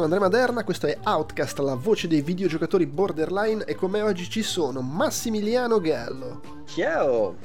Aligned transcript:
sono 0.00 0.14
Andrea 0.14 0.20
Maderna, 0.30 0.64
questo 0.64 0.86
è 0.86 0.96
Outcast, 1.04 1.58
la 1.58 1.74
voce 1.74 2.08
dei 2.08 2.22
videogiocatori 2.22 2.86
borderline 2.86 3.64
e 3.64 3.74
con 3.74 3.90
me 3.90 4.00
oggi 4.00 4.30
ci 4.30 4.42
sono 4.42 4.80
Massimiliano 4.80 5.78
Gallo, 5.78 6.40
Ciao! 6.64 7.36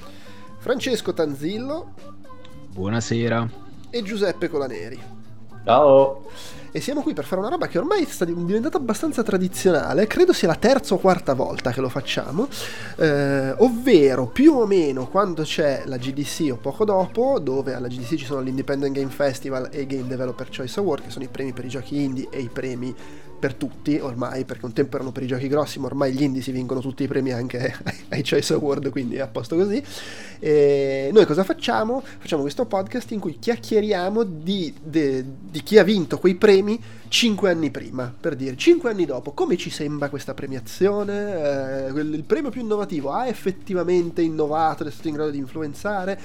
Francesco 0.60 1.14
Tanzillo 1.14 1.94
Buonasera. 2.70 3.50
e 3.90 4.02
Giuseppe 4.04 4.48
Colaneri. 4.48 5.02
Ciao! 5.66 6.30
E 6.76 6.82
siamo 6.82 7.02
qui 7.02 7.14
per 7.14 7.24
fare 7.24 7.40
una 7.40 7.50
roba 7.50 7.68
che 7.68 7.78
ormai 7.78 8.04
sta 8.04 8.26
diventata 8.26 8.76
abbastanza 8.76 9.24
tradizionale, 9.24 10.08
credo 10.08 10.34
sia 10.34 10.50
la 10.50 10.56
terza 10.56 10.94
o 10.94 10.98
quarta 10.98 11.34
volta 11.34 11.72
che 11.72 11.80
lo 11.80 11.88
facciamo, 11.88 12.50
eh, 12.98 13.52
ovvero 13.60 14.26
più 14.28 14.52
o 14.56 14.66
meno 14.66 15.08
quando 15.08 15.44
c'è 15.44 15.84
la 15.86 15.96
GDC 15.96 16.50
o 16.52 16.58
poco 16.58 16.84
dopo, 16.84 17.40
dove 17.40 17.74
alla 17.76 17.88
GDC 17.88 18.16
ci 18.16 18.26
sono 18.26 18.42
l'Independent 18.42 18.94
Game 18.94 19.10
Festival 19.10 19.70
e 19.72 19.84
i 19.84 19.88
Game 19.88 20.08
Developer 20.08 20.50
Choice 20.54 20.78
Award, 20.82 21.06
che 21.06 21.12
sono 21.12 21.24
i 21.24 21.30
premi 21.30 21.54
per 21.54 21.64
i 21.64 21.70
giochi 21.70 22.04
indie 22.04 22.28
e 22.30 22.42
i 22.42 22.50
premi 22.52 22.94
per 23.38 23.54
tutti 23.54 23.98
ormai, 23.98 24.46
perché 24.46 24.66
un 24.66 24.74
tempo 24.74 24.96
erano 24.96 25.12
per 25.12 25.24
i 25.24 25.28
giochi 25.28 25.48
grossi, 25.48 25.80
ma 25.80 25.88
ormai 25.88 26.14
gli 26.14 26.24
indie 26.24 26.42
si 26.42 26.52
vincono 26.52 26.80
tutti 26.80 27.04
i 27.04 27.08
premi 27.08 27.32
anche 27.32 27.74
ai 28.10 28.24
Choice 28.28 28.54
Award, 28.54 28.90
quindi 28.90 29.16
è 29.16 29.22
a 29.22 29.28
posto 29.28 29.56
così. 29.56 29.84
E 30.40 31.10
noi 31.12 31.26
cosa 31.26 31.44
facciamo? 31.44 32.02
Facciamo 32.02 32.42
questo 32.42 32.66
podcast 32.66 33.12
in 33.12 33.20
cui 33.20 33.38
chiacchieriamo 33.40 34.24
di, 34.24 34.74
de- 34.82 35.24
di 35.50 35.62
chi 35.64 35.78
ha 35.78 35.84
vinto 35.84 36.18
quei 36.18 36.36
premi 36.36 36.82
5 37.08 37.50
anni 37.50 37.72
prima, 37.72 38.14
per 38.20 38.36
dire 38.36 38.56
5 38.58 38.90
anni 38.90 39.06
dopo, 39.06 39.32
come 39.32 39.58
ci 39.58 39.70
sembra 39.70 40.10
questa 40.10 40.34
premiazione? 40.34 41.88
Eh, 41.88 42.00
il 42.00 42.24
premio 42.26 42.50
più 42.50 42.62
innovativo 42.62 43.12
ha 43.12 43.28
effettivamente 43.28 44.22
innovato, 44.22 44.84
è 44.86 44.92
stato 44.92 45.08
in 45.08 45.14
grado 45.16 45.30
di 45.32 45.38
influenzare? 45.38 46.20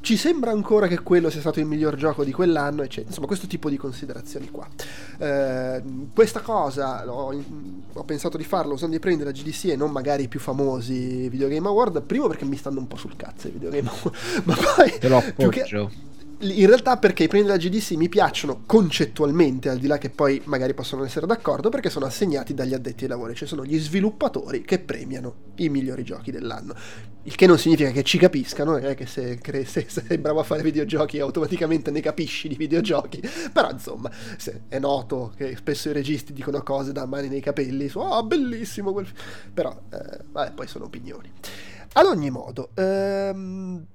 Ci 0.00 0.16
sembra 0.16 0.50
ancora 0.50 0.86
che 0.86 1.00
quello 1.00 1.30
sia 1.30 1.40
stato 1.40 1.58
il 1.58 1.66
miglior 1.66 1.96
gioco 1.96 2.22
di 2.24 2.32
quell'anno, 2.32 2.82
eccetera. 2.82 3.08
Insomma, 3.08 3.26
questo 3.26 3.46
tipo 3.46 3.68
di 3.70 3.76
considerazioni 3.76 4.50
qua. 4.50 4.68
Eh, 5.18 5.82
questa 6.14 6.40
cosa 6.40 7.10
ho, 7.10 7.34
ho 7.92 8.04
pensato 8.04 8.36
di 8.36 8.44
farlo 8.44 8.74
usando 8.74 8.94
i 8.96 9.00
premi 9.00 9.16
della 9.16 9.32
GDC 9.32 9.64
e 9.66 9.76
non 9.76 9.90
magari 9.90 10.24
i 10.24 10.28
più 10.28 10.38
famosi 10.38 11.28
Video 11.28 11.48
Game 11.48 11.66
Award. 11.66 12.02
Primo 12.02 12.28
perché 12.28 12.44
mi 12.44 12.56
stanno 12.56 12.78
un 12.78 12.86
po' 12.86 12.96
sul 12.96 13.16
cazzo 13.16 13.48
i 13.48 13.50
Video 13.50 13.70
Game 13.70 13.88
Award, 13.88 14.14
ma 14.44 14.54
poi 14.54 14.98
Te 14.98 15.08
lo 15.08 15.22
più 15.34 15.48
che- 15.48 15.60
appoggio. 15.60 15.90
In 16.40 16.66
realtà 16.66 16.98
perché 16.98 17.24
i 17.24 17.28
premi 17.28 17.46
della 17.46 17.56
GDC 17.56 17.92
mi 17.92 18.08
piacciono 18.08 18.62
concettualmente, 18.66 19.70
al 19.70 19.78
di 19.78 19.86
là 19.86 19.96
che 19.96 20.10
poi 20.10 20.40
magari 20.44 20.74
possono 20.74 21.04
essere 21.04 21.26
d'accordo, 21.26 21.70
perché 21.70 21.88
sono 21.88 22.04
assegnati 22.04 22.52
dagli 22.52 22.74
addetti 22.74 23.04
ai 23.04 23.10
lavori, 23.10 23.34
cioè 23.34 23.48
sono 23.48 23.64
gli 23.64 23.78
sviluppatori 23.78 24.62
che 24.62 24.78
premiano 24.78 25.52
i 25.56 25.68
migliori 25.70 26.04
giochi 26.04 26.30
dell'anno. 26.30 26.74
Il 27.22 27.34
che 27.34 27.46
non 27.46 27.58
significa 27.58 27.90
che 27.90 28.02
ci 28.02 28.18
capiscano, 28.18 28.76
è 28.76 28.94
che 28.94 29.06
se, 29.06 29.40
se 29.64 29.86
sei 29.88 30.18
bravo 30.18 30.40
a 30.40 30.42
fare 30.42 30.62
videogiochi 30.62 31.18
automaticamente 31.18 31.90
ne 31.90 32.00
capisci 32.00 32.48
di 32.48 32.54
videogiochi, 32.54 33.20
però 33.52 33.70
insomma 33.70 34.10
è 34.68 34.78
noto 34.78 35.32
che 35.36 35.56
spesso 35.56 35.88
i 35.88 35.92
registi 35.92 36.32
dicono 36.32 36.62
cose 36.62 36.92
da 36.92 37.06
mani 37.06 37.28
nei 37.28 37.40
capelli, 37.40 37.88
su 37.88 37.98
oh 37.98 38.22
bellissimo 38.24 38.92
quel... 38.92 39.06
fi-". 39.06 39.14
però 39.54 39.74
eh, 39.90 40.18
vabbè 40.30 40.52
poi 40.52 40.66
sono 40.66 40.84
opinioni. 40.84 41.32
Ad 41.94 42.04
ogni 42.04 42.28
modo, 42.28 42.72
ehm, 42.74 43.86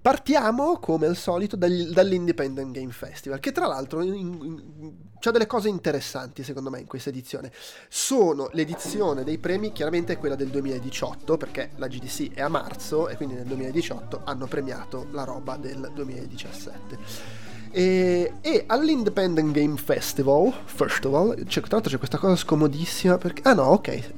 partiamo 0.00 0.78
come 0.78 1.06
al 1.06 1.16
solito 1.16 1.56
dagli- 1.56 1.92
dall'Independent 1.92 2.72
Game 2.72 2.92
Festival, 2.92 3.40
che 3.40 3.52
tra 3.52 3.66
l'altro 3.66 4.00
ha 4.00 5.30
delle 5.30 5.46
cose 5.46 5.68
interessanti 5.68 6.42
secondo 6.42 6.70
me 6.70 6.80
in 6.80 6.86
questa 6.86 7.10
edizione. 7.10 7.52
Sono 7.88 8.48
l'edizione 8.52 9.24
dei 9.24 9.38
premi, 9.38 9.72
chiaramente 9.72 10.14
è 10.14 10.18
quella 10.18 10.34
del 10.34 10.48
2018, 10.48 11.36
perché 11.36 11.70
la 11.76 11.86
GDC 11.88 12.34
è 12.34 12.40
a 12.40 12.48
marzo 12.48 13.08
e 13.08 13.16
quindi 13.16 13.34
nel 13.34 13.44
2018 13.44 14.22
hanno 14.24 14.46
premiato 14.46 15.06
la 15.12 15.24
roba 15.24 15.56
del 15.56 15.90
2017. 15.94 17.40
E, 17.70 18.34
e 18.42 18.64
all'Independent 18.66 19.50
Game 19.52 19.76
Festival, 19.76 20.52
Festival 20.64 21.34
c'è, 21.46 21.60
tra 21.60 21.70
l'altro 21.70 21.90
c'è 21.90 21.98
questa 21.98 22.18
cosa 22.18 22.36
scomodissima 22.36 23.16
perché... 23.16 23.42
Ah 23.44 23.54
no, 23.54 23.64
ok. 23.64 24.12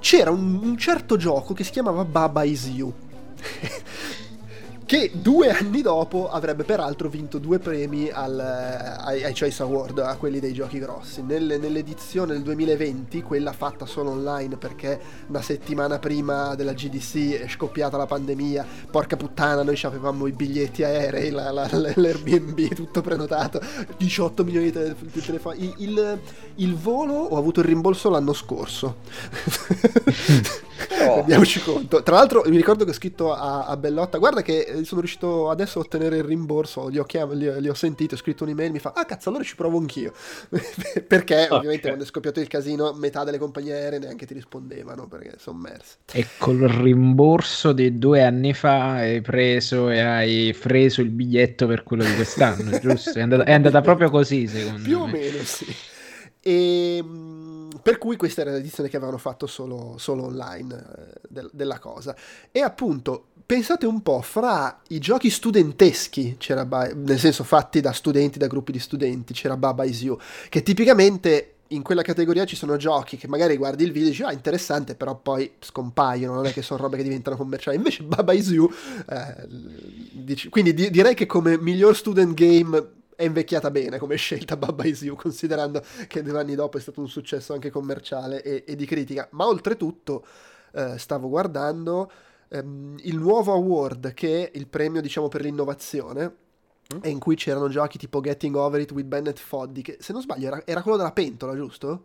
C'era 0.00 0.30
un, 0.30 0.60
un 0.62 0.76
certo 0.78 1.16
gioco 1.16 1.52
che 1.52 1.64
si 1.64 1.70
chiamava 1.70 2.04
Baba 2.04 2.44
Is 2.44 2.66
You. 2.66 2.92
che 4.88 5.10
due 5.12 5.50
anni 5.50 5.82
dopo 5.82 6.30
avrebbe 6.30 6.64
peraltro 6.64 7.10
vinto 7.10 7.36
due 7.36 7.58
premi 7.58 8.08
al, 8.08 8.40
ai, 8.40 9.22
ai 9.22 9.34
Choice 9.38 9.62
Award, 9.62 9.98
a 9.98 10.16
quelli 10.16 10.40
dei 10.40 10.54
giochi 10.54 10.78
grossi. 10.78 11.20
Nel- 11.20 11.58
nell'edizione 11.60 12.32
del 12.32 12.40
2020, 12.42 13.20
quella 13.20 13.52
fatta 13.52 13.84
solo 13.84 14.12
online 14.12 14.56
perché 14.56 14.98
una 15.26 15.42
settimana 15.42 15.98
prima 15.98 16.54
della 16.54 16.72
GDC 16.72 17.34
è 17.38 17.48
scoppiata 17.48 17.98
la 17.98 18.06
pandemia, 18.06 18.64
porca 18.90 19.18
puttana, 19.18 19.62
noi 19.62 19.78
avevamo 19.82 20.26
i 20.26 20.32
biglietti 20.32 20.82
aerei, 20.82 21.28
la- 21.32 21.50
la- 21.50 21.68
l'Airbnb, 21.70 22.68
tutto 22.72 23.02
prenotato, 23.02 23.60
18 23.94 24.42
milioni 24.42 24.66
di, 24.68 24.72
tele- 24.72 24.96
di 25.12 25.20
telefoni. 25.20 25.64
Il, 25.64 25.74
il- 25.88 26.18
il 26.54 26.74
volo 26.74 27.12
ho 27.12 27.36
avuto 27.36 27.60
il 27.60 27.66
rimborso 27.66 28.08
l'anno 28.08 28.32
scorso. 28.32 28.96
Rendiamoci 31.14 31.60
conto. 31.60 32.02
Tra 32.02 32.16
l'altro, 32.16 32.42
mi 32.46 32.56
ricordo 32.56 32.84
che 32.84 32.90
ho 32.90 32.94
scritto 32.94 33.32
a, 33.32 33.66
a 33.66 33.76
Bellotta: 33.76 34.18
Guarda, 34.18 34.42
che 34.42 34.60
eh, 34.60 34.84
sono 34.84 35.00
riuscito 35.00 35.50
adesso 35.50 35.78
a 35.78 35.82
ottenere 35.82 36.18
il 36.18 36.24
rimborso. 36.24 36.88
Li 36.88 36.98
ho, 36.98 37.04
chiam- 37.04 37.32
li, 37.32 37.60
li 37.60 37.68
ho 37.68 37.74
sentiti, 37.74 38.14
ho 38.14 38.16
scritto 38.16 38.44
un'email. 38.44 38.70
Mi 38.72 38.78
fa: 38.78 38.92
Ah, 38.94 39.04
cazzo, 39.04 39.28
allora 39.28 39.44
ci 39.44 39.56
provo 39.56 39.78
anch'io. 39.78 40.12
perché, 41.06 41.48
Ok. 41.50 41.50
ovviamente, 41.50 41.86
quando 41.88 42.04
è 42.04 42.06
scoppiato 42.06 42.40
il 42.40 42.48
casino, 42.48 42.92
metà 42.92 43.24
delle 43.24 43.38
compagnie 43.38 43.74
aeree 43.74 43.98
neanche 43.98 44.26
ti 44.26 44.34
rispondevano 44.34 45.06
perché 45.08 45.34
sono 45.38 45.58
sommerse. 45.58 45.96
E 46.10 46.34
col 46.36 46.58
rimborso 46.68 47.72
di 47.72 47.96
due 47.98 48.22
anni 48.22 48.52
fa 48.54 48.92
hai 48.96 49.20
preso 49.22 49.88
e 49.90 50.00
hai 50.00 50.52
freso 50.52 51.00
il 51.00 51.10
biglietto 51.10 51.66
per 51.66 51.82
quello 51.82 52.04
di 52.04 52.12
quest'anno, 52.14 52.76
giusto? 52.76 53.18
È 53.18 53.22
andata, 53.22 53.44
è 53.44 53.52
andata 53.52 53.80
proprio 53.80 54.10
così, 54.10 54.48
secondo 54.48 54.88
Più 54.88 54.98
o 55.00 55.06
me. 55.06 55.18
meno, 55.18 55.44
sì. 55.44 55.66
E, 56.40 57.02
mh, 57.02 57.57
per 57.88 57.96
cui 57.96 58.16
questa 58.16 58.42
era 58.42 58.50
l'edizione 58.50 58.90
che 58.90 58.96
avevano 58.98 59.16
fatto 59.16 59.46
solo, 59.46 59.94
solo 59.96 60.24
online 60.24 60.74
eh, 60.74 61.20
del- 61.26 61.48
della 61.54 61.78
cosa. 61.78 62.14
E 62.52 62.60
appunto, 62.60 63.28
pensate 63.46 63.86
un 63.86 64.02
po', 64.02 64.20
fra 64.20 64.82
i 64.88 64.98
giochi 64.98 65.30
studenteschi, 65.30 66.36
Ba- 66.66 66.92
nel 66.94 67.18
senso 67.18 67.44
fatti 67.44 67.80
da 67.80 67.92
studenti, 67.92 68.38
da 68.38 68.46
gruppi 68.46 68.72
di 68.72 68.78
studenti, 68.78 69.32
c'era 69.32 69.56
Baba 69.56 69.84
Is 69.84 70.02
You, 70.02 70.18
che 70.50 70.62
tipicamente 70.62 71.54
in 71.68 71.80
quella 71.80 72.02
categoria 72.02 72.44
ci 72.44 72.56
sono 72.56 72.76
giochi 72.76 73.16
che 73.16 73.26
magari 73.26 73.56
guardi 73.56 73.84
il 73.84 73.92
video 73.92 74.08
e 74.08 74.10
dici 74.10 74.22
ah 74.22 74.32
interessante 74.32 74.94
però 74.94 75.16
poi 75.16 75.52
scompaiono 75.58 76.32
non 76.32 76.46
è 76.46 76.52
che 76.54 76.62
sono 76.62 76.80
robe 76.80 76.96
che 76.96 77.02
diventano 77.02 77.36
commerciali 77.36 77.76
invece 77.76 78.04
Baba 78.04 78.32
Is 78.32 78.48
You 78.48 78.70
eh, 79.06 79.46
dici- 80.12 80.48
quindi 80.48 80.72
di- 80.72 80.90
direi 80.90 81.12
che 81.12 81.26
come 81.26 81.58
miglior 81.58 81.94
student 81.94 82.32
game 82.32 82.96
è 83.18 83.24
invecchiata 83.24 83.70
bene 83.72 83.98
come 83.98 84.14
scelta 84.14 84.56
Baba 84.56 84.84
Is 84.84 85.02
You 85.02 85.16
considerando 85.16 85.82
che 86.06 86.22
due 86.22 86.38
anni 86.38 86.54
dopo 86.54 86.78
è 86.78 86.80
stato 86.80 87.00
un 87.00 87.08
successo 87.08 87.52
anche 87.52 87.68
commerciale 87.70 88.42
e, 88.42 88.62
e 88.64 88.76
di 88.76 88.86
critica 88.86 89.26
ma 89.32 89.46
oltretutto 89.48 90.24
eh, 90.72 90.96
stavo 90.98 91.28
guardando 91.28 92.10
ehm, 92.48 92.94
il 93.02 93.16
nuovo 93.18 93.52
award 93.52 94.14
che 94.14 94.50
è 94.52 94.56
il 94.56 94.68
premio 94.68 95.00
diciamo 95.00 95.26
per 95.26 95.40
l'innovazione 95.42 96.36
e 97.00 97.08
in 97.10 97.18
cui 97.18 97.34
c'erano 97.34 97.68
giochi 97.68 97.98
tipo 97.98 98.20
Getting 98.20 98.54
Over 98.54 98.80
It 98.80 98.92
with 98.92 99.06
Bennett 99.06 99.38
Foddy, 99.38 99.82
che 99.82 99.96
se 100.00 100.12
non 100.12 100.22
sbaglio 100.22 100.46
era, 100.46 100.62
era 100.64 100.82
quello 100.82 100.96
della 100.96 101.12
pentola, 101.12 101.54
giusto? 101.54 102.04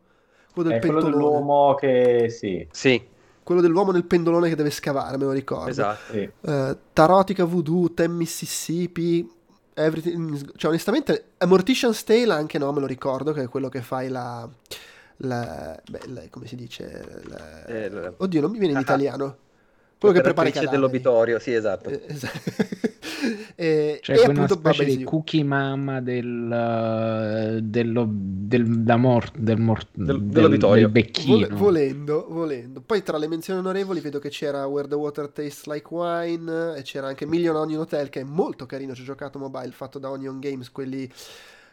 Quello 0.51 0.69
del 0.69 0.77
È 0.77 0.81
quello 0.81 1.01
pentolone. 1.01 1.11
dell'uomo 1.11 1.73
che 1.75 2.27
sì, 2.29 2.67
Sì, 2.71 3.01
Quello 3.43 3.59
dell'uomo 3.61 3.91
nel 3.91 4.05
pendolone 4.05 4.47
che 4.49 4.55
deve 4.55 4.69
scavare, 4.69 5.17
me 5.17 5.25
lo 5.25 5.31
ricordo. 5.31 5.69
esatto. 5.69 6.13
sì. 6.13 6.29
Eh, 6.41 6.77
Tarotica 6.93 7.43
Voodoo, 7.45 7.93
Tem 7.93 8.11
Mississippi, 8.11 9.29
Everything... 9.75 10.55
Cioè, 10.55 10.69
onestamente, 10.69 11.25
a 11.37 11.45
Mortician's 11.45 12.03
Tale 12.03 12.31
anche 12.33 12.57
no, 12.57 12.71
me 12.71 12.79
lo 12.79 12.85
ricordo, 12.85 13.31
che 13.33 13.43
è 13.43 13.49
quello 13.49 13.69
che 13.69 13.81
fai 13.81 14.09
la... 14.09 14.47
la, 15.17 15.79
beh, 15.89 15.99
la- 16.07 16.21
come 16.29 16.47
si 16.47 16.55
dice? 16.55 17.21
La- 17.25 17.65
Eh, 17.65 18.13
Oddio, 18.17 18.41
non 18.41 18.51
mi 18.51 18.57
viene 18.57 18.73
in 18.73 18.77
Ah, 18.79 18.81
italiano. 18.81 19.37
Quello 20.03 20.15
che 20.15 20.21
prepara 20.21 20.49
i 20.49 20.51
cadaveri. 20.51 20.75
dell'obitorio, 20.75 21.39
sì, 21.39 21.53
esatto. 21.53 21.89
Eh, 21.89 22.01
esatto. 22.07 22.39
E, 23.55 23.99
cioè, 24.01 24.17
e 24.17 24.19
una 24.27 24.43
appunto 24.43 24.55
specie 24.55 24.83
di 24.97 25.03
cookie 25.05 25.43
mama 25.45 26.01
del, 26.01 27.59
dello, 27.63 28.05
del, 28.09 28.83
da 28.83 28.97
mor, 28.97 29.29
del, 29.37 29.59
mor, 29.59 29.83
Del- 29.93 30.05
del- 30.19 30.21
dell'obitorio. 30.23 30.83
del 30.83 30.91
becchino. 30.91 31.35
Vole- 31.35 31.47
volendo, 31.55 32.25
volendo. 32.29 32.81
Poi 32.81 33.01
tra 33.03 33.17
le 33.17 33.27
menzioni 33.29 33.59
onorevoli 33.59 34.01
vedo 34.01 34.19
che 34.19 34.27
c'era 34.29 34.65
Where 34.65 34.87
the 34.89 34.95
Water 34.95 35.29
Tastes 35.29 35.67
Like 35.67 35.87
Wine 35.93 36.75
e 36.75 36.81
c'era 36.81 37.07
anche 37.07 37.25
Million 37.25 37.55
Onion 37.55 37.81
Hotel 37.81 38.09
che 38.09 38.21
è 38.21 38.23
molto 38.25 38.65
carino, 38.65 38.93
ci 38.93 39.01
ho 39.01 39.05
giocato 39.05 39.39
mobile 39.39 39.71
fatto 39.71 39.99
da 39.99 40.09
Onion 40.09 40.39
Games, 40.39 40.69
quelli... 40.69 41.09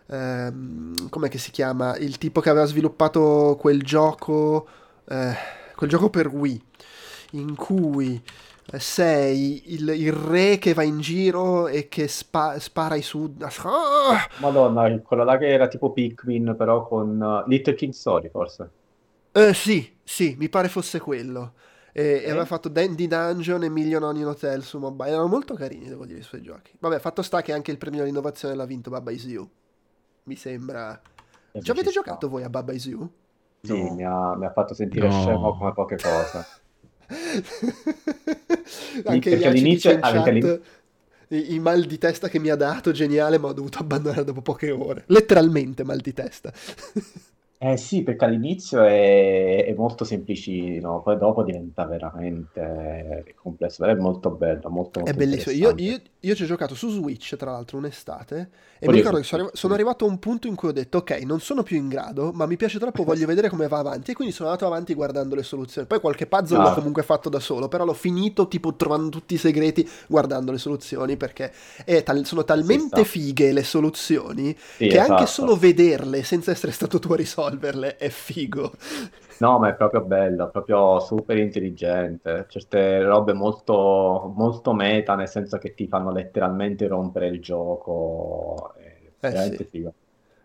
ehm, 0.07 1.09
com'è 1.09 1.29
che 1.29 1.39
si 1.39 1.51
chiama? 1.51 1.97
Il 1.97 2.19
tipo 2.19 2.41
che 2.41 2.51
aveva 2.51 2.67
sviluppato 2.67 3.57
quel 3.59 3.83
gioco, 3.83 4.69
eh, 5.09 5.35
quel 5.75 5.91
gioco 5.91 6.11
per 6.11 6.29
Wii, 6.29 6.63
in 7.31 7.55
cui 7.57 8.23
eh, 8.73 8.79
sei 8.81 9.75
il, 9.75 9.89
il 9.91 10.13
re 10.13 10.59
che 10.59 10.75
va 10.75 10.83
in 10.83 11.01
giro 11.01 11.69
e 11.69 11.89
che 11.89 12.09
spa- 12.09 12.59
spara 12.59 12.95
i 12.97 13.03
sud... 13.03 13.43
Ah! 13.43 14.29
Madonna, 14.39 15.01
quello 15.03 15.23
là 15.23 15.39
che 15.39 15.47
era 15.49 15.69
tipo 15.69 15.93
Pikmin, 15.93 16.57
però 16.59 16.85
con 16.89 17.21
uh, 17.21 17.49
Little 17.49 17.75
King 17.77 17.93
Story, 17.93 18.29
forse. 18.29 18.73
Eh, 19.33 19.55
sì, 19.55 19.99
sì, 20.03 20.35
mi 20.39 20.49
pare 20.49 20.69
fosse 20.69 20.99
quello. 20.99 21.55
E, 21.93 22.23
e 22.25 22.31
Ok. 22.31 22.31
aveva 22.31 22.45
fatto 22.45 22.69
Dandy 22.69 23.07
Dungeon 23.07 23.63
e 23.65 23.69
Million 23.69 24.03
Onion 24.03 24.29
Hotel 24.29 24.63
su 24.65 24.79
mobile. 24.79 25.11
Erano 25.11 25.29
molto 25.29 25.55
carini, 25.55 25.89
devo 25.89 26.05
dire, 26.07 26.19
i 26.19 26.23
suoi 26.23 26.43
giochi. 26.43 26.73
Vabbè, 26.79 26.99
fatto 26.99 27.23
sta 27.23 27.41
che 27.43 27.53
anche 27.53 27.71
il 27.71 27.79
premio 27.79 28.03
all'innovazione 28.03 28.55
l'ha 28.55 28.65
vinto 28.65 28.91
Baba 28.91 29.11
Is 29.11 29.25
You. 29.25 29.49
Mi 30.25 30.37
sembra. 30.37 31.01
E 31.53 31.61
Ci 31.63 31.71
avete 31.71 31.91
giocato 31.91 32.29
voi 32.29 32.43
a 32.43 32.51
Baba 32.51 32.73
Is 32.73 32.87
You? 32.87 33.11
Sì, 33.63 33.73
No. 33.75 33.95
mi 33.95 34.05
ha, 34.05 34.35
mi 34.37 34.47
ha 34.47 34.53
fatto 34.53 34.75
sentire 34.75 35.09
No. 35.09 35.13
scemo 35.13 35.57
come 35.57 35.73
poche 35.73 35.97
cose. 36.01 36.47
anche 39.05 39.31
perché 39.31 39.47
all'inizio- 39.49 39.99
ah, 40.01 40.01
chat, 40.01 40.27
all'in- 40.27 40.61
i, 41.29 41.55
i 41.55 41.59
mal 41.59 41.85
di 41.85 41.99
testa 41.99 42.29
che 42.29 42.39
mi 42.39 42.49
ha 42.51 42.57
dato, 42.57 42.93
geniale, 42.93 43.39
ma 43.39 43.49
ho 43.49 43.53
dovuto 43.53 43.79
abbandonare 43.83 44.25
dopo 44.25 44.43
poche 44.43 44.71
ore. 44.71 45.05
Letteralmente 45.07 45.85
mal 45.85 46.01
di 46.01 46.13
testa. 46.13 46.53
Eh 47.63 47.77
sì, 47.77 48.03
perché 48.03 48.25
all'inizio 48.25 48.83
è, 48.83 49.67
è 49.67 49.75
molto 49.75 50.05
semplicino, 50.05 51.03
poi 51.03 51.19
dopo 51.19 51.43
diventa 51.43 51.85
veramente 51.85 53.35
complesso, 53.37 53.83
però 53.83 53.93
è 53.93 54.01
molto 54.01 54.31
bello, 54.31 54.71
molto, 54.71 55.01
È 55.05 55.13
molto 55.13 55.13
bellissimo. 55.13 55.55
Io, 55.55 55.75
io- 55.77 56.01
io 56.21 56.35
ci 56.35 56.43
ho 56.43 56.47
giocato 56.47 56.75
su 56.75 56.89
Switch, 56.89 57.37
tra 57.37 57.51
l'altro, 57.51 57.77
un'estate. 57.77 58.51
E 58.79 58.89
mi 58.89 58.95
ricordo 58.95 59.19
che 59.19 59.25
sono, 59.25 59.43
arri- 59.43 59.57
sono 59.57 59.75
sì. 59.75 59.79
arrivato 59.79 60.07
a 60.07 60.09
un 60.09 60.19
punto 60.19 60.47
in 60.47 60.55
cui 60.55 60.69
ho 60.71 60.73
detto: 60.73 60.99
Ok, 60.99 61.11
non 61.25 61.41
sono 61.41 61.63
più 61.63 61.77
in 61.77 61.89
grado, 61.89 62.31
ma 62.33 62.47
mi 62.47 62.57
piace 62.57 62.79
troppo, 62.79 63.05
voglio 63.05 63.27
vedere 63.27 63.51
come 63.51 63.69
va 63.69 63.79
avanti. 63.79 64.13
E 64.13 64.15
quindi 64.15 64.33
sono 64.33 64.49
andato 64.49 64.67
avanti 64.67 64.95
guardando 64.95 65.35
le 65.35 65.43
soluzioni. 65.43 65.87
Poi 65.87 66.01
qualche 66.01 66.27
puzzle 66.27 66.61
l'ho 66.61 66.71
Ah. 66.71 66.73
comunque 66.73 67.03
fatto 67.03 67.29
da 67.29 67.41
solo, 67.41 67.69
però 67.69 67.85
l'ho 67.85 67.93
finito 67.93 68.49
tipo 68.49 68.75
trovando 68.75 69.11
tutti 69.11 69.35
i 69.35 69.37
segreti 69.37 69.87
guardando 70.09 70.51
le 70.51 70.57
soluzioni. 70.59 71.19
Perché 71.19 71.53
tal- 72.05 72.25
sono 72.25 72.43
talmente 72.45 73.03
sta. 73.03 73.05
fighe 73.05 73.53
le 73.53 73.65
soluzioni 73.65 74.57
Sì, 74.77 74.87
che 74.89 74.99
anche 74.99 75.25
esatto. 75.25 75.27
solo 75.27 75.57
vederle 75.57 76.23
senza 76.23 76.51
essere 76.51 76.73
stato 76.73 76.99
tu 76.99 77.13
a 77.13 77.17
risolverle 77.51 77.97
è 77.97 78.09
figo. 78.09 78.73
No, 79.39 79.59
ma 79.59 79.71
è 79.71 79.75
proprio 79.75 80.03
bello, 80.05 80.51
proprio 80.51 81.01
super 81.01 81.39
intelligente. 81.39 82.45
Certe 82.49 83.03
robe 83.03 83.33
molto, 83.33 84.31
molto 84.37 84.75
meta, 84.75 85.15
nel 85.15 85.29
senso 85.29 85.57
che 85.57 85.73
ti 85.73 85.89
fanno 85.89 86.13
letteralmente 86.13 86.87
rompere 86.87 87.29
il 87.29 87.41
gioco. 87.41 88.75
È 88.77 89.13
Eh 89.23 89.31
veramente 89.31 89.65
sì. 89.65 89.65
figo. 89.65 89.95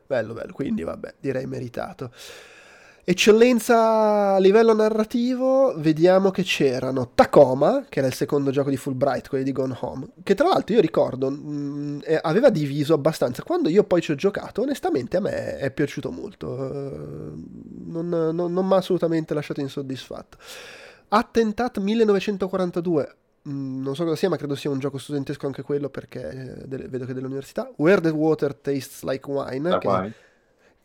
Bello, 0.07 0.33
bello, 0.33 0.53
quindi 0.53 0.83
vabbè, 0.83 1.15
direi 1.19 1.47
meritato. 1.47 2.11
Eccellenza 3.07 4.33
a 4.33 4.39
livello 4.39 4.73
narrativo, 4.73 5.75
vediamo 5.77 6.31
che 6.31 6.41
c'erano 6.41 7.11
Tacoma, 7.13 7.85
che 7.87 7.99
era 7.99 8.07
il 8.07 8.15
secondo 8.15 8.49
gioco 8.49 8.71
di 8.71 8.77
Fulbright, 8.77 9.29
quelli 9.29 9.43
di 9.43 9.51
Gone 9.51 9.77
Home, 9.81 10.07
che 10.23 10.33
tra 10.33 10.47
l'altro 10.47 10.73
io 10.73 10.81
ricordo 10.81 11.29
mh, 11.29 12.01
eh, 12.03 12.19
aveva 12.19 12.49
diviso 12.49 12.95
abbastanza. 12.95 13.43
Quando 13.43 13.69
io 13.69 13.83
poi 13.83 14.01
ci 14.01 14.09
ho 14.11 14.15
giocato, 14.15 14.63
onestamente 14.63 15.17
a 15.17 15.19
me 15.19 15.57
è 15.59 15.69
piaciuto 15.69 16.09
molto, 16.09 16.55
eh, 16.67 17.31
non, 17.85 18.09
non- 18.09 18.51
non 18.51 18.65
mi 18.65 18.73
ha 18.73 18.77
assolutamente 18.77 19.35
lasciato 19.35 19.61
insoddisfatto. 19.61 20.37
Attentat 21.09 21.77
1942, 21.77 23.15
mh, 23.43 23.81
non 23.83 23.93
so 23.95 24.03
cosa 24.03 24.15
sia, 24.15 24.29
ma 24.29 24.37
credo 24.37 24.55
sia 24.55 24.71
un 24.71 24.79
gioco 24.79 24.97
studentesco 24.97 25.45
anche 25.45 25.61
quello 25.61 25.89
perché 25.89 26.27
eh, 26.31 26.65
delle- 26.67 26.87
vedo 26.87 27.05
che 27.05 27.11
è 27.11 27.13
dell'università. 27.13 27.71
Where 27.75 28.01
the 28.01 28.09
Water 28.09 28.55
Tastes 28.55 29.03
Like 29.03 29.29
Wine, 29.29 29.69
Da 29.69 29.77
che- 29.77 29.87
eh. 30.05 30.13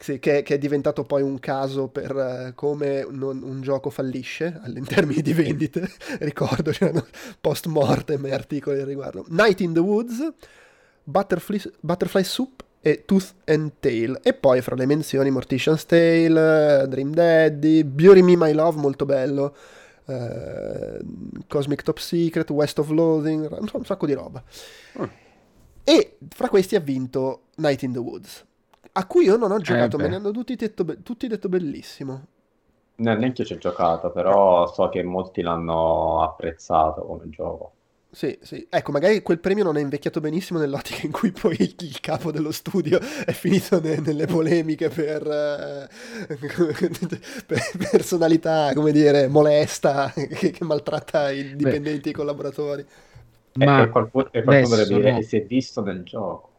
Sì, 0.02 0.18
che, 0.18 0.42
che 0.42 0.54
è 0.54 0.58
diventato 0.58 1.04
poi 1.04 1.20
un 1.20 1.38
caso 1.38 1.88
per 1.88 2.16
eh, 2.16 2.52
come 2.54 3.06
non- 3.10 3.42
un 3.42 3.60
gioco 3.60 3.90
fallisce 3.90 4.58
all- 4.64 4.76
in 4.76 4.86
termini 4.86 5.20
di 5.20 5.34
vendite. 5.34 5.90
Ricordo, 6.20 6.70
c'erano 6.70 7.06
post 7.38 7.66
mortem 7.66 8.24
e 8.24 8.32
articoli 8.32 8.80
al 8.80 8.86
riguardo. 8.86 9.26
Night 9.28 9.60
in 9.60 9.74
the 9.74 9.80
Woods, 9.80 10.26
Butterfly, 11.04 11.60
Butterfly 11.80 12.24
Soup 12.24 12.64
e 12.80 13.04
Tooth 13.04 13.34
and 13.44 13.72
Tail. 13.78 14.18
E 14.22 14.32
poi 14.32 14.62
fra 14.62 14.74
le 14.74 14.86
menzioni 14.86 15.30
Mortician's 15.30 15.84
Tale, 15.84 16.86
Dream 16.88 17.12
Daddy, 17.12 17.84
Bury 17.84 18.22
Me 18.22 18.36
My 18.36 18.52
Love, 18.54 18.80
molto 18.80 19.04
bello. 19.04 19.54
eh, 20.06 20.98
Cosmic 21.46 21.82
Top 21.82 21.98
Secret, 21.98 22.48
West 22.50 22.78
of 22.78 22.88
Loathing, 22.88 23.48
un 23.72 23.84
sacco 23.84 24.06
di 24.06 24.14
roba. 24.14 24.42
Mm. 24.98 25.04
E 25.84 26.16
fra 26.28 26.48
questi 26.48 26.74
ha 26.74 26.80
vinto 26.80 27.42
Night 27.56 27.82
in 27.82 27.92
the 27.92 27.98
Woods, 27.98 28.44
a 28.92 29.06
cui 29.06 29.24
io 29.24 29.36
non 29.36 29.50
ho 29.52 29.60
giocato, 29.60 29.98
beh. 29.98 29.98
me 29.98 30.08
ne 30.08 30.16
hanno 30.16 30.30
tutti 30.30 30.54
detto, 30.56 30.84
be- 30.84 31.02
tutti 31.02 31.26
detto 31.26 31.48
bellissimo. 31.48 32.26
Ne- 33.00 33.16
Neanche 33.16 33.42
io 33.42 33.48
ci 33.48 33.54
ho 33.54 33.58
giocato, 33.58 34.12
però 34.12 34.68
so 34.72 34.88
che 34.90 35.02
molti 35.02 35.42
l'hanno 35.42 36.22
apprezzato 36.22 37.04
come 37.04 37.28
gioco. 37.28 37.72
Sì, 38.12 38.36
sì. 38.42 38.66
Ecco, 38.68 38.90
magari 38.90 39.22
quel 39.22 39.38
premio 39.38 39.62
non 39.62 39.76
è 39.76 39.80
invecchiato 39.80 40.18
benissimo 40.20 40.58
nell'ottica 40.58 41.06
in 41.06 41.12
cui 41.12 41.30
poi 41.30 41.54
il, 41.60 41.76
il 41.78 42.00
capo 42.00 42.32
dello 42.32 42.50
studio 42.50 42.98
è 43.24 43.30
finito 43.30 43.80
ne- 43.80 44.00
nelle 44.00 44.26
polemiche 44.26 44.88
per, 44.88 45.24
eh, 45.24 45.88
per 47.46 47.60
personalità, 47.90 48.72
come 48.74 48.90
dire, 48.90 49.28
molesta, 49.28 50.12
che, 50.12 50.50
che 50.50 50.64
maltratta 50.64 51.30
i 51.30 51.54
dipendenti 51.54 52.08
e 52.08 52.10
i 52.10 52.14
collaboratori. 52.14 52.84
E, 53.56 53.64
Ma 53.64 53.76
e 53.76 53.88
qualcuno, 53.90 54.32
e 54.32 54.42
qualcuno 54.42 54.74
adesso 54.74 54.92
dovrebbe 54.92 55.22
dire 55.22 55.22
si 55.22 55.36
è 55.36 55.44
visto 55.46 55.82
nel 55.82 56.02
gioco. 56.02 56.49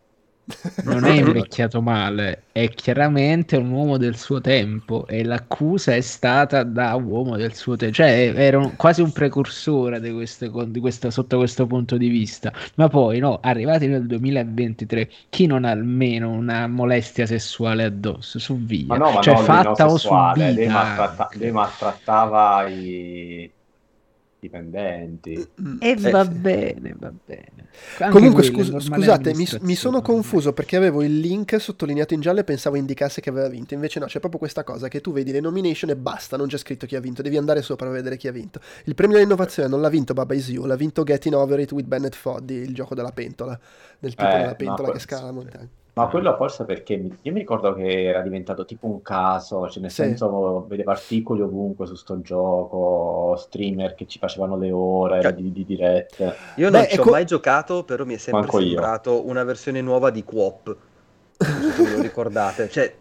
Non 0.84 1.06
è 1.06 1.12
invecchiato 1.12 1.82
male, 1.82 2.44
è 2.52 2.68
chiaramente 2.70 3.56
un 3.58 3.70
uomo 3.72 3.98
del 3.98 4.18
suo 4.18 4.42
tempo 4.42 5.06
e 5.08 5.24
l'accusa 5.24 5.96
è 5.96 6.02
stata 6.02 6.64
da 6.64 6.94
uomo 6.96 7.38
del 7.38 7.54
suo 7.56 7.76
tempo, 7.76 7.96
cioè 7.96 8.34
era 8.36 8.58
un- 8.58 8.76
quasi 8.76 9.02
un 9.02 9.12
precursore 9.12 10.00
di 10.02 10.12
queste 10.12 10.50
di 10.68 10.80
questa- 10.80 11.10
sotto 11.12 11.38
questo 11.38 11.68
punto 11.68 11.98
di 11.98 12.08
vista. 12.10 12.52
Ma 12.76 12.88
poi, 12.88 13.20
no, 13.20 13.40
arrivati 13.42 13.88
nel 13.88 14.06
2023, 14.08 15.10
chi 15.30 15.46
non 15.46 15.64
ha 15.64 15.70
almeno 15.72 16.32
una 16.32 16.68
molestia 16.68 17.26
sessuale 17.26 17.84
addosso? 17.84 18.40
Su 18.40 18.58
via, 18.58 18.86
Ma 18.88 18.98
no, 18.98 19.12
ma 19.12 19.22
cioè 19.22 19.36
no, 19.36 19.40
fatta 19.42 19.86
o 19.90 19.98
subita. 19.98 20.52
maltratta- 20.68 21.24
anche. 21.24 21.38
lui 21.38 21.52
maltrattava 21.52 22.68
i 22.68 23.52
dipendenti. 24.42 25.50
Mm, 25.62 25.78
E 25.80 25.96
eh, 26.02 26.10
va 26.10 26.24
sì. 26.24 26.30
bene, 26.32 26.96
va 26.98 27.14
bene. 27.26 27.70
Anche 28.00 28.10
Comunque, 28.10 28.50
normale 28.50 28.80
scusate, 28.82 29.34
mi, 29.36 29.48
mi 29.62 29.76
sono 29.76 30.02
confuso 30.02 30.52
perché 30.52 30.76
avevo 30.78 31.04
il 31.04 31.20
link 31.20 31.62
sottolineato 31.62 32.16
in 32.16 32.22
giallo 32.22 32.40
e 32.40 32.44
pensavo 32.44 32.76
indicasse 32.76 33.22
che 33.22 33.30
aveva 33.30 33.48
vinto. 33.48 33.76
Invece 33.76 34.00
no, 34.00 34.08
c'è 34.08 34.20
proprio 34.20 34.40
questa 34.40 34.64
cosa 34.64 34.88
che 34.88 35.00
tu 35.00 35.12
vedi 35.14 35.32
le 35.32 35.40
nomination 35.42 35.92
e 35.92 35.96
basta, 35.96 36.38
non 36.38 36.48
c'è 36.48 36.58
scritto 36.58 36.88
chi 36.88 36.96
ha 36.96 37.00
vinto, 37.00 37.22
devi 37.22 37.38
andare 37.38 37.62
sopra 37.62 37.86
per 37.86 37.96
vedere 37.96 38.18
chi 38.18 38.28
ha 38.28 38.32
vinto. 38.32 38.60
Il 38.86 38.96
premio 38.96 39.18
all'innovazione 39.18 39.70
non 39.70 39.80
l'ha 39.80 39.90
vinto 39.90 40.14
Baba 40.14 40.34
Is 40.34 40.50
You, 40.50 40.66
l'ha 40.66 40.76
vinto 40.76 41.04
Getting 41.04 41.36
Over 41.36 41.60
It 41.60 41.72
with 41.72 41.86
Bennett 41.86 42.16
Foddy, 42.16 42.56
il 42.56 42.74
gioco 42.74 42.96
della 42.96 43.12
pentola, 43.12 43.58
del 44.00 44.16
tipo 44.16 44.36
Eh, 44.36 44.38
della 44.38 44.50
no, 44.50 44.56
pentola 44.56 44.90
que- 44.90 44.98
che 44.98 45.00
scala 45.00 45.26
la 45.26 45.32
montagna. 45.32 45.70
Ma 45.94 46.08
quello 46.08 46.34
forse 46.38 46.64
perché 46.64 46.96
mi- 46.96 47.18
io 47.22 47.34
mi 47.34 47.40
ricordo 47.40 47.74
che 47.74 48.06
era 48.06 48.22
diventato 48.22 48.64
tipo 48.64 48.88
un 48.88 49.02
caso, 49.02 49.68
cioè 49.70 49.82
nel 49.82 49.92
Sì. 49.92 50.04
senso 50.04 50.66
vedevo 50.68 50.92
articoli 50.92 51.42
ovunque 51.42 51.86
su 51.86 51.96
sto 51.96 52.22
gioco, 52.22 53.36
streamer 53.38 53.94
che 53.96 54.06
ci 54.08 54.18
facevano 54.18 54.56
le 54.58 54.72
ore 54.72 55.22
Cioè- 55.22 55.34
di, 55.34 55.52
di 55.52 55.66
dirette. 55.66 56.34
Io 56.56 56.70
non 56.70 56.80
Beh, 56.82 56.88
ci 56.88 56.98
ho 56.98 57.02
ecco- 57.02 57.12
mai 57.12 57.26
giocato, 57.26 57.84
però 57.84 58.06
mi 58.06 58.14
è 58.14 58.18
sempre 58.18 58.42
Manco 58.44 58.60
io. 58.60 58.68
sembrato 58.68 59.28
una 59.28 59.44
versione 59.44 59.82
nuova 59.82 60.10
di 60.12 60.24
Coop. 60.24 60.76
Non 61.40 61.72
so 61.74 61.84
se 61.84 61.84
ve 61.90 61.96
lo 61.98 62.02
ricordate. 62.02 62.70
Cioè, 62.70 62.96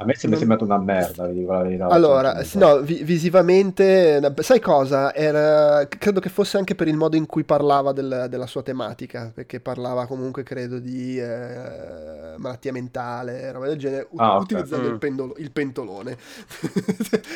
A 0.00 0.06
me 0.06 0.14
sembra 0.14 0.38
Non- 0.40 0.48
sembrato 0.48 0.64
una 0.64 0.78
merda, 0.82 1.26
vi 1.26 1.40
dico 1.40 1.52
la 1.52 1.60
verità. 1.62 1.86
Allora, 1.88 2.42
Cioè, 2.42 2.58
no, 2.58 2.80
vi- 2.80 3.02
visivamente, 3.02 4.18
sai 4.38 4.58
cosa? 4.58 5.14
Era, 5.14 5.86
credo 5.88 6.20
che 6.20 6.30
fosse 6.30 6.56
anche 6.56 6.74
per 6.74 6.88
il 6.88 6.96
modo 6.96 7.16
in 7.16 7.26
cui 7.26 7.44
parlava 7.44 7.92
del- 7.92 8.26
della 8.30 8.46
sua 8.46 8.62
tematica, 8.62 9.30
perché 9.34 9.60
parlava 9.60 10.06
comunque, 10.06 10.42
credo, 10.42 10.78
di 10.78 11.18
eh, 11.20 12.34
malattia 12.38 12.72
mentale, 12.72 13.52
roba 13.52 13.66
del 13.66 13.76
genere, 13.76 14.08
Ah, 14.16 14.36
ok. 14.36 14.42
utilizzando 14.44 14.86
il, 14.88 14.94
Mm. 14.94 14.98
pendolo- 14.98 15.34
il 15.36 15.50
pentolone. 15.50 16.16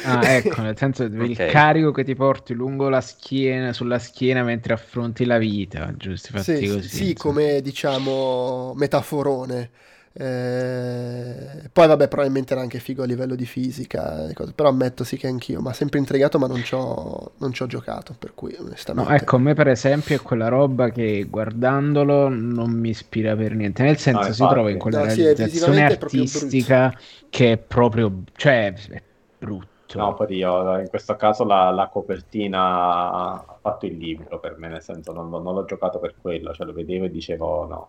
Ah, 0.07 0.23
ecco, 0.37 0.63
nel 0.63 0.79
senso 0.79 1.03
il 1.03 1.21
Ok. 1.33 1.47
carico 1.51 1.91
che 1.91 2.03
ti 2.03 2.15
porti 2.15 2.55
lungo 2.55 2.89
la 2.89 3.03
schiena, 3.03 3.75
sulla 3.75 3.99
schiena 3.99 4.43
mentre 4.43 4.73
affronti 4.73 5.27
la 5.27 5.37
vita, 5.37 5.93
giusto? 5.99 6.39
Sì, 6.39 6.67
così. 6.67 6.89
sì, 6.89 7.15
come 7.15 7.61
diciamo 7.61 8.73
metaforone. 8.75 9.71
Eh, 10.17 11.69
poi 11.73 11.89
vabbè, 11.89 12.07
probabilmente 12.07 12.53
era 12.53 12.63
anche 12.63 12.79
figo 12.79 13.03
a 13.03 13.07
livello 13.07 13.35
di 13.35 13.47
fisica, 13.47 14.31
cose, 14.33 14.53
però 14.53 14.69
ammetto 14.69 15.03
sì 15.03 15.17
che 15.17 15.27
anch'io, 15.27 15.61
ma 15.61 15.73
sempre 15.73 15.99
intrigato, 15.99 16.39
ma 16.39 16.47
non 16.47 16.63
ci 16.63 16.75
ho, 16.75 17.33
giocato, 17.67 18.15
per 18.17 18.33
cui 18.33 18.55
onestamente... 18.57 19.11
No, 19.11 19.17
ecco, 19.17 19.37
a 19.37 19.39
me 19.41 19.55
per 19.55 19.67
esempio 19.67 20.15
è 20.15 20.21
quella 20.21 20.47
roba 20.47 20.91
che 20.91 21.27
guardandolo 21.29 22.29
non 22.29 22.71
mi 22.71 22.91
ispira 22.91 23.35
per 23.35 23.55
niente, 23.57 23.83
nel 23.83 23.97
senso 23.97 24.29
No, 24.29 24.33
si 24.33 24.47
trova 24.47 24.71
in 24.71 24.79
quella 24.79 25.03
No, 25.03 25.09
sì, 25.09 25.23
è 25.23 25.35
realizzazione 25.35 25.87
è 25.87 25.99
proprio 25.99 26.23
artistica 26.23 26.99
che 27.29 27.53
è 27.53 27.57
proprio, 27.57 28.23
cioè, 28.37 28.73
è 28.73 29.03
brutto. 29.37 29.99
No, 29.99 30.15
poi 30.15 30.37
io 30.37 30.79
in 30.79 30.89
questo 30.89 31.17
caso 31.17 31.45
la, 31.45 31.71
la 31.73 31.89
copertina 31.89 33.11
ha 33.11 33.59
fatto 33.61 33.87
il 33.87 33.97
libro 33.97 34.39
per 34.39 34.57
me, 34.59 34.69
nel 34.69 34.83
senso 34.83 35.13
non, 35.13 35.29
non 35.29 35.43
l'ho 35.43 35.65
giocato 35.65 35.99
per 35.99 36.15
quello, 36.21 36.53
cioè 36.53 36.67
lo 36.67 36.73
vedevo 36.73 37.07
e 37.07 37.11
dicevo 37.11 37.67
no, 37.67 37.89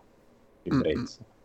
Mm, 0.68 0.80
ribrezzo. 0.80 1.35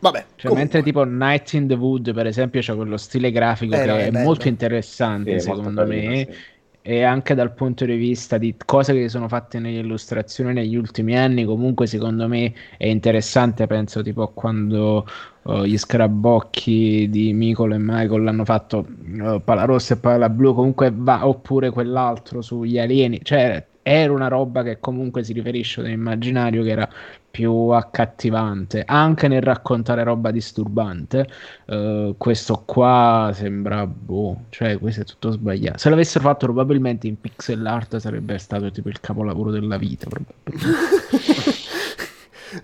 Vabbè, 0.00 0.26
Cioè, 0.36 0.52
comunque. 0.52 0.52
mentre 0.52 0.82
tipo 0.82 1.02
Night 1.04 1.52
in 1.54 1.66
the 1.66 1.74
Wood, 1.74 2.12
per 2.14 2.26
esempio, 2.26 2.60
c'è 2.60 2.74
quello 2.74 2.96
stile 2.96 3.30
grafico 3.32 3.78
Eh, 3.78 3.80
che 3.80 4.06
è 4.06 4.10
è 4.10 4.10
molto 4.10 4.46
Sì, 4.46 4.48
interessante, 4.48 5.40
molto 5.42 5.42
secondo 5.42 5.72
carino, 5.72 6.14
me, 6.14 6.14
sì. 6.14 6.34
e 6.80 7.02
anche 7.02 7.34
dal 7.34 7.52
punto 7.52 7.84
di 7.84 7.96
vista 7.96 8.38
di 8.38 8.54
cose 8.64 8.94
che 8.94 9.08
sono 9.08 9.26
fatte 9.28 9.58
nelle 9.58 9.78
illustrazioni 9.80 10.52
negli 10.52 10.76
ultimi 10.76 11.16
anni, 11.18 11.44
comunque 11.44 11.86
secondo 11.88 12.28
me 12.28 12.54
è 12.76 12.86
interessante, 12.86 13.66
penso 13.66 14.00
tipo 14.02 14.22
a 14.22 14.32
quando 14.32 15.04
uh, 15.42 15.64
gli 15.64 15.76
scarabocchi 15.76 17.08
di 17.10 17.32
Micolo 17.34 17.74
e 17.74 17.78
Michael 17.78 18.22
l'hanno 18.22 18.44
fatto 18.44 18.86
uh, 19.20 19.42
Pala 19.42 19.64
Rossa 19.64 19.94
e 19.94 19.98
Pala 19.98 20.30
Blu, 20.30 20.54
comunque 20.54 20.90
va, 20.94 21.26
oppure 21.26 21.70
quell'altro 21.70 22.40
sugli 22.40 22.78
alieni, 22.78 23.20
cioè 23.22 23.66
era 23.88 24.12
una 24.12 24.28
roba 24.28 24.62
che 24.62 24.80
comunque 24.80 25.24
si 25.24 25.32
riferisce 25.32 25.80
all'immaginario 25.80 26.62
che 26.62 26.70
era 26.70 26.88
più 27.30 27.68
accattivante 27.68 28.82
anche 28.86 29.28
nel 29.28 29.40
raccontare 29.40 30.02
roba 30.02 30.30
disturbante. 30.30 31.26
Eh, 31.66 32.14
questo 32.18 32.62
qua 32.66 33.30
sembra 33.32 33.86
boh, 33.86 34.44
cioè 34.50 34.78
questo 34.78 35.02
è 35.02 35.04
tutto 35.04 35.30
sbagliato. 35.30 35.78
Se 35.78 35.88
l'avessero 35.88 36.24
fatto 36.24 36.44
probabilmente 36.44 37.06
in 37.06 37.18
pixel 37.18 37.64
art 37.64 37.96
sarebbe 37.96 38.36
stato 38.36 38.70
tipo 38.70 38.88
il 38.90 39.00
capolavoro 39.00 39.50
della 39.50 39.78
vita. 39.78 40.06
probabilmente. 40.06 41.56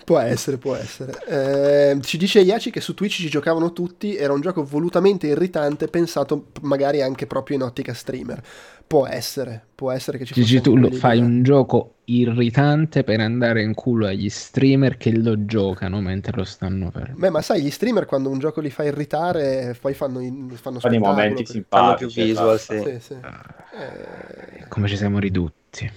Può 0.05 0.19
essere, 0.19 0.57
può 0.59 0.75
essere. 0.75 1.13
Eh, 1.27 2.01
ci 2.03 2.17
dice 2.17 2.41
Iaci 2.41 2.71
che 2.71 2.81
su 2.81 2.95
Twitch 2.95 3.15
ci 3.17 3.29
giocavano 3.29 3.73
tutti, 3.73 4.17
era 4.17 4.33
un 4.33 4.41
gioco 4.41 4.65
volutamente 4.65 5.27
irritante, 5.27 5.89
pensato 5.89 6.47
magari 6.63 7.03
anche 7.03 7.27
proprio 7.27 7.57
in 7.57 7.63
ottica 7.63 7.93
streamer. 7.95 8.43
Può 8.87 9.07
essere, 9.07 9.65
può 9.75 9.91
essere 9.91 10.19
che 10.19 10.25
ci 10.27 10.35
fosse 10.35 10.61
tu 10.61 10.73
quell'idea. 10.73 10.99
fai 10.99 11.19
un 11.19 11.43
gioco 11.43 11.95
irritante 12.05 13.03
per 13.03 13.19
andare 13.21 13.63
in 13.63 13.73
culo 13.73 14.07
agli 14.07 14.29
streamer 14.29 14.99
che 14.99 15.11
lo 15.17 15.47
giocano 15.47 16.01
mentre 16.03 16.33
lo 16.37 16.45
stanno 16.45 16.91
fermo. 16.91 17.17
Beh, 17.17 17.31
ma 17.31 17.41
sai, 17.41 17.63
gli 17.63 17.71
streamer 17.71 18.05
quando 18.05 18.29
un 18.29 18.39
gioco 18.39 18.61
li 18.61 18.69
fa 18.71 18.85
irritare, 18.85 19.75
poi 19.81 19.95
fanno, 19.95 20.21
in- 20.21 20.51
fanno 20.51 20.81
Fa 20.81 20.89
dei 20.89 20.99
spettacolo. 20.99 21.23
momenti 21.29 21.43
per- 21.45 21.65
Fanno 21.69 21.95
più 21.95 22.09
simpatici. 22.11 22.25
visual, 22.25 22.61
sì. 22.61 22.79
Sì, 22.79 23.01
sì. 23.01 23.15
Eh, 23.15 24.65
Come 24.69 24.87
ci 24.89 24.97
siamo 24.97 25.19
ridotti. 25.19 25.91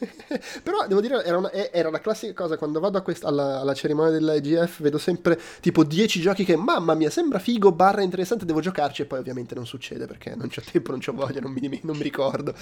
Però 0.62 0.86
devo 0.86 1.00
dire, 1.00 1.22
era 1.24 1.36
una, 1.38 1.50
era 1.52 1.88
una 1.88 2.00
classica 2.00 2.32
cosa. 2.32 2.56
Quando 2.56 2.80
vado 2.80 2.98
a 2.98 3.02
quest- 3.02 3.24
alla, 3.24 3.60
alla 3.60 3.74
cerimonia 3.74 4.10
dell'IGF, 4.12 4.80
vedo 4.82 4.98
sempre 4.98 5.38
tipo 5.60 5.84
10 5.84 6.20
giochi 6.20 6.44
che, 6.44 6.56
mamma 6.56 6.94
mia, 6.94 7.10
sembra 7.10 7.38
figo, 7.38 7.72
barra 7.72 8.02
interessante, 8.02 8.44
devo 8.44 8.60
giocarci. 8.60 9.02
E 9.02 9.04
poi 9.04 9.18
ovviamente 9.18 9.54
non 9.54 9.66
succede 9.66 10.06
perché 10.06 10.34
non 10.34 10.48
c'ho 10.48 10.62
tempo, 10.70 10.90
non 10.90 11.00
c'ho 11.00 11.12
voglia, 11.12 11.40
non 11.40 11.52
mi, 11.52 11.80
non 11.84 11.96
mi 11.96 12.02
ricordo. 12.02 12.54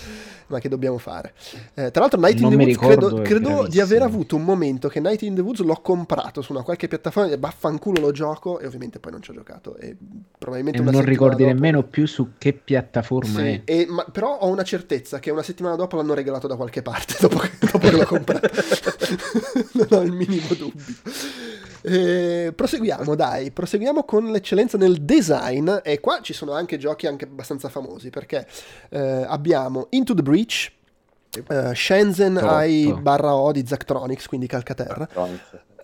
Ma 0.48 0.58
che 0.58 0.68
dobbiamo 0.68 0.98
fare? 0.98 1.34
Eh, 1.74 1.90
tra 1.90 2.00
l'altro, 2.00 2.20
Night 2.20 2.38
Non 2.40 2.52
in 2.52 2.58
the 2.58 2.64
Woods, 2.64 2.78
credo, 2.78 3.08
ricordo, 3.08 3.22
credo 3.22 3.66
di 3.68 3.80
aver 3.80 4.02
avuto 4.02 4.36
un 4.36 4.44
momento 4.44 4.88
che 4.88 5.00
Night 5.00 5.22
in 5.22 5.34
the 5.34 5.40
Woods 5.40 5.60
l'ho 5.60 5.80
comprato 5.80 6.42
su 6.42 6.52
una 6.52 6.62
qualche 6.62 6.88
piattaforma 6.88 7.30
e 7.32 7.38
vaffanculo 7.38 8.00
lo 8.00 8.10
gioco. 8.10 8.58
E 8.58 8.66
ovviamente 8.66 8.98
poi 8.98 9.12
non 9.12 9.22
ci 9.22 9.30
ho 9.30 9.34
giocato. 9.34 9.76
E 9.76 9.96
probabilmente 10.38 10.80
E 10.80 10.84
non 10.84 11.04
ricordi 11.04 11.42
dopo- 11.44 11.54
nemmeno 11.54 11.82
più 11.84 12.06
su 12.06 12.30
che 12.38 12.52
piattaforma 12.52 13.40
sì, 13.40 13.46
è. 13.46 13.62
e- 13.64 13.86
ma- 13.88 14.04
però 14.10 14.38
ho 14.38 14.48
una 14.48 14.62
certezza 14.62 15.18
che 15.18 15.30
una 15.30 15.42
settimana 15.42 15.76
dopo 15.76 15.96
l'hanno 15.96 16.14
regalato 16.14 16.46
da 16.46 16.56
qualche 16.56 16.82
parte 16.82 17.14
dopo 17.28 17.38
che, 17.38 17.50
dopo 17.58 17.78
che 17.78 17.90
l'ho 17.90 18.04
comprato. 18.04 18.48
non 19.72 19.86
ho 19.90 20.02
il 20.02 20.12
minimo 20.12 20.46
dubbio. 20.56 20.84
Eh, 21.82 22.52
proseguiamo, 22.54 23.14
dai, 23.14 23.50
proseguiamo 23.50 24.04
con 24.04 24.30
l'eccellenza 24.30 24.76
nel 24.76 25.02
design 25.02 25.70
e 25.82 26.00
qua 26.00 26.20
ci 26.20 26.32
sono 26.32 26.52
anche 26.52 26.76
giochi 26.76 27.06
anche 27.06 27.24
abbastanza 27.24 27.68
famosi 27.68 28.10
perché 28.10 28.46
eh, 28.90 29.24
abbiamo 29.26 29.86
Into 29.90 30.14
the 30.14 30.22
Breach, 30.22 30.72
eh, 31.48 31.74
Shenzhen. 31.74 32.36
AI 32.36 32.92
barra 33.00 33.34
O 33.34 33.52
di 33.52 33.64
Zachtronics, 33.64 34.26
quindi 34.26 34.46
Calcaterra, 34.46 35.08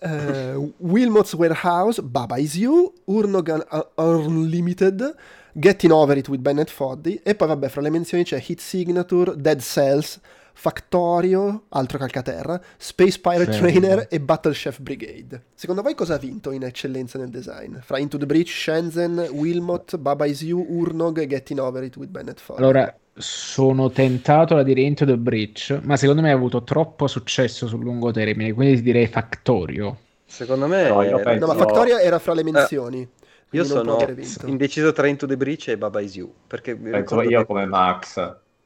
eh, 0.01 0.73
Wilmot's 0.79 1.33
Warehouse, 1.35 2.03
Baba 2.03 2.37
Is 2.39 2.57
You, 2.57 2.93
Urnogan 3.05 3.65
Unlimited, 3.95 5.15
Getting 5.53 5.93
Over 5.93 6.17
It 6.17 6.29
with 6.29 6.41
Bennett 6.41 6.71
Foddy 6.71 7.21
e 7.23 7.35
poi 7.35 7.49
vabbè 7.49 7.69
fra 7.69 7.81
le 7.81 7.91
menzioni 7.91 8.25
c'è 8.25 8.43
Hit 8.45 8.61
Signature, 8.61 9.35
Dead 9.37 9.61
Cells, 9.61 10.21
Factorio, 10.57 11.65
altro 11.71 11.99
calcaterra, 11.99 12.61
Space 12.79 13.19
Pirate 13.21 13.53
Sì. 13.53 13.59
Trainer 13.59 14.07
e 14.09 14.21
Battle 14.21 14.53
Chef 14.53 14.81
Brigade. 14.81 15.43
Secondo 15.55 15.83
voi 15.83 15.95
cosa 15.95 16.15
ha 16.15 16.19
vinto 16.19 16.51
in 16.53 16.63
eccellenza 16.63 17.19
nel 17.19 17.29
design? 17.29 17.77
Fra 17.81 17.99
Into 17.99 18.17
the 18.17 18.25
Breach, 18.27 18.49
Shenzhen, 18.49 19.29
Wilmot, 19.33 19.99
Baba 19.99 20.25
Is 20.25 20.43
You, 20.43 20.65
Urnog 20.67 21.19
e 21.19 21.27
Getting 21.27 21.59
Over 21.61 21.83
It 21.83 21.97
with 21.97 22.09
Bennett 22.09 22.41
Foddy? 22.41 22.63
Allora, 22.63 22.97
sono 23.13 23.91
tentato 23.91 24.55
da 24.55 24.63
dire 24.63 24.81
Into 24.81 25.05
the 25.05 25.17
Breach, 25.17 25.79
ma 25.83 25.97
secondo 25.97 26.23
me 26.23 26.31
ha 26.31 26.35
avuto 26.35 26.63
troppo 26.63 27.07
successo 27.07 27.67
sul 27.67 27.83
lungo 27.83 28.11
termine, 28.11 28.53
quindi 28.53 28.77
ti 28.77 28.83
direi 28.83 29.07
Factorio. 29.07 29.99
Secondo 30.25 30.67
me... 30.67 30.89
No, 30.89 31.03
io 31.03 31.09
era- 31.19 31.23
penso- 31.23 31.47
no, 31.47 31.53
ma 31.53 31.59
Factorio 31.59 31.99
era 31.99 32.19
fra 32.19 32.33
le 32.33 32.43
menzioni. 32.43 33.07
Io 33.51 33.63
non 33.67 33.85
può 33.85 33.99
sono 34.01 34.49
indeciso 34.49 34.93
tra 34.93 35.07
Into 35.07 35.27
the 35.27 35.37
Breach 35.37 35.69
e 35.69 35.77
Baba 35.79 36.01
Is 36.01 36.17
You, 36.17 36.33
perché 36.47 36.73
ricordo 36.81 37.23
io 37.29 37.41
che- 37.41 37.47
come 37.47 37.67
Max. 37.67 38.17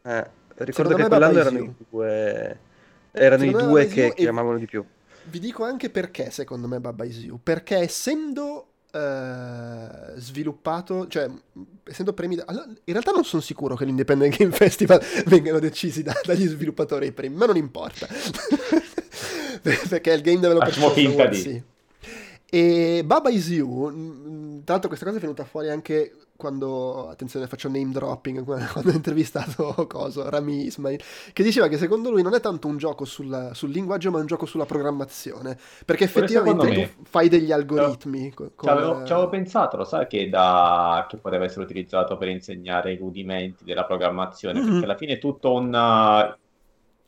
eh, 0.02 0.26
ricordo 0.64 0.94
che 0.94 1.06
quell'anno 1.06 1.38
erano 1.38 1.58
i 1.58 1.74
due, 1.88 2.58
erano 3.12 3.44
i 3.44 3.50
due 3.50 3.86
che 3.86 4.06
e- 4.06 4.14
chiamavano 4.14 4.58
di 4.58 4.66
più. 4.66 4.84
Vi 5.24 5.38
dico 5.40 5.64
anche 5.64 5.90
perché, 5.90 6.30
secondo 6.30 6.66
me, 6.68 6.80
Baba 6.80 7.04
Is 7.04 7.18
You. 7.18 7.38
Perché 7.42 7.76
essendo 7.76 8.68
eh, 8.90 10.14
sviluppato, 10.16 11.06
cioè, 11.08 11.28
essendo 11.84 12.14
premi... 12.14 12.36
da- 12.36 12.44
allora, 12.46 12.66
in 12.66 12.92
realtà 12.92 13.10
non 13.12 13.24
sono 13.24 13.42
sicuro 13.42 13.76
che 13.76 13.84
l'Independent 13.84 14.36
Game 14.36 14.52
Festival 14.52 15.00
vengano 15.26 15.58
decisi 15.58 16.02
da- 16.02 16.18
dagli 16.24 16.46
sviluppatori 16.46 17.06
i 17.06 17.12
premi, 17.12 17.36
ma 17.36 17.46
non 17.46 17.56
importa. 17.56 18.06
perché 19.88 20.12
il 20.12 20.22
Game 20.22 20.40
Developer 20.40 20.72
Facciamo 20.72 20.90
finta 20.90 21.26
di. 21.26 21.36
sì. 21.36 21.62
E 22.50 23.02
Baba 23.04 23.28
Is 23.28 23.48
You, 23.50 24.62
tra 24.64 24.72
l'altro 24.72 24.88
questa 24.88 25.04
cosa 25.04 25.18
è 25.18 25.20
venuta 25.20 25.44
fuori 25.44 25.68
anche 25.68 26.14
quando, 26.38 27.08
attenzione 27.08 27.48
faccio 27.48 27.68
name 27.68 27.90
dropping, 27.90 28.44
quando 28.72 28.90
ho 28.90 28.94
intervistato 28.94 29.74
Coso, 29.88 30.30
Rami 30.30 30.66
Ismail, 30.66 31.02
che 31.32 31.42
diceva 31.42 31.66
che 31.66 31.76
secondo 31.76 32.10
lui 32.10 32.22
non 32.22 32.32
è 32.32 32.38
tanto 32.40 32.68
un 32.68 32.76
gioco 32.76 33.04
sul, 33.04 33.50
sul 33.54 33.70
linguaggio 33.70 34.12
ma 34.12 34.20
un 34.20 34.26
gioco 34.26 34.46
sulla 34.46 34.64
programmazione, 34.64 35.58
perché 35.84 36.04
effettivamente 36.04 36.66
secondo 36.68 36.92
tu 36.94 37.02
fai 37.10 37.28
degli 37.28 37.50
algoritmi. 37.50 38.32
Ci 38.32 38.68
avevo, 38.68 39.02
avevo 39.02 39.28
pensato, 39.28 39.76
lo 39.78 39.84
sai 39.84 40.06
che, 40.06 40.28
da, 40.28 41.06
che 41.08 41.16
poteva 41.16 41.44
essere 41.44 41.64
utilizzato 41.64 42.16
per 42.16 42.28
insegnare 42.28 42.92
i 42.92 42.96
rudimenti 42.96 43.64
della 43.64 43.84
programmazione, 43.84 44.60
Mhm. 44.60 44.68
perché 44.70 44.84
alla 44.84 44.96
fine 44.96 45.12
è 45.14 45.18
tutto 45.18 45.52
un 45.54 46.36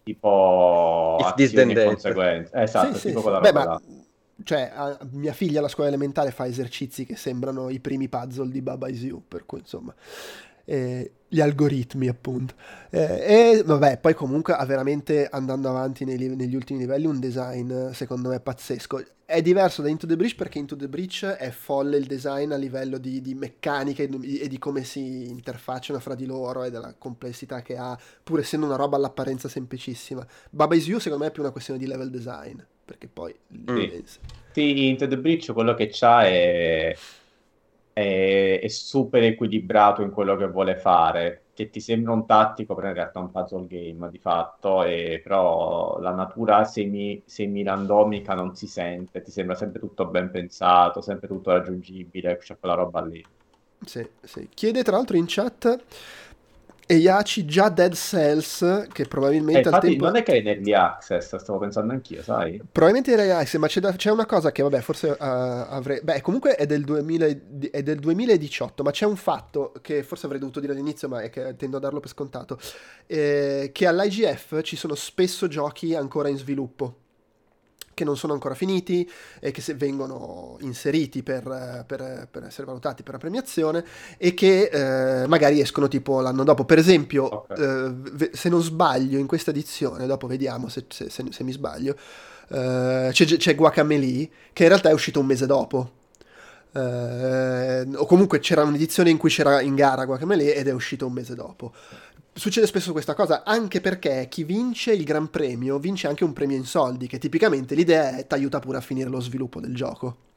tipo 0.03 1.17
If 1.21 1.35
this 1.35 1.51
azioni 1.51 1.75
then 1.75 1.85
e 1.85 1.85
conseguenze. 1.87 2.57
Esatto, 2.57 2.95
Sì, 2.95 2.99
sì, 2.99 3.07
tipo 3.09 3.19
sì. 3.19 3.25
quella 3.25 3.41
Beh, 3.41 3.53
roba 3.53 3.65
ma. 3.65 3.81
Cioè, 4.45 4.71
a- 4.75 4.99
mia 5.13 5.33
figlia 5.33 5.59
alla 5.59 5.69
scuola 5.69 5.89
elementare 5.89 6.31
fa 6.31 6.47
esercizi 6.47 7.05
che 7.05 7.17
sembrano 7.17 7.69
i 7.71 7.81
primi 7.81 8.09
puzzle 8.09 8.51
di 8.51 8.63
Baba 8.63 8.89
Is 8.89 9.03
You, 9.03 9.23
per 9.27 9.47
cui 9.47 9.61
insomma, 9.61 9.95
eh, 10.65 11.13
gli 11.29 11.41
algoritmi 11.41 12.09
appunto. 12.09 12.55
Eh, 12.91 13.59
e 13.59 13.63
vabbè, 13.65 13.99
poi 13.99 14.15
comunque 14.15 14.53
ha 14.55 14.65
veramente 14.65 15.29
andando 15.29 15.69
avanti 15.69 16.05
nei 16.05 16.17
li- 16.17 16.35
negli 16.37 16.55
ultimi 16.55 16.81
livelli 16.81 17.07
un 17.07 17.21
design 17.21 17.91
secondo 17.93 18.29
me 18.29 18.41
pazzesco. 18.41 19.03
È 19.25 19.41
diverso 19.43 19.81
da 19.81 19.89
Into 19.89 20.09
the 20.09 20.17
Breach 20.17 20.35
perché 20.35 20.59
Into 20.59 20.75
the 20.75 20.89
Breach 20.89 21.25
è 21.25 21.51
folle 21.51 21.97
il 21.97 22.07
design 22.07 22.51
a 22.51 22.57
livello 22.57 22.99
di, 22.99 23.21
di 23.21 23.35
meccanica 23.35 24.03
e 24.03 24.09
di, 24.09 24.39
e 24.39 24.49
di 24.49 24.59
come 24.59 24.83
si 24.83 25.29
interfacciano 25.29 26.01
fra 26.01 26.17
di 26.17 26.27
loro 26.27 26.65
e 26.65 26.71
della 26.71 26.95
complessità 26.99 27.63
che 27.63 27.77
ha, 27.77 27.97
pur 28.25 28.41
essendo 28.41 28.67
una 28.67 28.75
roba 28.75 28.97
all'apparenza 28.97 29.49
semplicissima. 29.49 30.27
Baba 30.51 30.75
Is 30.75 30.89
You 30.89 30.99
secondo 30.99 31.23
me 31.23 31.31
è 31.31 31.33
più 31.33 31.43
una 31.43 31.53
questione 31.53 31.79
di 31.79 31.87
level 31.87 32.11
design, 32.11 32.59
perché 32.91 33.07
poi... 33.07 33.33
Sì. 33.67 34.05
Sì, 34.51 34.89
Into 34.89 35.07
the 35.07 35.17
Breach 35.17 35.53
quello 35.53 35.75
che 35.75 35.91
c'ha 35.93 36.25
è, 36.25 36.97
è, 37.93 38.61
è 38.61 38.69
super 38.69 39.23
equilibrato 39.23 40.03
in 40.03 40.11
quello 40.11 40.35
che 40.35 40.49
vuole 40.49 40.75
fare, 40.75 41.43
che 41.55 41.71
ti 41.71 41.79
sembra 41.79 42.13
un 42.13 42.27
tattico, 42.27 42.75
però 42.75 42.89
in 42.89 42.95
realtà 42.95 43.21
è 43.21 43.23
un 43.23 43.31
puzzle 43.31 43.67
game 43.69 44.11
di 44.11 44.19
fatto, 44.19 44.83
e 44.83 45.21
però 45.23 46.01
la 46.01 46.13
natura 46.13 46.65
semi, 46.65 47.23
semi-randomica 47.25 48.35
non 48.35 48.57
si 48.57 48.67
sente, 48.67 49.23
ti 49.23 49.31
sembra 49.31 49.55
sempre 49.55 49.79
tutto 49.79 50.07
ben 50.07 50.33
pensato, 50.33 51.01
sempre 51.01 51.29
tutto 51.29 51.53
raggiungibile, 51.53 52.39
c'è 52.39 52.59
quella 52.59 52.75
roba 52.75 53.05
lì. 53.05 53.25
Sì, 53.85 54.05
sì. 54.23 54.49
Chiede 54.53 54.83
tra 54.83 54.97
l'altro 54.97 55.17
in 55.17 55.27
chat 55.29 55.85
Eiaci 56.91 57.45
già 57.45 57.69
Dead 57.69 57.95
Cells, 57.95 58.87
che 58.93 59.05
Eh, 59.05 59.07
probabilmente 59.07 59.69
al 59.69 59.75
infatti 59.75 59.87
tempo... 59.91 60.05
non 60.07 60.17
è 60.17 60.23
che 60.25 60.33
è 60.33 60.37
in 60.39 60.49
early 60.49 60.73
access, 60.73 61.37
stavo 61.37 61.59
pensando 61.59 61.93
anch'io, 61.93 62.23
sai? 62.23 62.61
Probabilmente 62.71 63.13
era 63.13 63.41
Ice, 63.43 63.59
ma 63.59 63.67
c'è, 63.69 63.81
da- 63.81 63.93
c'è 63.93 64.11
una 64.11 64.27
cosa 64.27 64.53
che, 64.53 64.63
vabbè, 64.63 64.81
forse 64.81 65.09
uh, 65.09 65.17
avrei. 65.19 66.01
Beh, 66.03 66.21
comunque 66.21 66.55
è 66.57 66.67
del, 66.67 66.83
2000 66.85 67.27
è 67.71 67.83
del 67.83 67.99
2018, 67.99 68.83
ma 68.83 68.91
c'è 68.91 69.07
un 69.07 69.17
fatto 69.17 69.73
che 69.81 70.03
forse 70.03 70.27
avrei 70.27 70.41
dovuto 70.41 70.61
dire 70.61 70.73
all'inizio, 70.73 71.09
ma 71.09 71.21
è 71.21 71.31
che 71.31 71.57
tendo 71.57 71.79
a 71.79 71.81
darlo 71.81 72.01
per 72.01 72.11
scontato: 72.11 72.59
eh, 73.07 73.71
che 73.73 73.87
all'IGF 73.87 74.63
ci 74.63 74.77
sono 74.77 74.95
spesso 74.95 75.49
giochi 75.49 75.95
ancora 75.95 76.29
in 76.29 76.37
sviluppo. 76.37 76.97
Che 78.01 78.07
non 78.07 78.17
sono 78.17 78.33
ancora 78.33 78.55
finiti 78.55 79.07
e 79.41 79.51
che 79.51 79.61
se 79.61 79.75
vengono 79.75 80.57
inseriti 80.61 81.23
per, 81.23 81.85
per- 81.87 82.29
per 82.31 82.45
essere 82.45 82.65
valutati 82.67 83.03
per 83.03 83.13
la 83.13 83.19
premiazione 83.19 83.85
e 84.17 84.33
che 84.33 84.71
eh, 84.73 85.27
magari 85.27 85.61
escono 85.61 85.87
tipo 85.87 86.21
l'anno 86.23 86.43
dopo. 86.43 86.65
Per 86.65 86.79
esempio, 86.79 87.25
Ok. 87.25 87.59
eh, 87.59 88.31
se 88.33 88.49
non 88.49 88.63
sbaglio, 88.63 89.19
in 89.19 89.27
questa 89.27 89.51
edizione, 89.51 90.07
dopo 90.07 90.27
vediamo 90.27 90.71
se- 90.71 90.87
se- 90.89 91.11
se- 91.11 91.27
se 91.31 91.45
mi 91.45 91.53
sbaglio, 91.53 91.95
eh, 92.49 93.11
c'è, 93.13 93.27
c'è 93.27 93.55
Guacamelee 93.55 94.31
che 94.55 94.63
in 94.63 94.69
realtà 94.71 94.89
è 94.89 94.95
uscito 94.95 95.21
un 95.21 95.27
mese 95.27 95.45
dopo. 95.45 95.91
Eh, 96.73 97.87
o 97.97 98.07
comunque 98.07 98.39
c'era 98.39 98.63
un'edizione 98.63 99.11
in 99.11 99.19
cui 99.19 99.29
c'era 99.29 99.61
in 99.61 99.75
gara 99.75 100.07
Guacamelee 100.07 100.55
ed 100.55 100.69
è 100.69 100.73
uscito 100.73 101.05
un 101.07 101.13
mese 101.13 101.35
dopo. 101.35 101.73
Succede 102.33 102.67
spesso 102.67 102.93
questa 102.93 103.15
cosa 103.15 103.43
anche 103.45 103.81
perché 103.81 104.27
chi 104.29 104.45
vince 104.45 104.93
il 104.93 105.05
Gran 105.05 105.31
Premio 105.31 105.79
vince 105.79 106.07
anche 106.07 106.25
un 106.25 106.33
premio 106.33 106.57
in 106.57 106.65
soldi, 106.65 107.07
che 107.07 107.19
tipicamente 107.19 107.75
l'idea 107.75 108.17
è 108.17 108.27
ti 108.27 108.35
aiuta 108.35 108.61
pure 108.61 108.79
a 108.79 108.81
finire 108.81 109.11
lo 109.11 109.21
sviluppo 109.21 109.61
del 109.61 109.75
gioco. 109.75 110.29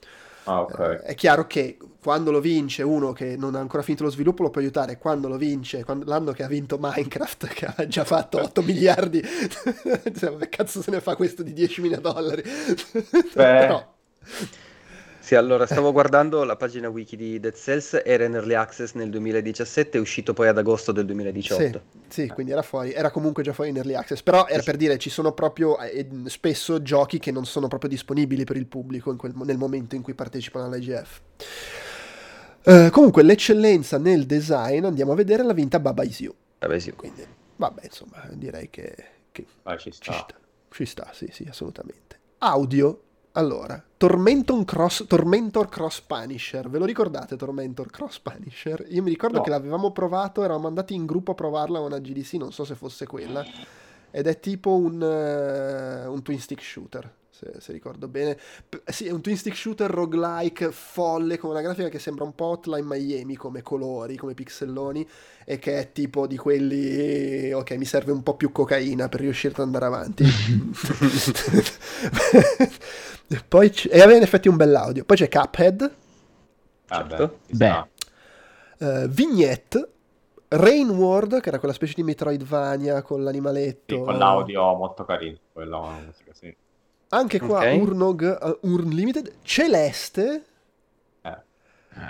Ah, 0.46 0.62
ok. 0.62 0.80
Eh, 0.80 1.00
è 1.02 1.16
chiaro 1.16 1.48
che 1.48 1.78
quando 2.02 2.32
lo 2.32 2.42
vince 2.42 2.84
uno 2.84 3.14
che 3.14 3.38
non 3.38 3.56
ha 3.56 3.60
ancora 3.60 3.82
finito 3.82 4.04
lo 4.04 4.10
sviluppo 4.10 4.44
lo 4.44 4.50
può 4.50 4.60
aiutare, 4.60 4.98
quando 4.98 5.30
lo 5.30 5.38
vince, 5.38 5.86
quando- 5.86 6.06
l'anno 6.06 6.34
che 6.34 6.44
ha 6.44 6.48
vinto 6.48 6.78
Minecraft, 6.80 7.48
che 7.54 7.66
ha 7.66 7.88
già 7.88 8.04
fatto 8.04 8.42
8 8.42 8.62
miliardi, 8.64 9.22
che 9.22 10.50
cazzo 10.50 10.82
se 10.82 10.92
ne 10.92 11.00
fa 11.00 11.16
questo 11.16 11.44
di 11.44 11.54
10.000 11.54 12.00
dollari? 12.00 12.44
Però, 13.34 13.94
Sì, 15.24 15.36
allora 15.36 15.66
stavo 15.66 15.94
guardando 15.94 16.44
la 16.44 16.58
pagina 16.58 16.90
wiki 16.90 17.16
di 17.16 17.40
Dead 17.40 17.56
Cells, 17.56 18.02
era 18.04 18.26
in 18.26 18.34
early 18.36 18.56
access 18.56 18.92
nel 18.92 19.10
2017, 19.10 19.98
è 19.98 20.02
uscito 20.02 20.34
poi 20.34 20.50
ad 20.50 20.58
agosto 20.58 20.92
del 20.92 21.06
2018. 21.06 21.82
Sì, 22.10 22.24
sì, 22.24 22.28
quindi 22.28 22.52
era 22.52 22.62
fuori, 22.62 22.92
era 22.92 23.10
comunque 23.10 23.42
già 23.42 23.54
fuori 23.54 23.70
in 23.70 23.78
early 23.78 23.94
access, 23.94 24.22
però 24.22 24.46
era 24.48 24.62
per 24.62 24.76
dire 24.76 24.98
ci 24.98 25.10
sono 25.10 25.32
proprio 25.32 25.80
eh, 25.80 26.06
spesso 26.26 26.82
giochi 26.82 27.20
che 27.20 27.32
non 27.32 27.46
sono 27.46 27.70
proprio 27.70 27.90
disponibili 27.90 28.44
per 28.44 28.58
il 28.58 28.66
pubblico 28.66 29.12
in 29.12 29.18
quel- 29.18 29.32
nel 29.34 29.58
momento 29.58 29.96
in 29.96 30.02
cui 30.02 30.14
partecipano 30.14 30.66
all'IGF. 30.66 31.22
Eh, 32.66 32.90
comunque 32.92 33.24
l'eccellenza 33.24 33.98
nel 33.98 34.26
design, 34.26 34.84
andiamo 34.84 35.14
a 35.14 35.16
vedere, 35.16 35.44
l'ha 35.44 35.54
vinta 35.54 35.80
Baba 35.80 36.04
Is 36.04 36.20
You, 36.20 36.34
Vabbè, 36.60 36.80
sì. 36.80 36.92
quindi 36.94 37.26
vabbè 37.56 37.82
insomma 37.86 38.28
direi 38.34 38.70
che, 38.70 38.94
che 39.32 39.46
Vai, 39.64 39.78
ci 39.78 39.90
ci 39.92 39.98
sta. 39.98 40.14
sta, 40.14 40.36
ci 40.70 40.86
sta, 40.86 41.10
sì 41.14 41.30
sì 41.32 41.46
assolutamente. 41.50 42.20
Audio, 42.40 43.02
allora, 43.36 43.84
Tormentor 43.98 44.64
Cross, 44.64 45.06
Tormentor 45.08 45.68
Cross 45.68 46.02
Punisher, 46.02 46.70
ve 46.70 46.78
lo 46.78 46.86
ricordate 46.86 47.36
Tormentor 47.36 47.90
Cross 47.90 48.20
Punisher? 48.20 48.86
Io 48.90 49.02
mi 49.02 49.10
ricordo 49.10 49.38
No. 49.38 49.44
che 49.44 49.50
l'avevamo 49.50 49.92
provato, 49.92 50.44
eravamo 50.44 50.68
andati 50.68 50.94
in 50.94 51.06
gruppo 51.06 51.32
a 51.32 51.36
provarla 51.36 51.80
a 51.80 51.82
una 51.82 52.00
GDC, 52.00 52.34
non 52.34 52.52
so 52.52 52.64
se 52.64 52.76
fosse 52.76 53.08
quella, 53.08 53.44
ed 54.12 54.28
è 54.28 54.40
tipo 54.40 54.76
un, 54.76 55.02
eh, 55.02 56.06
un 56.06 56.22
twin 56.22 56.40
stick 56.40 56.62
shooter, 56.62 57.12
se, 57.34 57.54
se 57.58 57.72
ricordo 57.72 58.08
bene. 58.08 58.38
P- 58.70 58.88
sì, 58.90 59.08
è 59.08 59.12
un 59.12 59.22
twin 59.22 59.36
stick 59.36 59.56
shooter 59.56 59.90
roguelike 59.90 60.72
folle 60.72 61.38
con 61.38 61.50
una 61.50 61.62
grafica 61.62 61.90
che 61.90 61.98
sembra 61.98 62.24
un 62.24 62.36
po' 62.36 62.46
Hotline 62.46 62.86
Miami 62.86 63.36
come 63.36 63.64
colori, 63.64 64.16
come 64.18 64.36
pixelloni, 64.36 65.08
e 65.44 65.58
che 65.58 65.80
è 65.80 65.92
tipo 65.92 66.28
di 66.28 66.38
quelli, 66.38 67.52
ok, 67.52 67.72
mi 67.72 67.86
serve 67.86 68.12
un 68.12 68.22
po' 68.22 68.36
più 68.36 68.52
cocaina 68.52 69.10
per 69.10 69.22
riuscire 69.22 69.54
ad 69.56 69.62
andare 69.62 69.86
avanti. 69.86 70.24
Poi 73.48 73.70
c- 73.72 73.88
e 73.92 74.00
aveva 74.02 74.18
in 74.18 74.24
effetti 74.24 74.48
un 74.48 74.56
bell'audio. 74.56 75.04
Poi 75.04 75.18
c'è 75.18 75.28
Cuphead, 75.28 75.96
Vabbè, 76.88 77.18
Certo. 77.18 77.40
Beh. 77.50 77.88
eh, 78.78 79.08
Vignette, 79.08 79.90
Rain 80.50 80.90
World, 80.90 81.40
che 81.42 81.50
era 81.50 81.58
quella 81.58 81.74
specie 81.74 81.94
di 81.96 82.04
Metroidvania 82.04 83.02
con 83.02 83.24
l'animaletto. 83.24 83.96
Sì, 83.96 84.02
con 84.02 84.18
l'audio 84.18 84.76
molto 84.76 85.04
carino. 85.04 85.38
Quella 85.52 85.80
musica, 85.80 86.32
sì. 86.34 86.56
Anche 87.14 87.40
qua 87.40 87.60
Ok. 87.60 87.82
Urnog, 87.82 88.58
uh, 88.62 88.68
Urn 88.70 88.90
Limited, 88.90 89.32
Celeste. 89.44 90.44
Eh. 91.22 91.38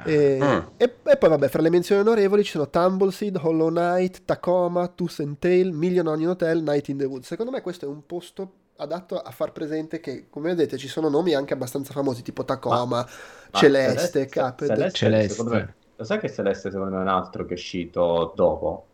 E, 0.06 0.38
Mm. 0.42 0.60
e- 0.78 0.96
e 1.04 1.18
poi 1.18 1.30
vabbè, 1.30 1.50
fra 1.50 1.62
le 1.62 1.70
menzioni 1.70 2.02
onorevoli 2.02 2.44
ci 2.44 2.52
sono 2.52 2.70
Tumbleseed, 2.70 3.38
Hollow 3.42 3.68
Knight, 3.70 4.24
Tacoma, 4.24 4.88
Tooth 4.88 5.20
and 5.20 5.38
Tail, 5.40 5.72
Million 5.74 6.08
Onion 6.08 6.30
Hotel, 6.32 6.62
Night 6.64 6.88
in 6.88 6.98
the 6.98 7.06
Woods. 7.06 7.28
Secondo 7.28 7.52
me 7.52 7.62
questo 7.62 7.86
è 7.86 7.90
un 7.90 8.06
posto 8.06 8.54
adatto 8.78 9.20
a 9.20 9.30
far 9.32 9.52
presente 9.52 10.00
che, 10.00 10.28
come 10.30 10.50
vedete, 10.50 10.78
ci 10.78 10.88
sono 10.88 11.10
nomi 11.10 11.34
anche 11.34 11.54
abbastanza 11.54 11.92
famosi, 11.94 12.22
tipo 12.24 12.44
Tacoma, 12.46 12.86
Ma 12.86 13.08
Celeste, 13.52 14.28
Cuphead. 14.30 14.68
Celeste, 14.68 14.92
Celeste. 14.98 15.30
secondo 15.30 15.54
me- 15.54 15.74
lo 15.96 16.04
sai 16.06 16.20
che 16.20 16.32
Celeste 16.32 16.72
secondo 16.72 16.94
me 16.96 17.00
è 17.00 17.02
un 17.04 17.08
altro 17.10 17.44
che 17.46 17.52
è 17.52 17.58
uscito 17.58 18.32
dopo? 18.36 18.86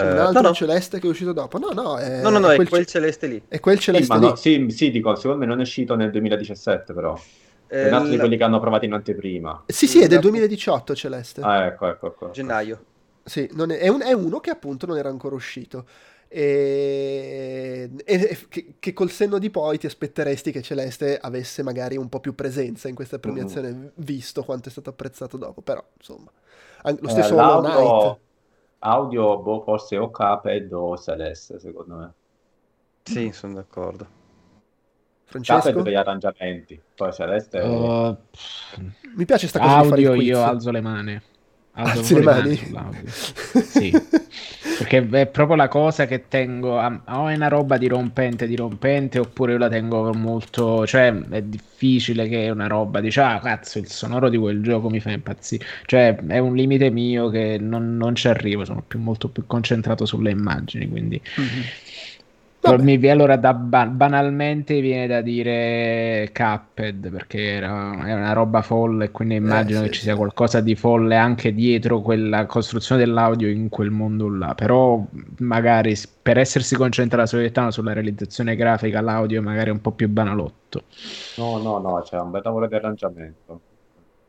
Eh, 0.00 0.10
un 0.12 0.18
altro 0.18 0.40
no, 0.42 0.48
no. 0.48 0.54
Celeste 0.54 0.98
che 1.00 1.06
è 1.06 1.10
uscito 1.10 1.32
dopo. 1.32 1.58
No, 1.58 1.70
no, 1.70 1.96
è, 1.98 2.20
no, 2.22 2.30
no, 2.30 2.38
no, 2.38 2.50
è 2.50 2.54
quel, 2.56 2.68
quel 2.68 2.86
celeste 2.86 3.26
lì. 3.26 3.42
è 3.48 3.58
quel 3.60 3.76
Sì, 3.78 3.82
Celeste 3.84 4.12
ma 4.14 4.18
lì. 4.20 4.26
no, 4.28 4.34
sì, 4.36 4.66
sì, 4.70 4.90
dico, 4.90 5.14
secondo 5.16 5.38
me 5.38 5.46
non 5.46 5.58
è 5.58 5.62
uscito 5.62 5.94
nel 5.96 6.10
2017 6.10 6.92
però. 6.92 7.18
È 7.66 7.86
un 7.86 7.92
altro 7.92 8.08
di 8.08 8.14
Eh, 8.14 8.18
quelli 8.18 8.36
che 8.36 8.44
hanno 8.44 8.60
provato 8.60 8.84
in 8.86 8.92
anteprima. 8.94 9.64
Sì, 9.66 9.86
sì, 9.86 9.98
è 9.98 10.06
del 10.06 10.16
la- 10.16 10.20
2018 10.20 10.94
Celeste. 10.94 11.40
Ah, 11.42 11.66
ecco, 11.66 11.86
ecco, 11.88 12.06
ecco. 12.08 12.30
gennaio. 12.30 12.84
Sì, 13.24 13.48
non 13.52 13.70
è, 13.70 13.78
è 13.78 13.88
un- 13.88 14.00
è 14.02 14.12
uno 14.12 14.40
che 14.40 14.50
appunto 14.50 14.86
non 14.86 14.96
era 14.96 15.08
ancora 15.10 15.34
uscito. 15.34 15.84
E, 16.30 17.90
e- 18.04 18.38
che, 18.48 18.74
che 18.78 18.92
col 18.92 19.10
senno 19.10 19.38
di 19.38 19.50
poi 19.50 19.78
ti 19.78 19.86
aspetteresti 19.86 20.50
che 20.52 20.62
Celeste 20.62 21.18
avesse 21.20 21.62
magari 21.62 21.96
un 21.96 22.08
po' 22.08 22.20
più 22.20 22.34
presenza 22.34 22.88
in 22.88 22.94
questa 22.94 23.18
premiazione, 23.18 23.92
visto 23.96 24.42
quanto 24.44 24.68
è 24.68 24.72
stato 24.72 24.90
apprezzato 24.90 25.36
dopo. 25.36 25.60
Però, 25.62 25.82
insomma, 25.98 26.30
an- 26.82 26.98
lo 27.00 27.08
Eh, 27.08 27.10
stesso 27.10 27.34
Hollow 27.34 27.62
l'audio- 27.62 27.70
Knight. 28.00 28.18
Audio, 28.80 29.38
boh, 29.38 29.62
forse 29.62 29.96
o 29.96 30.10
Cuphead 30.10 30.72
o 30.72 30.96
Celeste, 30.96 31.58
secondo 31.58 31.96
me. 31.96 32.12
Sì, 33.02 33.32
sono 33.32 33.54
d'accordo. 33.54 34.16
Francesco, 35.24 35.82
per 35.82 35.92
gli 35.92 35.96
arrangiamenti, 35.96 36.80
poi 36.94 37.12
Celeste... 37.12 37.60
Uh, 37.60 38.16
mi 39.14 39.24
piace 39.24 39.46
sta 39.46 39.58
cosa 39.58 39.82
di 39.82 39.88
fare 39.88 40.02
audio 40.02 40.10
il 40.12 40.16
quiz. 40.16 40.28
io 40.28 40.42
alzo 40.42 40.70
le 40.70 40.80
mani. 40.80 41.22
Alzo 41.84 41.98
Alzi 42.00 42.14
le 42.14 42.20
mani? 42.22 42.56
Sì. 43.62 43.92
Perché 44.78 45.08
è 45.10 45.26
proprio 45.26 45.56
la 45.56 45.68
cosa 45.68 46.06
che 46.06 46.26
tengo. 46.28 46.78
a- 46.78 47.02
O 47.08 47.28
è 47.28 47.34
una 47.34 47.48
roba 47.48 47.76
dirompente, 47.78 48.46
dirompente, 48.46 49.18
oppure 49.18 49.52
io 49.52 49.58
la 49.58 49.68
tengo 49.68 50.12
molto. 50.14 50.86
Cioè, 50.86 51.12
è 51.30 51.42
difficile 51.42 52.28
che 52.28 52.50
una 52.50 52.66
roba 52.66 53.00
dice, 53.00 53.20
ah, 53.20 53.40
cazzo, 53.40 53.78
il 53.78 53.88
sonoro 53.88 54.28
di 54.28 54.36
quel 54.36 54.62
gioco 54.62 54.88
mi 54.90 55.00
fa 55.00 55.10
impazzire. 55.10 55.64
Cioè, 55.86 56.16
è 56.16 56.38
un 56.38 56.54
limite 56.54 56.90
mio 56.90 57.28
che 57.30 57.58
non, 57.60 57.96
non 57.96 58.14
ci 58.14 58.28
arrivo. 58.28 58.64
Sono 58.64 58.82
più, 58.86 58.98
molto 58.98 59.28
più 59.28 59.44
concentrato 59.46 60.04
sulle 60.06 60.30
immagini. 60.30 60.88
Quindi, 60.88 61.20
Mhm. 61.36 61.62
Vabbè. 62.60 62.98
allora, 63.10 63.36
da 63.36 63.54
ba- 63.54 63.86
banalmente 63.86 64.80
viene 64.80 65.06
da 65.06 65.20
dire 65.22 66.30
Cuphead 66.34 67.10
perché 67.10 67.38
era, 67.54 68.04
è 68.04 68.12
una 68.12 68.32
roba 68.32 68.62
folle. 68.62 69.10
Quindi 69.10 69.36
immagino 69.36 69.80
Eh, 69.80 69.82
sì, 69.82 69.88
che 69.88 69.90
ci 69.90 70.00
sì. 70.00 70.02
sia 70.02 70.16
qualcosa 70.16 70.60
di 70.60 70.74
folle 70.74 71.16
anche 71.16 71.54
dietro 71.54 72.00
quella 72.02 72.46
costruzione 72.46 73.04
dell'audio 73.04 73.48
in 73.48 73.68
quel 73.68 73.90
mondo 73.90 74.28
là. 74.28 74.54
Però, 74.54 75.02
magari 75.38 75.94
per 76.20 76.38
essersi 76.38 76.74
concentrato 76.76 77.28
soltanto 77.28 77.70
sulla 77.70 77.92
realizzazione 77.92 78.56
grafica, 78.56 79.00
l'audio 79.00 79.40
magari 79.42 79.70
è 79.70 79.72
un 79.72 79.80
po' 79.80 79.92
più 79.92 80.08
banalotto. 80.08 80.84
No, 81.36 81.56
no, 81.58 81.78
no, 81.78 82.02
c'è 82.02 82.18
un 82.20 82.30
bel 82.30 82.42
lavoro 82.44 82.66
di 82.68 82.74
arrangiamento. 82.74 83.62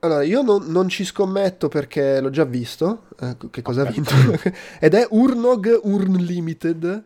Allora, 0.01 0.23
io 0.23 0.41
non, 0.41 0.65
non 0.67 0.87
ci 0.87 1.03
scommetto 1.03 1.67
perché 1.67 2.21
l'ho 2.21 2.29
già 2.29 2.45
visto. 2.45 3.07
eh, 3.19 3.35
che 3.51 3.61
cosa 3.61 3.81
ha 3.81 3.85
vinto? 3.85 4.13
Ed 4.79 4.93
è 4.93 5.05
Urnog 5.09 5.79
Urn 5.83 6.15
Limited. 6.15 7.03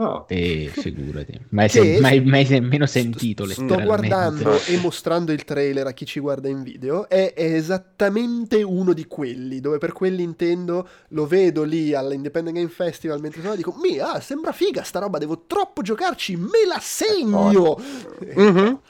No, 0.00 0.24
E 0.28 0.70
figurati, 0.72 1.38
mai, 1.50 1.68
Che- 1.68 1.78
sen- 1.78 2.00
mai- 2.00 2.24
mai 2.24 2.46
nemmeno 2.48 2.86
sentito 2.86 3.46
Sto 3.46 3.82
guardando 3.82 4.58
e 4.64 4.78
mostrando 4.78 5.30
il 5.30 5.44
trailer 5.44 5.86
a 5.88 5.92
chi 5.92 6.06
ci 6.06 6.20
guarda 6.20 6.48
in 6.48 6.62
video. 6.62 7.06
È, 7.06 7.34
è 7.34 7.52
esattamente 7.52 8.62
uno 8.62 8.94
di 8.94 9.04
quelli, 9.06 9.60
dove 9.60 9.76
per 9.76 9.92
quelli 9.92 10.22
intendo 10.22 10.88
lo 11.08 11.26
vedo 11.26 11.64
lì 11.64 11.92
all'Independent 11.92 12.56
Game 12.56 12.70
Festival 12.70 13.20
mentre 13.20 13.42
sono 13.42 13.52
e 13.52 13.56
dico, 13.58 13.74
mi 13.78 13.98
ah, 13.98 14.20
sembra 14.20 14.52
figa 14.52 14.82
sta 14.84 15.00
roba, 15.00 15.18
devo 15.18 15.44
troppo 15.46 15.82
giocarci, 15.82 16.34
me 16.36 16.64
la 16.66 16.78
segno! 16.80 17.78
Mhm. 18.40 18.80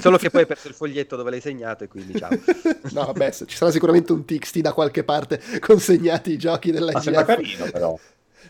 Solo 0.00 0.16
che 0.18 0.30
poi 0.30 0.42
hai 0.42 0.46
perso 0.46 0.68
il 0.68 0.74
foglietto 0.74 1.16
dove 1.16 1.30
l'hai 1.30 1.40
segnato 1.40 1.84
e 1.84 1.88
quindi 1.88 2.16
ciao. 2.18 2.30
no, 2.92 3.04
vabbè, 3.06 3.30
se- 3.32 3.46
ci 3.46 3.56
sarà 3.56 3.70
sicuramente 3.70 4.12
un 4.12 4.24
TXT 4.24 4.58
da 4.58 4.72
qualche 4.72 5.02
parte 5.02 5.40
consegnati 5.60 6.32
i 6.32 6.36
giochi 6.38 6.70
della 6.70 6.92
ma 6.92 7.00
sembra 7.00 7.24
carino 7.24 7.64
però. 7.70 7.98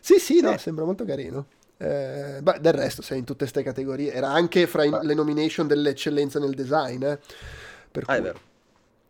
Sì, 0.01 0.19
sì, 0.19 0.41
no, 0.41 0.57
sembra 0.59 0.85
molto 0.85 1.05
carino. 1.05 1.47
Eh, 1.79 2.39
beh, 2.43 2.59
del 2.61 2.73
resto 2.73 3.03
sei 3.03 3.19
in 3.19 3.25
tutte 3.25 3.41
queste 3.41 3.63
categorie. 3.63 4.13
Era 4.13 4.29
anche 4.31 4.67
fra 4.67 4.85
i- 4.85 4.91
Beh. 4.91 5.03
le 5.05 5.15
nomination 5.15 5.67
dell'eccellenza 5.67 6.39
nel 6.39 6.55
design. 6.55 7.03
eh. 7.05 7.19
Per 7.91 8.05
Ah, 8.07 8.15
è 8.15 8.17
cui- 8.17 8.25
vero. 8.27 8.41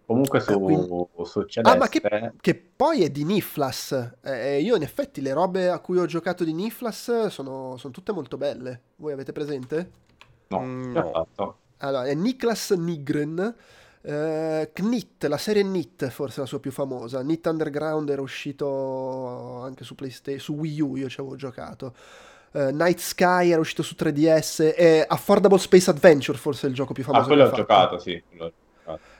Comunque 0.07 0.39
su, 0.39 0.53
Ah, 0.53 0.59
quindi- 0.59 0.87
su 1.25 1.43
Celeste... 1.47 1.61
Ah, 1.63 1.77
ma 1.77 1.89
che, 1.89 2.33
che 2.41 2.55
poi 2.77 3.03
è 3.03 3.11
di 3.11 3.25
Niflas. 3.25 4.13
Eh, 4.23 4.61
io 4.61 4.77
in 4.77 4.83
effetti 4.83 5.21
le 5.21 5.33
robe 5.33 5.69
a 5.69 5.81
cui 5.81 5.99
ho 5.99 6.07
giocato 6.07 6.45
di 6.45 6.53
Niflas 6.53 7.27
sono, 7.27 7.77
sono 7.77 7.93
tutte 7.93 8.13
molto 8.13 8.37
belle. 8.37 8.81
Voi 8.97 9.13
avete 9.13 9.33
presente? 9.33 9.91
No, 10.49 10.61
Mm, 10.61 10.93
no. 10.93 11.57
Allora, 11.79 12.05
è 12.05 12.15
Niklas 12.15 12.71
Nygren. 12.71 13.55
Eh, 14.03 14.71
Knit, 14.73 15.25
la 15.25 15.37
serie 15.39 15.63
Knit 15.65 16.07
forse 16.11 16.37
è 16.37 16.41
la 16.43 16.47
sua 16.47 16.61
più 16.61 16.71
famosa. 16.71 17.21
Knit 17.23 17.45
Underground 17.47 18.09
era 18.09 18.23
uscito 18.23 19.61
anche 19.63 19.83
su 19.83 19.97
PlayStation, 19.97 20.39
su 20.41 20.53
Wii 20.55 20.81
U 20.83 20.95
io 20.95 21.09
ci 21.09 21.19
avevo 21.21 21.35
giocato. 21.35 21.93
Eh, 22.57 22.73
Night 22.73 22.99
Sky 22.99 23.51
era 23.51 23.61
uscito 23.61 23.83
su 23.83 23.95
3DS 23.99 24.73
e 24.77 25.05
Affordable 25.07 25.59
Space 25.59 25.91
Adventure 25.91 26.39
forse 26.39 26.67
è 26.67 26.71
il 26.71 26.75
gioco 26.75 26.93
più 26.95 27.03
famoso 27.05 27.25
Ah, 27.25 27.27
quello 27.27 27.43
che 27.43 27.49
ho 27.49 27.51
fatto. 27.51 27.63
giocato, 27.63 27.99
sì. 27.99 28.13
ho 28.15 28.23
giocato. 28.31 28.55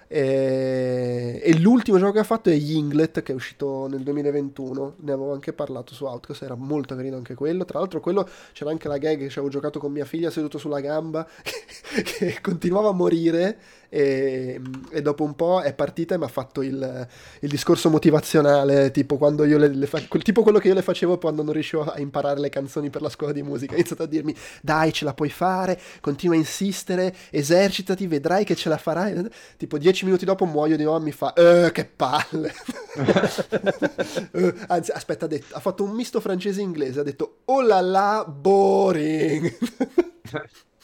E, 0.09 1.41
e 1.43 1.59
l'ultimo 1.59 1.99
gioco 1.99 2.13
che 2.13 2.19
ha 2.21 2.25
fatto 2.25 2.49
è 2.49 2.55
Yinglet 2.55 3.23
che 3.23 3.33
è 3.33 3.35
uscito 3.35 3.89
nel 3.89 4.03
2021. 4.03 4.95
Ne 5.01 5.13
avevo 5.13 5.33
anche 5.33 5.53
parlato 5.53 5.95
su 5.95 6.05
Outcast, 6.05 6.43
era 6.43 6.55
molto 6.55 6.95
carino 6.95 7.17
anche 7.17 7.35
quello. 7.35 7.65
Tra 7.65 7.81
l'altro, 7.81 7.99
quello 8.01 8.27
c'era 8.53 8.71
anche 8.71 8.87
la 8.89 8.99
gag 8.99 9.19
che 9.19 9.25
avevo 9.33 9.49
giocato 9.49 9.81
con 9.81 9.91
mia 9.93 10.05
figlia 10.05 10.31
seduto 10.31 10.59
sulla 10.59 10.81
gamba 10.81 11.27
che, 11.43 12.03
che 12.03 12.39
continuava 12.41 12.91
a 12.91 12.93
morire. 12.93 13.59
E, 13.89 14.61
e 14.91 15.03
dopo 15.03 15.25
un 15.25 15.35
po' 15.35 15.61
è 15.63 15.75
partita 15.75 16.15
e 16.15 16.19
mi 16.19 16.25
ha 16.25 16.29
fatto 16.29 16.63
il, 16.63 17.07
il 17.41 17.49
discorso 17.49 17.91
motivazionale, 17.91 18.91
tipo 18.91 19.17
quando 19.17 19.45
io 19.45 19.59
le, 19.59 19.69
le 19.69 19.87
fa- 19.87 20.03
quel- 20.09 20.23
tipo 20.23 20.43
quello 20.43 20.59
che 20.59 20.69
io 20.69 20.75
le 20.75 20.83
facevo 20.83 21.19
quando 21.19 21.43
non 21.43 21.53
riuscivo 21.53 21.85
a 21.85 21.99
imparare 22.01 22.41
le 22.41 22.49
canzoni 22.49 22.91
per 22.91 23.03
la 23.03 23.09
scuola 23.09 23.33
di 23.33 23.43
musica. 23.43 23.73
Ha 23.73 23.77
iniziato 23.77 24.03
a 24.03 24.07
dirmi: 24.07 24.35
Dai, 24.63 24.93
ce 24.93 25.05
la 25.05 25.15
puoi 25.15 25.31
fare, 25.31 25.81
continua 26.01 26.35
a 26.35 26.39
insistere, 26.39 27.15
esercitati, 27.31 28.07
vedrai 28.07 28.45
che 28.45 28.55
ce 28.55 28.69
la 28.69 28.77
farai. 28.79 29.29
Tipo 29.57 29.79
dieci 29.79 30.05
minuti 30.05 30.25
dopo 30.25 30.45
muoio 30.45 30.77
di 30.77 30.85
nuovo, 30.85 31.01
mi 31.01 31.13
fa: 31.13 31.33
"Eh, 31.35 31.71
che 31.73 31.85
palle. 31.85 32.53
Eh, 34.33 34.55
anzi, 34.69 34.91
aspetta, 34.91 35.25
ha, 35.27 35.29
detto- 35.29 35.55
ha 35.57 35.61
fatto 35.61 35.85
un 35.85 35.91
misto 35.91 36.21
francese 36.21 36.61
e 36.61 36.63
inglese. 36.65 37.01
Ha 37.01 37.03
detto: 37.03 37.39
Oh 37.47 37.63
la 37.63 37.81
la, 37.81 38.25
boring. 38.27 39.53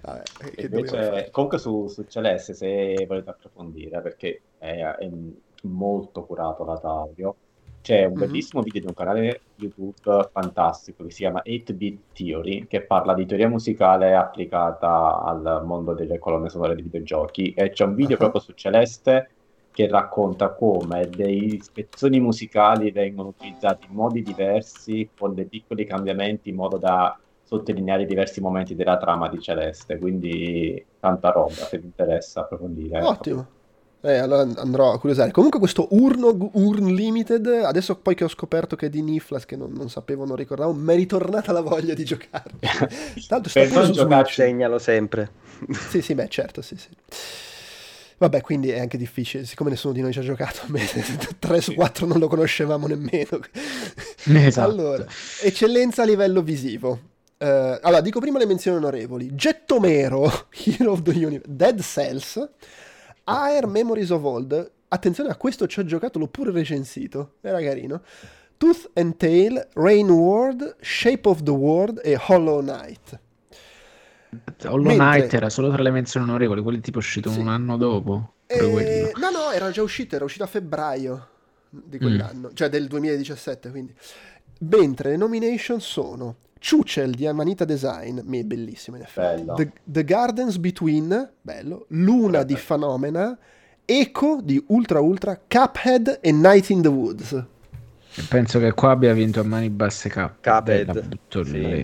Fare? 0.00 0.22
Invece, 0.58 1.28
comunque 1.30 1.58
su, 1.58 1.86
su 1.88 2.04
Celeste, 2.04 2.54
se 2.54 3.04
volete 3.06 3.30
approfondire, 3.30 4.00
perché 4.00 4.42
è, 4.58 4.80
è 4.80 5.10
molto 5.62 6.24
curato 6.24 6.64
l'Ataudio, 6.64 7.36
c'è 7.80 8.04
un 8.04 8.12
Mhm. 8.12 8.18
bellissimo 8.18 8.62
video 8.62 8.80
di 8.82 8.86
un 8.88 8.94
canale 8.94 9.40
YouTube 9.56 10.28
fantastico 10.32 11.04
che 11.04 11.10
si 11.10 11.18
chiama 11.22 11.42
8-Bit 11.44 12.00
Theory, 12.12 12.66
che 12.66 12.82
parla 12.82 13.14
di 13.14 13.24
teoria 13.26 13.48
musicale 13.48 14.14
applicata 14.14 15.20
al 15.22 15.62
mondo 15.64 15.94
delle 15.94 16.18
colonne 16.18 16.48
sonore 16.48 16.74
dei 16.74 16.82
videogiochi. 16.82 17.52
E 17.54 17.70
c'è 17.70 17.84
un 17.84 17.94
video 17.94 18.16
Ah. 18.16 18.18
proprio 18.18 18.40
su 18.40 18.52
Celeste 18.52 19.30
che 19.70 19.86
racconta 19.88 20.54
come 20.54 21.08
dei 21.14 21.60
spezzoni 21.60 22.18
musicali 22.20 22.90
vengono 22.90 23.28
utilizzati 23.28 23.86
in 23.86 23.92
modi 23.92 24.22
diversi, 24.22 25.08
con 25.16 25.34
dei 25.34 25.46
piccoli 25.46 25.84
cambiamenti, 25.84 26.48
in 26.50 26.56
modo 26.56 26.78
da 26.78 27.16
sottolineare 27.48 28.04
diversi 28.04 28.42
momenti 28.42 28.74
della 28.74 28.98
trama 28.98 29.28
di 29.28 29.40
Celeste. 29.40 29.96
Quindi 29.96 30.84
tanta 31.00 31.30
roba, 31.30 31.54
se 31.54 31.78
vi 31.78 31.86
interessa 31.86 32.40
approfondire. 32.40 33.00
Ottimo. 33.02 33.46
Eh, 34.00 34.16
allora 34.16 34.42
andrò 34.60 34.92
a 34.92 35.00
curiosare. 35.00 35.30
Comunque 35.32 35.58
questo 35.58 35.88
Urnog 35.90 36.50
Urn 36.52 36.94
Limited, 36.94 37.46
adesso 37.46 37.96
poi 37.96 38.14
che 38.14 38.24
ho 38.24 38.28
scoperto 38.28 38.76
che 38.76 38.86
è 38.86 38.88
di 38.90 39.02
Niflas, 39.02 39.44
che 39.46 39.56
non, 39.56 39.72
non 39.72 39.88
sapevo, 39.88 40.24
non 40.24 40.36
ricordavo, 40.36 40.72
mi 40.72 40.92
è 40.92 40.96
ritornata 40.96 41.50
la 41.50 41.62
voglia 41.62 41.94
di 41.94 42.04
giocare. 42.04 42.50
Tanto 43.26 43.48
sta 43.48 43.66
non 43.66 43.90
giocare-. 43.90 44.30
Segnalo 44.30 44.78
sempre. 44.78 45.30
Sì, 45.88 46.02
sì, 46.02 46.14
beh, 46.14 46.28
certo, 46.28 46.62
sì, 46.62 46.76
sì. 46.76 46.88
Vabbè, 48.18 48.40
quindi 48.40 48.70
è 48.70 48.80
anche 48.80 48.98
difficile, 48.98 49.44
siccome 49.44 49.70
nessuno 49.70 49.92
di 49.94 50.00
noi 50.00 50.12
ci 50.12 50.18
ha 50.18 50.22
giocato, 50.22 50.66
3 51.38 51.60
su 51.60 51.74
4 51.74 52.06
non 52.06 52.18
lo 52.18 52.28
conoscevamo 52.28 52.86
nemmeno. 52.86 53.40
Esatto. 54.24 54.68
Allora, 54.68 55.06
eccellenza 55.42 56.02
a 56.02 56.04
livello 56.04 56.42
visivo. 56.42 57.16
Eh, 57.40 57.78
allora, 57.82 58.00
dico 58.00 58.18
prima 58.20 58.38
le 58.38 58.46
menzioni 58.46 58.76
onorevoli. 58.78 59.34
Gettomero, 59.34 60.48
Hero 60.64 60.92
of 60.92 61.02
the 61.02 61.10
Universe, 61.12 61.44
Dead 61.48 61.80
Cells, 61.80 62.48
Air 63.24 63.66
Memories 63.66 64.10
of 64.10 64.22
Old. 64.24 64.72
Attenzione 64.88 65.30
a 65.30 65.36
questo 65.36 65.66
ci 65.66 65.80
ho 65.80 65.84
giocato, 65.84 66.18
l'ho 66.18 66.28
pure 66.28 66.50
recensito, 66.50 67.34
era 67.42 67.60
carino. 67.62 68.02
Tooth 68.56 68.90
and 68.94 69.16
Tail, 69.16 69.68
Rain 69.74 70.10
World, 70.10 70.76
Shape 70.80 71.28
of 71.28 71.42
the 71.42 71.50
World 71.50 72.00
e 72.02 72.18
Hollow 72.26 72.60
Knight. 72.60 73.20
Hollow 74.64 74.82
Mentre- 74.86 74.96
Knight 75.18 75.34
era 75.34 75.48
solo 75.50 75.70
tra 75.70 75.82
le 75.82 75.90
menzioni 75.90 76.26
onorevoli, 76.28 76.60
quelli 76.62 76.80
tipo 76.80 76.98
uscito 76.98 77.30
Sì. 77.30 77.38
un 77.38 77.48
anno 77.48 77.76
dopo. 77.76 78.32
Eh, 78.46 78.58
quello. 78.70 79.10
no, 79.16 79.30
no, 79.30 79.50
era 79.52 79.70
già 79.70 79.82
uscito, 79.82 80.16
era 80.16 80.24
uscito 80.24 80.42
a 80.44 80.46
febbraio 80.48 81.28
di 81.70 81.98
quell'anno, 81.98 82.50
cioè 82.54 82.68
del 82.68 82.88
2017, 82.88 83.70
quindi. 83.70 83.94
Mentre 84.60 85.10
le 85.10 85.16
nomination 85.18 85.80
sono 85.80 86.36
Chuchel 86.58 87.14
di 87.14 87.26
Amanita 87.26 87.64
Design, 87.64 88.20
mi 88.24 88.40
è 88.40 88.44
bellissimo 88.44 88.96
in 88.96 89.02
effetti. 89.02 89.42
Bello. 89.42 89.54
The, 89.54 89.72
The 89.84 90.04
Gardens 90.04 90.58
Between, 90.58 91.32
bello. 91.40 91.86
Luna 91.88 92.42
di 92.42 92.54
Phenomena, 92.54 93.38
Echo 93.84 94.40
di 94.42 94.62
Ultra 94.68 95.00
Ultra, 95.00 95.40
Cuphead 95.46 96.18
e 96.20 96.32
Night 96.32 96.68
in 96.70 96.82
the 96.82 96.88
Woods. 96.88 97.44
Penso 98.28 98.58
che 98.58 98.72
qua 98.72 98.90
abbia 98.90 99.12
vinto 99.12 99.40
a 99.40 99.44
mani 99.44 99.70
basse 99.70 100.08
K. 100.08 100.32
Cuphead, 100.42 100.94
La 100.94 101.00
butto 101.00 101.44
sì. 101.44 101.52
lì. 101.52 101.80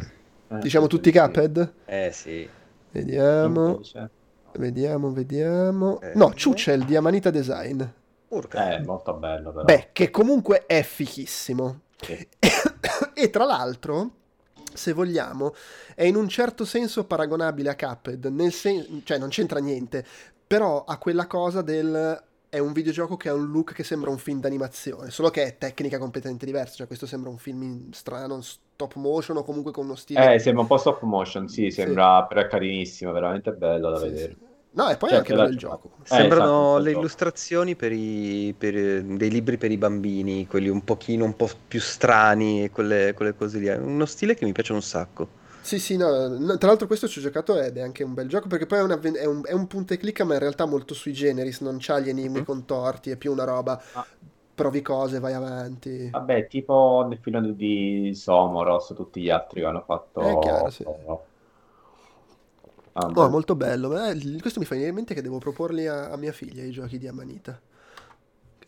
Eh, 0.49 0.59
Diciamo 0.59 0.87
tutti 0.87 1.11
sì. 1.11 1.19
Cuphead? 1.19 1.73
Eh 1.85 2.11
sì. 2.13 2.49
Vediamo, 2.91 3.67
Invece, 3.71 4.11
vediamo, 4.59 5.13
vediamo. 5.13 6.01
Eh. 6.01 6.13
No, 6.15 6.33
Chuchel 6.33 6.85
di 6.85 6.97
Amanita 6.97 7.31
Design. 7.31 7.83
Urca. 8.29 8.77
Eh, 8.77 8.83
molto 8.83 9.15
bello 9.15 9.53
però. 9.53 9.65
Beh, 9.65 9.89
che 9.93 10.11
comunque 10.11 10.65
è 10.67 10.83
fichissimo. 10.83 11.81
Sì. 12.01 12.27
e 13.15 13.31
tra 13.31 13.45
l'altro, 13.45 14.11
se 14.75 14.93
vogliamo, 14.93 15.55
è 15.95 16.05
in 16.05 16.17
un 16.17 16.29
certo 16.29 16.65
senso 16.65 17.05
paragonabile 17.05 17.71
a 17.71 17.77
Cuphead, 17.77 18.27
nel 18.27 18.53
sen- 18.53 19.03
cioè 19.05 19.19
non 19.19 19.29
c'entra 19.29 19.59
niente, 19.61 20.05
però 20.47 20.85
ha 20.85 20.99
quella 20.99 21.27
cosa 21.27 21.63
del 21.63 22.23
è 22.49 22.59
un 22.59 22.73
videogioco 22.73 23.17
che 23.17 23.29
ha 23.29 23.35
un 23.35 23.51
look 23.51 23.73
che 23.75 23.83
sembra 23.83 24.11
un 24.11 24.19
film 24.19 24.39
d'animazione, 24.41 25.11
solo 25.11 25.29
che 25.31 25.43
è 25.45 25.59
tecnica 25.59 25.99
completamente 25.99 26.47
diversa, 26.47 26.75
cioè 26.77 26.87
questo 26.87 27.07
sembra 27.07 27.29
un 27.31 27.39
film 27.39 27.91
strano, 27.91 28.41
stop 28.43 28.95
motion 28.95 29.39
o 29.39 29.43
comunque 29.43 29.73
con 29.73 29.87
uno 29.87 29.97
stile 29.97 30.33
Eh, 30.33 30.39
sembra 30.39 30.63
un 30.63 30.69
po' 30.69 30.77
stop 30.79 31.03
motion, 31.03 31.49
sì, 31.49 31.71
sembra 31.71 32.25
però 32.27 32.41
è 32.43 32.47
carinissimo, 32.47 33.13
veramente 33.13 33.53
bello 33.53 33.91
da 33.91 33.99
Sì, 33.99 33.99
vedere. 33.99 34.37
sì. 34.37 34.37
No, 34.75 34.89
e 34.91 34.97
poi 34.97 35.11
Cioè, 35.11 35.19
è 35.19 35.19
anche 35.19 35.33
bello 35.33 35.47
la 35.47 35.51
il 35.51 35.57
gioco. 35.57 35.91
Eh, 36.09 36.27
Sembrano 36.27 36.27
esatto, 36.27 36.79
le 36.79 36.91
esatto. 36.91 36.93
illustrazioni 36.93 37.77
per 37.77 37.93
i, 37.93 38.55
per- 38.57 39.03
dei 39.05 39.31
libri 39.31 39.57
per 39.59 39.71
i 39.71 39.79
bambini, 39.79 40.47
quelli 40.47 40.69
un 40.69 40.83
pochino 40.85 41.25
un 41.25 41.37
po' 41.37 41.49
più 41.69 41.81
strani, 41.81 42.71
quelle, 42.71 43.13
quelle 43.15 43.35
cose 43.35 43.59
lì. 43.59 43.67
È 43.67 43.77
uno 43.79 44.05
stile 44.07 44.35
che 44.35 44.45
mi 44.45 44.53
piace 44.53 44.73
un 44.73 44.83
sacco. 44.83 45.29
Sì, 45.61 45.79
sì, 45.79 45.97
no, 45.97 46.29
no, 46.29 46.59
tra 46.59 46.69
l'altro 46.69 46.87
questo 46.87 47.09
ci 47.09 47.19
ho 47.19 47.23
giocato 47.23 47.59
ed 47.59 47.79
è 47.79 47.81
anche 47.81 48.03
un 48.05 48.13
bel 48.13 48.29
gioco 48.29 48.49
perché 48.49 48.67
poi 48.67 48.81
è, 48.81 48.83
un, 48.83 48.91
avven- 48.91 49.15
è 49.17 49.25
un, 49.25 49.41
è 49.47 49.53
un 49.53 49.67
punta 49.67 49.95
e 49.95 49.97
clicca 49.97 50.23
ma 50.25 50.35
in 50.35 50.41
realtà 50.41 50.67
molto 50.67 50.93
sui 50.93 51.13
generis, 51.15 51.61
non 51.63 51.79
c'ha 51.81 51.99
gli 52.01 52.11
enigmi 52.11 52.41
Mhm. 52.41 52.45
contorti, 52.45 53.11
è 53.11 53.17
più 53.17 53.33
una 53.33 53.45
roba, 53.45 53.83
Ah. 53.93 54.07
provi 54.55 54.83
cose, 54.83 55.21
vai 55.21 55.33
avanti. 55.33 56.15
Vabbè, 56.15 56.47
tipo 56.47 57.05
nel 57.09 57.19
film 57.19 57.53
di 57.55 58.13
Somoros, 58.15 58.93
tutti 58.95 59.21
gli 59.21 59.29
altri 59.31 59.61
che 59.61 59.67
hanno 59.67 59.83
fatto... 59.83 60.21
È 60.21 60.39
chiaro, 60.39 60.71
sì. 60.71 60.85
Ah, 62.95 63.07
No, 63.09 63.29
molto 63.29 63.55
bello, 63.57 63.93
eh, 64.07 64.17
questo 64.41 64.61
mi 64.61 64.65
fa 64.67 64.73
venire 64.73 64.91
in 64.91 64.97
mente 64.97 65.15
che 65.15 65.23
devo 65.23 65.39
proporli 65.39 65.87
a, 65.87 66.11
a 66.11 66.17
mia 66.17 66.33
figlia 66.33 66.63
i 66.63 66.71
giochi 66.71 66.99
di 66.99 67.09
Amanita, 67.09 67.61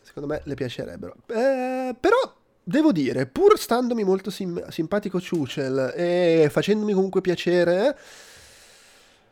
secondo 0.01 0.27
me 0.27 0.41
le 0.43 0.53
piacerebbero. 0.53 1.15
Eh, 1.27 1.95
però 1.99 2.17
devo 2.63 2.91
dire, 2.91 3.25
pur 3.25 3.57
standomi 3.57 4.03
molto 4.03 4.29
sim- 4.29 4.67
simpatico 4.67 5.19
Chuchel 5.19 5.93
e 5.95 6.47
facendomi 6.51 6.93
comunque 6.93 7.21
piacere... 7.21 7.97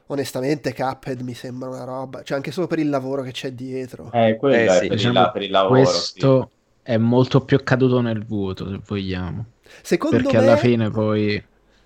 Onestamente, 0.07 0.73
Cuphead 0.75 1.21
mi 1.21 1.33
sembra 1.33 1.67
una 1.69 1.83
roba, 1.83 2.21
cioè 2.21 2.37
anche 2.37 2.51
solo 2.51 2.67
per 2.67 2.77
il 2.77 2.89
lavoro 2.89 3.23
che 3.23 3.31
c'è 3.31 3.53
dietro. 3.53 4.11
Eh, 4.11 4.35
quello 4.37 4.55
Eh, 4.55 4.65
è 4.65 4.69
sì. 4.69 4.87
per, 4.87 4.97
Diciamo, 4.97 5.19
il, 5.19 5.31
per 5.31 5.41
il 5.41 5.51
lavoro, 5.51 5.81
Questo 5.81 6.51
è 6.83 6.97
molto 6.97 7.43
più 7.43 7.63
caduto 7.63 8.01
nel 8.01 8.23
vuoto, 8.23 8.69
se 8.69 8.79
vogliamo. 8.85 9.45
Secondo 9.81 10.17
Perché 10.17 10.37
me, 10.37 10.43
alla 10.43 10.57
fine 10.57 10.91
poi... 10.91 11.43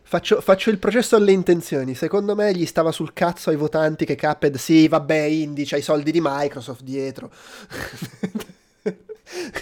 faccio, 0.10 0.42
faccio 0.42 0.72
il 0.72 0.80
processo 0.80 1.16
alle 1.16 1.32
intenzioni. 1.32 1.94
Secondo 1.94 2.36
me 2.36 2.52
gli 2.54 2.66
stava 2.66 2.92
sul 2.92 3.14
cazzo 3.14 3.52
ai 3.52 3.56
votanti 3.56 4.06
che 4.06 4.16
Cuphead, 4.18 4.56
sì, 4.56 4.88
vabbè, 4.88 5.16
Indie, 5.22 5.66
c'ha 5.66 5.78
i 5.78 5.82
soldi 5.84 6.12
di 6.12 6.20
Microsoft 6.22 6.82
dietro. 6.82 7.30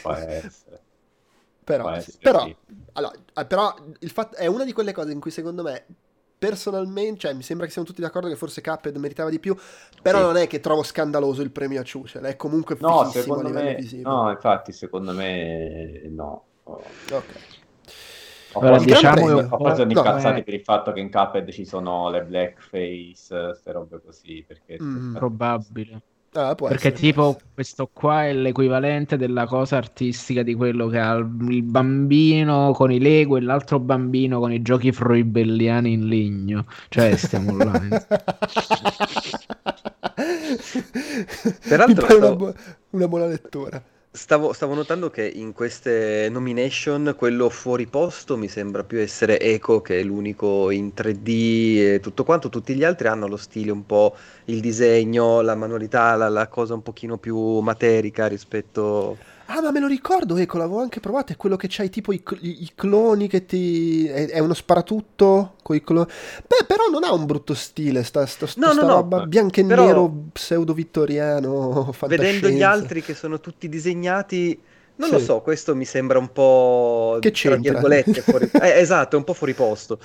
Può 0.01 0.11
essere. 0.13 0.79
però, 1.63 1.83
Può 1.83 1.91
essere, 1.91 2.17
però, 2.21 2.45
sì. 2.45 2.55
allora, 2.93 3.13
eh, 3.33 3.45
però 3.45 3.75
il 3.99 4.09
fatto 4.09 4.37
è 4.37 4.45
una 4.47 4.63
di 4.63 4.71
quelle 4.71 4.93
cose 4.93 5.11
in 5.11 5.19
cui 5.19 5.31
secondo 5.31 5.63
me 5.63 5.85
personalmente, 6.37 7.19
cioè 7.21 7.33
mi 7.33 7.41
sembra 7.43 7.65
che 7.65 7.71
siamo 7.73 7.87
tutti 7.87 7.99
d'accordo 7.99 8.29
che 8.29 8.35
forse 8.35 8.61
Cuphead 8.61 8.95
meritava 8.97 9.29
di 9.29 9.39
più, 9.39 9.53
però 10.01 10.19
Sì. 10.19 10.23
non 10.23 10.37
è 10.37 10.47
che 10.47 10.59
trovo 10.61 10.83
scandaloso 10.83 11.41
il 11.41 11.51
premio 11.51 11.81
a 11.81 11.83
Chuchel, 11.83 12.23
è 12.23 12.35
comunque 12.37 12.77
No, 12.79 13.03
fighissimo 13.05 13.35
a 13.39 13.43
livello 13.43 13.69
me... 13.69 13.75
visivo. 13.75 14.09
No, 14.09 14.29
infatti, 14.31 14.71
secondo 14.71 15.11
me 15.11 16.01
no. 16.09 16.43
Ok. 16.63 17.23
Ho 18.57 18.61
Allora, 18.61 18.83
diciamo- 18.83 19.41
ho 19.49 19.57
quasi 19.57 19.83
no, 19.83 19.87
incazzati 19.89 20.39
eh. 20.39 20.43
per 20.43 20.53
il 20.53 20.61
fatto 20.61 20.91
che 20.91 20.99
in 20.99 21.11
Cuphead 21.11 21.49
ci 21.51 21.65
sono 21.65 22.09
le 22.09 22.23
blackface, 22.23 23.27
queste 23.27 23.71
robe 23.71 24.01
così, 24.03 24.43
perché... 24.47 24.77
Mm. 24.81 25.15
Probabile. 25.15 26.01
Ah, 26.33 26.53
può 26.55 26.67
Perché 26.67 26.89
essere, 26.89 27.01
tipo 27.01 27.37
questo 27.53 27.89
qua 27.91 28.25
è 28.25 28.33
l'equivalente 28.33 29.17
della 29.17 29.47
cosa 29.47 29.77
artistica 29.77 30.43
di 30.43 30.53
quello 30.53 30.87
che 30.87 30.99
ha 30.99 31.15
il 31.15 31.63
bambino 31.63 32.73
con 32.73 32.91
i 32.91 32.99
Lego 32.99 33.37
e 33.37 33.41
l'altro 33.41 33.79
bambino 33.79 34.39
con 34.39 34.51
i 34.51 34.61
giochi 34.61 34.91
froibelliani 34.91 35.93
in 35.93 36.07
legno. 36.07 36.65
Cioè, 36.89 37.15
stiamo 37.15 37.57
là. 37.57 37.81
eh. 37.81 38.05
Peraltro 41.67 41.87
Mi 41.87 41.95
pare 42.07 42.13
una, 42.15 42.35
bu- 42.35 42.53
una 42.91 43.07
buona 43.07 43.25
lettura. 43.25 43.81
Stavo, 44.17 44.51
stavo 44.51 44.73
notando 44.73 45.11
che 45.11 45.25
in 45.27 45.53
queste 45.53 46.27
nomination 46.31 47.13
quello 47.15 47.49
fuori 47.49 47.85
posto 47.85 48.35
mi 48.35 48.47
sembra 48.47 48.83
più 48.83 48.99
essere 48.99 49.39
Echo 49.39 49.79
che 49.81 49.99
è 49.99 50.03
l'unico 50.03 50.71
in 50.71 50.91
3D 50.95 51.93
e 51.93 51.99
tutto 52.01 52.23
quanto, 52.23 52.49
tutti 52.49 52.73
gli 52.73 52.83
altri 52.83 53.07
hanno 53.09 53.27
lo 53.27 53.37
stile 53.37 53.69
un 53.71 53.85
po' 53.85 54.17
il 54.45 54.59
disegno, 54.59 55.41
la 55.41 55.53
manualità, 55.55 56.15
la, 56.15 56.29
la 56.29 56.47
cosa 56.47 56.73
un 56.73 56.81
pochino 56.81 57.17
più 57.17 57.59
materica 57.59 58.27
rispetto... 58.27 59.19
Ah, 59.49 59.61
ma 59.61 59.71
me 59.71 59.79
lo 59.79 59.87
ricordo, 59.87 60.35
ecco, 60.35 60.57
l'avevo 60.57 60.79
anche 60.81 60.99
provato. 60.99 61.31
È 61.31 61.37
quello 61.37 61.55
che 61.55 61.67
c'hai 61.69 61.89
tipo 61.89 62.11
i, 62.11 62.21
i- 62.41 62.71
cloni 62.75 63.27
che 63.29 63.45
ti. 63.45 64.05
È, 64.05 64.27
è 64.27 64.39
uno 64.39 64.53
sparatutto 64.53 65.55
con 65.63 65.75
i 65.75 65.81
cloni. 65.83 66.05
Beh, 66.45 66.65
però 66.67 66.87
non 66.91 67.03
ha 67.05 67.13
un 67.13 67.25
brutto 67.25 67.53
stile. 67.53 68.03
Sta, 68.03 68.25
sta, 68.25 68.45
sta- 68.45 68.59
No, 68.59 68.67
no, 68.67 68.73
sta 68.73 68.81
no, 68.85 68.93
roba 68.95 69.25
bianco 69.25 69.59
e 69.61 69.65
però- 69.65 69.85
nero 69.85 70.13
pseudo-vittoriano. 70.33 71.93
Vedendo 72.07 72.49
gli 72.49 72.61
altri 72.61 73.01
che 73.01 73.13
sono 73.13 73.39
tutti 73.39 73.69
disegnati, 73.69 74.59
non 74.97 75.09
lo 75.11 75.19
Sì. 75.19 75.25
so, 75.25 75.39
questo 75.41 75.75
mi 75.75 75.85
sembra 75.85 76.19
un 76.19 76.31
po'... 76.33 77.17
Che 77.21 77.31
tra 77.31 77.39
c'entra? 77.51 77.71
virgolette, 77.71 78.21
fuori... 78.21 78.49
eh, 78.61 78.79
esatto, 78.79 79.15
è 79.15 79.19
un 79.19 79.23
po' 79.25 79.33
fuori 79.33 79.53
posto. 79.53 79.97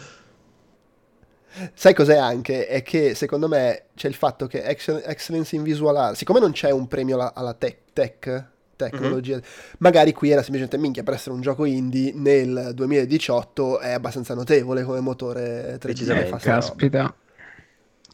Sai 1.74 1.92
cos'è 1.94 2.16
anche? 2.16 2.66
È 2.66 2.82
che 2.82 3.14
secondo 3.14 3.46
me 3.48 3.86
c'è 3.94 4.08
il 4.08 4.14
fatto 4.14 4.46
che 4.46 4.62
Excel- 4.62 5.02
Excellence 5.04 5.54
in 5.54 5.62
Visual 5.62 5.94
Art, 5.96 6.14
siccome 6.16 6.40
non 6.40 6.52
c'è 6.52 6.70
un 6.70 6.88
premio 6.88 7.16
alla, 7.16 7.34
alla 7.34 7.52
tech, 7.54 7.78
tech, 7.92 8.50
tecnologia, 8.88 9.40
magari 9.78 10.12
qui 10.12 10.30
era 10.30 10.42
semplicemente 10.42 10.78
minchia 10.78 11.02
per 11.02 11.14
essere 11.14 11.34
un 11.34 11.40
gioco 11.40 11.64
indie 11.64 12.12
nel 12.14 12.72
2018 12.74 13.80
è 13.80 13.92
abbastanza 13.92 14.34
notevole 14.34 14.82
come 14.82 15.00
motore 15.00 15.78
3D. 15.80 15.86
Decisamente. 15.86 16.28
fa 16.28 16.38
sta 16.38 16.50
roba. 16.50 16.60
Caspita. 16.60 17.14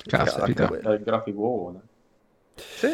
Caspita. 0.07 0.93
il 0.93 1.03
grafico 1.03 1.39
buono. 1.39 1.83
Sì. 2.55 2.89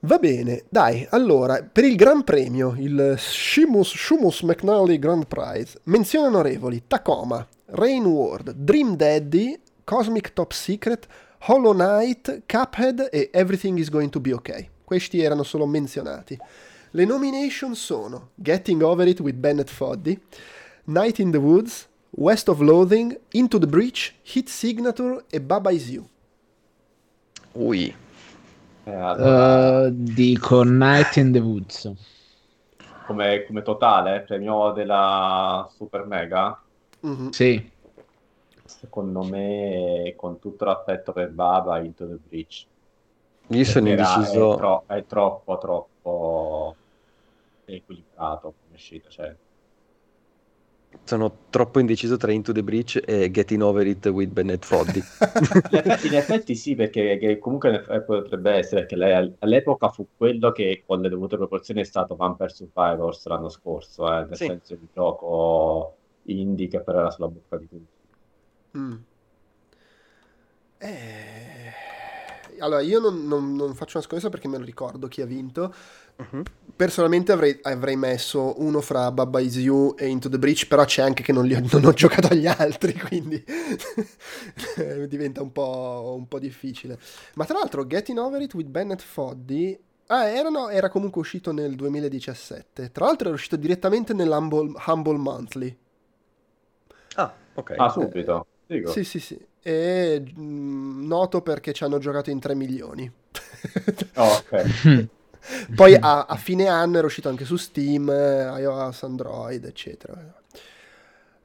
Va 0.00 0.18
bene, 0.18 0.64
dai, 0.68 1.04
allora, 1.10 1.60
per 1.60 1.82
il 1.82 1.96
Gran 1.96 2.22
Premio, 2.22 2.74
il 2.78 3.16
Shimus, 3.18 3.96
Shumus 3.96 4.42
McNally 4.42 4.96
Grand 5.00 5.26
Prize, 5.26 5.80
menzioni 5.84 6.26
onorevoli, 6.26 6.84
Tacoma, 6.86 7.44
Rain 7.66 8.04
World, 8.04 8.52
Dream 8.52 8.94
Daddy, 8.94 9.60
Cosmic 9.82 10.34
Top 10.34 10.52
Secret, 10.52 11.08
Hollow 11.46 11.72
Knight, 11.72 12.42
Cuphead 12.46 13.08
e 13.10 13.30
Everything 13.32 13.76
is 13.78 13.90
Going 13.90 14.10
to 14.10 14.20
Be 14.20 14.32
Okay. 14.32 14.68
Questi 14.84 15.20
erano 15.20 15.42
solo 15.42 15.66
menzionati. 15.66 16.38
Le 16.92 17.04
nomination 17.04 17.74
sono 17.74 18.30
Getting 18.34 18.82
Over 18.82 19.06
It 19.08 19.20
with 19.20 19.36
Bennett 19.36 19.68
Foddy, 19.68 20.18
Night 20.84 21.18
in 21.18 21.30
the 21.30 21.38
Woods, 21.38 21.86
West 22.10 22.48
of 22.48 22.60
Loathing, 22.60 23.18
Into 23.32 23.58
the 23.58 23.66
Breach, 23.66 24.14
Hit 24.22 24.48
Signature 24.48 25.24
e 25.30 25.40
Baba 25.40 25.70
Is 25.70 25.88
You. 25.90 26.08
Ui. 27.52 27.94
Allora, 28.84 29.84
Eh, 29.86 29.90
dico 29.92 30.62
Night 30.62 31.16
in 31.16 31.32
the 31.32 31.40
Woods. 31.40 31.92
come, 33.06 33.44
come 33.46 33.62
totale, 33.62 34.20
premio 34.26 34.72
della 34.72 35.68
Super 35.76 36.06
Mega, 36.06 36.58
Mhm. 37.00 37.30
Sì. 37.30 37.70
secondo 38.64 39.22
me, 39.24 40.14
con 40.16 40.38
tutto 40.38 40.64
l'affetto 40.64 41.12
per 41.12 41.30
Baba, 41.30 41.78
Into 41.80 42.06
the 42.06 42.18
Breach. 42.28 42.66
Io 43.48 43.64
sono 43.64 43.88
indeciso... 43.88 44.54
È, 44.54 44.56
tro- 44.58 44.84
è 44.86 45.04
troppo, 45.06 45.58
troppo 45.58 45.88
equilibrato 47.64 48.54
come 48.60 48.74
uscita. 48.74 49.08
Cioè, 49.08 49.34
Sono 51.04 51.36
troppo 51.50 51.80
indeciso 51.80 52.16
tra 52.16 52.32
Into 52.32 52.52
the 52.52 52.62
Breach 52.62 53.00
e 53.04 53.30
Getting 53.30 53.60
Over 53.62 53.86
It 53.86 54.06
with 54.06 54.30
Bennett 54.30 54.64
Foddy. 54.64 54.98
in, 55.00 55.76
effetti, 55.78 56.06
in 56.06 56.14
effetti 56.14 56.54
sì, 56.54 56.74
perché 56.74 57.18
che 57.18 57.38
comunque 57.38 57.82
potrebbe 58.06 58.52
essere, 58.52 58.80
perché 58.82 58.96
lei 58.96 59.34
all'epoca 59.40 59.88
fu 59.90 60.08
quello 60.16 60.50
che 60.52 60.82
con 60.86 61.00
le 61.02 61.08
dovute 61.10 61.36
proporzioni 61.36 61.80
è 61.80 61.84
stato 61.84 62.16
Vampire 62.16 62.48
Survivors 62.50 63.26
l'anno 63.26 63.48
scorso, 63.50 64.06
eh, 64.12 64.24
nel 64.24 64.36
Sì. 64.36 64.46
senso 64.46 64.74
di 64.76 64.88
gioco 64.92 65.94
indie 66.22 66.68
che 66.68 66.80
però 66.82 67.00
era 67.00 67.10
sulla 67.10 67.28
bocca 67.28 67.56
di 67.58 67.68
tutti. 67.68 67.96
Mm. 68.78 68.96
Eh, 70.80 71.67
Allora, 72.60 72.80
io 72.80 73.00
non, 73.00 73.26
non- 73.26 73.54
non 73.54 73.74
faccio 73.74 73.96
una 73.98 74.06
scommessa 74.06 74.28
perché 74.28 74.48
me 74.48 74.58
lo 74.58 74.64
ricordo 74.64 75.08
chi 75.08 75.20
ha 75.22 75.26
vinto. 75.26 75.72
Mhm. 76.16 76.42
Personalmente 76.76 77.32
avrei, 77.32 77.58
avrei 77.62 77.96
messo 77.96 78.60
uno 78.62 78.80
fra 78.80 79.10
Baba 79.10 79.40
Is 79.40 79.56
You 79.56 79.94
e 79.98 80.06
Into 80.06 80.28
the 80.28 80.38
Breach, 80.38 80.68
però 80.68 80.84
c'è 80.84 81.02
anche 81.02 81.22
che 81.24 81.32
non, 81.32 81.44
li 81.44 81.54
ho, 81.54 81.60
non 81.72 81.84
ho 81.86 81.92
giocato 81.94 82.28
agli 82.28 82.46
altri, 82.46 82.92
quindi 82.94 83.42
eh, 84.76 85.08
diventa 85.08 85.42
un 85.42 85.50
po', 85.52 86.14
un 86.16 86.28
po' 86.28 86.38
difficile. 86.38 86.98
Ma 87.34 87.44
tra 87.44 87.58
l'altro, 87.58 87.86
Getting 87.86 88.18
Over 88.18 88.42
It 88.42 88.54
with 88.54 88.66
Bennett 88.68 89.02
Foddy... 89.02 89.78
Ah, 90.10 90.24
era, 90.26 90.48
no, 90.48 90.70
era 90.70 90.88
comunque 90.88 91.20
uscito 91.20 91.52
nel 91.52 91.74
2017. 91.74 92.90
Tra 92.92 93.04
l'altro 93.04 93.26
era 93.28 93.36
uscito 93.36 93.56
direttamente 93.56 94.14
nell'Humble 94.14 94.72
Humble 94.86 95.18
Monthly. 95.18 95.76
Ah, 97.16 97.34
ok. 97.54 97.70
Ah, 97.76 97.88
subito. 97.90 98.46
Dico. 98.68 98.92
Sì, 98.92 99.02
sì, 99.02 99.18
sì. 99.18 99.38
E 99.62 100.22
mm, 100.38 101.06
noto 101.06 101.40
perché 101.40 101.72
ci 101.72 101.84
hanno 101.84 101.96
giocato 101.98 102.30
in 102.30 102.38
3 102.38 102.54
milioni. 102.54 103.10
Oh, 104.14 104.42
ok. 104.50 105.06
Poi 105.74 105.94
a, 105.94 106.26
a 106.26 106.36
fine 106.36 106.66
anno 106.66 106.98
era 106.98 107.06
uscito 107.06 107.28
anche 107.30 107.44
su 107.46 107.56
Steam, 107.56 108.10
eh, 108.10 108.60
iOS, 108.60 109.02
Android, 109.04 109.64
eccetera. 109.64 110.34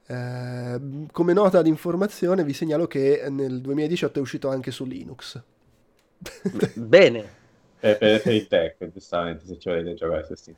Eh, 0.06 0.80
come 1.10 1.32
nota 1.32 1.62
di 1.62 1.70
informazione 1.70 2.44
vi 2.44 2.52
segnalo 2.52 2.86
che 2.86 3.24
nel 3.30 3.60
2018 3.62 4.18
è 4.18 4.22
uscito 4.22 4.48
anche 4.50 4.70
su 4.70 4.84
Linux. 4.84 5.40
Bene. 6.74 7.42
Per, 7.80 7.96
per- 7.96 8.20
per 8.22 8.32
il 8.34 8.46
tech, 8.46 8.90
giustamente, 8.92 9.46
se 9.46 9.58
ci 9.58 9.68
volete 9.70 9.94
giocare 9.94 10.24
su 10.26 10.34
Steam. 10.34 10.56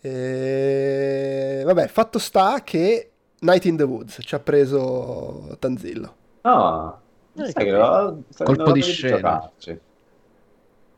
Eh, 0.00 1.62
vabbè, 1.64 1.88
fatto 1.88 2.18
sta 2.20 2.62
che 2.62 3.10
Night 3.40 3.64
in 3.66 3.76
the 3.76 3.82
Woods 3.82 4.18
ci 4.20 4.34
ha 4.34 4.38
preso 4.38 5.56
Tanzillo. 5.58 6.14
Ah, 6.42 6.98
Eh, 7.38 7.52
che 7.52 7.70
lo- 7.70 8.22
sai- 8.30 8.46
Colpo 8.46 8.72
di 8.72 8.82
scena. 8.82 9.16
giocarci. 9.16 9.80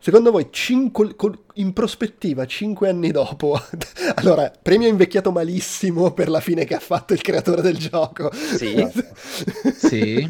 Secondo 0.00 0.30
voi, 0.30 0.46
cinque- 0.52 1.16
col- 1.16 1.36
in 1.54 1.72
prospettiva, 1.72 2.46
5 2.46 2.88
anni 2.88 3.10
dopo, 3.10 3.58
allora, 4.14 4.48
premio 4.62 4.86
invecchiato 4.86 5.32
malissimo 5.32 6.12
per 6.12 6.28
la 6.28 6.38
fine 6.38 6.64
che 6.64 6.76
ha 6.76 6.78
fatto 6.80 7.14
il 7.14 7.20
creatore 7.20 7.62
del 7.62 7.76
gioco. 7.76 8.30
Sì. 8.32 8.86
Sì. 9.74 10.28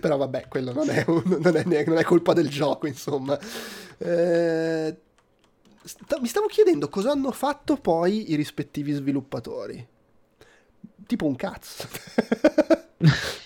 Però 0.00 0.16
vabbè, 0.16 0.46
quello 0.48 0.72
non 0.72 0.88
è, 0.88 1.04
un- 1.06 1.38
non 1.42 1.56
è 1.56 1.84
non 1.84 1.98
è 1.98 2.02
colpa 2.04 2.32
del 2.32 2.48
gioco, 2.48 2.86
insomma. 2.86 3.38
Eh, 3.98 4.96
sta- 5.82 6.18
mi 6.20 6.26
stavo 6.26 6.46
chiedendo 6.46 6.88
cosa 6.88 7.10
hanno 7.10 7.32
fatto 7.32 7.76
poi 7.76 8.30
i 8.32 8.34
rispettivi 8.34 8.92
sviluppatori. 8.92 9.86
Tipo 11.06 11.26
un 11.26 11.36
cazzo. 11.36 11.86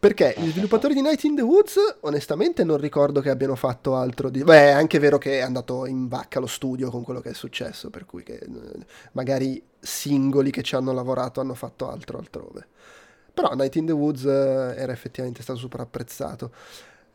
Perché 0.00 0.34
gli 0.38 0.48
sviluppatori 0.48 0.94
di 0.94 1.02
Night 1.02 1.24
in 1.24 1.36
the 1.36 1.42
Woods, 1.42 1.98
onestamente, 2.00 2.64
non 2.64 2.78
ricordo 2.78 3.20
che 3.20 3.28
abbiano 3.28 3.54
fatto 3.54 3.96
altro 3.96 4.30
di. 4.30 4.42
Beh, 4.42 4.68
è 4.68 4.70
anche 4.70 4.98
vero 4.98 5.18
che 5.18 5.40
è 5.40 5.42
andato 5.42 5.84
in 5.84 6.08
vacca 6.08 6.40
lo 6.40 6.46
studio 6.46 6.90
con 6.90 7.02
quello 7.02 7.20
che 7.20 7.28
è 7.30 7.34
successo, 7.34 7.90
per 7.90 8.06
cui 8.06 8.22
che, 8.22 8.36
eh, 8.36 8.48
magari 9.12 9.62
singoli 9.78 10.50
che 10.50 10.62
ci 10.62 10.74
hanno 10.74 10.94
lavorato 10.94 11.40
hanno 11.42 11.52
fatto 11.52 11.90
altro 11.90 12.16
altrove. 12.16 12.66
Però 13.34 13.52
Night 13.54 13.76
in 13.76 13.84
the 13.84 13.92
Woods 13.92 14.24
eh, 14.24 14.74
era 14.74 14.90
effettivamente 14.90 15.42
stato 15.42 15.58
super 15.58 15.80
apprezzato. 15.80 16.50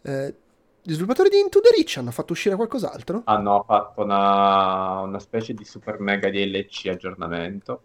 Eh, 0.04 0.36
gli 0.84 0.92
sviluppatori 0.92 1.30
di 1.30 1.40
Into 1.40 1.62
the 1.62 1.70
Reach 1.76 1.98
hanno 1.98 2.12
fatto 2.12 2.34
uscire 2.34 2.56
qualcos'altro? 2.56 3.24
Hanno 3.26 3.64
fatto 3.66 4.04
una, 4.04 5.00
una 5.00 5.20
specie 5.20 5.56
di 5.56 5.66
super 5.66 6.00
mega 6.00 6.30
DLC 6.30 6.86
aggiornamento 6.86 7.82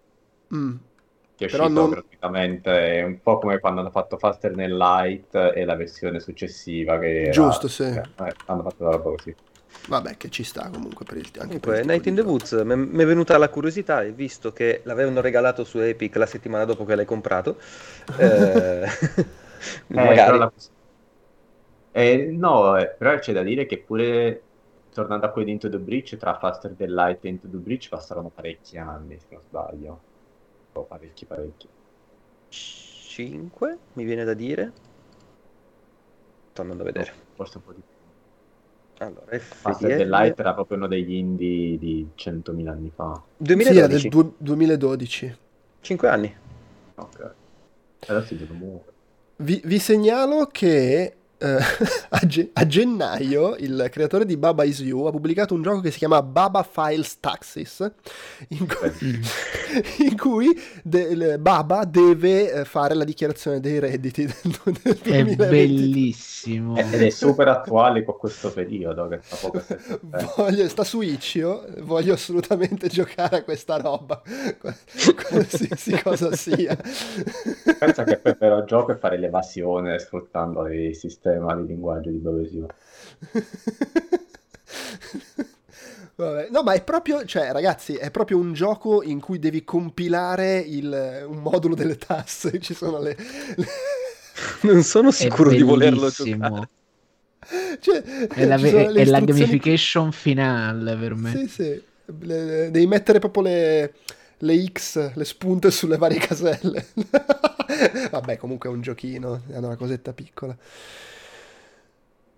Mm. 0.55 0.77
Che 1.41 1.47
è 1.47 1.49
Però 1.49 1.65
uscito 1.65 1.81
non- 1.81 1.91
gratuitamente, 1.91 2.99
è 2.99 3.03
un 3.03 3.21
po' 3.23 3.39
come 3.39 3.59
quando 3.61 3.81
hanno 3.81 3.91
fatto 3.91 4.19
Faster 4.19 4.55
nel 4.55 4.77
Light 4.77 5.35
e 5.35 5.65
la 5.65 5.75
versione 5.75 6.21
successiva 6.21 6.99
che 6.99 7.23
era- 7.23 7.31
Giusto, 7.31 7.67
sì. 7.69 7.85
eh, 7.85 8.03
eh, 8.19 8.35
hanno 8.47 8.63
fatto 8.63 8.85
la 8.85 8.91
roba 8.91 9.11
così. 9.11 9.35
Vabbè, 9.89 10.17
che 10.19 10.29
ci 10.29 10.43
sta 10.45 10.69
comunque 10.71 11.05
per 11.07 11.17
il, 11.17 11.31
Comunque, 11.31 11.59
tipo 11.59 11.71
Night 11.73 12.07
in 12.07 12.15
the. 12.17 12.21
Woods 12.21 12.53
mi 12.53 13.03
è 13.03 13.07
venuta 13.07 13.39
la 13.39 13.49
curiosità 13.49 14.03
e 14.03 14.13
visto 14.13 14.53
che 14.53 14.83
l'avevano 14.85 15.21
regalato 15.23 15.65
su 15.65 15.79
Epic 15.79 16.17
la 16.17 16.27
settimana 16.27 16.65
dopo 16.65 16.85
che 16.85 16.95
l'hai 16.95 17.05
comprato, 17.07 17.59
eh, 18.19 18.87
Eh, 19.95 19.95
magari 19.95 20.17
però 20.25 20.37
la- 20.37 20.53
eh, 21.93 22.27
no, 22.31 22.77
eh, 22.77 22.89
però 22.97 23.19
c'è 23.19 23.33
da 23.33 23.43
dire 23.43 23.67
che 23.67 23.79
pure 23.79 24.43
tornando 24.93 25.27
a 25.27 25.31
quelli 25.31 25.47
di 25.49 25.53
Into 25.53 25.69
the 25.69 25.79
Breach, 25.79 26.17
tra 26.17 26.37
Faster 26.39 26.75
Than 26.77 26.93
Light 26.93 27.25
e 27.25 27.29
Into 27.29 27.49
the 27.49 27.57
Breach 27.57 27.89
passarono 27.89 28.31
parecchi 28.31 28.77
anni, 28.79 29.19
se 29.19 29.27
non 29.31 29.43
sbaglio. 29.43 30.01
O 30.75 30.83
parecchi, 30.85 31.25
parecchi. 31.27 31.69
5 32.49 33.79
mi 33.95 34.05
viene 34.05 34.25
da 34.25 34.35
dire. 34.35 34.73
Sto 36.53 36.63
andando 36.63 36.83
a 36.83 36.87
vedere. 36.87 37.13
Forse 37.35 37.59
un 37.59 37.65
po' 37.65 37.73
di 37.73 37.81
più. 37.81 39.07
Allora, 39.07 39.39
Faster 39.39 39.91
FDL 39.91 39.99
Than 39.99 40.09
Light 40.11 40.39
era 40.41 40.53
proprio 40.55 40.77
uno 40.77 40.87
degli 40.87 41.15
indie 41.15 41.79
di 41.79 42.07
100.000 42.15 42.69
anni 42.69 42.91
fa. 42.95 43.15
Sì, 43.15 43.79
era 43.79 43.87
2012, 43.89 44.03
del 44.03 44.11
du- 44.11 44.35
2012. 44.37 45.37
5 45.81 46.09
anni. 46.09 46.37
Ok. 46.97 47.35
Adesso 48.07 48.35
devo 48.35 48.55
muovere. 48.55 48.93
Vi, 49.37 49.63
vi 49.65 49.79
segnalo 49.79 50.47
che 50.47 51.17
eh, 51.41 51.59
a, 52.11 52.27
ge- 52.27 52.51
a 52.53 52.67
gennaio 52.67 53.57
il 53.57 53.89
creatore 53.91 54.25
di 54.27 54.37
Baba 54.37 54.65
Is 54.65 54.81
You 54.81 55.05
ha 55.07 55.11
pubblicato 55.11 55.55
un 55.55 55.63
gioco 55.63 55.81
che 55.81 55.91
si 55.91 55.99
chiama 55.99 56.23
Baba 56.23 56.63
Files 56.63 57.19
Taxis, 57.21 57.91
in, 58.49 58.67
cui- 58.67 59.21
in 60.07 60.17
cui 60.19 60.49
de- 60.83 61.39
Baba 61.39 61.85
deve 61.85 62.53
eh, 62.53 62.65
fare 62.65 62.95
la 62.95 63.05
dichiarazione 63.05 63.61
dei 63.61 63.79
redditi 63.79 64.25
del, 64.27 64.37
del 64.83 64.99
È 65.03 65.23
2020. 65.25 65.37
bellissimo. 65.37 66.77
Ed 66.77 66.93
è 66.95 67.11
super 67.11 67.49
attuale 67.49 68.05
con 68.05 68.17
questo 68.19 68.53
periodo 68.53 69.09
che 69.09 69.21
tra 69.21 69.37
poco 69.37 69.59
è 69.59 69.77
Voglio, 70.37 70.69
sta 70.69 70.85
su 70.85 71.01
Itch.io, 71.01 71.65
voglio 71.81 72.15
assolutamente 72.15 72.89
giocare 72.89 73.39
a 73.39 73.43
questa 73.45 73.77
roba, 73.77 74.23
qual- 74.59 74.77
qualsiasi 75.29 76.01
cosa 76.03 76.35
sia. 76.35 76.77
Pensa 77.79 78.05
che 78.05 78.19
però 78.35 78.65
gioco 78.65 78.93
e 78.93 78.97
fare 78.97 79.19
l'evasione 79.19 79.99
sfruttando 79.99 80.67
il 80.67 80.95
sistema 81.31 81.55
di 81.57 81.67
linguaggio 81.67 82.11
di 82.11 82.17
Bovesio. 82.19 82.67
Vabbè, 86.17 86.49
No, 86.51 86.63
ma 86.63 86.73
è 86.75 86.83
proprio, 86.83 87.25
cioè, 87.25 87.51
ragazzi, 87.53 87.95
è 87.95 88.11
proprio 88.11 88.37
un 88.39 88.53
gioco 88.53 89.03
in 89.03 89.21
cui 89.21 89.39
devi 89.39 89.65
compilare 89.65 90.59
il- 90.59 91.25
un 91.27 91.39
modulo 91.39 91.75
delle 91.75 91.97
tasse. 91.97 92.59
Ci 92.61 92.75
sono 92.75 92.99
le. 93.01 93.17
le- 93.57 93.67
Non 94.63 94.83
sono 94.83 95.11
sicuro 95.11 95.51
di 95.51 95.63
volerlo 95.63 96.01
bellissimo. 96.01 96.49
giocare. 96.49 96.69
cioè, 97.81 98.03
È 98.03 98.45
la, 98.45 98.59
sono 98.59 98.91
è 98.91 99.05
la 99.05 99.21
gamification 99.21 100.13
finale 100.13 100.97
per 100.97 101.15
me. 101.15 101.31
Sì, 101.31 101.49
sì. 101.49 101.83
Le- 102.21 102.45
le- 102.45 102.71
devi 102.71 102.87
mettere 102.87 103.19
proprio 103.19 103.45
le, 103.45 103.95
le 104.39 104.67
X, 104.73 105.13
le 105.15 105.25
spunte 105.25 105.71
sulle 105.71 105.97
varie 105.97 106.19
caselle. 106.19 106.87
Vabbè, 108.11 108.37
comunque 108.37 108.69
è 108.69 108.73
un 108.73 108.83
giochino, 108.83 109.43
è 109.51 109.57
una 109.57 109.77
cosetta 109.77 110.13
piccola. 110.13 110.55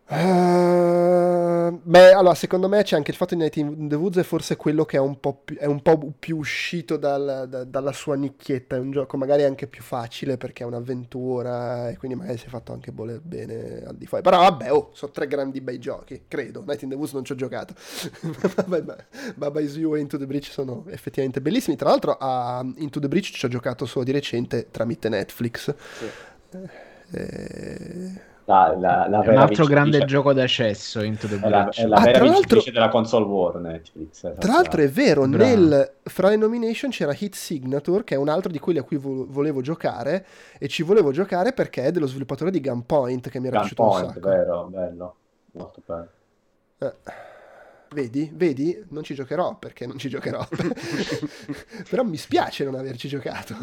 Eh, 0.05 1.71
beh, 1.83 2.13
allora, 2.13 2.35
secondo 2.35 2.69
me 2.69 2.83
c'è 2.83 2.97
anche 2.97 3.11
il 3.13 3.17
fatto 3.17 3.35
di 3.35 3.41
Night 3.41 3.57
in 3.57 3.89
the 3.89 3.95
Woods 3.95 4.19
è 4.19 4.23
forse 4.23 4.57
quello 4.57 4.85
che 4.85 4.99
è 4.99 5.01
un 5.01 5.19
po' 5.21 5.41
più, 5.45 5.57
è 5.57 5.65
un 5.65 5.81
po' 5.81 6.13
più 6.19 6.37
uscito 6.37 6.97
dal- 6.99 7.47
da- 7.49 7.65
dalla 7.65 7.93
sua 7.93 8.15
nicchietta. 8.17 8.77
È 8.77 8.79
un 8.79 8.91
gioco 8.91 9.17
magari 9.17 9.45
anche 9.45 9.67
più 9.67 9.81
facile 9.83 10.37
perché 10.37 10.65
è 10.65 10.67
un'avventura 10.67 11.89
e 11.89 11.97
quindi 11.97 12.19
magari 12.19 12.37
si 12.37 12.47
è 12.47 12.49
fatto 12.49 12.73
anche 12.73 12.91
voler 12.93 13.21
bene 13.21 13.85
al 13.87 13.97
di 13.97 14.07
fuori. 14.07 14.23
Però 14.23 14.39
vabbè, 14.39 14.71
oh, 14.73 14.91
sono 14.93 15.13
tre 15.13 15.27
grandi 15.27 15.61
bei 15.63 15.79
giochi, 15.79 16.25
credo. 16.29 16.63
Night 16.67 16.83
in 16.83 16.91
the 16.91 16.95
Woods 16.97 17.13
non 17.13 17.25
ci 17.25 17.33
ho 17.33 17.37
giocato. 17.37 17.75
Baba 19.35 19.61
Is 19.61 19.77
You 19.77 19.95
e 19.97 20.01
Into 20.01 20.19
the 20.19 20.27
Breach 20.27 20.51
sono 20.51 20.85
effettivamente 20.89 21.41
bellissimi. 21.41 21.77
Tra 21.77 21.89
l'altro 21.89 22.17
a 22.19 22.63
Into 22.77 23.01
the 23.01 23.09
Breach 23.09 23.31
ci 23.33 23.45
ho 23.47 23.49
giocato 23.49 23.87
solo 23.87 24.05
di 24.05 24.11
recente 24.13 24.69
tramite 24.71 25.09
Netflix. 25.09 25.75
Eh, 27.11 28.31
La, 28.53 28.77
la, 28.79 29.09
la 29.09 29.23
È 29.23 29.29
un 29.29 29.37
altro 29.37 29.65
grande 29.65 29.99
vincitrice- 29.99 30.07
gioco 30.07 30.33
d'accesso 30.33 31.03
Into 31.03 31.27
the 31.27 31.37
È 31.37 31.49
la, 31.49 31.63
Breach. 31.63 31.79
è 31.81 31.87
la 31.87 31.97
Ah, 31.97 32.01
vera 32.01 32.13
tra 32.19 32.25
l'altro- 32.25 32.41
vincitrice 32.41 32.71
della 32.73 32.89
console 32.89 33.25
war 33.25 33.55
Netflix. 33.57 34.25
eh, 34.25 34.35
Tra 34.39 34.53
l'altro 34.53 34.83
è 34.83 34.89
vero, 34.91 35.25
nel, 35.27 35.93
fra 36.03 36.29
le 36.29 36.37
nomination 36.37 36.91
c'era 36.91 37.15
Hit 37.19 37.35
Signature, 37.35 38.05
che 38.05 38.15
è 38.15 38.19
un 38.19 38.29
altro 38.29 38.51
di 38.53 38.59
quelli 38.59 38.79
a 38.79 38.83
cui 38.83 38.97
vo- 38.99 39.27
volevo 39.29 39.61
giocare, 39.63 40.27
e 40.59 40.69
ci 40.69 40.83
volevo 40.83 41.13
giocare 41.13 41.53
perché 41.53 41.85
è 41.85 41.91
dello 41.93 42.07
sviluppatore 42.07 42.51
di 42.51 42.61
Gunpoint, 42.61 43.29
che 43.31 43.41
mi 43.41 43.47
era 43.49 43.61
piaciuto 43.61 43.83
un 43.83 43.89
Gunpoint, 43.89 44.15
sacco. 44.15 44.29
vero, 44.29 44.67
bello, 44.71 45.15
molto 45.53 45.83
bello. 45.87 46.09
Eh, 46.79 46.95
Vedi, 47.93 48.31
vedi, 48.35 48.83
non 48.89 49.03
ci 49.03 49.13
giocherò 49.15 49.55
perché 49.57 49.87
non 49.87 49.99
ci 49.99 50.09
giocherò. 50.09 50.43
Però 51.91 52.03
mi 52.05 52.17
spiace 52.17 52.65
non 52.65 52.75
averci 52.75 53.07
giocato. 53.07 53.55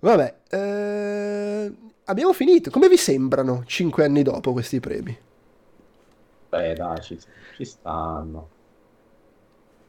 Vabbè, 0.00 0.34
eh, 0.50 1.72
abbiamo 2.12 2.32
finito. 2.32 2.70
Come 2.70 2.88
vi 2.88 2.96
sembrano 2.96 3.64
cinque 3.66 4.04
anni 4.04 4.22
dopo 4.22 4.52
questi 4.52 4.78
premi? 4.80 5.16
Beh, 6.48 6.74
dai, 6.74 7.00
ci, 7.00 7.18
ci 7.56 7.64
stanno. 7.64 8.48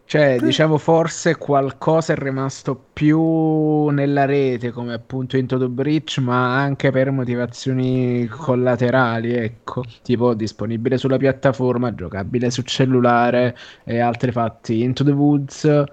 Cioè, 0.05 0.37
diciamo, 0.39 0.77
forse 0.77 1.37
qualcosa 1.37 2.13
è 2.13 2.15
rimasto 2.17 2.79
più 2.93 3.87
nella 3.87 4.25
rete, 4.25 4.71
come 4.71 4.93
appunto 4.93 5.37
Into 5.37 5.57
the 5.57 5.67
Breach, 5.67 6.17
ma 6.19 6.55
anche 6.59 6.91
per 6.91 7.09
motivazioni 7.09 8.27
collaterali, 8.27 9.33
ecco, 9.33 9.83
tipo 10.03 10.33
disponibile 10.35 10.97
sulla 10.97 11.17
piattaforma, 11.17 11.95
giocabile 11.95 12.51
su 12.51 12.61
cellulare 12.61 13.57
e 13.83 13.99
altri 13.99 14.31
fatti. 14.31 14.83
Into 14.83 15.03
the 15.03 15.11
Woods, 15.11 15.83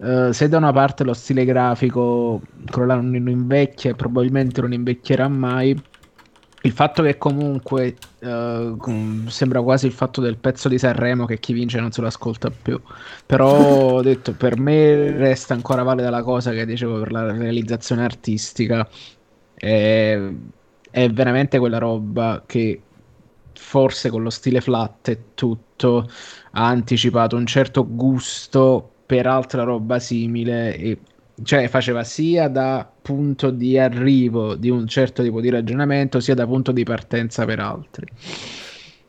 eh, 0.00 0.32
se 0.32 0.48
da 0.48 0.56
una 0.58 0.72
parte 0.72 1.04
lo 1.04 1.14
stile 1.14 1.44
grafico, 1.44 2.40
quello 2.70 2.86
là 2.86 2.94
non 3.00 3.28
invecchia 3.28 3.90
e 3.90 3.94
probabilmente 3.94 4.60
non 4.60 4.72
invecchierà 4.72 5.28
mai, 5.28 5.80
il 6.62 6.72
fatto 6.72 7.02
che 7.02 7.18
comunque 7.18 7.96
com- 8.20 9.26
sembra 9.28 9.62
quasi 9.62 9.86
il 9.86 9.92
fatto 9.92 10.20
del 10.20 10.38
pezzo 10.38 10.68
di 10.68 10.78
Sanremo 10.78 11.24
che 11.24 11.38
chi 11.38 11.52
vince 11.52 11.80
non 11.80 11.92
se 11.92 12.00
lo 12.00 12.08
ascolta 12.08 12.50
più. 12.50 12.80
Però 13.26 13.92
ho 13.94 14.02
detto, 14.02 14.34
per 14.34 14.58
me 14.58 15.12
resta 15.12 15.54
ancora 15.54 15.82
valida 15.82 16.10
la 16.10 16.22
cosa 16.22 16.50
che 16.52 16.66
dicevo 16.66 16.98
per 16.98 17.12
la 17.12 17.30
realizzazione 17.32 18.04
artistica. 18.04 18.88
È, 19.54 20.20
è 20.90 21.10
veramente 21.10 21.58
quella 21.58 21.78
roba 21.78 22.42
che 22.46 22.82
forse 23.54 24.10
con 24.10 24.22
lo 24.22 24.30
stile 24.30 24.60
flat 24.60 25.08
e 25.08 25.34
tutto 25.34 26.08
ha 26.52 26.66
anticipato 26.66 27.36
un 27.36 27.46
certo 27.46 27.86
gusto 27.88 28.97
per 29.08 29.26
altra 29.26 29.62
roba 29.62 29.98
simile 29.98 30.76
e 30.76 30.98
cioè 31.42 31.66
faceva 31.68 32.04
sia 32.04 32.48
da 32.48 32.86
punto 33.00 33.48
di 33.50 33.78
arrivo 33.78 34.54
di 34.54 34.68
un 34.68 34.86
certo 34.86 35.22
tipo 35.22 35.40
di 35.40 35.48
ragionamento 35.48 36.20
sia 36.20 36.34
da 36.34 36.44
punto 36.46 36.72
di 36.72 36.84
partenza 36.84 37.46
per 37.46 37.58
altri. 37.58 38.06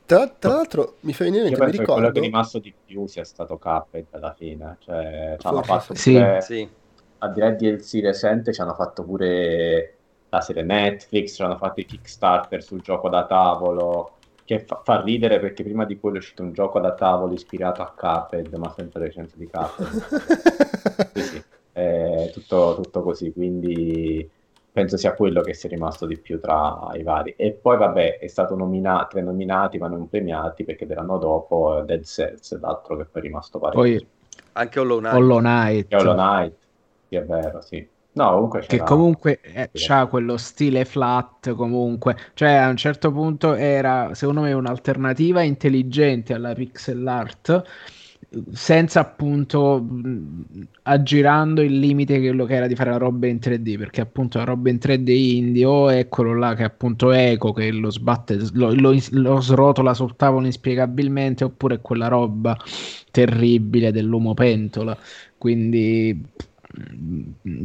Tra, 0.05 0.29
tra 0.29 0.53
l'altro 0.53 0.95
mi 1.01 1.11
fa 1.11 1.25
venire 1.25 1.49
in 1.49 1.57
mente, 1.57 1.65
mi 1.65 1.71
che 1.79 1.91
quello 1.91 2.11
che 2.11 2.13
ricordo... 2.13 2.19
è 2.19 2.21
rimasto 2.21 2.59
di 2.59 2.73
più 2.85 3.07
sia 3.07 3.25
stato 3.25 3.57
Cuphead 3.57 4.05
alla 4.11 4.33
fine. 4.33 4.77
Cioè, 4.79 5.35
ci 5.37 5.47
hanno 5.47 5.63
fatto 5.63 5.93
sì. 5.95 6.13
pure, 6.13 6.41
Sì. 6.41 6.69
al 7.17 7.33
di 7.33 7.39
là 7.41 7.49
di 7.49 7.69
DLC 7.69 7.99
recente, 8.01 8.53
ci 8.53 8.61
hanno 8.61 8.73
fatto 8.75 9.03
pure 9.03 9.95
la 10.29 10.39
serie 10.39 10.63
Netflix, 10.63 11.35
ci 11.35 11.41
hanno 11.41 11.57
fatto 11.57 11.81
i 11.81 11.85
Kickstarter 11.85 12.63
sul 12.63 12.79
gioco 12.81 13.09
da 13.09 13.25
tavolo, 13.25 14.18
che 14.49 14.61
fa, 14.61 14.81
fa 14.83 15.01
ridere 15.01 15.39
perché 15.39 15.61
prima 15.61 15.85
di 15.85 15.99
quello 15.99 16.15
è 16.15 16.19
uscito 16.19 16.41
un 16.41 16.53
gioco 16.53 16.79
da 16.79 16.95
tavolo 16.95 17.33
ispirato 17.33 17.83
a 17.83 17.93
Cuphead, 17.95 18.51
ma 18.55 18.73
sempre 18.75 19.01
recente 19.01 19.35
di 19.35 19.47
Cuphead. 19.47 20.07
Sì, 21.13 21.21
sì, 21.21 21.43
è 21.71 22.29
tutto, 22.33 22.79
tutto 22.81 23.03
così, 23.03 23.31
quindi 23.31 24.27
penso 24.71 24.97
sia 24.97 25.13
quello 25.13 25.41
che 25.41 25.53
sia 25.53 25.69
rimasto 25.69 26.07
di 26.07 26.17
più 26.17 26.39
tra 26.39 26.89
i 26.93 27.03
vari. 27.03 27.35
E 27.37 27.51
poi, 27.51 27.77
vabbè, 27.77 28.17
è 28.17 28.27
stato 28.27 28.55
nominato, 28.55 29.09
tre 29.11 29.21
nominati, 29.21 29.77
ma 29.77 29.87
non 29.87 30.09
premiati 30.09 30.63
perché 30.63 30.87
dell'anno 30.87 31.19
dopo 31.19 31.79
eh, 31.79 31.85
Dead 31.85 32.03
Cells, 32.03 32.59
l'altro 32.59 32.97
che 32.97 33.05
poi 33.05 33.21
è 33.21 33.25
rimasto 33.25 33.59
parecchio. 33.59 33.81
Poi 33.81 34.07
Anche 34.53 34.79
Hollow 34.79 34.97
Knight. 34.99 35.15
Hollow 35.15 35.39
Knight 35.39 35.93
Hollow 35.93 36.15
Knight, 36.15 36.55
sì, 37.07 37.15
è 37.15 37.23
vero, 37.23 37.61
sì. 37.61 37.87
No, 38.19 38.31
comunque 38.31 38.65
che 38.67 38.83
comunque 38.83 39.39
ha 39.87 40.07
quello 40.07 40.35
stile 40.35 40.83
flat 40.83 41.53
comunque. 41.53 42.17
Cioè 42.33 42.49
a 42.51 42.67
un 42.67 42.75
certo 42.75 43.13
punto 43.13 43.53
era 43.53 44.13
secondo 44.13 44.41
me 44.41 44.51
un'alternativa 44.51 45.41
intelligente 45.41 46.33
alla 46.33 46.53
pixel 46.53 47.07
art 47.07 47.63
senza 48.51 48.99
appunto 48.99 49.81
mh, 49.81 50.67
aggirando 50.83 51.61
il 51.61 51.79
limite 51.79 52.19
che 52.19 52.27
quello 52.27 52.45
che 52.45 52.55
era 52.55 52.67
di 52.67 52.75
fare 52.75 52.91
la 52.91 52.97
roba 52.97 53.25
in 53.27 53.39
3D 53.39 53.77
perché 53.77 54.01
appunto 54.01 54.37
la 54.37 54.43
roba 54.43 54.69
in 54.69 54.77
3D 54.77 55.09
indie 55.09 55.65
o 55.65 55.89
è 55.89 56.07
quello 56.09 56.35
là 56.37 56.53
che 56.53 56.63
appunto 56.63 57.11
è 57.11 57.31
eco 57.31 57.53
che 57.53 57.71
lo 57.71 57.89
sbatte 57.89 58.37
lo, 58.53 58.73
lo, 58.73 58.93
lo 59.11 59.41
srotola 59.41 59.93
sul 59.93 60.15
tavolo 60.17 60.45
inspiegabilmente 60.45 61.43
oppure 61.45 61.79
quella 61.81 62.07
roba 62.09 62.55
terribile 63.11 63.91
dell'uomo 63.91 64.33
pentola. 64.33 64.97
Quindi 65.37 66.21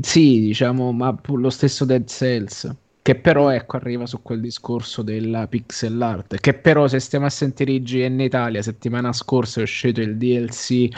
sì 0.01 0.40
diciamo 0.40 0.93
ma 0.93 1.14
lo 1.27 1.51
stesso 1.51 1.85
Dead 1.85 2.07
Cells 2.09 2.75
che 3.03 3.14
però 3.17 3.51
ecco 3.51 3.77
arriva 3.77 4.07
su 4.07 4.23
quel 4.23 4.40
discorso 4.40 5.03
della 5.03 5.47
pixel 5.47 6.01
art 6.01 6.37
che 6.40 6.55
però 6.55 6.88
se 6.88 7.01
stiamo 7.01 7.27
a 7.27 7.31
sentire 7.31 7.73
IGN 7.73 8.21
Italia 8.21 8.62
settimana 8.62 9.13
scorsa 9.13 9.61
è 9.61 9.63
uscito 9.65 10.00
il 10.00 10.17
DLC 10.17 10.88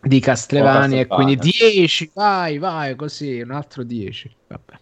di 0.00 0.20
Castlevania 0.20 1.00
e 1.00 1.10
quindi 1.10 1.36
Castlevania. 1.36 1.38
10 1.38 2.10
vai 2.14 2.58
vai 2.58 2.94
così 2.94 3.40
un 3.40 3.50
altro 3.52 3.82
10 3.84 4.36
vabbè 4.46 4.78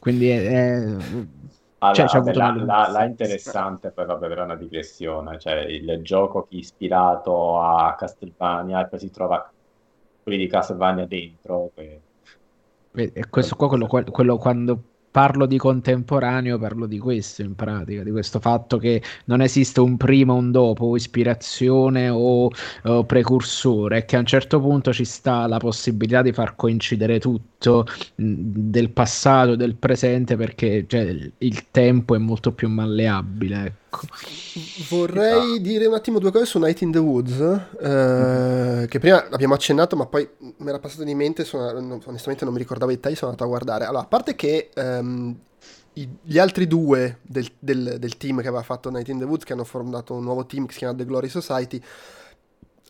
quindi 0.00 0.28
è, 0.28 0.42
è- 0.46 0.96
Allora, 1.78 2.06
cioè, 2.06 2.06
c'ha 2.08 2.18
vabbè, 2.20 2.32
la, 2.34 2.56
la- 2.64 2.88
la 2.88 3.04
interessante 3.04 3.92
poi 3.92 4.06
vabbè 4.06 4.26
però 4.28 4.40
è 4.42 4.44
una 4.44 4.56
digressione 4.56 5.38
cioè 5.38 5.60
il 5.60 6.00
gioco 6.02 6.44
che 6.46 6.54
è 6.56 6.58
ispirato 6.58 7.60
a 7.60 7.94
Castlevania 7.94 8.80
e 8.80 8.88
poi 8.88 8.98
si 8.98 9.10
trova 9.10 9.53
quelli 10.24 10.38
di 10.38 10.48
Castlevania 10.48 11.06
dentro 11.06 11.70
che- 11.74 12.00
e 12.92 13.28
questo 13.28 13.56
qua 13.56 13.68
quello, 13.68 13.86
quello 13.86 14.36
quando 14.38 14.82
parlo 15.14 15.46
di 15.46 15.58
contemporaneo, 15.58 16.58
parlo 16.58 16.86
di 16.86 16.98
questo 16.98 17.42
in 17.42 17.54
pratica, 17.54 18.02
di 18.02 18.10
questo 18.10 18.40
fatto 18.40 18.78
che 18.78 19.00
non 19.26 19.40
esiste 19.42 19.78
un 19.80 19.96
prima 19.96 20.32
o 20.32 20.36
un 20.36 20.50
dopo, 20.50 20.96
ispirazione 20.96 22.08
o, 22.08 22.50
o 22.84 23.04
precursore, 23.04 23.98
e 23.98 24.04
che 24.06 24.16
a 24.16 24.18
un 24.18 24.26
certo 24.26 24.58
punto 24.60 24.92
ci 24.92 25.04
sta 25.04 25.46
la 25.46 25.58
possibilità 25.58 26.20
di 26.20 26.32
far 26.32 26.56
coincidere 26.56 27.20
tutto 27.20 27.86
del 28.16 28.90
passato 28.90 29.52
e 29.52 29.56
del 29.56 29.76
presente 29.76 30.34
perché 30.34 30.84
cioè, 30.88 31.16
il 31.38 31.70
tempo 31.70 32.16
è 32.16 32.18
molto 32.18 32.52
più 32.52 32.68
malleabile. 32.68 33.82
Ecco. 34.02 34.06
Vorrei 34.88 35.60
dire 35.60 35.86
un 35.86 35.94
attimo 35.94 36.18
due 36.18 36.32
cose 36.32 36.46
su 36.46 36.58
Night 36.58 36.80
in 36.82 36.92
the 36.92 36.98
Woods, 36.98 37.38
eh, 37.80 37.88
mm-hmm. 37.88 38.84
che 38.86 38.98
prima 38.98 39.28
abbiamo 39.28 39.54
accennato, 39.54 39.96
ma 39.96 40.06
poi 40.06 40.28
mi 40.38 40.68
era 40.68 40.78
passato 40.78 41.04
di 41.04 41.14
mente, 41.14 41.44
sono, 41.44 41.66
onestamente 42.04 42.44
non 42.44 42.52
mi 42.52 42.58
ricordavo 42.58 42.90
i 42.90 42.94
dettagli, 42.96 43.14
sono 43.14 43.30
andato 43.30 43.44
a 43.46 43.50
guardare. 43.50 43.84
Allora, 43.84 44.02
a 44.02 44.06
parte 44.06 44.34
che 44.34 44.70
ehm, 44.74 45.36
i, 45.94 46.08
gli 46.22 46.38
altri 46.38 46.66
due 46.66 47.18
del, 47.22 47.48
del, 47.58 47.96
del, 47.98 48.16
team 48.16 48.40
che 48.40 48.48
aveva 48.48 48.62
fatto 48.62 48.90
Night 48.90 49.08
in 49.08 49.18
the 49.18 49.24
Woods, 49.24 49.44
che 49.44 49.52
hanno 49.52 49.64
formato 49.64 50.14
un 50.14 50.24
nuovo 50.24 50.46
team 50.46 50.66
che 50.66 50.72
si 50.72 50.78
chiama 50.78 50.94
The 50.94 51.04
Glory 51.04 51.28
Society, 51.28 51.80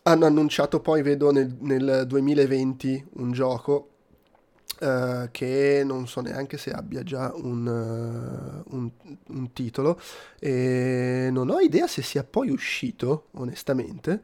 hanno 0.03 0.25
annunciato 0.25 0.79
poi, 0.79 1.01
vedo, 1.01 1.31
nel, 1.31 1.55
nel 1.59 2.03
2020 2.07 3.05
un 3.13 3.31
gioco 3.31 3.89
Uh, 4.77 5.29
che 5.31 5.83
non 5.85 6.05
so 6.05 6.19
neanche 6.19 6.57
se 6.57 6.71
abbia 6.71 7.01
già 7.01 7.31
un, 7.33 7.65
uh, 7.65 8.75
un, 8.75 8.89
un, 9.27 9.53
titolo 9.53 9.97
e 10.37 11.29
non 11.31 11.49
ho 11.49 11.61
idea 11.61 11.87
se 11.87 12.01
sia 12.01 12.25
poi 12.25 12.49
uscito 12.49 13.27
onestamente 13.35 14.21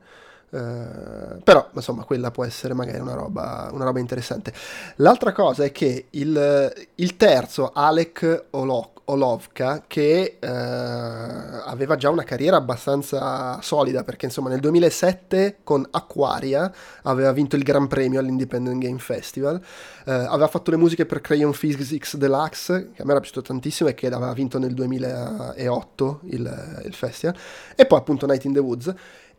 uh, 0.49 1.41
però 1.41 1.69
insomma 1.73 2.03
quella 2.03 2.31
può 2.31 2.43
essere 2.43 2.73
magari 2.73 2.99
una 2.99 3.13
roba, 3.13 3.69
una 3.71 3.85
roba 3.85 3.99
interessante. 3.99 4.53
L'altra 4.97 5.31
cosa 5.31 5.63
è 5.63 5.71
che 5.71 6.07
il, 6.09 6.73
il 6.95 7.15
terzo 7.15 7.71
Alec 7.73 8.47
Olok 8.49 9.00
Olovka 9.11 9.83
che 9.87 10.37
eh, 10.39 10.47
aveva 10.47 11.95
già 11.95 12.09
una 12.09 12.23
carriera 12.23 12.57
abbastanza 12.57 13.61
solida 13.61 14.03
perché 14.03 14.25
insomma 14.25 14.49
nel 14.49 14.59
2007 14.59 15.57
con 15.63 15.85
Aquaria 15.91 16.73
aveva 17.03 17.31
vinto 17.31 17.55
il 17.55 17.63
Gran 17.63 17.87
Premio 17.87 18.19
all'Independent 18.19 18.81
Game 18.81 18.99
Festival 18.99 19.61
eh, 20.05 20.11
aveva 20.11 20.47
fatto 20.47 20.71
le 20.71 20.77
musiche 20.77 21.05
per 21.05 21.21
Crayon 21.21 21.51
Physics 21.51 22.15
Deluxe 22.15 22.91
che 22.93 23.01
a 23.01 23.05
me 23.05 23.11
era 23.11 23.19
piaciuto 23.19 23.41
tantissimo 23.41 23.89
e 23.89 23.93
che 23.93 24.07
aveva 24.07 24.33
vinto 24.33 24.57
nel 24.59 24.73
2008 24.73 26.19
il, 26.25 26.81
il 26.85 26.93
festival 26.93 27.35
e 27.75 27.85
poi 27.85 27.99
appunto 27.99 28.25
Night 28.25 28.45
in 28.45 28.53
the 28.53 28.59
Woods. 28.59 28.93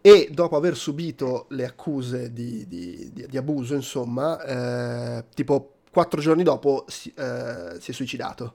E 0.05 0.29
dopo 0.33 0.57
aver 0.57 0.77
subito 0.77 1.47
le 1.51 1.65
accuse 1.65 2.33
di, 2.33 2.67
di, 2.67 3.11
di, 3.13 3.27
di 3.29 3.37
abuso 3.37 3.75
insomma 3.75 4.43
eh, 4.43 5.25
tipo 5.33 5.75
quattro 5.93 6.21
giorni 6.21 6.43
dopo 6.43 6.85
si, 6.89 7.13
eh, 7.17 7.79
si 7.79 7.93
è 7.93 7.95
suicidato 7.95 8.55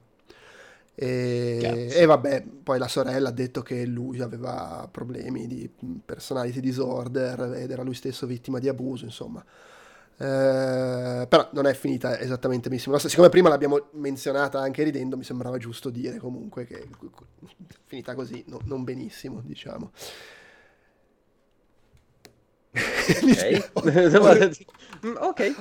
e, 1.00 1.90
e, 1.92 2.06
vabbè, 2.06 2.44
poi 2.64 2.80
la 2.80 2.88
sorella 2.88 3.30
ha 3.30 3.32
detto 3.32 3.62
che 3.62 3.86
lui 3.86 4.20
aveva 4.20 4.90
problemi 4.90 5.46
di 5.46 5.70
personality 6.04 6.60
disorder 6.60 7.54
ed 7.56 7.70
era 7.70 7.84
lui 7.84 7.94
stesso 7.94 8.26
vittima 8.26 8.58
di 8.58 8.68
abuso, 8.68 9.06
insomma. 9.06 9.46
Eh, 10.20 11.28
però 11.30 11.50
non 11.52 11.68
è 11.68 11.76
finita 11.76 12.20
esattamente 12.20 12.70
benissimo. 12.70 12.98
Siccome 12.98 13.30
prima 13.30 13.48
l'abbiamo 13.48 13.90
menzionata 13.92 14.60
anche 14.60 14.82
ridendo, 14.82 15.18
mi 15.18 15.24
sembrava 15.24 15.60
giusto 15.60 15.92
dire 15.92 16.18
comunque 16.18 16.66
che 16.66 16.88
finita 17.86 18.16
così, 18.16 18.44
no, 18.48 18.60
non 18.66 18.84
benissimo, 18.84 19.42
diciamo. 19.46 19.92
Ok. 23.74 24.58
ok. 25.20 25.56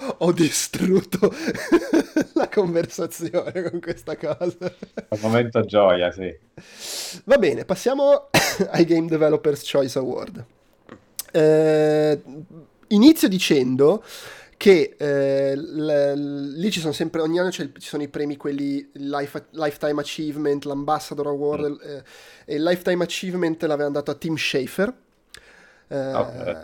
Ho, 0.00 0.14
ho 0.18 0.32
distrutto 0.32 1.32
la 2.34 2.48
conversazione 2.48 3.70
con 3.70 3.80
questa 3.80 4.16
cosa. 4.16 4.74
Al 5.08 5.18
momento 5.20 5.60
gioia, 5.62 6.10
sì. 6.12 6.34
Va 7.24 7.38
bene, 7.38 7.64
passiamo 7.64 8.28
ai 8.70 8.84
Game 8.84 9.08
Developers 9.08 9.68
Choice 9.68 9.98
Award. 9.98 10.44
Eh, 11.30 12.22
inizio 12.88 13.28
dicendo 13.28 14.02
che 14.56 14.96
eh, 14.98 15.54
l- 15.54 16.54
lì 16.56 16.70
ci 16.70 16.80
sono 16.80 16.92
sempre, 16.92 17.20
ogni 17.20 17.38
anno 17.38 17.50
ci 17.50 17.70
sono 17.78 18.02
i 18.02 18.08
premi, 18.08 18.36
quelli 18.36 18.90
life, 18.94 19.46
Lifetime 19.50 20.00
Achievement, 20.00 20.64
l'Ambassador 20.64 21.28
Award, 21.28 21.70
mm. 21.70 21.88
eh, 21.88 22.02
e 22.44 22.54
il 22.56 22.62
Lifetime 22.62 23.04
Achievement 23.04 23.62
l'aveva 23.64 23.90
dato 23.90 24.10
a 24.10 24.14
Tim 24.14 24.36
Schafer 24.36 24.92
eh, 25.88 26.14
okay. 26.14 26.56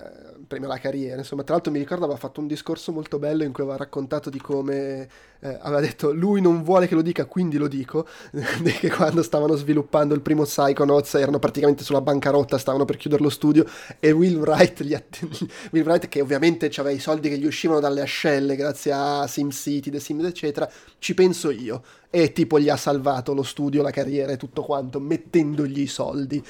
premio 0.46 0.68
alla 0.68 0.78
carriera. 0.78 1.16
Insomma, 1.16 1.42
tra 1.42 1.54
l'altro 1.54 1.72
mi 1.72 1.78
ricordo 1.78 2.04
aveva 2.04 2.18
fatto 2.18 2.40
un 2.40 2.46
discorso 2.46 2.92
molto 2.92 3.18
bello 3.18 3.42
in 3.42 3.52
cui 3.52 3.62
aveva 3.62 3.78
raccontato 3.78 4.30
di 4.30 4.40
come 4.40 5.08
eh, 5.44 5.58
aveva 5.60 5.80
detto 5.80 6.10
lui 6.10 6.40
non 6.40 6.62
vuole 6.62 6.86
che 6.88 6.94
lo 6.94 7.02
dica, 7.02 7.26
quindi 7.26 7.58
lo 7.58 7.68
dico, 7.68 8.06
che 8.80 8.90
quando 8.90 9.22
stavano 9.22 9.54
sviluppando 9.56 10.14
il 10.14 10.22
primo 10.22 10.44
Psychonauts 10.44 11.14
erano 11.14 11.38
praticamente 11.38 11.84
sulla 11.84 12.00
bancarotta, 12.00 12.56
stavano 12.56 12.86
per 12.86 12.96
chiudere 12.96 13.22
lo 13.22 13.28
studio 13.28 13.66
e 14.00 14.10
Will 14.10 14.38
Wright, 14.38 14.82
gli 14.82 14.94
att- 14.94 15.26
Will 15.72 15.84
Wright 15.84 16.08
che 16.08 16.22
ovviamente 16.22 16.70
aveva 16.76 16.90
i 16.90 16.98
soldi 16.98 17.28
che 17.28 17.36
gli 17.36 17.46
uscivano 17.46 17.80
dalle 17.80 18.00
ascelle 18.00 18.56
grazie 18.56 18.92
a 18.92 19.26
SimCity, 19.26 19.90
The 19.90 20.00
Sims 20.00 20.24
eccetera, 20.24 20.70
ci 20.98 21.12
penso 21.12 21.50
io 21.50 21.82
e 22.08 22.32
tipo 22.32 22.58
gli 22.58 22.70
ha 22.70 22.76
salvato 22.76 23.34
lo 23.34 23.42
studio, 23.42 23.82
la 23.82 23.90
carriera 23.90 24.32
e 24.32 24.36
tutto 24.36 24.62
quanto 24.62 24.98
mettendogli 24.98 25.80
i 25.80 25.86
soldi. 25.86 26.42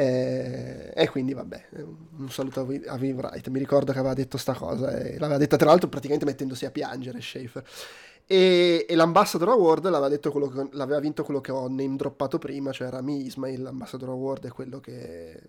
Eh, 0.00 0.92
e 0.94 1.08
quindi 1.08 1.34
vabbè, 1.34 1.70
un 2.18 2.30
saluto 2.30 2.60
a 2.60 2.96
Viv 2.96 3.16
Wright, 3.16 3.48
mi 3.48 3.58
ricordo 3.58 3.90
che 3.90 3.98
aveva 3.98 4.14
detto 4.14 4.36
sta 4.36 4.54
cosa 4.54 4.96
e 4.96 5.18
l'aveva 5.18 5.38
detta 5.38 5.56
tra 5.56 5.70
l'altro 5.70 5.88
praticamente 5.88 6.24
mettendosi 6.24 6.66
a 6.66 6.70
piangere 6.70 7.20
Schaefer. 7.20 7.64
E, 8.24 8.86
e 8.88 8.94
l'Ambassador 8.94 9.48
Award 9.48 9.88
l'aveva, 9.88 10.08
detto 10.08 10.30
quello 10.30 10.46
che, 10.46 10.68
l'aveva 10.70 11.00
vinto 11.00 11.24
quello 11.24 11.40
che 11.40 11.50
ho 11.50 11.66
name 11.66 11.96
droppato 11.96 12.38
prima, 12.38 12.70
cioè 12.70 12.90
Rami 12.90 13.24
Ismail, 13.24 13.60
l'Ambassador 13.60 14.10
Award 14.10 14.46
è 14.46 14.50
quello 14.50 14.78
che 14.78 15.42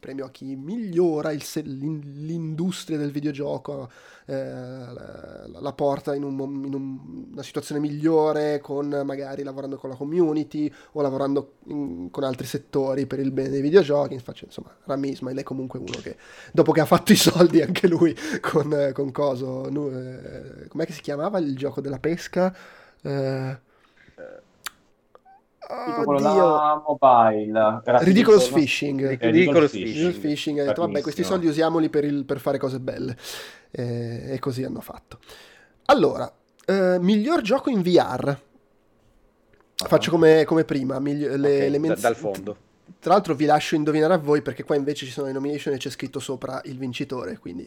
premio 0.00 0.24
a 0.24 0.30
chi 0.30 0.56
migliora 0.56 1.30
il, 1.30 1.44
l'industria 1.64 2.98
del 2.98 3.12
videogioco, 3.12 3.90
eh, 4.26 4.34
la, 4.34 5.60
la, 5.60 5.72
porta 5.72 6.14
in, 6.14 6.24
un, 6.24 6.64
in 6.64 6.74
un, 6.74 7.28
una 7.32 7.42
situazione 7.42 7.80
migliore 7.80 8.60
con 8.60 8.88
magari 9.04 9.42
lavorando 9.42 9.76
con 9.76 9.90
la 9.90 9.96
community 9.96 10.72
o 10.92 11.02
lavorando 11.02 11.54
in, 11.66 12.10
con 12.10 12.24
altri 12.24 12.46
settori 12.46 13.06
per 13.06 13.20
il 13.20 13.30
bene 13.30 13.50
dei 13.50 13.60
videogiochi. 13.60 14.14
Infatti, 14.14 14.44
insomma, 14.44 14.74
Rami 14.84 15.10
Ismail 15.10 15.38
è 15.38 15.42
comunque 15.42 15.78
uno 15.78 15.98
che 16.02 16.16
dopo 16.52 16.72
che 16.72 16.80
ha 16.80 16.86
fatto 16.86 17.12
i 17.12 17.16
soldi 17.16 17.60
anche 17.62 17.86
lui 17.86 18.16
con, 18.40 18.90
con 18.92 19.12
Coso, 19.12 19.66
eh, 19.68 20.66
com'è 20.68 20.86
che 20.86 20.92
si 20.92 21.02
chiamava 21.02 21.38
il 21.38 21.56
gioco 21.56 21.80
della 21.80 21.98
pesca? 21.98 22.08
pesca. 22.10 22.54
Eh... 23.02 23.68
Tipo 25.84 26.04
quello 26.04 26.20
da 26.20 26.82
mobile. 26.86 27.82
Ridiculous 28.04 28.48
Fishing. 28.48 29.18
Ridiculous 29.18 29.70
Fishing. 29.70 29.86
Ridiculous 29.86 30.16
Fishing. 30.16 30.58
Ha 30.58 30.64
detto, 30.64 30.82
vabbè, 30.82 31.00
questi 31.00 31.22
soldi 31.22 31.46
usiamoli 31.46 31.88
per, 31.88 32.04
il, 32.04 32.24
per 32.24 32.40
fare 32.40 32.58
cose 32.58 32.80
belle. 32.80 33.16
Eh, 33.70 34.32
e 34.32 34.38
così 34.38 34.64
hanno 34.64 34.80
fatto. 34.80 35.18
Allora, 35.86 36.30
eh, 36.66 36.98
miglior 37.00 37.40
gioco 37.42 37.70
in 37.70 37.82
VR. 37.82 38.36
Faccio 39.74 40.10
come, 40.10 40.44
come 40.44 40.64
prima. 40.64 40.98
Migli- 40.98 41.26
le, 41.26 41.56
okay, 41.56 41.70
le 41.70 41.78
menz- 41.78 42.00
dal 42.00 42.16
fondo. 42.16 42.56
Tra 42.98 43.12
l'altro 43.12 43.34
vi 43.34 43.44
lascio 43.44 43.76
indovinare 43.76 44.14
a 44.14 44.18
voi 44.18 44.42
perché 44.42 44.64
qua 44.64 44.74
invece 44.74 45.06
ci 45.06 45.12
sono 45.12 45.28
le 45.28 45.32
nomination 45.32 45.72
e 45.72 45.78
c'è 45.78 45.90
scritto 45.90 46.18
sopra 46.18 46.60
il 46.64 46.76
vincitore, 46.76 47.38
quindi 47.38 47.66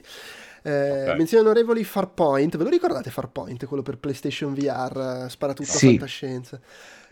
eh, 0.64 1.02
okay. 1.04 1.18
Menzioni 1.18 1.44
onorevoli 1.44 1.84
Farpoint, 1.84 2.56
ve 2.56 2.64
lo 2.64 2.70
ricordate 2.70 3.10
Farpoint, 3.10 3.66
quello 3.66 3.84
per 3.84 3.98
PlayStation 3.98 4.54
VR, 4.54 5.26
spara 5.30 5.54
tutto 5.54 5.70
sì. 5.70 5.88
a 5.88 5.90
fantascienza? 5.90 6.60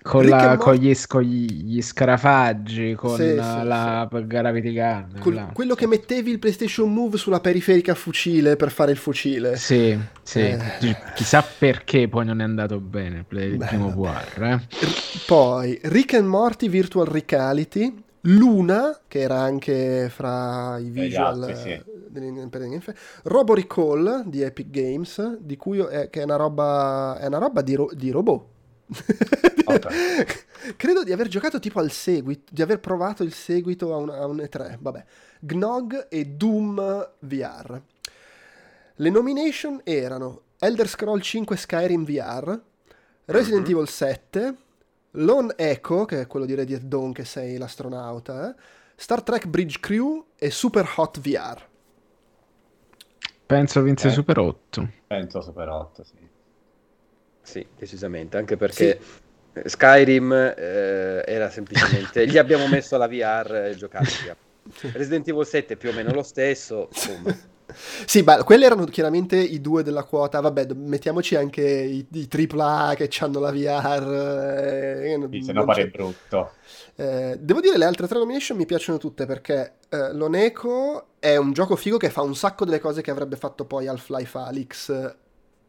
Con, 0.04 0.26
la, 0.26 0.58
con, 0.58 0.74
gli, 0.74 0.92
con, 1.06 1.22
gli, 1.22 1.80
scarafaggi, 1.80 2.96
con 2.96 3.16
sì, 3.18 3.36
la 3.36 4.08
sì. 4.12 4.26
Gravity 4.26 4.74
Gun. 4.74 5.20
Col, 5.20 5.50
quello 5.54 5.76
che 5.76 5.86
mettevi 5.86 6.32
il 6.32 6.40
PlayStation 6.40 6.92
Move 6.92 7.18
sulla 7.18 7.40
periferica 7.40 7.94
fucile 7.94 8.56
per 8.56 8.72
fare 8.72 8.92
il 8.92 8.98
fucile. 8.98 9.58
Sì, 9.58 9.96
sì. 10.24 10.40
Eh. 10.40 10.98
Chissà 11.14 11.44
perché 11.44 12.08
poi 12.08 12.26
non 12.26 12.42
è 12.42 12.44
andato 12.44 12.80
bene 12.80 13.26
il 13.30 13.58
Beh, 13.58 13.66
primo 13.68 13.92
VR. 13.92 14.44
Eh. 14.44 14.60
Poi 15.28 15.80
Rick 15.84 16.16
and 16.16 16.28
Morty 16.28 16.68
Virtual 16.68 17.06
Reality, 17.06 18.04
Luna, 18.22 19.02
che 19.08 19.20
era 19.20 19.40
anche 19.40 20.10
fra 20.10 20.80
i 20.80 20.90
visual 20.90 21.44
altri, 21.44 21.56
sì. 21.56 22.94
Robo 23.24 23.54
Recall 23.54 24.24
di 24.26 24.42
Epic 24.42 24.72
Games, 24.72 25.38
di 25.40 25.58
cui 25.58 25.78
è, 25.78 26.10
che 26.10 26.22
è 26.22 26.24
una 26.24 26.38
roba, 26.38 27.20
è 27.20 27.28
una 27.28 27.38
roba 27.38 27.62
di, 27.62 27.76
ro- 27.76 27.92
di 27.94 28.10
robot. 28.10 28.50
Okay. 29.64 30.26
Credo 30.76 31.04
di 31.04 31.12
aver 31.12 31.28
giocato 31.28 31.60
tipo 31.60 31.80
al 31.80 31.92
seguito, 31.92 32.52
di 32.54 32.62
aver 32.62 32.80
provato 32.80 33.24
il 33.24 33.34
seguito 33.34 33.94
a 33.94 33.98
un, 33.98 34.10
a 34.10 34.26
un 34.26 34.38
E3. 34.38 34.78
Vabbè, 34.80 35.06
Gnog 35.40 36.08
e 36.10 36.26
Doom 36.26 37.10
VR. 37.20 37.82
Le 38.96 39.10
nomination 39.10 39.80
erano 39.84 40.42
Elder 40.60 40.88
Scroll 40.88 41.20
5 41.20 41.56
Skyrim 41.56 42.06
VR, 42.06 42.60
Resident 43.26 43.64
mm-hmm. 43.64 43.72
Evil 43.72 43.88
7, 43.88 44.56
Lone 45.12 45.54
Echo, 45.56 46.06
che 46.06 46.22
è 46.22 46.28
quello 46.28 46.46
di 46.46 46.54
Radiant 46.54 46.84
Dawn 46.84 47.14
che 47.14 47.26
sei 47.26 47.58
l'astronauta, 47.58 48.50
eh? 48.50 48.56
Star 48.96 49.24
Trek 49.24 49.48
Bridge 49.48 49.80
Crew 49.80 50.24
e 50.36 50.52
Super 50.52 50.88
Hot 50.98 51.20
VR. 51.20 51.68
Penso 53.48 53.82
vinse 53.82 54.10
eh, 54.10 54.12
Super 54.12 54.38
8. 54.38 54.90
Penso 55.08 55.42
Super 55.42 55.70
8, 55.70 56.04
sì. 56.04 56.30
Sì, 57.42 57.66
decisamente, 57.78 58.38
anche 58.38 58.56
perché 58.58 59.00
sì. 59.02 59.62
Skyrim 59.66 60.32
eh, 60.32 61.24
era 61.26 61.50
semplicemente 61.50 62.26
gli 62.28 62.38
abbiamo 62.38 62.68
messo 62.68 62.98
la 62.98 63.08
VR 63.08 63.70
e 63.72 63.76
giocare 63.76 64.10
via. 64.24 64.36
Resident 64.94 65.28
Evil 65.28 65.46
7 65.46 65.74
è 65.74 65.78
più 65.78 65.90
o 65.90 65.94
meno 65.94 66.14
lo 66.14 66.24
stesso, 66.24 66.88
insomma. 66.92 67.50
Sì, 68.06 68.22
ma 68.22 68.44
quelli 68.44 68.66
erano 68.66 68.84
chiaramente 68.86 69.38
i 69.38 69.62
due 69.62 69.82
della 69.82 70.04
quota. 70.04 70.42
Vabbè, 70.42 70.74
mettiamoci 70.74 71.36
anche 71.36 71.62
i, 71.62 72.06
i 72.12 72.28
AAA 72.30 72.96
che 72.96 73.10
hanno 73.20 73.40
la 73.40 73.52
VR. 73.52 74.60
Eh, 74.62 75.28
sì, 75.32 75.42
se 75.42 75.54
no 75.54 75.64
pare 75.64 75.88
brutto. 75.88 76.52
Eh, 76.96 77.38
devo 77.40 77.62
dire, 77.62 77.78
le 77.78 77.86
altre 77.86 78.08
tre 78.08 78.20
nomination 78.20 78.58
mi 78.58 78.66
piacciono 78.66 78.98
tutte 78.98 79.26
perché 79.26 79.76
eh, 79.90 80.14
L'Oneco 80.14 81.12
è 81.20 81.38
un 81.38 81.54
gioco 81.54 81.76
figo 81.76 81.98
che 81.98 82.10
fa 82.10 82.22
un 82.22 82.36
sacco 82.36 82.66
delle 82.66 82.80
cose 82.80 83.02
che 83.02 83.12
avrebbe 83.12 83.38
fatto 83.38 83.64
poi 83.64 83.88
Half-Life 83.88 84.38
Alyx 84.38 85.16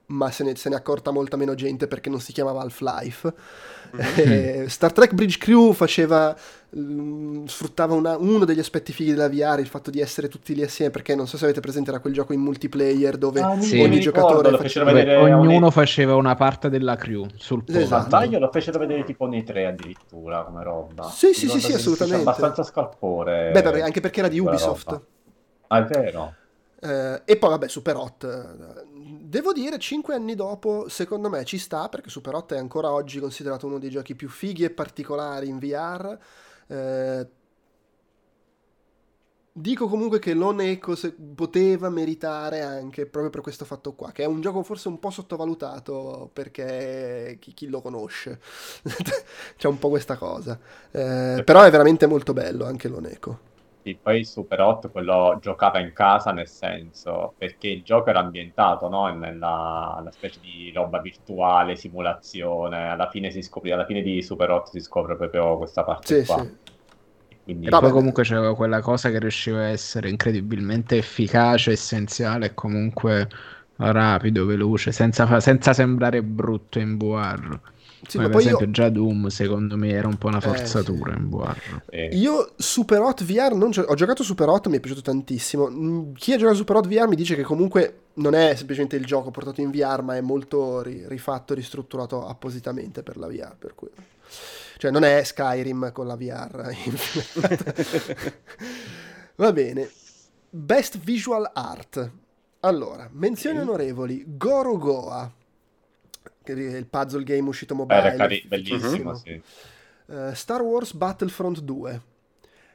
ma 0.07 0.31
se 0.31 0.45
ne, 0.45 0.57
se 0.57 0.69
ne, 0.69 0.75
è 0.75 0.79
accorta 0.79 1.11
molta 1.11 1.37
meno 1.37 1.55
gente 1.55 1.87
perché 1.87 2.11
non 2.11 2.21
si 2.21 2.33
chiamava 2.33 2.61
Half-Life. 2.63 3.35
Mm-hmm. 3.95 4.67
Star 4.67 4.93
Trek 4.93 5.13
Bridge 5.13 5.39
Crew 5.39 5.73
faceva, 5.73 6.35
mh, 6.71 7.45
sfruttava 7.45 7.95
una, 7.95 8.17
uno 8.17 8.45
degli 8.45 8.59
aspetti 8.59 8.93
fighi 8.93 9.13
della 9.13 9.29
VR, 9.29 9.59
il 9.61 9.67
fatto 9.67 9.91
di 9.91 10.01
essere 10.01 10.29
tutti 10.29 10.55
lì 10.55 10.63
assieme, 10.63 10.91
perché 10.91 11.15
non 11.15 11.27
so 11.27 11.37
se 11.37 11.45
avete 11.45 11.61
presente, 11.61 11.91
era 11.91 12.01
quel 12.01 12.13
gioco 12.13 12.33
in 12.33 12.41
multiplayer 12.41 13.17
dove 13.17 13.41
ah, 13.41 13.61
sì, 13.61 13.81
ogni 13.81 14.01
giocatore 14.01 14.51
ricordo, 14.51 14.57
faceva... 14.59 14.93
Beh, 14.93 15.17
ognuno 15.17 15.71
faceva 15.71 16.15
una 16.15 16.35
parte 16.35 16.69
della 16.69 16.97
crew 16.97 17.27
sul 17.37 17.65
posto. 17.65 17.81
Esatto. 17.81 18.07
Sbaglio 18.07 18.39
lo 18.39 18.51
fecero 18.51 18.79
vedere 18.79 19.05
tipo 19.05 19.27
nei 19.27 19.45
tre 19.45 19.67
addirittura 19.67 20.43
come 20.43 20.63
roba. 20.63 21.05
Sì, 21.05 21.33
sì, 21.33 21.49
sì, 21.49 21.61
sì, 21.61 21.73
assolutamente. 21.73 22.23
abbastanza 22.23 22.63
scalpore. 22.63 23.51
Beh, 23.53 23.63
vabbè, 23.63 23.81
anche 23.81 24.01
perché 24.01 24.21
era 24.21 24.29
di 24.29 24.39
Ubisoft. 24.39 25.01
Ah, 25.69 25.79
è 25.79 25.85
vero. 25.85 26.35
Eh, 26.81 27.23
e 27.25 27.37
poi 27.37 27.51
vabbè, 27.51 27.69
Super 27.69 27.97
Hot 27.97 28.82
Devo 29.33 29.55
dire, 29.55 29.78
cinque 29.78 30.14
anni 30.14 30.35
dopo, 30.35 30.91
secondo 30.91 31.30
me 31.30 31.43
ci 31.47 31.57
sta, 31.57 31.89
perché 31.89 32.11
Super 32.11 32.35
8 32.35 32.55
è 32.55 32.59
ancora 32.59 32.93
oggi 32.93 33.18
considerato 33.18 33.66
uno 33.66 33.78
dei 33.78 33.89
giochi 33.89 34.14
più 34.14 34.28
fighi 34.28 34.62
e 34.62 34.68
particolari 34.68 35.49
in 35.49 35.59
VR. 35.59 36.18
Eh, 36.66 37.26
dico 39.51 39.89
comunque 39.89 40.18
che 40.18 40.35
Lone 40.35 40.72
Echo 40.72 40.95
poteva 41.35 41.89
meritare 41.89 42.61
anche 42.61 43.07
proprio 43.07 43.30
per 43.30 43.41
questo 43.41 43.64
fatto 43.64 43.95
qua, 43.95 44.12
che 44.12 44.24
è 44.24 44.26
un 44.26 44.43
gioco 44.43 44.62
forse 44.62 44.89
un 44.89 44.99
po' 44.99 45.09
sottovalutato 45.09 46.28
perché 46.30 47.39
chi, 47.41 47.55
chi 47.55 47.68
lo 47.68 47.80
conosce. 47.80 48.39
C'è 49.57 49.66
un 49.66 49.78
po' 49.78 49.89
questa 49.89 50.18
cosa. 50.18 50.61
Eh, 50.91 51.41
però 51.43 51.62
è 51.62 51.70
veramente 51.70 52.05
molto 52.05 52.35
bello 52.35 52.66
anche 52.66 52.89
Lone 52.89 53.12
Echo. 53.12 53.52
Sì, 53.83 53.99
poi 54.01 54.24
Super 54.24 54.61
8 54.61 54.91
quello 54.91 55.39
giocava 55.41 55.80
in 55.80 55.93
casa 55.93 56.30
nel 56.30 56.47
senso 56.47 57.35
perché 57.37 57.66
il 57.66 57.83
gioco 57.83 58.11
era 58.11 58.20
ambientato 58.20 58.89
no? 58.89 59.12
nella 59.12 59.97
una 59.99 60.11
specie 60.12 60.39
di 60.41 60.70
roba 60.72 61.01
virtuale, 61.01 61.74
simulazione. 61.74 62.91
Alla 62.91 63.11
fine 63.11 63.33
si 63.33 63.43
scopre, 63.43 63.72
alla 63.72 63.85
fine 63.85 64.03
di 64.03 64.22
Super 64.22 64.51
8 64.51 64.70
si 64.70 64.80
scopre 64.80 65.16
proprio 65.16 65.57
questa 65.57 65.83
parte 65.83 66.20
sì, 66.20 66.26
qua. 66.26 66.43
Sì. 66.43 66.57
Quindi... 67.43 67.64
Però 67.64 67.80
poi 67.80 67.91
comunque 67.91 68.22
c'era 68.22 68.55
quella 68.55 68.80
cosa 68.80 69.11
che 69.11 69.18
riusciva 69.18 69.59
a 69.59 69.68
essere 69.68 70.09
incredibilmente 70.09 70.97
efficace, 70.97 71.72
essenziale 71.72 72.47
e 72.47 72.55
comunque 72.55 73.28
rapido, 73.76 74.47
veloce, 74.47 74.93
senza, 74.93 75.41
senza 75.41 75.72
sembrare 75.72 76.22
brutto 76.22 76.78
in 76.78 76.97
VR. 76.97 77.59
Sì, 78.07 78.17
Come 78.17 78.31
per 78.31 78.41
esempio 78.41 78.67
io... 78.67 78.73
già 78.73 78.89
Doom 78.89 79.29
secondo 79.29 79.77
me 79.77 79.91
era 79.91 80.09
un 80.09 80.17
po' 80.19 80.27
una 80.27 80.41
forzatura 80.41 81.15
eh, 81.15 81.19
in 81.19 81.29
VR. 81.29 81.83
Eh. 81.89 82.09
Io 82.17 82.53
Super 82.57 83.01
Hot 83.01 83.23
VR 83.23 83.55
non 83.55 83.71
gio- 83.71 83.85
ho 83.87 83.95
giocato 83.95 84.23
Super 84.25 84.49
Hot, 84.49 84.67
mi 84.67 84.79
è 84.79 84.81
piaciuto 84.81 85.03
tantissimo. 85.03 85.69
Mm, 85.71 86.13
chi 86.15 86.33
ha 86.33 86.37
giocato 86.37 86.57
Super 86.57 86.77
Hot 86.77 86.89
VR 86.89 87.07
mi 87.07 87.15
dice 87.15 87.37
che 87.37 87.43
comunque 87.43 88.01
non 88.15 88.35
è 88.35 88.55
semplicemente 88.57 88.97
il 88.97 89.07
gioco 89.07 89.31
portato 89.31 89.61
in 89.61 89.71
VR, 89.71 90.03
ma 90.03 90.17
è 90.17 90.21
molto 90.21 90.83
ri- 90.83 91.05
rifatto, 91.07 91.55
ristrutturato 91.55 92.27
appositamente 92.27 93.03
per 93.03 93.17
la 93.17 93.29
VR, 93.29 93.55
per 93.57 93.75
cui 93.75 93.89
cioè 94.79 94.91
non 94.91 95.05
è 95.05 95.23
Skyrim 95.23 95.93
con 95.93 96.09
la 96.09 96.17
VR. 96.17 96.75
Va 99.37 99.53
bene. 99.53 99.89
Best 100.51 100.99
Visual 100.99 101.49
Art. 101.55 102.11
Allora, 102.61 103.09
menzioni 103.13 103.59
onorevoli 103.61 104.25
Gorogoa 104.27 105.33
il 106.47 106.86
puzzle 106.86 107.22
game 107.24 107.49
uscito 107.49 107.74
mobile. 107.74 108.01
Era 108.01 108.14
cari- 108.14 108.45
bellissimo, 108.47 109.11
uh-huh. 109.11 109.16
sì. 109.16 109.43
Uh, 110.07 110.32
Star 110.34 110.62
Wars 110.62 110.93
Battlefront 110.93 111.61
2. 111.61 112.01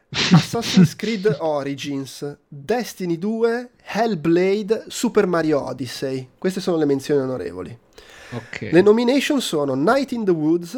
Assassin's 0.09 0.95
Creed 0.95 1.35
Origins, 1.39 2.37
Destiny 2.47 3.17
2, 3.17 3.71
Hellblade, 3.83 4.85
Super 4.87 5.27
Mario 5.27 5.61
Odyssey. 5.63 6.29
Queste 6.37 6.61
sono 6.61 6.77
le 6.77 6.85
menzioni 6.85 7.21
onorevoli. 7.21 7.77
Okay. 8.31 8.71
Le 8.71 8.81
nomination 8.81 9.41
sono 9.41 9.73
Night 9.73 10.11
in 10.11 10.23
the 10.23 10.31
Woods, 10.31 10.71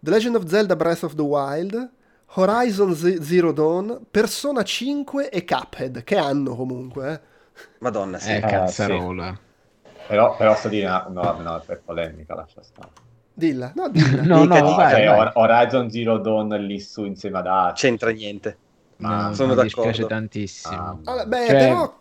The 0.00 0.10
Legend 0.10 0.36
of 0.36 0.46
Zelda 0.46 0.76
Breath 0.76 1.02
of 1.02 1.14
the 1.14 1.22
Wild, 1.22 1.90
Horizon 2.26 2.94
Z- 2.94 3.20
Zero 3.20 3.52
Dawn, 3.52 4.06
Persona 4.10 4.62
5 4.62 5.30
e 5.30 5.44
Cuphead, 5.44 6.04
che 6.04 6.16
hanno 6.16 6.54
comunque. 6.54 7.12
Eh. 7.12 7.20
Madonna, 7.78 8.18
sì. 8.18 8.34
Eh, 8.34 8.40
cazzarola. 8.40 9.32
Sì. 9.32 9.52
Però, 10.06 10.36
però 10.36 10.54
sto 10.54 10.68
dire, 10.68 10.86
no, 10.86 11.06
no, 11.08 11.40
no, 11.40 11.62
per 11.64 11.80
polemica, 11.84 12.34
lascia 12.34 12.62
stare. 12.62 12.88
Dilla, 13.32 13.72
no, 13.74 13.88
dilla. 13.88 14.22
no, 14.22 14.44
no, 14.44 14.58
no, 14.58 14.74
vai, 14.74 14.94
cioè, 14.94 15.06
vai. 15.06 15.30
Horizon 15.34 15.90
Zero 15.90 16.18
Dawn 16.18 16.48
lì 16.48 16.78
su 16.78 17.04
insieme 17.04 17.38
ad 17.38 17.46
altri. 17.46 17.88
C'entra 17.88 18.10
niente. 18.10 18.58
Ma 18.96 19.28
no, 19.28 19.34
sono 19.34 19.48
mi 19.48 19.54
d'accordo. 19.56 19.82
dispiace 19.82 20.06
tantissimo. 20.06 20.76
Ah, 20.76 20.96
allora, 21.04 21.26
beh, 21.26 21.46
cioè, 21.46 21.56
però 21.56 21.98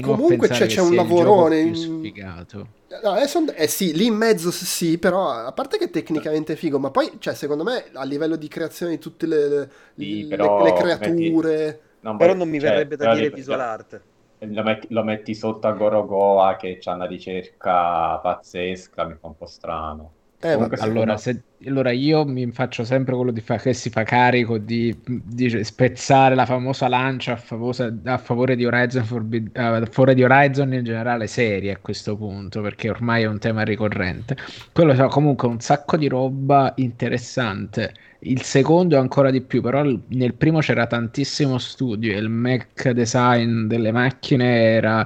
comunque 0.00 0.48
c'è, 0.48 0.66
c'è 0.66 0.80
un 0.80 0.94
lavorone. 0.94 1.74
Sfigato. 1.74 2.66
No, 3.02 3.10
adesso, 3.10 3.44
eh 3.54 3.68
sì, 3.68 3.94
lì 3.94 4.06
in 4.06 4.14
mezzo 4.14 4.50
sì, 4.50 4.98
però 4.98 5.30
a 5.30 5.52
parte 5.52 5.78
che 5.78 5.88
tecnicamente 5.88 6.54
è 6.54 6.56
figo, 6.56 6.78
ma 6.78 6.90
poi, 6.90 7.12
cioè, 7.18 7.34
secondo 7.34 7.62
me, 7.62 7.84
a 7.92 8.04
livello 8.04 8.36
di 8.36 8.48
creazione 8.48 8.92
di 8.92 8.98
tutte 8.98 9.26
le, 9.26 9.48
le, 9.48 9.70
sì, 9.96 10.26
le, 10.26 10.36
le 10.36 10.72
creature... 10.74 11.64
Metti... 11.64 11.90
Non 12.02 12.16
però 12.16 12.34
non 12.34 12.48
mi 12.48 12.58
cioè, 12.58 12.70
verrebbe 12.70 12.96
da 12.96 13.14
dire 13.14 13.30
visual 13.30 13.60
art 13.60 14.00
lo 14.46 14.62
metti, 14.62 14.86
lo 14.90 15.02
metti 15.04 15.34
sotto 15.34 15.66
a 15.66 15.72
Gorogoa 15.72 16.56
che 16.56 16.78
c'ha 16.80 16.94
una 16.94 17.06
ricerca 17.06 18.18
pazzesca, 18.18 19.04
mi 19.04 19.14
fa 19.20 19.26
un 19.26 19.36
po' 19.36 19.46
strano. 19.46 20.12
Eh, 20.44 20.54
Comunque, 20.54 20.76
allora, 20.78 21.16
secondo... 21.16 21.44
se, 21.60 21.68
allora, 21.68 21.92
io 21.92 22.24
mi 22.24 22.50
faccio 22.50 22.82
sempre 22.82 23.14
quello 23.14 23.30
di 23.30 23.40
fa, 23.40 23.58
che 23.58 23.72
si 23.72 23.90
fa 23.90 24.02
carico 24.02 24.58
di, 24.58 24.92
di 25.04 25.62
spezzare 25.62 26.34
la 26.34 26.46
famosa 26.46 26.88
lancia 26.88 27.34
a, 27.34 27.36
favosa, 27.36 27.94
a 28.04 28.18
favore 28.18 28.56
di 28.56 28.66
Horizon, 28.66 29.04
Forbid, 29.04 29.56
a 29.56 29.86
favore 29.86 30.14
di 30.14 30.24
Horizon 30.24 30.74
in 30.74 30.82
generale 30.82 31.28
serie 31.28 31.70
a 31.70 31.78
questo 31.80 32.16
punto, 32.16 32.60
perché 32.60 32.90
ormai 32.90 33.22
è 33.22 33.26
un 33.26 33.38
tema 33.38 33.62
ricorrente. 33.62 34.36
Quello 34.72 34.94
fa 34.94 35.06
comunque 35.06 35.46
un 35.46 35.60
sacco 35.60 35.96
di 35.96 36.08
roba 36.08 36.72
interessante. 36.74 37.94
Il 38.24 38.42
secondo 38.42 38.96
è 38.96 38.98
ancora 38.98 39.30
di 39.30 39.40
più, 39.42 39.60
però 39.62 39.82
nel 39.82 40.34
primo 40.34 40.60
c'era 40.60 40.86
tantissimo 40.86 41.58
studio 41.58 42.12
e 42.12 42.18
il 42.18 42.28
mech 42.28 42.90
design 42.90 43.66
delle 43.66 43.90
macchine 43.90 44.62
era, 44.74 45.04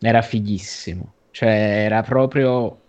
era 0.00 0.20
fighissimo. 0.22 1.14
Cioè 1.30 1.48
era 1.48 2.02
proprio 2.02 2.79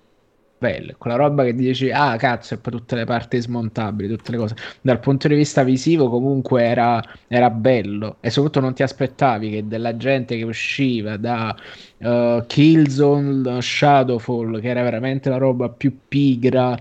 bello, 0.62 0.94
quella 1.00 1.16
roba 1.16 1.44
che 1.44 1.56
dici, 1.56 1.90
ah 1.90 2.16
cazzo, 2.18 2.54
e 2.54 2.58
poi 2.58 2.74
tutte 2.74 2.96
le 2.96 3.06
parti 3.06 3.42
smontabili, 3.42 4.08
tutte 4.08 4.30
le 4.30 4.38
cose. 4.38 4.56
Dal 4.82 5.00
punto 5.00 5.28
di 5.28 5.34
vista 5.34 5.64
visivo 5.64 6.08
comunque 6.08 6.64
era, 6.64 7.04
era 7.28 7.50
bello 7.50 8.18
e 8.20 8.30
soprattutto 8.30 8.64
non 8.64 8.76
ti 8.76 8.84
aspettavi 8.84 9.50
che 9.50 9.68
della 9.68 9.98
gente 9.98 10.38
che 10.38 10.44
usciva 10.44 11.18
da 11.18 11.56
uh, 11.98 12.44
Killzone, 12.46 13.60
Shadowfall, 13.60 14.62
che 14.62 14.70
era 14.70 14.84
veramente 14.84 15.30
la 15.30 15.38
roba 15.38 15.70
più 15.70 15.98
pigra 16.08 16.78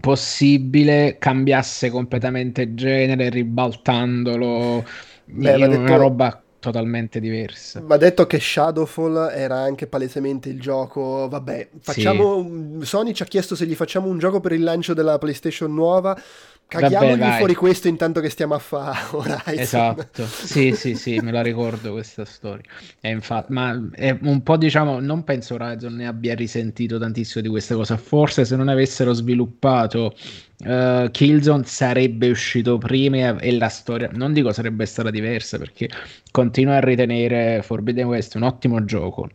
possibile, 0.00 1.16
cambiasse 1.18 1.90
completamente 1.90 2.72
genere, 2.72 3.28
ribaltandolo 3.28 4.84
Beh, 5.26 5.50
in 5.50 5.56
una 5.56 5.66
detto... 5.66 5.96
roba 5.96 6.43
totalmente 6.64 7.20
diversa. 7.20 7.82
Va 7.84 7.98
detto 7.98 8.26
che 8.26 8.40
Shadowfall 8.40 9.30
era 9.34 9.58
anche 9.58 9.86
palesemente 9.86 10.48
il 10.48 10.58
gioco, 10.58 11.28
vabbè, 11.28 11.68
facciamo 11.80 12.42
sì. 12.80 12.86
Sony 12.86 13.12
ci 13.12 13.22
ha 13.22 13.26
chiesto 13.26 13.54
se 13.54 13.66
gli 13.66 13.74
facciamo 13.74 14.08
un 14.08 14.18
gioco 14.18 14.40
per 14.40 14.52
il 14.52 14.62
lancio 14.62 14.94
della 14.94 15.18
PlayStation 15.18 15.74
nuova. 15.74 16.18
Caghiamogli 16.66 17.18
Vabbè, 17.18 17.36
fuori 17.36 17.54
questo 17.54 17.88
intanto 17.88 18.20
che 18.20 18.28
stiamo 18.30 18.54
a 18.54 18.58
fare 18.58 18.98
Horizon. 19.12 19.42
Esatto, 19.54 20.26
sì, 20.26 20.72
sì, 20.72 20.94
sì, 20.94 21.18
me 21.20 21.30
la 21.30 21.42
ricordo 21.42 21.92
questa 21.92 22.24
storia. 22.24 22.64
E 23.00 23.10
infatti, 23.10 23.52
ma 23.52 23.88
è 23.92 24.16
un 24.22 24.42
po' 24.42 24.56
diciamo, 24.56 24.98
non 25.00 25.24
penso 25.24 25.54
Horizon 25.54 25.94
ne 25.94 26.06
abbia 26.06 26.34
risentito 26.34 26.98
tantissimo 26.98 27.42
di 27.42 27.48
questa 27.48 27.74
cosa. 27.74 27.96
Forse 27.96 28.44
se 28.44 28.56
non 28.56 28.68
avessero 28.68 29.12
sviluppato 29.12 30.14
uh, 30.58 31.10
Killzone 31.10 31.64
sarebbe 31.64 32.30
uscito 32.30 32.78
prima 32.78 33.38
e 33.38 33.56
la 33.56 33.68
storia, 33.68 34.10
non 34.12 34.32
dico 34.32 34.52
sarebbe 34.52 34.86
stata 34.86 35.10
diversa 35.10 35.58
perché 35.58 35.88
continuo 36.30 36.74
a 36.74 36.80
ritenere 36.80 37.62
Forbidden 37.62 38.06
West 38.06 38.34
un 38.34 38.42
ottimo 38.42 38.84
gioco, 38.84 39.28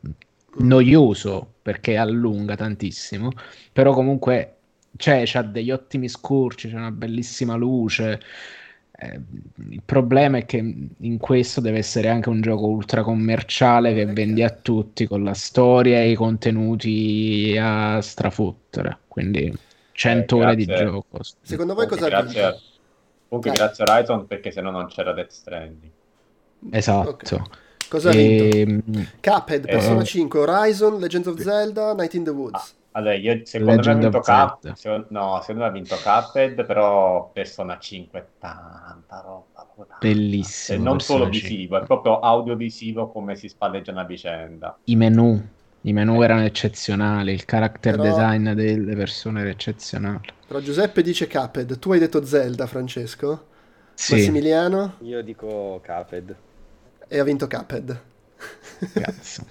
noioso 0.57 1.55
perché 1.61 1.95
allunga 1.95 2.55
tantissimo, 2.55 3.31
però 3.71 3.93
comunque 3.93 4.58
c'è, 4.97 5.23
c'ha 5.25 5.41
degli 5.41 5.71
ottimi 5.71 6.07
scorci, 6.09 6.69
c'è 6.69 6.75
una 6.75 6.91
bellissima 6.91 7.55
luce. 7.55 8.19
Eh, 9.01 9.19
il 9.69 9.81
problema 9.85 10.39
è 10.39 10.45
che 10.45 10.57
in 10.57 11.17
questo 11.19 11.61
deve 11.61 11.77
essere 11.77 12.09
anche 12.09 12.27
un 12.29 12.41
gioco 12.41 12.67
ultra 12.67 13.01
commerciale 13.01 13.93
che 13.93 14.05
vendi 14.05 14.43
a 14.43 14.49
tutti 14.49 15.07
con 15.07 15.23
la 15.23 15.33
storia 15.33 15.99
e 16.01 16.11
i 16.11 16.15
contenuti 16.15 17.55
a 17.57 18.01
strafottere. 18.01 18.97
Quindi 19.07 19.55
100 19.93 20.37
Eh, 20.37 20.43
ore 20.43 20.55
di 20.55 20.65
gioco. 20.65 21.19
Secondo 21.41 21.75
voi 21.75 21.87
cosa 21.87 22.07
Grazie, 22.09 22.41
vinto? 22.41 22.61
comunque 23.29 23.51
Dai. 23.51 23.59
grazie 23.59 23.83
a 23.85 23.91
Horizon 23.93 24.27
perché 24.27 24.51
sennò 24.51 24.69
non 24.71 24.87
c'era 24.87 25.13
Death 25.13 25.31
Stranding. 25.31 25.91
Esatto. 26.71 27.09
Ok. 27.09 27.41
Cosa 27.87 28.09
ha 28.09 28.13
vinto? 28.13 28.57
Ehm, 28.57 28.81
Cuphead, 29.21 29.63
Eh. 29.65 29.71
Persona 29.71 30.03
5, 30.03 30.39
Horizon, 30.39 30.99
Legends 30.99 31.27
of 31.27 31.39
Zelda, 31.39 31.93
Night 31.93 32.13
in 32.15 32.23
the 32.25 32.29
Woods. 32.31 32.75
Allora, 32.91 33.13
io 33.13 33.41
secondo 33.45 33.75
Legend 33.75 33.87
me 33.99 34.05
ha 34.05 34.09
vinto 34.09 34.17
of 34.17 34.25
Zelda. 34.25 34.57
Cup, 34.61 34.73
secondo, 34.75 35.07
no, 35.09 35.37
secondo 35.41 35.61
me 35.61 35.67
ha 35.67 35.71
vinto 35.71 35.95
Cuphead, 35.95 36.65
però 36.65 37.29
Persona 37.31 37.77
5 37.77 38.19
è 38.19 38.25
tanta 38.39 39.21
roba. 39.23 39.45
tanta. 39.75 39.97
Bellissimo, 39.99 40.77
E 40.79 40.81
non 40.81 40.97
Persona 40.97 41.19
solo 41.19 41.31
5. 41.31 41.49
visivo, 41.49 41.77
è 41.81 41.85
proprio 41.85 42.19
audiovisivo 42.19 43.09
come 43.11 43.35
si 43.35 43.47
spalleggiano 43.47 43.99
a 43.99 44.05
vicenda. 44.05 44.77
I 44.85 44.95
menu. 44.95 45.47
I 45.83 45.93
menu 45.93 46.21
erano 46.21 46.43
eccezionali, 46.43 47.31
il 47.31 47.45
character 47.45 47.95
Però- 47.95 48.03
design 48.09 48.49
delle 48.51 48.95
persone 48.95 49.41
era 49.41 49.49
eccezionale. 49.49 50.21
Però 50.45 50.59
Giuseppe 50.59 51.01
dice 51.01 51.27
Cuphead, 51.27 51.79
tu 51.79 51.91
hai 51.93 51.99
detto 51.99 52.25
Zelda, 52.25 52.65
Francesco? 52.67 53.45
Sì, 53.93 54.13
Massimiliano? 54.15 54.95
Io 55.01 55.21
dico 55.21 55.81
Cuphead. 55.85 56.35
E 57.07 57.19
ha 57.19 57.23
vinto 57.23 57.47
Cuphead. 57.47 58.01
Cazzo. 58.93 59.45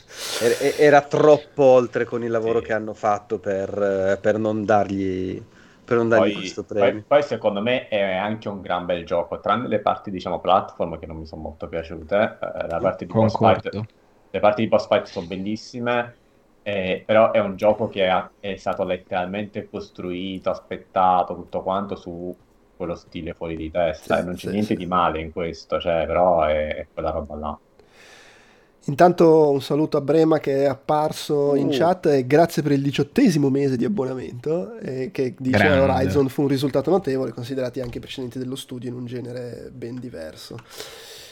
Era 0.77 1.03
troppo 1.03 1.63
oltre 1.65 2.05
con 2.05 2.23
il 2.25 2.31
lavoro 2.31 2.61
Sì. 2.61 2.67
che 2.67 2.73
hanno 2.73 2.95
fatto 2.95 3.39
per, 3.39 3.71
eh, 3.83 4.19
per 4.21 4.39
non 4.39 4.65
dargli, 4.65 5.43
per 5.85 5.97
non 5.97 6.09
dargli 6.09 6.33
Poi, 6.33 6.33
questo 6.33 6.65
poi- 6.77 6.77
premio. 6.79 7.05
poi 7.07 7.23
secondo 7.23 7.61
me 7.61 7.89
è 7.89 8.01
anche 8.03 8.49
un 8.49 8.61
gran 8.61 8.85
bel 8.87 9.05
gioco, 9.05 9.41
tranne 9.41 9.69
le 9.69 9.81
parti 9.81 10.11
diciamo 10.11 10.41
platform 10.41 10.99
che 10.99 11.07
non 11.07 11.17
mi 11.19 11.27
sono 11.27 11.43
molto 11.43 11.69
piaciute, 11.69 12.39
eh, 12.41 12.67
la 12.69 12.81
parte 12.81 13.07
di 13.07 13.13
boss 13.13 13.37
fight. 13.37 13.87
Le 14.31 14.41
parti 14.41 14.63
di 14.63 14.69
boss 14.69 14.87
fight 14.87 15.07
sono 15.07 15.27
bellissime, 15.27 16.19
eh, 16.63 17.03
però 17.07 17.31
è 17.33 17.39
un 17.41 17.57
gioco 17.57 17.89
che 17.89 18.07
ha- 18.09 18.31
è 18.39 18.57
stato 18.57 18.85
letteralmente 18.85 19.69
costruito, 19.69 20.51
aspettato, 20.51 21.35
tutto 21.35 21.63
quanto 21.63 21.97
su 21.97 22.37
quello 22.75 22.95
stile 22.95 23.35
fuori 23.35 23.57
di 23.57 23.71
testa. 23.71 24.17
Sì, 24.17 24.21
e 24.21 24.23
non 24.23 24.35
c'è 24.35 24.49
sì, 24.49 24.51
niente 24.51 24.75
sì. 24.75 24.77
di 24.77 24.87
male 24.87 25.21
in 25.21 25.33
questo, 25.33 25.81
cioè, 25.81 26.07
però 26.07 26.43
è, 26.45 26.75
è 26.77 26.89
quella 26.93 27.11
roba 27.11 27.35
là. 27.37 27.61
Intanto 28.89 29.51
un 29.51 29.61
saluto 29.61 29.99
a 29.99 30.01
Brema 30.01 30.39
che 30.39 30.63
è 30.63 30.65
apparso 30.65 31.55
in 31.55 31.67
Uh. 31.67 31.73
chat 31.73 32.07
e 32.07 32.27
grazie 32.27 32.63
per 32.63 32.73
il 32.73 32.81
diciottesimo 32.81 33.51
mese 33.51 33.77
di 33.77 33.85
abbonamento 33.85 34.79
e 34.79 35.11
che 35.13 35.35
dice 35.39 35.59
Grande. 35.59 35.93
Horizon 35.93 36.29
fu 36.29 36.43
un 36.43 36.49
risultato 36.49 36.91
notevole 36.91 37.33
considerati 37.33 37.81
anche 37.81 37.99
i 37.99 38.01
precedenti 38.01 38.39
dello 38.39 38.57
studio 38.57 38.89
in 38.89 38.97
un 38.97 39.05
genere 39.05 39.71
ben 39.73 40.01
diverso. 40.01 40.57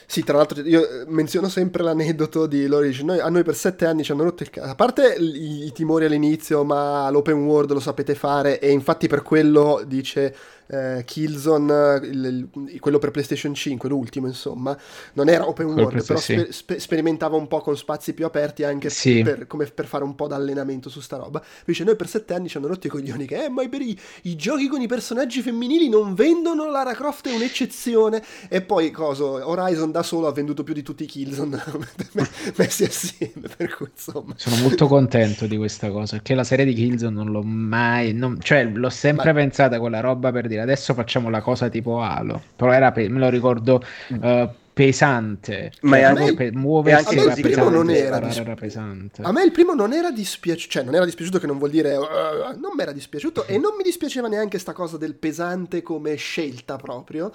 Sì, 0.08 0.22
tra 0.22 0.36
l'altro 0.36 0.62
io 0.62 0.88
eh, 0.88 1.04
menziono 1.08 1.48
sempre 1.48 1.82
l'aneddoto 1.82 2.46
di 2.46 2.66
loro 2.66 2.84
dice, 2.84 3.02
noi, 3.02 3.18
a 3.18 3.28
noi 3.28 3.42
per 3.42 3.56
sette 3.56 3.86
anni 3.86 4.04
ci 4.04 4.12
hanno 4.12 4.22
rotto 4.22 4.44
il 4.44 4.50
cazzo, 4.50 4.70
a 4.70 4.74
parte 4.76 5.16
i, 5.18 5.64
i 5.64 5.72
timori 5.72 6.04
all'inizio, 6.04 6.62
ma 6.62 7.10
l'open 7.10 7.42
world 7.42 7.72
lo 7.72 7.80
sapete 7.80 8.14
fare 8.14 8.60
e 8.60 8.70
infatti 8.70 9.08
per 9.08 9.22
quello 9.22 9.82
dice 9.84 10.34
eh, 10.68 11.02
Killzone, 11.04 12.00
il- 12.02 12.48
il- 12.54 12.80
quello 12.80 12.98
per 12.98 13.10
PlayStation 13.10 13.54
5, 13.54 13.88
l'ultimo 13.88 14.26
insomma, 14.26 14.76
non 15.14 15.28
era 15.28 15.46
open 15.48 15.66
Quello 15.66 15.82
world, 15.82 15.96
per- 15.98 16.06
però 16.06 16.18
spe- 16.18 16.52
spe- 16.52 16.78
sperimentava 16.78 17.36
un 17.36 17.46
po' 17.48 17.60
con 17.60 17.76
spazi 17.76 18.12
più 18.14 18.24
aperti 18.24 18.64
anche 18.64 18.90
Sì. 18.90 19.22
per, 19.22 19.46
come 19.46 19.66
per 19.66 19.86
fare 19.86 20.04
un 20.04 20.14
po' 20.14 20.26
d'allenamento 20.26 20.88
su 20.88 21.00
sta 21.00 21.16
roba. 21.16 21.42
Dice, 21.64 21.84
noi 21.84 21.96
per 21.96 22.08
sette 22.08 22.34
anni 22.34 22.48
ci 22.48 22.56
hanno 22.56 22.66
rotto 22.68 22.86
i 22.86 22.90
coglioni 22.90 23.26
che, 23.26 23.44
eh, 23.44 23.48
ma 23.48 23.66
per 23.68 23.80
i, 23.80 23.98
i 24.22 24.36
giochi 24.36 24.68
con 24.68 24.80
i 24.80 24.86
personaggi 24.86 25.40
femminili 25.42 25.88
non 25.88 26.14
vendono, 26.14 26.70
Lara 26.70 26.94
Croft 26.94 27.28
è 27.28 27.34
un'eccezione. 27.34 28.22
E 28.48 28.62
poi, 28.62 28.90
coso, 28.90 29.46
Horizon 29.48 29.90
da 29.90 30.02
solo 30.02 30.26
ha 30.26 30.32
venduto 30.32 30.62
più 30.64 30.74
di 30.74 30.82
tutti 30.82 31.04
i 31.04 31.06
Killzone 31.06 31.62
messi 32.56 32.84
assieme, 32.84 33.48
per 33.56 33.74
cui 33.74 33.88
insomma... 33.92 34.34
Sono 34.36 34.56
molto 34.62 34.86
contento 34.86 35.46
di 35.46 35.56
questa 35.56 35.90
cosa, 35.90 36.16
perché 36.16 36.34
la 36.34 36.44
serie 36.44 36.64
di 36.64 36.74
Killzone 36.74 37.14
non 37.14 37.30
l'ho 37.30 37.42
mai, 37.42 38.12
non- 38.12 38.38
cioè 38.40 38.64
l'ho 38.64 38.90
sempre 38.90 39.32
Ma- 39.32 39.40
pensata 39.40 39.78
quella 39.78 40.00
roba 40.00 40.30
per 40.32 40.46
dire 40.46 40.55
adesso 40.58 40.94
facciamo 40.94 41.30
la 41.30 41.40
cosa 41.40 41.68
tipo 41.68 42.00
Halo, 42.00 42.42
però 42.56 42.72
era 42.72 42.92
pe- 42.92 43.08
me 43.08 43.18
lo 43.18 43.28
ricordo 43.28 43.82
eh, 44.20 44.48
pesante, 44.72 45.72
Ma 45.80 45.96
Cioè, 45.96 46.04
anche- 46.04 46.24
proprio 46.24 46.50
pe- 46.50 46.56
muoversi 46.56 47.16
era 47.18 47.32
pesante, 47.34 47.70
non 47.70 47.90
era 47.90 48.06
sparare 48.06 48.26
dis- 48.26 48.36
era 48.38 48.54
pesante. 48.54 49.22
A 49.22 49.32
me 49.32 49.42
il 49.42 49.50
primo 49.52 49.72
non 49.74 49.92
era 49.94 50.10
dispiaciuto, 50.10 50.70
cioè 50.70 50.82
non 50.82 50.94
era 50.94 51.04
dispiaciuto 51.06 51.38
che 51.38 51.46
non 51.46 51.56
vuol 51.58 51.70
dire 51.70 51.96
"Uh", 51.96 52.58
non 52.58 52.72
mi 52.74 52.82
era 52.82 52.92
dispiaciuto 52.92 53.46
e 53.46 53.56
non 53.58 53.74
mi 53.76 53.82
dispiaceva 53.82 54.28
neanche 54.28 54.58
sta 54.58 54.72
cosa 54.74 54.98
del 54.98 55.14
pesante 55.14 55.80
come 55.82 56.14
scelta 56.16 56.76
proprio. 56.76 57.32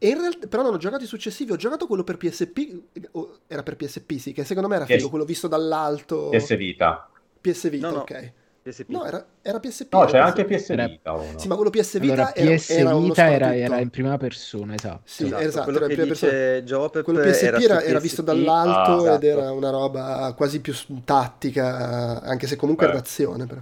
E 0.00 0.08
in 0.10 0.18
realtà, 0.20 0.46
però 0.46 0.62
non 0.62 0.74
ho 0.74 0.76
giocato 0.78 1.02
i 1.04 1.06
successivi, 1.08 1.50
ho 1.52 1.56
giocato 1.56 1.86
quello 1.86 2.04
per 2.04 2.16
PSP, 2.16 2.78
o 3.12 3.38
era 3.48 3.62
per 3.62 3.76
PSP 3.76 4.12
sì, 4.16 4.32
che 4.32 4.44
secondo 4.44 4.68
me 4.68 4.76
era 4.76 4.86
figo, 4.86 5.08
quello 5.10 5.24
visto 5.24 5.48
dall'alto. 5.48 6.28
PS 6.30 6.56
Vita. 6.56 7.08
PS 7.40 7.68
Vita, 7.68 7.88
No, 7.88 7.94
no. 7.96 8.00
ok. 8.02 8.32
PSP. 8.70 8.88
No, 8.90 9.04
era, 9.06 9.26
era 9.42 9.58
PSP. 9.60 9.92
No, 9.92 10.02
era 10.02 10.10
c'è 10.10 10.18
anche 10.18 10.44
PSP. 10.44 10.56
PS 10.56 10.70
Era- 10.70 10.86
Vita 10.88 11.12
uno. 11.12 11.38
Sì, 11.38 11.48
ma 11.48 11.54
quello 11.56 11.70
PS 11.70 11.98
Vita 11.98 12.12
Allora, 12.14 12.34
era, 12.34 12.54
PS 12.54 12.70
era 12.70 12.94
Vita 12.96 13.30
era, 13.30 13.56
era 13.56 13.78
in 13.80 13.90
prima 13.90 14.16
persona, 14.18 14.74
esatto. 14.74 15.00
Sì, 15.04 15.24
Esatto, 15.24 15.42
esatto, 15.42 15.62
quello 15.64 15.78
era 15.78 15.86
in 15.86 15.92
prima 15.92 16.06
persona. 16.08 17.02
Quello 17.02 17.20
PSP 17.20 17.42
era, 17.62 17.82
era 17.82 17.98
visto 18.00 18.22
PSP. 18.22 18.34
dall'alto 18.34 18.92
Ah, 18.92 19.14
ed 19.14 19.22
esatto. 19.24 19.26
era 19.26 19.52
una 19.52 19.70
roba 19.70 20.34
quasi 20.36 20.60
più 20.60 20.74
tattica, 21.04 22.20
anche 22.22 22.46
se 22.46 22.56
comunque 22.56 22.86
Eh. 22.86 22.88
era 22.90 22.98
d'azione. 22.98 23.46
Però, 23.46 23.60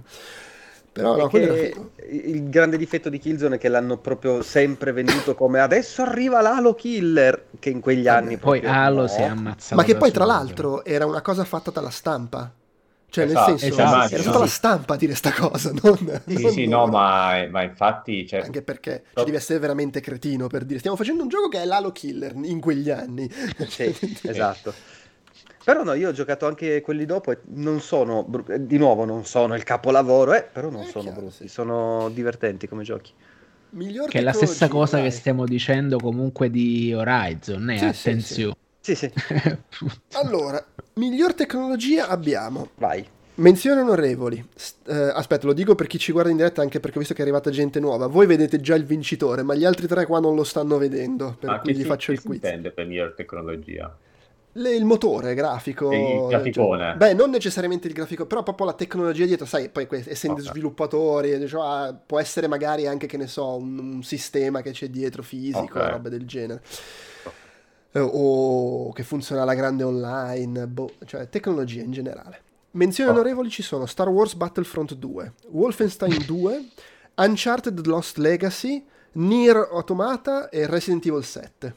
però 0.91 1.15
no, 1.15 1.29
il 2.09 2.49
grande 2.49 2.75
difetto 2.77 3.09
di 3.09 3.19
Killzone 3.19 3.55
è 3.55 3.59
che 3.59 3.67
l'hanno 3.67 3.97
proprio 3.97 4.41
sempre 4.41 4.91
venduto 4.91 5.35
come 5.35 5.59
adesso 5.59 6.01
arriva 6.01 6.41
l'Halo 6.41 6.73
Killer 6.73 7.49
che 7.59 7.69
in 7.69 7.81
quegli 7.81 8.07
anni 8.07 8.37
Poi 8.37 8.61
Halo 8.65 9.01
no. 9.01 9.07
si 9.07 9.21
è 9.21 9.25
ammazzato 9.25 9.75
Ma 9.75 9.83
che 9.83 9.95
poi, 9.95 10.11
tra 10.11 10.25
l'altro, 10.25 10.83
era 10.83 11.05
una 11.05 11.21
cosa 11.21 11.43
fatta 11.43 11.69
dalla 11.69 11.91
stampa. 11.91 12.51
Cioè, 13.09 13.25
Esatto, 13.25 13.49
nel 13.51 13.59
senso, 13.59 13.65
esatto. 13.67 14.13
era 14.13 14.21
stata 14.21 14.39
la 14.39 14.47
stampa 14.47 14.93
a 14.93 14.97
dire 14.97 15.15
sta 15.15 15.31
cosa, 15.33 15.71
non, 15.71 16.21
Sì, 16.25 16.41
non 16.41 16.51
sì, 16.51 16.67
no, 16.67 16.85
loro. 16.85 16.91
ma, 16.91 17.47
ma 17.49 17.63
infatti... 17.63 18.27
Cioè, 18.27 18.39
Anche 18.41 18.61
perché 18.61 19.03
ci 19.13 19.23
devi 19.25 19.37
essere 19.37 19.59
veramente 19.59 19.99
cretino 19.99 20.47
per 20.47 20.63
dire 20.65 20.77
stiamo 20.79 20.95
facendo 20.97 21.23
un 21.23 21.29
gioco 21.29 21.47
che 21.49 21.61
è 21.61 21.65
l'Halo 21.65 21.91
Killer 21.91 22.35
in 22.35 22.59
quegli 22.59 22.89
anni. 22.89 23.29
Sì, 23.67 23.95
esatto. 24.21 24.73
Però 25.63 25.83
no, 25.83 25.93
io 25.93 26.09
ho 26.09 26.11
giocato 26.13 26.45
anche 26.47 26.81
quelli 26.81 27.05
dopo 27.05 27.31
e 27.31 27.41
non 27.47 27.81
sono, 27.81 28.27
eh, 28.49 28.65
di 28.65 28.77
nuovo, 28.77 29.05
non 29.05 29.25
sono 29.25 29.55
il 29.55 29.63
capolavoro, 29.63 30.33
eh, 30.33 30.43
però 30.43 30.69
non 30.69 30.83
Eh, 30.83 30.85
sono 30.85 31.03
chiaro, 31.03 31.21
brutti, 31.21 31.47
sì. 31.47 31.47
sono 31.47 32.09
divertenti 32.09 32.67
come 32.67 32.83
giochi. 32.83 33.13
Miglior 33.71 34.09
Che 34.09 34.19
è 34.19 34.21
la 34.21 34.33
stessa 34.33 34.67
cosa 34.69 34.99
che 35.01 35.09
dai. 35.09 35.11
stiamo 35.11 35.45
dicendo 35.45 35.99
comunque 35.99 36.49
di 36.49 36.93
Horizon, 36.93 37.69
eh, 37.69 37.83
Sì, 37.83 37.93
sì, 37.93 38.09
attenzione. 38.09 38.55
Sì, 38.55 38.57
sì, 38.95 39.11
Allora, 40.13 40.63
miglior 40.93 41.33
tecnologia 41.33 42.07
abbiamo 42.07 42.69
vai. 42.75 43.05
Menzioni 43.35 43.79
onorevoli. 43.81 44.43
Eh, 44.87 44.95
aspetta, 45.13 45.45
lo 45.45 45.53
dico 45.53 45.75
per 45.75 45.85
chi 45.85 45.99
ci 45.99 46.11
guarda 46.11 46.31
in 46.31 46.37
diretta 46.37 46.61
anche 46.63 46.79
perché 46.79 46.97
ho 46.97 46.99
visto 46.99 47.13
che 47.13 47.19
è 47.19 47.23
arrivata 47.23 47.51
gente 47.51 47.79
nuova. 47.79 48.07
Voi 48.07 48.25
vedete 48.25 48.59
già 48.59 48.73
il 48.73 48.83
vincitore, 48.83 49.43
ma 49.43 49.53
gli 49.53 49.63
altri 49.63 49.85
tre 49.87 50.07
qua 50.07 50.19
non 50.19 50.33
lo 50.33 50.43
stanno 50.43 50.77
vedendo, 50.79 51.35
per 51.39 51.49
ma 51.51 51.59
cui 51.59 51.71
che 51.71 51.77
gli 51.77 51.81
si, 51.83 51.87
faccio 51.87 52.07
che 52.07 52.19
il 52.19 52.25
quiz. 52.25 52.35
intende 52.37 52.71
per 52.71 52.87
miglior 52.87 53.13
tecnologia? 53.15 53.95
Le- 54.53 54.75
il 54.75 54.85
motore 54.85 55.35
grafico. 55.35 55.91
Il 55.91 56.27
graficone. 56.29 56.83
cioè- 56.83 56.95
beh, 56.95 57.13
non 57.13 57.29
necessariamente 57.29 57.85
il 57.87 57.93
grafico, 57.93 58.25
però 58.25 58.41
proprio 58.41 58.65
la 58.65 58.73
tecnologia 58.73 59.25
dietro, 59.27 59.45
sai, 59.45 59.69
poi 59.69 59.85
que- 59.85 60.03
essendo 60.07 60.41
Ok. 60.41 60.47
sviluppatori, 60.49 61.37
diciamo, 61.37 62.01
può 62.07 62.19
essere 62.19 62.47
magari 62.47 62.87
anche, 62.87 63.05
che 63.05 63.17
ne 63.17 63.27
so, 63.27 63.55
un, 63.57 63.77
un 63.77 64.03
sistema 64.03 64.61
che 64.61 64.71
c'è 64.71 64.87
dietro 64.89 65.21
fisico, 65.21 65.77
Ok. 65.77 65.89
robe 65.91 66.09
del 66.09 66.25
genere. 66.25 66.61
Eh, 67.91 67.99
o 67.99 68.91
che 68.93 69.03
funziona 69.03 69.41
alla 69.43 69.53
grande 69.55 69.83
online, 69.83 70.67
boh, 70.67 70.91
cioè 71.05 71.29
tecnologia 71.29 71.81
in 71.81 71.91
generale. 71.91 72.41
Menzioni 72.71 73.09
Oh. 73.09 73.13
onorevoli 73.13 73.49
ci 73.49 73.63
sono 73.63 73.85
Star 73.85 74.09
Wars 74.09 74.35
Battlefront 74.35 74.93
2, 74.95 75.33
Wolfenstein 75.51 76.23
2, 76.27 76.65
Uncharted 77.15 77.85
Lost 77.85 78.17
Legacy, 78.17 78.85
Nier 79.13 79.69
Automata 79.71 80.49
e 80.49 80.67
Resident 80.67 81.05
Evil 81.05 81.23
7. 81.23 81.75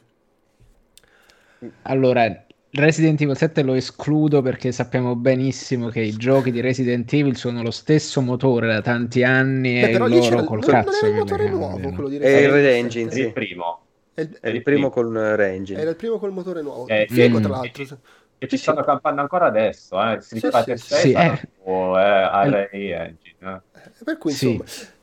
Allora, 1.83 2.45
Resident 2.71 3.19
Evil 3.21 3.35
7 3.35 3.61
lo 3.63 3.73
escludo 3.73 4.41
perché 4.41 4.71
sappiamo 4.71 5.15
benissimo 5.15 5.89
che 5.89 6.01
i 6.01 6.15
giochi 6.15 6.51
di 6.51 6.59
Resident 6.61 7.11
Evil 7.13 7.35
sono 7.35 7.61
lo 7.61 7.71
stesso 7.71 8.21
motore 8.21 8.67
da 8.67 8.81
tanti 8.81 9.23
anni 9.23 9.79
Beh, 9.79 9.89
e 9.89 9.91
però 9.91 10.07
loro 10.07 10.43
col 10.43 10.59
non, 10.59 10.69
non 10.75 10.83
cazzo 10.83 11.05
era 11.05 11.07
il 11.07 11.13
che 11.13 11.19
motore 11.19 11.49
nuovo 11.49 11.91
quello 11.91 12.09
di 12.09 12.17
È 12.17 12.27
il 12.37 12.49
Resident 12.49 12.51
Red 12.51 12.65
Evil 12.65 12.65
Engine, 12.65 13.11
7. 13.11 13.11
sì. 13.11 13.21
Il 13.21 13.31
primo. 13.33 13.79
È 14.13 14.21
il- 14.21 14.37
È 14.39 14.49
il 14.49 14.61
primo 14.61 14.89
con 14.89 15.13
Range. 15.35 15.73
Era 15.75 15.89
il 15.89 15.95
primo 15.95 16.17
col 16.17 16.31
motore 16.31 16.61
nuovo. 16.61 16.87
Eh, 16.87 17.07
Figo, 17.09 17.39
mm. 17.39 17.41
tra 17.41 17.51
l'altro. 17.51 17.97
Che 18.37 18.47
ci 18.47 18.57
stanno 18.57 18.83
campando 18.83 19.21
ancora 19.21 19.45
adesso, 19.45 20.01
eh? 20.01 20.19
Street 20.19 20.45
Sì, 20.45 20.49
Fighter 20.51 20.79
sì, 20.79 20.87
6 20.87 21.01
sì, 21.01 21.11
eh. 21.11 21.37
su 21.63 21.69
eh, 21.69 22.29
Unreal 22.33 22.67
Engine. 22.71 23.13
eh. 23.39 23.61
Per 24.03 24.17
cui, 24.17 24.31
Sì. 24.31 24.59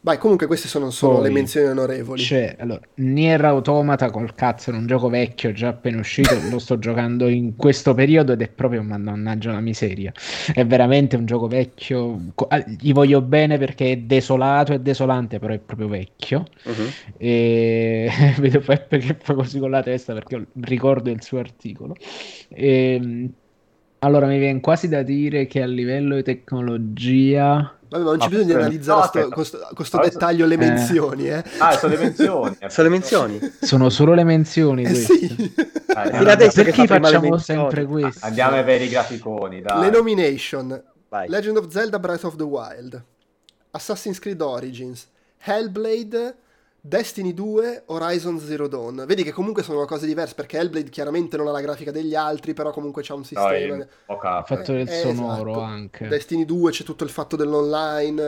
Vai, 0.09 0.17
comunque 0.17 0.47
queste 0.47 0.69
sono 0.69 0.89
solo 0.89 1.17
Poi 1.17 1.25
le 1.25 1.31
menzioni 1.31 1.67
onorevoli. 1.67 2.23
Cioè, 2.23 2.57
allora, 2.59 2.81
Nier 2.95 3.45
Automata 3.45 4.09
col 4.11 4.35
cazzo, 4.35 4.71
è 4.71 4.75
un 4.75 4.87
gioco 4.87 5.11
vecchio, 5.11 5.53
già 5.53 5.69
appena 5.69 5.99
uscito, 5.99 6.35
lo 6.49 6.59
sto 6.59 6.79
giocando 6.79 7.29
in 7.29 7.57
questo 7.57 7.93
periodo 7.93 8.33
ed 8.33 8.41
è 8.41 8.49
proprio, 8.49 8.83
mannaggia 8.83 9.53
la 9.53 9.61
miseria. 9.61 10.11
È 10.51 10.65
veramente 10.65 11.17
un 11.17 11.27
gioco 11.27 11.47
vecchio, 11.47 12.33
ah, 12.49 12.65
gli 12.67 12.95
voglio 12.95 13.21
bene 13.21 13.59
perché 13.59 13.93
è 13.93 13.97
desolato 13.99 14.73
e 14.73 14.81
desolante, 14.81 15.39
però 15.39 15.53
è 15.53 15.59
proprio 15.59 15.89
vecchio. 15.89 16.47
Mhm. 16.65 16.89
E 17.19 18.11
vedo 18.41 18.61
Peppe 18.61 18.97
che 18.97 19.15
fa 19.21 19.35
così 19.35 19.59
con 19.59 19.69
la 19.69 19.83
testa 19.83 20.15
perché 20.15 20.47
ricordo 20.61 21.11
il 21.11 21.23
suo 21.23 21.39
articolo. 21.39 21.95
Ehm, 22.49 23.31
Allora 24.01 24.27
mi 24.27 24.39
viene 24.39 24.61
quasi 24.61 24.89
da 24.89 25.03
dire 25.03 25.47
che 25.47 25.61
a 25.63 25.67
livello 25.67 26.15
di 26.17 26.23
tecnologia 26.23 27.73
Vabbè, 27.89 28.05
ma 28.05 28.11
non 28.11 28.19
c'è 28.19 28.25
Ma 28.25 28.31
bisogno 28.31 28.47
di 28.47 28.53
analizzare 28.53 28.99
no, 29.01 29.07
sto- 29.07 29.19
aspetta. 29.19 29.35
con 29.35 29.45
sto, 29.45 29.69
con 29.75 29.85
sto 29.87 29.97
Allora, 29.97 30.13
dettaglio 30.13 30.47
le 30.47 30.55
eh. 30.55 30.59
menzioni, 30.59 31.29
eh. 31.29 31.45
Ah, 31.59 31.73
sono 31.77 31.95
le 31.95 31.99
menzioni. 32.01 32.57
Sono 32.69 32.89
le 32.89 32.95
menzioni. 32.95 33.41
sono 33.61 33.89
solo 33.89 34.13
le 34.15 34.25
menzioni 34.25 34.83
Eh 34.83 34.89
queste. 34.89 35.15
sì. 35.17 35.27
Ah, 35.95 36.03
Fino 36.03 36.17
andiamo- 36.17 36.31
adesso 36.31 36.63
che 36.63 36.71
Perché 36.73 36.87
facciamo 36.87 37.39
sempre 37.39 37.87
questo? 37.87 38.27
Andiamo 38.27 38.57
ai 38.57 38.65
veri 38.65 38.89
graficoni, 38.89 39.63
dai. 39.63 39.81
Le 39.81 39.91
nomination. 39.91 40.83
Vai. 41.09 41.29
Legend 41.29 41.57
of 41.57 41.69
Zelda 41.71 41.99
Breath 41.99 42.25
of 42.25 42.37
the 42.37 42.43
Wild, 42.45 43.03
Assassin's 43.71 44.19
Creed 44.19 44.43
Origins, 44.43 45.09
Hellblade, 45.39 46.35
Destiny 46.81 47.35
2, 47.35 47.83
Horizon 47.87 48.39
Zero 48.39 48.69
Dawn. 48.69 49.05
Vedi 49.07 49.25
che 49.25 49.33
comunque 49.33 49.63
sono 49.65 49.85
cose 49.85 50.07
diverse 50.07 50.35
perché 50.35 50.59
Hellblade 50.59 50.89
chiaramente 50.91 51.37
non 51.37 51.49
ha 51.49 51.51
la 51.51 51.61
grafica 51.61 51.91
degli 51.91 52.15
altri, 52.15 52.55
però 52.55 52.71
comunque 52.71 53.03
c'ha 53.03 53.15
un 53.15 53.25
sistema. 53.25 53.57
il- 53.57 53.87
ok. 54.07 54.25
Il 54.25 54.43
fatto 54.47 54.73
del 54.73 54.89
Eh, 54.89 55.01
sonoro 55.01 55.51
esatto. 55.51 55.65
anche. 55.65 56.09
Destiny 56.09 56.45
2 56.45 56.71
c'è 56.71 56.85
tutto 56.85 57.03
il 57.05 57.11
fatto 57.11 57.35
dell'online, 57.37 58.23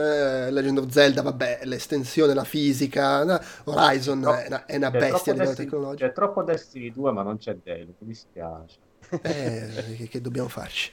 eh, 0.47 0.51
Legend 0.51 0.77
of 0.79 0.89
Zelda, 0.89 1.21
vabbè, 1.21 1.61
l'estensione, 1.63 2.33
la 2.33 2.43
fisica, 2.43 3.23
no, 3.23 3.39
Horizon 3.63 4.19
No, 4.19 4.33
è 4.35 4.47
una, 4.47 4.65
è 4.65 4.75
una 4.75 4.91
bestia 4.91 5.31
a 5.31 5.35
livello 5.35 5.49
Destiny- 5.49 5.69
tecnologico. 5.69 6.07
C'è 6.07 6.13
troppo 6.13 6.43
Destiny 6.43 6.91
2, 6.91 7.11
ma 7.13 7.23
non 7.23 7.37
c'è 7.37 7.55
Dale, 7.63 7.85
mi 7.85 7.93
dispiace. 7.99 8.75
Eh, 9.21 9.95
che, 9.97 10.07
che 10.09 10.21
dobbiamo 10.21 10.49
farci? 10.49 10.91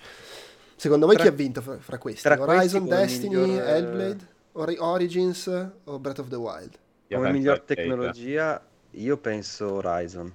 Secondo 0.77 1.07
voi 1.07 1.17
Tra- 1.17 1.25
chi 1.25 1.31
ha 1.31 1.35
vinto 1.35 1.61
fra, 1.61 1.77
fra 1.79 1.99
questi? 1.99 2.23
questi 2.27 2.41
Horizon, 2.45 2.85
come 2.85 2.97
Destiny, 2.97 3.35
miglior, 3.37 3.67
eh, 3.67 3.71
Hellblade, 3.73 4.27
Ori- 4.53 4.77
Origins 4.79 5.47
o 5.85 5.99
Breath 5.99 6.21
of 6.21 6.29
the 6.29 6.37
Wild? 6.37 6.79
Io 7.15 7.19
Come 7.19 7.27
penso 7.27 7.33
miglior 7.33 7.61
tecnologia, 7.65 8.65
io 8.93 9.19
penso 9.19 9.73
Horizon. 9.75 10.33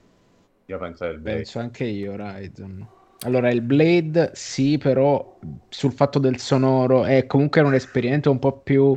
Io 0.66 0.78
penso 0.78 1.06
al. 1.06 1.22
Penso 1.22 1.60
anche 1.60 1.86
io, 1.86 2.12
Horizon. 2.14 2.86
Allora, 3.20 3.50
il 3.50 3.62
Blade 3.62 4.32
sì, 4.34 4.78
però 4.78 5.40
sul 5.70 5.94
fatto 5.94 6.20
del 6.20 6.38
sonoro 6.40 7.06
è 7.06 7.26
comunque 7.26 7.62
un 7.62 7.74
esperimento 7.74 8.30
un 8.30 8.40
po' 8.40 8.60
più, 8.60 8.94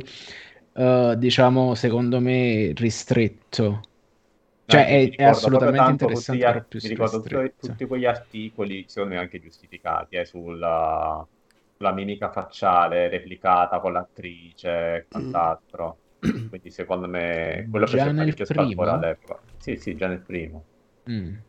eh, 0.73 1.15
diciamo, 1.17 1.73
secondo 1.75 2.19
me, 2.19 2.73
ristretto. 2.75 3.81
Cioè, 4.65 4.81
Anche 4.81 5.15
è- 5.15 5.15
è 5.15 5.23
assolutamente 5.23 5.89
interessante, 5.91 6.51
tutti 6.51 6.69
più 6.69 6.81
mi 6.81 6.89
ricordo 6.89 7.21
tutti, 7.21 7.41
tutti 7.57 7.85
quegli 7.85 8.05
articoli, 8.05 8.85
secondo 8.89 9.15
me 9.15 9.19
anche 9.21 9.39
giustificati, 9.39 10.15
eh, 10.17 10.25
sulla, 10.25 11.25
sulla 11.77 11.93
mimica 11.93 12.31
facciale 12.31 13.07
replicata 13.07 13.79
con 13.79 13.93
l'attrice 13.93 14.95
e 14.95 15.07
quant'altro. 15.09 16.01
Quindi 16.49 16.71
secondo 16.71 17.07
me 17.07 17.67
quello 17.69 17.87
Già 17.87 17.87
fece 17.87 18.11
nel 18.11 18.41
primo? 18.45 18.85
all'epoca. 18.91 19.41
Sì, 19.57 19.77
sì, 19.77 19.95
già 19.95 20.07
nel 20.07 20.21
primo. 20.21 20.67
Mm. 21.07 21.41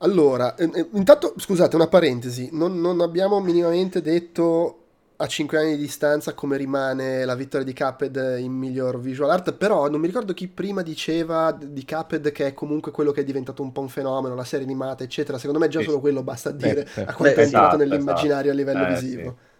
Allora, 0.00 0.54
eh, 0.56 0.70
eh, 0.74 0.88
intanto 0.92 1.32
scusate, 1.38 1.74
una 1.74 1.88
parentesi, 1.88 2.50
non, 2.52 2.78
non 2.80 3.00
abbiamo 3.00 3.40
minimamente 3.40 4.02
detto 4.02 4.82
a 5.16 5.26
5 5.26 5.56
anni 5.58 5.70
di 5.76 5.78
distanza 5.78 6.34
come 6.34 6.58
rimane 6.58 7.24
la 7.24 7.34
vittoria 7.34 7.64
di 7.64 7.72
Cuphead 7.72 8.36
in 8.38 8.52
miglior 8.52 9.00
visual 9.00 9.30
art, 9.30 9.54
però 9.54 9.88
non 9.88 9.98
mi 10.00 10.06
ricordo 10.08 10.34
chi 10.34 10.48
prima 10.48 10.82
diceva 10.82 11.50
di 11.52 11.82
Cuphead 11.86 12.30
che 12.30 12.48
è 12.48 12.52
comunque 12.52 12.92
quello 12.92 13.10
che 13.12 13.22
è 13.22 13.24
diventato 13.24 13.62
un 13.62 13.72
po' 13.72 13.80
un 13.80 13.88
fenomeno, 13.88 14.34
la 14.34 14.44
serie 14.44 14.66
animata, 14.66 15.02
eccetera. 15.02 15.38
Secondo 15.38 15.58
me 15.60 15.68
già 15.68 15.80
Sì. 15.80 15.86
solo 15.86 15.98
quello 16.00 16.22
basta 16.22 16.50
a 16.50 16.52
dire 16.52 16.86
Peppe. 16.92 17.02
a 17.06 17.14
quanto 17.14 17.40
Beh, 17.40 17.40
è 17.40 17.44
entrato 17.44 17.76
esatto, 17.78 17.78
nell'immaginario 17.78 18.50
a 18.52 18.54
livello 18.54 18.84
Eh, 18.84 18.84
visivo. 18.84 19.30
Sì, 19.30 19.55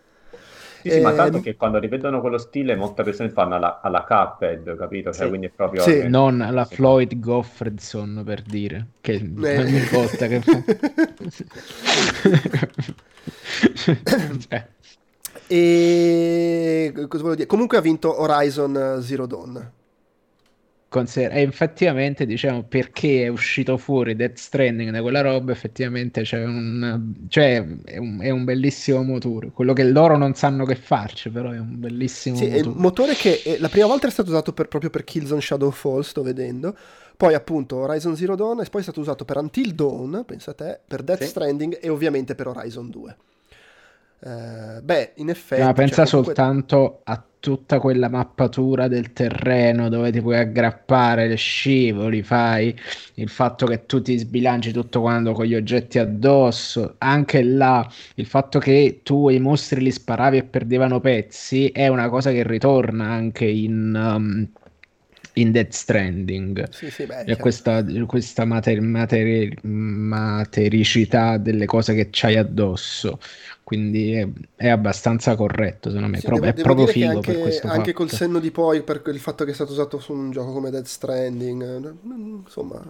sì, 0.91 1.01
ma 1.01 1.13
Eh, 1.13 1.15
tanto 1.15 1.41
che 1.41 1.57
quando 1.57 1.79
rivedono 1.79 2.21
quello 2.21 2.39
stile 2.39 2.77
molte 2.77 3.03
persone 3.03 3.31
fanno 3.31 3.55
alla, 3.57 3.81
alla 3.81 4.05
Cuphead, 4.05 4.77
capito? 4.77 5.13
Cioè, 5.13 5.23
Sì. 5.23 5.29
quindi 5.29 5.47
è 5.47 5.51
proprio... 5.51 5.83
Sì. 5.83 6.09
Non 6.09 6.37
la 6.51 6.65
Sì. 6.65 6.75
Floyd 6.75 7.19
Goffredson, 7.19 8.23
per 8.25 8.43
dire, 8.43 8.87
che 9.01 9.13
Eh. 9.15 9.59
ogni 9.59 9.81
volta 9.91 10.27
che 10.27 10.41
fa... 10.41 10.63
Cioè, 14.49 14.67
E 15.49 16.93
cosa 16.95 17.09
volevo 17.23 17.35
dire? 17.35 17.47
Comunque 17.47 17.79
ha 17.79 17.81
vinto 17.81 18.21
Horizon 18.21 18.99
Zero 19.03 19.27
Dawn. 19.27 19.71
Conser- 20.97 21.33
e 21.33 21.43
effettivamente 21.43 22.27
diciamo 22.27 22.65
perché 22.65 23.25
è 23.25 23.29
uscito 23.29 23.77
fuori 23.77 24.17
Death 24.17 24.37
Stranding 24.37 24.91
da 24.91 25.01
quella 25.01 25.21
roba 25.21 25.53
effettivamente 25.53 26.23
c'è 26.23 26.43
un 26.45 27.15
cioè 27.29 27.65
è 27.85 27.97
un, 27.99 28.19
è 28.21 28.31
un 28.31 28.45
bellissimo 28.45 29.03
motore 29.03 29.51
quello 29.53 29.73
che 29.73 29.85
loro 29.85 30.17
non 30.17 30.35
sanno 30.35 30.65
che 30.65 30.75
farci 30.75 31.31
però 31.31 31.51
è 31.51 31.59
un 31.59 31.79
bellissimo 31.79 32.37
Sì, 32.37 32.47
è 32.47 32.61
un 32.61 32.75
motore 32.77 32.95
motore 32.97 33.15
che 33.15 33.43
eh, 33.45 33.59
la 33.59 33.69
prima 33.69 33.87
volta 33.87 34.07
è 34.07 34.11
stato 34.11 34.31
usato 34.31 34.53
per- 34.53 34.69
proprio 34.69 34.91
per 34.91 35.05
Killzone 35.05 35.41
Shadowfall, 35.41 36.01
sto 36.01 36.23
vedendo. 36.23 36.75
Poi 37.17 37.35
appunto 37.35 37.77
Horizon 37.77 38.17
Zero 38.17 38.35
Dawn 38.37 38.61
e 38.61 38.65
poi 38.71 38.81
è 38.81 38.85
stato 38.85 39.01
usato 39.01 39.25
per 39.25 39.37
Until 39.37 39.75
Dawn, 39.75 40.25
pensa 40.27 40.55
te, 40.55 40.81
per 40.87 41.03
Death 41.03 41.23
Sì. 41.23 41.29
Stranding 41.29 41.79
e 41.81 41.89
ovviamente 41.89 42.35
per 42.35 42.47
Horizon 42.49 42.89
2. 42.91 43.17
Eh, 44.19 44.81
beh, 44.83 45.13
in 45.17 45.29
effetti... 45.29 45.61
ma 45.63 45.73
cioè, 45.75 45.75
pensa 45.75 46.05
comunque- 46.05 46.35
soltanto 46.35 47.01
a 47.05 47.23
tutta 47.39 47.79
quella 47.79 48.09
mappatura 48.09 48.89
del 48.89 49.13
terreno 49.13 49.89
dove 49.89 50.11
ti 50.11 50.21
puoi 50.21 50.37
aggrappare 50.39 51.29
le 51.29 51.37
scivoli, 51.37 52.23
fai 52.23 52.75
il 53.15 53.29
fatto 53.29 53.67
che 53.67 53.87
tu 53.87 54.03
ti 54.03 54.17
sbilanci 54.19 54.73
tutto 54.73 55.01
quando 55.01 55.33
con 55.33 55.45
gli 55.45 55.55
oggetti 55.55 55.99
addosso, 56.01 56.97
anche 56.99 57.43
là 57.45 57.89
il 58.17 58.27
fatto 58.27 58.59
che 58.59 59.01
tu 59.05 59.29
i 59.29 59.39
mostri 59.39 59.81
li 59.81 59.93
sparavi 59.93 60.39
e 60.39 60.45
perdevano 60.45 60.99
pezzi 60.99 61.69
è 61.69 61.87
una 61.87 62.09
cosa 62.09 62.33
che 62.33 62.43
ritorna 62.43 63.05
anche 63.09 63.45
in, 63.47 63.95
um, 63.95 64.49
in 65.37 65.51
Death 65.53 65.73
Stranding. 65.73 66.69
Sì, 66.71 66.91
sì, 66.91 67.07
beh, 67.07 67.25
chiaro. 67.25 67.41
questa, 67.41 67.85
questa 68.07 68.45
mater- 68.45 68.81
materi- 68.81 69.57
matericità 69.63 71.39
delle 71.39 71.67
cose 71.67 71.95
che 71.95 72.09
c'hai 72.11 72.37
addosso. 72.37 73.19
Quindi 73.63 74.13
è, 74.13 74.29
è 74.55 74.69
abbastanza 74.69 75.35
corretto, 75.35 75.89
secondo 75.91 76.09
me. 76.09 76.21
Sì, 76.21 76.27
Proprio- 76.27 76.53
devo- 76.53 76.53
è 76.53 76.63
devo 76.63 76.75
proprio 76.75 76.87
figo 76.87 77.23
per 77.23 77.37
anche, 77.37 77.41
questo 77.43 77.67
anche 77.67 77.93
col 77.93 78.09
fatto. 78.09 78.17
senno 78.17 78.39
di 78.39 78.51
poi, 78.51 78.83
per 78.83 79.03
il 79.07 79.19
fatto 79.21 79.45
che 79.45 79.51
è 79.51 79.55
stato 79.55 79.73
usato 79.73 79.99
su 79.99 80.13
un 80.13 80.31
gioco 80.31 80.53
come 80.53 80.71
Death 80.71 80.87
Stranding, 80.87 81.63
eh, 81.63 81.95
insomma, 82.45 82.83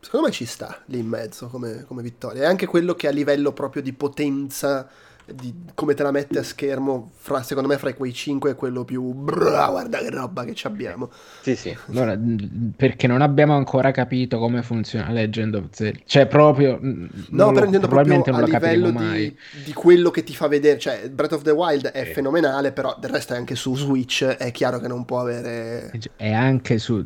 secondo 0.00 0.26
me 0.26 0.32
ci 0.32 0.44
sta 0.44 0.82
lì 0.86 0.98
in 0.98 1.06
mezzo 1.06 1.48
come, 1.48 1.84
come 1.86 2.02
vittoria. 2.02 2.42
È 2.42 2.46
anche 2.46 2.66
quello 2.66 2.94
che 2.94 3.08
a 3.08 3.10
livello 3.10 3.52
proprio 3.52 3.82
di 3.82 3.92
potenza, 3.94 4.88
di 5.26 5.54
come 5.74 5.94
te 5.94 6.02
la 6.02 6.10
mette 6.10 6.38
a 6.38 6.42
schermo, 6.42 7.10
fra- 7.16 7.42
secondo 7.42 7.68
me 7.68 7.78
fra 7.78 7.92
quei 7.94 8.12
cinque 8.12 8.50
è 8.50 8.54
quello 8.54 8.84
più... 8.84 9.12
Bra, 9.12 9.68
guarda 9.68 9.98
che 9.98 10.10
roba 10.10 10.44
che 10.44 10.54
ci 10.54 10.66
abbiamo. 10.66 11.10
Sì, 11.40 11.56
sì. 11.56 11.76
Allora, 11.88 12.18
perché 12.76 13.06
non 13.06 13.22
abbiamo 13.22 13.54
ancora 13.54 13.90
capito 13.90 14.38
come 14.38 14.62
funziona 14.62 15.10
Legend 15.10 15.54
of 15.54 15.64
Zelda. 15.70 15.98
Cioè, 16.04 16.26
proprio. 16.26 16.78
No, 16.80 17.16
però 17.30 17.50
lo- 17.52 17.64
intendo 17.64 17.88
proprio 17.88 18.22
a 18.22 18.42
livello 18.42 18.90
di, 18.90 19.36
di 19.64 19.72
quello 19.72 20.10
che 20.10 20.24
ti 20.24 20.34
fa 20.34 20.48
vedere. 20.48 20.78
Cioè, 20.78 21.08
Breath 21.10 21.32
of 21.32 21.42
the 21.42 21.50
Wild 21.52 21.86
è 21.86 22.04
Sì. 22.04 22.12
fenomenale, 22.12 22.72
però 22.72 22.96
del 23.00 23.10
resto 23.10 23.32
è 23.34 23.36
anche 23.36 23.54
su 23.54 23.74
Switch. 23.76 24.24
È 24.24 24.50
chiaro 24.52 24.78
che 24.78 24.88
non 24.88 25.04
può 25.04 25.20
avere... 25.20 25.90
È 26.16 26.30
anche 26.32 26.78
su 26.78 27.04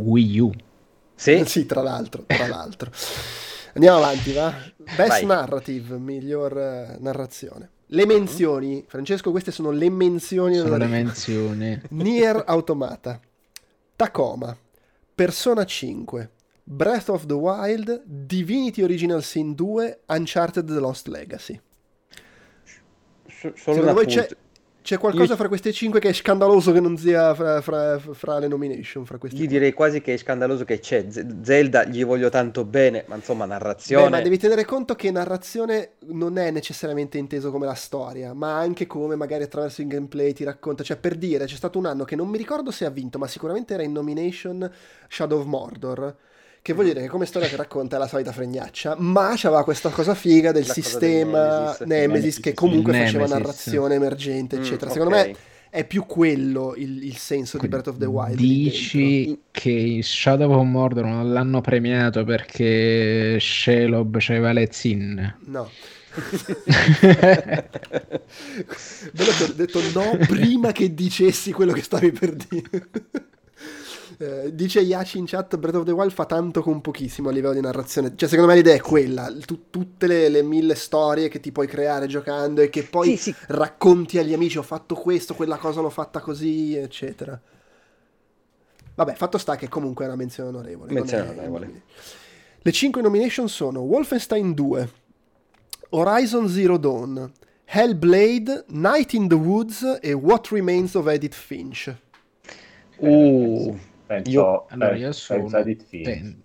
Wii 0.00 0.38
U. 0.40 0.52
Sì? 1.14 1.42
Sì, 1.46 1.66
tra 1.66 1.82
l'altro, 1.82 2.24
tra 2.26 2.46
l'altro. 2.46 2.90
Andiamo 3.78 3.98
avanti, 3.98 4.32
va? 4.32 4.52
Best 4.76 5.08
Vai. 5.08 5.24
narrative, 5.24 5.98
miglior 5.98 6.58
eh, 6.58 6.96
narrazione. 6.98 7.70
Le 7.86 8.06
menzioni, 8.06 8.84
Francesco, 8.88 9.30
queste 9.30 9.52
sono 9.52 9.70
le 9.70 9.88
menzioni. 9.88 10.56
Sono 10.56 10.76
le 10.76 10.86
menzioni. 10.88 11.80
Nier 11.90 12.42
Automata, 12.44 13.20
Tacoma, 13.94 14.56
Persona 15.14 15.64
5, 15.64 16.30
Breath 16.64 17.08
of 17.08 17.26
the 17.26 17.34
Wild, 17.34 18.02
Divinity 18.04 18.82
Original 18.82 19.22
Sin 19.22 19.54
2, 19.54 20.00
Uncharted 20.06 20.66
The 20.66 20.80
Lost 20.80 21.06
Legacy. 21.06 21.60
Solo 23.28 23.54
Secondo 23.54 23.92
voi 23.92 24.06
c'è, 24.06 24.22
appunto. 24.22 24.36
C'è 24.82 24.98
qualcosa 24.98 25.32
Io- 25.32 25.36
fra 25.36 25.48
queste 25.48 25.72
5 25.72 26.00
che 26.00 26.08
è 26.10 26.12
scandaloso 26.12 26.72
che 26.72 26.80
non 26.80 26.96
sia 26.96 27.34
fra, 27.34 27.60
fra- 27.60 27.98
fra 27.98 28.38
le 28.38 28.48
nomination? 28.48 29.04
Fra 29.04 29.18
queste 29.18 29.42
Io 29.42 29.46
direi 29.46 29.72
quasi 29.72 30.00
che 30.00 30.14
è 30.14 30.16
scandaloso 30.16 30.64
che 30.64 30.78
c'è 30.80 31.06
Zelda, 31.42 31.84
gli 31.84 32.04
voglio 32.04 32.28
tanto 32.30 32.64
bene, 32.64 33.04
ma 33.06 33.16
insomma 33.16 33.46
Beh, 33.46 33.50
narrazione... 33.52 34.08
ma 34.08 34.20
devi 34.20 34.38
tenere 34.38 34.64
conto 34.64 34.94
che 34.94 35.10
narrazione 35.10 35.94
non 36.08 36.38
è 36.38 36.50
necessariamente 36.50 37.18
inteso 37.18 37.50
come 37.50 37.66
la 37.66 37.74
storia, 37.74 38.32
ma 38.34 38.56
anche 38.58 38.86
come 38.86 39.16
magari 39.16 39.42
attraverso 39.44 39.80
il 39.82 39.88
gameplay 39.88 40.32
ti 40.32 40.44
racconta. 40.44 40.82
Cioè, 40.82 40.96
per 40.96 41.16
dire, 41.16 41.44
c'è 41.46 41.56
stato 41.56 41.78
un 41.78 41.86
anno 41.86 42.04
che 42.04 42.16
non 42.16 42.28
mi 42.28 42.38
ricordo 42.38 42.70
se 42.70 42.84
ha 42.84 42.90
vinto, 42.90 43.18
ma 43.18 43.26
sicuramente 43.26 43.74
era 43.74 43.82
in 43.82 43.92
nomination 43.92 44.70
Shadow 45.08 45.40
of 45.40 45.46
Mordor. 45.46 46.16
Che 46.60 46.72
vuol 46.74 46.86
dire 46.86 47.00
che 47.00 47.08
come 47.08 47.24
storia 47.24 47.48
che 47.48 47.56
racconta 47.56 47.96
è 47.96 47.98
la 47.98 48.06
solita 48.08 48.32
fregnaccia, 48.32 48.96
ma 48.98 49.32
c'aveva 49.36 49.64
questa 49.64 49.88
cosa 49.90 50.14
figa 50.14 50.52
del 50.52 50.66
La 50.66 50.72
sistema 50.74 51.76
Nemesis. 51.78 51.80
Nemesis, 51.80 51.86
Nemesis, 51.86 52.40
che 52.40 52.52
comunque 52.54 52.92
Il 52.92 52.98
faceva 52.98 53.26
Nemesis. 53.26 53.30
narrazione 53.30 53.94
emergente, 53.94 54.56
Mm, 54.56 54.60
eccetera. 54.60 54.90
Secondo 54.90 55.14
me 55.14 55.34
è 55.70 55.84
più 55.86 56.04
quello 56.06 56.74
il, 56.76 57.02
il 57.04 57.16
senso 57.16 57.58
di 57.58 57.68
Breath 57.68 57.88
of 57.88 57.96
the 57.98 58.06
Wild. 58.06 58.36
Dici 58.36 59.42
che 59.50 59.70
in 59.70 60.02
Shadow 60.02 60.52
of 60.52 60.64
Mordor 60.66 61.04
non 61.04 61.32
l'hanno 61.32 61.60
premiato 61.60 62.24
perché 62.24 63.38
Shelob 63.40 64.16
c'aveva 64.18 64.52
le 64.52 64.68
zinne. 64.70 65.36
No. 65.46 65.70
Bello 69.12 69.30
che 69.36 69.44
ho 69.44 69.52
detto 69.54 69.80
no 69.94 70.16
prima 70.26 70.72
che 70.72 70.92
dicessi 70.94 71.52
quello 71.52 71.72
che 71.72 71.82
stavi 71.82 72.12
per 72.12 72.34
dire. 72.34 72.88
Eh, 74.20 74.52
dice 74.52 74.80
Yashi 74.80 75.18
in 75.18 75.26
chat 75.26 75.56
Breath 75.58 75.76
of 75.76 75.84
the 75.84 75.92
Wild 75.92 76.10
fa 76.10 76.24
tanto 76.26 76.60
con 76.60 76.80
pochissimo 76.80 77.28
a 77.28 77.32
livello 77.32 77.54
di 77.54 77.60
narrazione. 77.60 78.14
Cioè 78.16 78.28
secondo 78.28 78.50
me 78.50 78.56
l'idea 78.56 78.74
è 78.74 78.80
quella 78.80 79.32
tu- 79.46 79.70
tutte 79.70 80.08
le, 80.08 80.28
le 80.28 80.42
mille 80.42 80.74
storie 80.74 81.28
che 81.28 81.38
ti 81.38 81.52
puoi 81.52 81.68
creare 81.68 82.06
giocando 82.08 82.60
e 82.60 82.68
che 82.68 82.82
poi 82.82 83.16
Sì, 83.16 83.30
sì. 83.32 83.34
racconti 83.48 84.18
agli 84.18 84.32
amici 84.32 84.58
ho 84.58 84.62
fatto 84.62 84.96
questo 84.96 85.34
quella 85.34 85.56
cosa 85.56 85.80
l'ho 85.80 85.90
fatta 85.90 86.18
così 86.18 86.74
eccetera. 86.74 87.40
Vabbè 88.96 89.14
fatto 89.14 89.38
sta 89.38 89.54
che 89.54 89.68
comunque 89.68 90.04
è 90.04 90.08
una 90.08 90.16
menzione 90.16 90.48
onorevole 90.48 90.92
Menzione 90.92 91.24
è- 91.26 91.30
onorevole. 91.30 91.82
le 92.60 92.72
5 92.72 93.00
nomination 93.00 93.48
sono 93.48 93.80
Wolfenstein 93.82 94.52
2 94.52 94.90
Horizon 95.90 96.48
Zero 96.48 96.76
Dawn 96.76 97.30
Hellblade 97.66 98.64
Night 98.70 99.12
in 99.12 99.28
the 99.28 99.36
Woods 99.36 99.98
e 100.00 100.12
What 100.12 100.48
Remains 100.48 100.94
of 100.96 101.06
Edith 101.06 101.34
Finch. 101.34 101.94
Uh, 102.96 103.78
Penso, 104.08 104.30
Io- 104.30 104.64
Allora, 104.70 104.96
io 104.96 105.12
sono... 105.12 105.40
penso 105.40 105.56
a 105.56 105.60
Edith 105.60 105.84
Finch. 105.84 106.36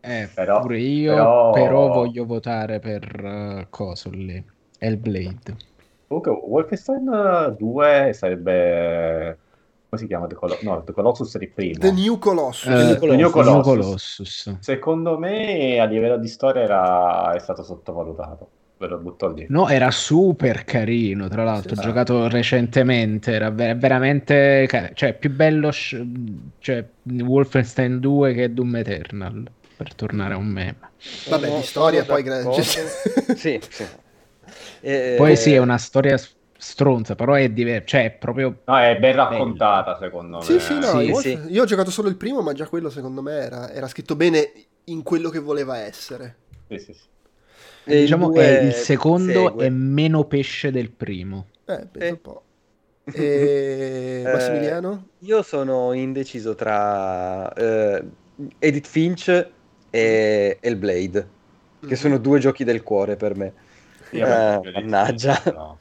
Eh, 0.00 0.28
Però- 0.34 0.60
pure 0.60 0.78
io, 0.78 1.14
però- 1.14 1.50
però... 1.52 1.88
voglio 1.88 2.26
votare 2.26 2.78
per 2.80 3.24
uh, 3.24 3.66
coso 3.70 4.10
lì. 4.10 4.44
Hellblade. 4.78 5.56
Comunque, 6.06 6.30
Wolfenstein 6.32 7.54
2 7.58 8.10
sarebbe. 8.12 9.38
Come 9.88 10.00
si 10.02 10.06
chiama? 10.06 10.26
The, 10.26 10.34
Colo- 10.34 10.58
no, 10.62 10.82
The 10.84 10.92
Colossus 10.92 11.34
era 11.34 11.44
il 11.44 11.50
primo. 11.50 11.78
The 11.78 11.92
New 11.92 12.18
Colossus 12.18 12.92
Eh, 12.92 12.98
The 12.98 13.16
New 13.16 13.30
Colossus. 13.30 13.62
Colossus. 13.64 14.56
Secondo 14.60 15.18
me, 15.18 15.78
a 15.80 15.84
livello 15.86 16.18
di 16.18 16.28
storia, 16.28 16.62
era... 16.62 17.32
è 17.34 17.38
stato 17.38 17.62
sottovalutato. 17.62 18.50
Ve 18.78 18.86
lo 18.88 18.98
butto 18.98 19.32
lì. 19.32 19.46
No, 19.48 19.68
era 19.68 19.90
super 19.92 20.64
carino, 20.64 21.28
tra 21.28 21.44
l'altro, 21.44 21.70
Sì, 21.70 21.74
ho 21.74 21.76
sì. 21.76 21.82
giocato 21.86 22.28
recentemente, 22.28 23.32
era 23.32 23.50
ver- 23.50 23.76
veramente, 23.78 24.68
cioè, 24.94 25.16
più 25.16 25.30
bello 25.30 25.70
sh- 25.70 26.02
cioè, 26.58 26.84
Wolfenstein 27.04 28.00
2 28.00 28.34
che 28.34 28.52
Doom 28.52 28.74
Eternal, 28.76 29.44
per 29.76 29.94
tornare 29.94 30.34
a 30.34 30.36
un 30.36 30.46
meme. 30.46 30.78
Vabbè, 31.28 31.52
di 31.52 31.62
storia 31.62 32.04
poi 32.04 32.22
gra- 32.24 32.38
d'accordo. 32.38 32.62
cioè- 32.62 32.86
sì, 33.34 33.60
sì. 33.70 33.88
Eh, 34.80 35.16
Poi 35.16 35.36
sì, 35.36 35.52
è 35.54 35.58
una 35.58 35.78
storia 35.78 36.16
stronza, 36.58 37.14
però 37.14 37.34
è 37.34 37.50
diversa, 37.50 37.86
cioè, 37.86 38.04
è 38.04 38.10
proprio... 38.12 38.62
No, 38.66 38.78
è 38.78 38.98
ben 38.98 39.14
raccontata, 39.14 39.96
secondo 39.98 40.42
me. 40.42 40.44
Sì, 40.44 40.60
sì, 40.60 40.78
no, 40.78 40.88
Sì, 40.88 41.12
Wolf- 41.12 41.22
sì. 41.22 41.52
io 41.52 41.62
ho 41.62 41.64
giocato 41.66 41.90
solo 41.90 42.08
il 42.08 42.16
primo, 42.16 42.42
ma 42.42 42.52
già 42.52 42.68
quello 42.68 42.90
secondo 42.90 43.22
me 43.22 43.32
era, 43.32 43.70
era 43.72 43.88
scritto 43.88 44.16
bene 44.16 44.52
in 44.84 45.02
quello 45.02 45.30
che 45.30 45.38
voleva 45.38 45.78
essere. 45.78 46.36
Sì, 46.68 46.78
sì, 46.78 46.92
sì. 46.94 47.08
E 47.88 48.00
diciamo 48.00 48.30
che 48.30 48.44
il 48.64 48.72
secondo 48.72 49.46
segue. 49.48 49.66
è 49.66 49.68
meno 49.68 50.24
pesce 50.24 50.70
del 50.72 50.90
primo. 50.90 51.46
Eh, 51.66 51.86
penso 51.90 52.06
Eh. 52.06 52.10
un 52.10 52.20
po'. 52.20 52.42
E... 53.04 54.22
Eh, 54.26 54.32
Massimiliano? 54.32 55.06
Io 55.20 55.42
sono 55.42 55.92
indeciso 55.92 56.54
tra 56.56 57.52
eh, 57.52 58.04
Edith 58.58 58.86
Finch 58.88 59.48
e 59.90 60.58
Hellblade, 60.60 61.28
che 61.80 61.86
Mhm. 61.86 61.94
sono 61.94 62.18
due 62.18 62.40
giochi 62.40 62.64
del 62.64 62.82
cuore 62.82 63.14
per 63.16 63.36
me. 63.36 63.52
Io 64.10 64.26
avrei 64.26 64.72
Eh, 64.74 64.80
mannaggia. 64.80 65.40
No. 65.54 65.78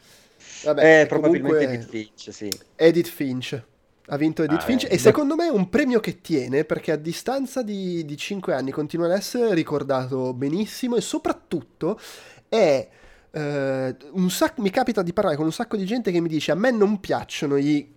Vabbè, 0.64 1.01
eh, 1.01 1.06
probabilmente 1.08 1.66
comunque 1.66 1.74
Edith 1.76 1.89
Finch, 1.89 2.32
sì. 2.34 2.49
Edith 2.76 3.08
Finch. 3.08 3.64
Ha 4.08 4.18
vinto 4.18 4.43
Edith 4.43 4.60
Ah, 4.62 4.64
Finch 4.66 4.84
eh. 4.84 4.93
e 4.93 4.97
secondo 4.99 5.36
me 5.36 5.47
è 5.47 5.49
un 5.49 5.68
premio 5.70 5.99
che 5.99 6.22
tiene 6.22 6.64
perché 6.64 6.91
a 6.91 6.95
distanza 6.95 7.64
di, 7.64 8.06
di 8.06 8.16
5 8.18 8.53
anni 8.53 8.72
continua 8.72 9.08
ad 9.08 9.14
essere 9.14 9.53
ricordato 9.56 10.34
benissimo 10.34 10.95
e 10.95 11.01
soprattutto 11.01 11.99
è 12.47 12.88
eh, 13.32 13.95
un 14.12 14.30
sacco, 14.30 14.62
mi 14.62 14.70
capita 14.70 15.01
di 15.01 15.12
parlare 15.12 15.36
con 15.36 15.45
un 15.45 15.51
sacco 15.51 15.76
di 15.76 15.86
gente 15.86 16.12
che 16.12 16.22
mi 16.22 16.30
dice 16.30 16.51
a 16.51 16.56
me 16.56 16.70
non 16.72 16.99
piacciono 16.99 17.58
i 17.58 17.93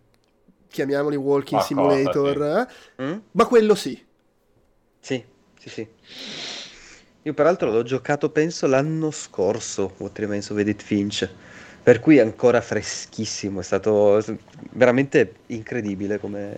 chiamiamoli 0.68 1.16
walking 1.16 1.61
Ma 1.61 1.66
simulator, 1.66 2.66
eh, 2.98 3.02
Mm? 3.04 3.18
ma 3.32 3.46
quello 3.46 3.74
sì. 3.74 4.02
Sì, 5.00 5.22
sì, 5.59 5.68
sì. 5.68 5.88
Io 7.22 7.34
peraltro 7.34 7.70
l'ho 7.70 7.82
giocato 7.82 8.30
penso 8.30 8.66
l'anno 8.66 9.11
scorso, 9.11 9.94
What 9.98 10.18
Remains 10.18 10.48
of 10.50 10.59
Edith 10.59 10.82
Finch, 10.82 11.28
per 11.89 12.01
cui 12.01 12.18
è 12.18 12.20
ancora 12.20 12.61
freschissimo, 12.61 13.61
è 13.61 13.62
stato 13.62 14.22
veramente 14.72 15.36
incredibile 15.47 16.20
come, 16.20 16.55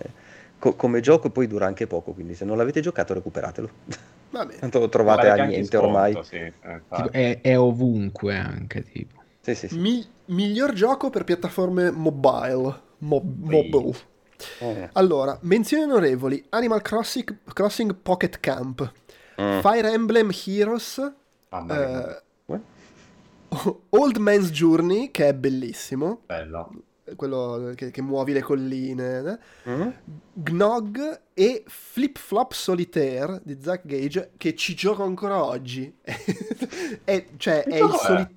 co- 0.59 0.75
come 0.75 0.99
gioco 0.99 1.27
e 1.27 1.31
poi 1.31 1.47
dura 1.47 1.67
anche 1.67 1.87
poco, 1.87 2.11
quindi 2.11 2.35
se 2.35 2.43
non 2.43 2.57
l'avete 2.57 2.81
giocato 2.81 3.13
recuperatelo. 3.13 3.69
Va 4.31 4.45
bene. 4.45 4.59
Tanto 4.59 4.79
lo 4.79 4.89
trovate 4.89 5.29
a 5.29 5.35
niente 5.35 5.77
sconto, 5.77 5.85
ormai. 5.85 6.19
sì, 6.25 6.35
eh, 6.35 6.53
Tipo, 6.89 7.11
è, 7.13 7.39
è 7.39 7.57
ovunque 7.57 8.35
anche, 8.35 8.83
tipo. 8.83 9.23
Sì, 9.39 9.55
sì, 9.55 9.69
sì. 9.69 9.77
Mi- 9.77 10.05
miglior 10.25 10.73
gioco 10.73 11.09
per 11.09 11.23
piattaforme 11.23 11.91
mobile. 11.91 12.79
Mob- 12.97 13.39
mobile. 13.49 13.97
Eh. 14.59 14.89
Allora, 14.91 15.37
menzioni 15.43 15.83
onorevoli: 15.83 16.45
Animal 16.49 16.81
Crossing, 16.81 17.37
Crossing 17.53 17.95
Pocket 17.95 18.37
Camp, 18.41 18.91
Mm. 19.41 19.59
Fire 19.61 19.91
Emblem 19.93 20.29
Heroes, 20.45 20.97
mia, 21.49 22.17
eh? 22.17 22.21
Old 23.89 24.17
Man's 24.17 24.49
Journey, 24.51 25.11
che 25.11 25.29
è 25.29 25.33
bellissimo, 25.33 26.21
bello. 26.25 26.71
quello 27.15 27.73
che, 27.75 27.91
che 27.91 28.01
muovi 28.01 28.33
le 28.33 28.41
colline, 28.41 29.39
eh. 29.65 29.69
Mm? 29.69 29.89
Gnog 30.33 31.21
e 31.33 31.63
Flip 31.67 32.17
Flop 32.17 32.53
Solitaire 32.53 33.41
di 33.43 33.57
Zack 33.61 33.85
Gage, 33.85 34.31
che 34.37 34.55
ci 34.55 34.73
gioco 34.73 35.03
ancora 35.03 35.43
oggi. 35.43 35.93
è, 37.03 37.25
cioè, 37.37 37.63
è 37.63 37.75
il, 37.75 37.89
gioco 37.89 38.29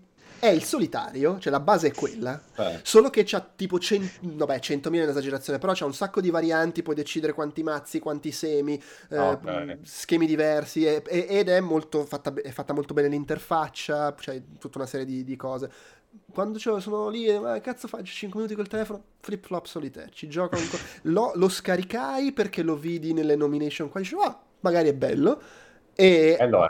è? 0.49 0.53
il 0.53 0.63
solitario, 0.65 1.39
cioè 1.39 1.53
la 1.53 1.61
base 1.61 1.89
è 1.89 1.93
quella. 1.95 2.41
Eh, 2.57 2.81
Solo 2.83 3.11
che 3.11 3.23
c'ha 3.25 3.41
tipo 3.57 3.79
100, 3.79 4.19
vabbè 4.21 4.59
100.000 4.59 5.03
è 5.03 5.05
un'esagerazione, 5.05 5.59
però 5.59 5.73
c'ha 5.75 5.85
un 5.87 5.95
sacco 5.95 6.21
di 6.21 6.31
varianti, 6.31 6.83
puoi 6.83 6.95
decidere 6.95 7.33
quanti 7.33 7.63
mazzi, 7.63 7.99
quanti 7.99 8.31
semi, 8.33 8.81
eh, 9.11 9.39
mh, 9.41 9.79
schemi 9.83 10.27
diversi 10.27 10.85
e- 10.87 11.03
e- 11.07 11.27
ed 11.29 11.49
è, 11.49 11.61
molto 11.61 12.05
fatta, 12.05 12.33
è 12.35 12.51
fatta 12.51 12.73
molto 12.73 12.95
bene 12.95 13.09
l'interfaccia, 13.09 14.15
c'è 14.15 14.43
tutta 14.59 14.79
una 14.79 14.87
serie 14.87 15.07
di, 15.07 15.25
di 15.25 15.37
cose. 15.37 15.71
Quando 16.31 16.59
sono 16.59 17.09
lì, 17.09 17.27
eh, 17.27 17.39
ma 17.41 17.61
cazzo 17.61 17.89
faccio 17.89 18.13
5 18.13 18.39
minuti 18.41 18.57
col 18.57 18.69
telefono? 18.69 19.03
Flip 19.21 19.45
flop 19.45 19.67
solitaire, 19.67 20.11
ci 20.13 20.29
gioco 20.29 20.57
ancora. 20.57 20.83
lo, 21.03 21.33
lo 21.35 21.49
scaricai 21.49 22.33
perché 22.33 22.63
lo 22.63 22.77
vidi 22.77 23.13
nelle 23.13 23.35
nomination 23.37 23.89
qua, 23.89 24.01
dicevo, 24.01 24.23
ah, 24.23 24.41
magari 24.61 24.89
è 24.89 24.95
bello. 24.95 25.41
E 25.95 26.37
E 26.39 26.43
allora? 26.43 26.69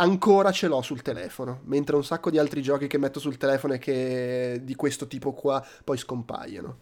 Ancora 0.00 0.50
ce 0.50 0.66
l'ho 0.66 0.82
sul 0.82 1.02
telefono, 1.02 1.60
mentre 1.64 1.94
un 1.96 2.04
sacco 2.04 2.30
di 2.30 2.38
altri 2.38 2.62
giochi 2.62 2.86
che 2.86 2.98
metto 2.98 3.20
sul 3.20 3.36
telefono 3.36 3.74
e 3.74 3.78
che 3.78 4.60
di 4.62 4.74
questo 4.74 5.06
tipo 5.06 5.32
qua 5.32 5.64
poi 5.84 5.96
scompaiono. 5.98 6.76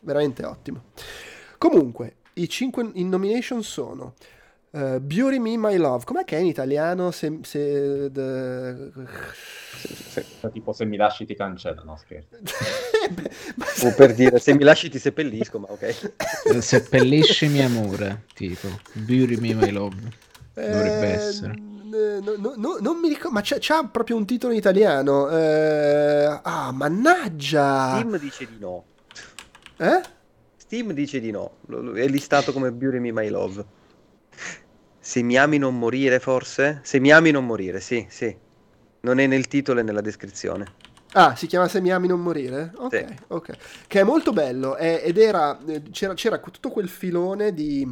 Veramente 0.00 0.44
ottimo. 0.44 0.84
Comunque, 1.58 2.16
i 2.34 2.48
5 2.48 2.90
in 2.94 3.08
nomination 3.08 3.62
sono 3.62 4.14
eh, 4.72 5.00
Beauty 5.00 5.38
Me 5.38 5.56
My 5.58 5.76
Love. 5.76 6.04
Com'è 6.04 6.24
che 6.24 6.36
è 6.36 6.40
in 6.40 6.46
italiano? 6.46 7.10
Se, 7.10 7.38
se- 7.42 8.10
the- 8.12 8.90
tipo 10.52 10.72
se 10.72 10.84
mi 10.84 10.96
lasci 10.96 11.24
ti 11.26 11.34
cancello, 11.34 11.82
no 11.84 11.96
scherzo. 11.96 12.36
Eh 13.02 13.08
beh, 13.12 13.30
ma 13.56 13.64
O 13.84 13.94
per 13.94 14.14
dire, 14.14 14.38
se 14.38 14.52
mi 14.54 14.62
lasci 14.62 14.90
ti 14.90 14.98
seppellisco, 14.98 15.58
ma 15.58 15.68
ok. 15.70 16.12
Seppelliscimi 16.60 17.62
amore, 17.62 18.24
tipo. 18.34 18.68
Bury 18.92 19.36
me 19.38 19.54
my 19.54 19.70
love. 19.70 19.96
Dovrebbe 20.52 21.06
Eh, 21.06 21.12
essere. 21.14 21.54
No, 21.90 22.34
no, 22.36 22.54
no, 22.56 22.76
non 22.80 22.98
mi 22.98 23.08
ricordo, 23.08 23.30
ma 23.30 23.40
c'è, 23.40 23.58
c'ha 23.60 23.84
proprio 23.84 24.16
un 24.16 24.26
titolo 24.26 24.52
in 24.52 24.58
italiano. 24.58 25.28
Eh, 25.30 26.40
ah, 26.42 26.70
mannaggia! 26.72 27.96
Steam 27.96 28.18
dice 28.18 28.46
di 28.46 28.56
no. 28.58 28.84
Eh? 29.76 30.00
Steam 30.56 30.92
dice 30.92 31.20
di 31.20 31.30
no. 31.30 31.56
È 31.94 32.06
listato 32.06 32.52
come 32.52 32.70
Beauty 32.72 32.98
Me 32.98 33.12
My 33.12 33.28
Love. 33.28 33.64
Se 34.98 35.22
mi 35.22 35.36
ami 35.36 35.58
non 35.58 35.78
morire, 35.78 36.20
forse? 36.20 36.80
Se 36.82 37.00
mi 37.00 37.10
ami 37.10 37.30
non 37.30 37.46
morire, 37.46 37.80
sì, 37.80 38.06
sì. 38.08 38.34
Non 39.00 39.18
è 39.18 39.26
nel 39.26 39.48
titolo 39.48 39.80
e 39.80 39.82
nella 39.82 40.02
descrizione. 40.02 40.74
Ah, 41.12 41.34
si 41.34 41.46
chiama 41.48 41.66
Se 41.66 41.80
mi 41.80 41.90
ami 41.90 42.06
non 42.06 42.20
morire? 42.20 42.70
Ok, 42.76 42.96
Sì. 43.08 43.16
ok. 43.28 43.56
Che 43.88 44.00
è 44.00 44.04
molto 44.04 44.32
bello 44.32 44.76
è- 44.76 45.00
ed 45.04 45.18
era 45.18 45.58
eh, 45.66 45.82
c'era, 45.90 46.14
c'era 46.14 46.38
tutto 46.38 46.68
quel 46.70 46.88
filone 46.88 47.52
di, 47.52 47.82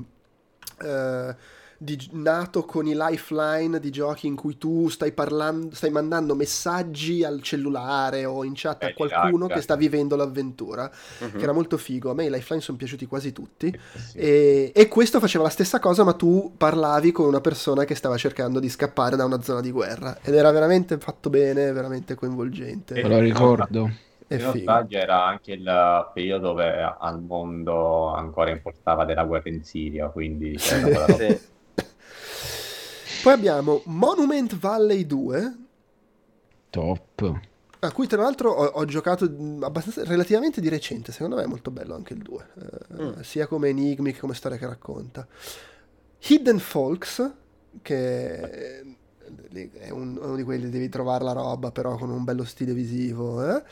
eh, 0.83 1.37
di 1.81 2.09
nato 2.13 2.65
con 2.65 2.89
i 2.89 2.95
lifeline 2.97 3.79
di 3.79 3.91
giochi 3.91 4.27
in 4.27 4.35
cui 4.35 4.59
tu 4.59 4.89
stai 4.89 5.13
parlando, 5.13 5.73
stai 5.77 5.91
mandando 5.91 6.35
messaggi 6.35 7.23
al 7.23 7.41
cellulare 7.41 8.25
o 8.25 8.43
in 8.43 8.53
chat 8.57 8.83
a 8.83 8.89
Eh, 8.89 8.95
qualcuno 8.95 9.47
che 9.47 9.61
sta 9.61 9.77
vivendo 9.77 10.17
l'avventura, 10.17 10.91
Mhm. 11.21 11.37
che 11.39 11.43
era 11.45 11.53
molto 11.53 11.77
figo. 11.77 12.11
A 12.11 12.15
me 12.15 12.25
i 12.25 12.31
lifeline 12.31 12.61
sono 12.61 12.77
piaciuti 12.77 13.07
quasi 13.07 13.33
tutti. 13.33 13.73
Sì. 13.95 14.19
E, 14.19 14.73
e 14.75 14.89
questo 14.89 15.21
faceva 15.21 15.45
la 15.45 15.51
stessa 15.51 15.79
cosa, 15.79 16.03
ma 16.03 16.15
tu 16.15 16.53
parlavi 16.57 17.13
con 17.13 17.27
una 17.27 17.41
persona 17.41 17.85
che 17.85 17.95
stava 17.95 18.17
cercando 18.17 18.59
di 18.59 18.69
scappare 18.69 19.15
da 19.15 19.25
una 19.25 19.41
zona 19.41 19.61
di 19.61 19.71
guerra. 19.71 20.19
Ed 20.21 20.35
era 20.35 20.51
veramente 20.51 20.99
fatto 20.99 21.31
bene, 21.31 21.71
veramente 21.71 22.17
coinvolgente. 22.17 22.95
Eh, 22.95 23.03
Me 23.05 23.09
lo 23.09 23.21
ricordo. 23.21 23.91
Sbaglio 24.27 24.99
era 24.99 25.25
anche 25.25 25.53
il 25.53 26.11
periodo 26.13 26.49
dove 26.49 26.97
al 26.99 27.23
mondo 27.23 28.09
ancora 28.09 28.51
importava 28.51 29.05
della 29.07 29.25
guerra 29.25 29.49
in 29.49 29.63
Siria, 29.65 30.09
quindi 30.09 30.57
c'era 30.57 30.83
quella 30.83 31.07
roba. 31.07 31.17
Sì. 31.29 31.39
Poi 33.23 33.33
abbiamo 33.33 33.83
Monument 33.87 34.57
Valley 34.59 35.07
2. 35.07 35.57
Top. 36.71 37.41
A 37.81 37.93
cui 37.93 38.07
tra 38.07 38.23
l'altro 38.23 38.51
ho, 38.51 38.65
ho 38.65 38.85
giocato 38.85 39.29
relativamente 40.05 40.61
di 40.61 40.69
recente, 40.69 41.13
secondo 41.13 41.37
me 41.37 41.43
è 41.43 41.47
molto 41.47 41.71
bello 41.71 41.95
anche 41.95 42.15
il 42.15 42.23
2, 42.23 42.47
eh, 42.61 43.03
Mm. 43.03 43.21
sia 43.21 43.47
come 43.47 43.69
enigmi 43.69 44.13
che 44.13 44.19
come 44.21 44.35
storia 44.35 44.57
che 44.59 44.67
racconta. 44.67 45.27
Hidden 46.27 46.59
Folks, 46.59 47.31
che 47.83 48.41
eh, 48.41 48.97
è 49.75 49.91
un- 49.91 50.19
uno 50.21 50.35
di 50.37 50.43
quelli 50.43 50.69
devi 50.71 50.89
trovare 50.89 51.23
la 51.25 51.33
roba 51.33 51.71
però 51.71 51.97
con 51.97 52.11
un 52.11 52.25
bello 52.25 52.45
stile 52.45 52.73
visivo. 52.73 53.45
eh. 53.57 53.63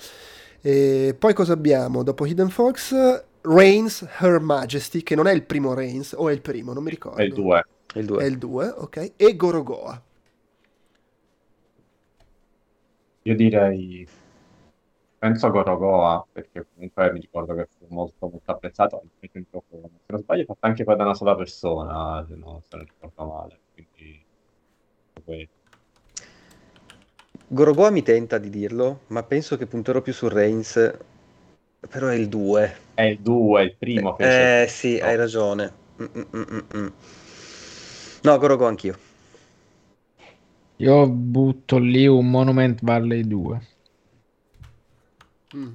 E 0.61 1.15
poi 1.19 1.35
cosa 1.35 1.53
abbiamo? 1.53 2.03
Dopo 2.03 2.27
Hidden 2.27 2.49
Folks, 2.51 2.95
Reigns 3.43 4.07
Her 4.19 4.41
Majesty, 4.41 5.03
che 5.03 5.15
non 5.15 5.27
è 5.27 5.33
il 5.33 5.45
primo 5.45 5.75
Reigns, 5.75 6.13
o 6.17 6.29
è 6.29 6.33
il 6.33 6.41
primo, 6.43 6.73
non 6.73 6.83
mi 6.85 6.91
ricordo. 6.91 7.19
È 7.19 7.25
il 7.25 7.33
2. 7.33 7.65
Il 7.99 8.05
È 8.05 8.07
2. 8.07 8.27
il 8.27 8.39
2, 8.39 8.69
ok. 8.69 9.13
E 9.17 9.37
Gorogoa. 9.37 10.03
Io 13.23 13.35
direi... 13.35 14.07
Penso 15.19 15.47
a 15.47 15.51
Gorogoa, 15.51 16.27
perché 16.31 16.67
comunque 16.75 17.11
mi 17.13 17.21
ricordo 17.21 17.55
che 17.55 17.67
fu 17.79 17.87
molto, 17.89 18.29
molto 18.29 18.51
apprezzato. 18.53 19.03
anche 19.21 19.39
il 19.39 19.47
gioco, 19.51 19.81
Se 19.81 20.13
non 20.13 20.21
sbaglio, 20.21 20.43
è 20.43 20.45
fatto 20.45 20.67
anche 20.67 20.85
poi 20.85 20.97
da 20.97 21.05
una 21.05 21.15
sola 21.15 21.35
persona, 21.35 22.25
se, 22.29 22.35
no, 22.37 22.63
se 22.69 22.77
non 22.77 22.85
ricordo 22.87 23.25
male. 23.33 23.59
Quindi... 23.73 24.25
poi- 25.25 25.49
Gorogoa 27.49 27.91
mi 27.91 28.03
tenta 28.03 28.37
di 28.39 28.51
dirlo, 28.51 29.01
ma 29.09 29.23
penso 29.23 29.57
che 29.57 29.67
punterò 29.67 30.03
più 30.03 30.13
su 30.13 30.29
Reigns. 30.29 30.99
Però 31.89 32.09
è 32.09 32.15
il 32.15 32.29
2. 32.29 32.77
È 32.95 33.03
il 33.03 33.21
2, 33.21 33.63
il 33.63 33.77
primo. 33.77 34.15
fece- 34.17 34.65
Eh 34.65 34.69
sì, 34.69 34.99
no. 34.99 35.07
hai 35.07 35.17
ragione. 35.17 35.73
Mm, 36.03 36.05
mm, 36.05 36.23
mm, 36.37 36.43
mm, 36.53 36.79
mm. 36.79 36.89
No, 38.27 38.39
Gorogoa 38.39 38.71
anch'io. 38.71 38.99
Io 40.79 41.09
butto 41.09 41.79
lì 41.79 42.09
un 42.09 42.29
Monument 42.29 42.81
Valley 42.83 43.25
2. 43.25 43.67
Mm. 45.55 45.75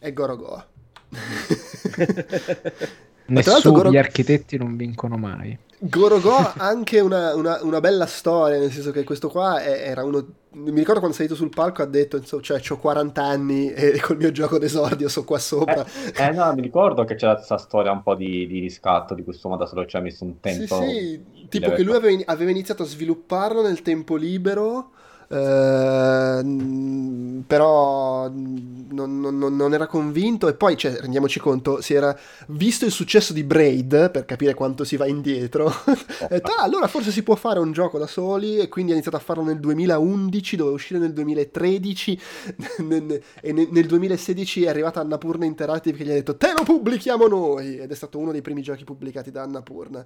E 0.00 0.12
Gorogoa. 0.12 0.68
Nessuno, 3.26 3.74
Goro- 3.74 3.90
gli 3.90 3.96
architetti 3.96 4.56
non 4.56 4.76
vincono 4.76 5.16
mai. 5.16 5.56
Gorogoa 5.84 6.54
ha 6.58 6.66
anche 6.68 7.00
una, 7.00 7.34
una- 7.34 7.58
una 7.62 7.80
bella 7.80 8.06
storia, 8.06 8.58
nel 8.58 8.70
senso 8.70 8.90
che 8.92 9.04
questo 9.04 9.28
qua 9.28 9.60
è- 9.62 9.88
era 9.88 10.04
uno... 10.04 10.24
Mi 10.54 10.70
ricordo 10.70 10.98
quando 11.00 11.10
è 11.10 11.12
salito 11.14 11.34
sul 11.34 11.48
palco 11.48 11.80
ha 11.82 11.86
detto, 11.86 12.18
insomma, 12.18 12.42
cioè, 12.42 12.60
ho 12.68 12.76
40 12.78 13.22
anni 13.24 13.72
e 13.72 13.98
col 14.04 14.18
mio 14.18 14.30
gioco 14.32 14.58
d'esordio 14.58 15.08
sono 15.08 15.24
qua 15.24 15.38
sopra. 15.38 15.84
Eh, 16.14 16.30
no, 16.32 16.52
mi 16.54 16.60
ricordo 16.60 17.04
che 17.04 17.14
c'era 17.14 17.34
questa 17.34 17.56
storia 17.56 17.90
un 17.90 18.02
po' 18.02 18.14
di, 18.14 18.46
di 18.46 18.60
riscatto 18.60 19.14
di 19.14 19.24
questo 19.24 19.48
modo 19.48 19.64
solo 19.66 19.86
ci 19.86 19.96
ha 19.96 20.00
messo 20.00 20.24
un 20.24 20.34
Sì, 20.34 20.40
tempo. 20.40 20.82
sì, 20.82 21.24
tipo 21.48 21.64
deve- 21.66 21.76
che 21.76 21.82
lui 21.82 21.94
aveva, 21.96 22.22
aveva 22.26 22.50
iniziato 22.50 22.82
a 22.82 22.86
svilupparlo 22.86 23.62
nel 23.62 23.80
tempo 23.82 24.14
libero, 24.16 24.90
ehm, 25.32 27.44
però 27.46 28.28
non, 28.28 29.20
non- 29.20 29.56
non- 29.56 29.74
era 29.74 29.86
convinto 29.86 30.48
e 30.48 30.54
poi, 30.54 30.76
cioè, 30.76 30.92
rendiamoci 31.00 31.40
conto, 31.40 31.80
si 31.80 31.94
era 31.94 32.16
visto 32.48 32.84
il 32.84 32.90
successo 32.92 33.32
di 33.32 33.42
Braid, 33.42 34.10
per 34.10 34.24
capire 34.26 34.54
quanto 34.54 34.84
si 34.84 34.96
va 34.96 35.06
indietro, 35.06 35.72
detto, 36.28 36.52
"Ah, 36.52 36.62
allora 36.62 36.86
forse 36.88 37.10
si 37.10 37.22
può 37.22 37.34
fare 37.34 37.58
un 37.58 37.72
gioco 37.72 37.98
da 37.98 38.06
soli 38.06 38.58
e 38.58 38.68
quindi 38.68 38.90
ha 38.92 38.94
iniziato 38.94 39.16
a 39.16 39.20
farlo 39.20 39.42
nel 39.42 39.58
2011, 39.60 40.56
doveva 40.56 40.74
uscire 40.76 41.00
nel 41.00 41.12
2013 41.12 42.18
nel- 42.78 43.20
e 43.40 43.52
nel 43.52 43.86
2016 43.86 44.64
è 44.64 44.68
arrivata 44.68 45.00
Annapurna 45.00 45.44
Interactive 45.44 45.96
che 45.96 46.04
gli 46.04 46.10
ha 46.10 46.14
detto 46.14 46.36
te 46.36 46.52
lo 46.56 46.62
pubblichiamo 46.64 47.26
noi 47.26 47.78
ed 47.78 47.90
è 47.90 47.94
stato 47.94 48.18
uno 48.18 48.32
dei 48.32 48.42
primi 48.42 48.62
giochi 48.62 48.84
pubblicati 48.84 49.30
da 49.30 49.42
Annapurna. 49.42 50.04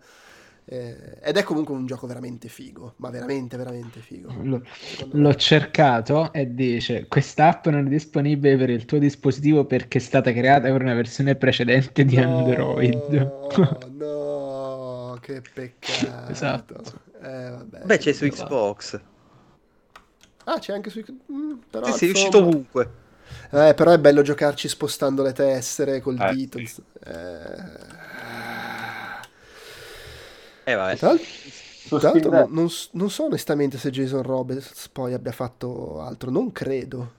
Eh, 0.69 1.19
ed 1.23 1.37
è 1.37 1.45
comunque 1.45 1.75
un 1.75 1.87
gioco 1.87 2.09
veramente 2.09 2.49
figo, 2.49 2.95
ma 2.97 3.09
veramente, 3.09 3.57
veramente 3.57 4.01
figo. 4.01 4.33
Me. 4.33 4.62
l'ho 5.12 5.35
cercato 5.37 6.33
e 6.33 6.53
dice: 6.55 7.07
Quest'app 7.07 7.67
non 7.69 7.87
è 7.87 7.89
disponibile 7.89 8.57
per 8.57 8.71
il 8.71 8.85
tuo 8.85 8.99
dispositivo 8.99 9.64
perché 9.64 9.99
è 9.99 10.01
stata 10.01 10.33
creata 10.33 10.69
per 10.73 10.83
una 10.83 10.95
versione 10.95 11.37
precedente 11.37 12.05
di 12.05 12.17
No, 12.17 12.23
Android. 12.23 13.33
no, 13.93 15.19
che 15.23 15.41
peccato. 15.55 16.33
Esatto. 16.33 16.83
Eh, 17.23 17.51
vabbè, 17.51 17.85
Beh, 17.85 17.99
c'è 17.99 18.12
su 18.12 18.27
Xbox. 18.27 19.01
Ah, 20.45 20.59
c'è 20.59 20.73
anche 20.73 20.91
su. 20.91 21.01
mm, 21.33 21.53
però, 21.71 21.87
Sì, 21.87 21.93
sì, 21.99 22.05
è 22.07 22.09
insomma- 22.09 22.27
uscito 22.27 22.39
ovunque. 22.39 22.91
Eh, 23.53 23.75
però 23.75 23.93
è 23.93 23.99
bello 23.99 24.23
giocarci 24.23 24.69
spostando 24.69 25.23
le 25.23 25.33
tessere 25.33 26.01
col 26.01 26.21
Eh, 26.21 26.35
dito. 26.35 26.59
sì. 26.64 26.83
Eh, 27.05 28.06
Eh, 30.67 30.75
vabbè. 30.75 30.97
Tra 30.97 32.11
l'altro, 32.11 32.31
non, 32.31 32.51
non 32.51 32.69
non 32.93 33.11
so 33.11 33.25
onestamente 33.25 33.79
se 33.79 33.91
Jason 33.91 34.23
Roberts 34.23 34.89
poi 34.89 35.14
abbia 35.14 35.33
fatto 35.33 36.01
altro, 36.01 36.31
non 36.31 36.53
credo. 36.53 37.12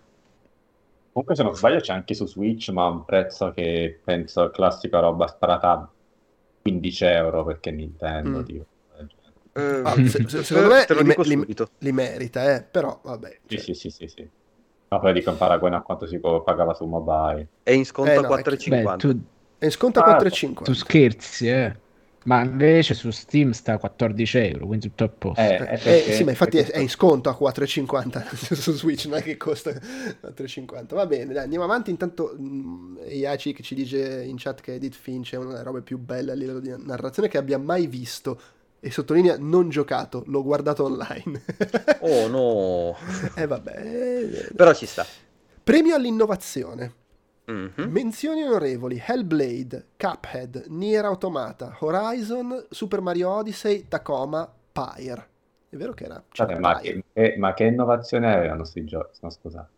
Comunque, 1.12 1.36
se 1.36 1.44
non 1.44 1.56
sbaglio, 1.56 1.80
c'è 1.80 1.94
anche 1.94 2.14
su 2.14 2.28
Switch, 2.28 2.70
ma 2.70 2.86
a 2.86 2.90
un 2.90 3.04
prezzo 3.04 3.52
che 3.52 4.00
penso 4.04 4.50
classica 4.52 5.00
roba 5.00 5.28
sparata 5.28 5.72
a 5.72 5.92
15 6.62 7.06
euro 7.06 7.44
perché 7.44 7.72
Nintendo, 7.72 8.40
Mm. 8.40 8.44
tipo. 8.44 8.66
Eh, 9.54 9.82
Ah, 9.84 9.96
se- 10.08 10.28
se- 10.30 10.44
secondo 10.44 10.70
me 10.70 10.86
te 10.86 10.94
lo 10.94 11.02
li, 11.02 11.10
dico 11.10 11.24
li- 11.24 11.36
subito. 11.36 11.70
li 11.80 11.92
merita, 11.92 12.54
eh, 12.56 12.62
però 12.64 13.00
vabbè. 13.04 13.40
Cioè, 13.48 13.60
sì, 13.60 13.74
sì, 13.74 13.90
sì, 13.90 14.08
sì. 14.08 14.30
No, 14.90 15.00
poi 15.00 15.14
dico 15.14 15.32
in 15.32 15.38
paragone 15.38 15.76
a 15.76 15.82
quanto 15.82 16.06
si 16.06 16.20
pagava 16.20 16.74
su 16.76 16.86
mobile. 16.86 17.48
È 17.64 17.72
in 17.72 17.86
sconto 17.86 18.12
Eh, 18.12 18.20
a 18.20 18.22
no, 18.22 18.28
è 18.28 18.28
Beh, 18.28 18.44
4,50. 18.44 18.98
tu, 18.98 19.20
È 19.58 19.66
in 19.66 19.72
sconto 19.72 20.00
a 20.00 20.04
Ah, 20.04 20.06
4,50. 20.14 20.72
tu 20.72 20.74
scherzi, 20.74 21.48
eh. 21.48 21.76
Ma 22.28 22.42
invece 22.44 22.94
su 22.94 23.10
Steam 23.10 23.52
sta 23.52 23.74
a 23.74 23.78
14 23.78 24.38
euro, 24.40 24.66
quindi 24.68 24.90
tutto 24.90 25.06
a 25.06 25.10
posto. 25.10 25.40
Eh, 25.40 25.46
Eh, 25.46 25.54
eh, 25.54 25.58
perché- 25.78 26.12
sì, 26.12 26.24
ma 26.26 26.32
infatti 26.32 26.58
è, 26.58 26.66
è 26.70 26.80
in 26.80 26.90
sconto 26.90 27.30
a 27.30 27.38
4,50 27.40 28.36
su 28.54 28.74
Switch, 28.74 29.06
non 29.06 29.20
è 29.20 29.24
che 29.24 29.38
costa 29.38 29.72
4,50. 29.72 30.94
Va 30.94 31.06
bene, 31.06 31.34
dai, 31.34 31.44
andiamo 31.44 31.64
avanti. 31.64 31.90
Intanto 31.90 32.36
Iaci 33.08 33.54
che 33.54 33.64
ci 33.64 33.76
dice 33.76 34.24
in 34.24 34.36
chat 34.38 34.60
che 34.60 34.74
Edith 34.74 34.96
Finch 34.96 35.34
è 35.34 35.38
una 35.38 35.52
delle 35.52 35.64
robe 35.64 35.82
più 35.82 35.98
belle 35.98 36.32
a 36.34 36.36
livello 36.36 36.60
di 36.60 36.74
narrazione 36.78 37.30
che 37.30 37.38
abbia 37.38 37.58
mai 37.58 37.88
visto. 37.88 38.40
E 38.80 38.92
sottolinea 38.92 39.38
non 39.40 39.70
giocato, 39.70 40.24
l'ho 40.28 40.44
guardato 40.44 40.84
online. 40.84 41.42
Oh 42.02 42.28
no. 42.28 42.96
E 43.36 43.48
vabbè. 43.48 44.52
Però 44.54 44.74
ci 44.74 44.86
sta. 44.86 45.06
Premio 45.64 45.96
all'innovazione. 45.96 46.94
Mhm. 47.52 47.90
Menzioni 47.90 48.44
onorevoli: 48.44 49.02
Hellblade, 49.04 49.88
Cuphead, 49.98 50.66
Nier 50.68 51.06
Automata, 51.06 51.78
Horizon, 51.80 52.66
Super 52.70 53.02
Mario 53.02 53.30
Odyssey, 53.30 53.88
Tacoma, 53.88 54.52
Pyre. 54.72 55.28
È 55.70 55.76
vero 55.76 55.94
che 55.94 56.06
era? 56.06 56.24
c'era 56.30 56.48
Vabbè, 56.48 56.60
ma, 56.60 56.80
che, 56.80 57.04
eh, 57.14 57.36
ma 57.38 57.54
che 57.54 57.64
innovazione 57.66 58.34
avevano 58.34 58.64
sti 58.64 58.84
giochi? 58.86 59.20
No, 59.22 59.30
scusate. 59.30 59.70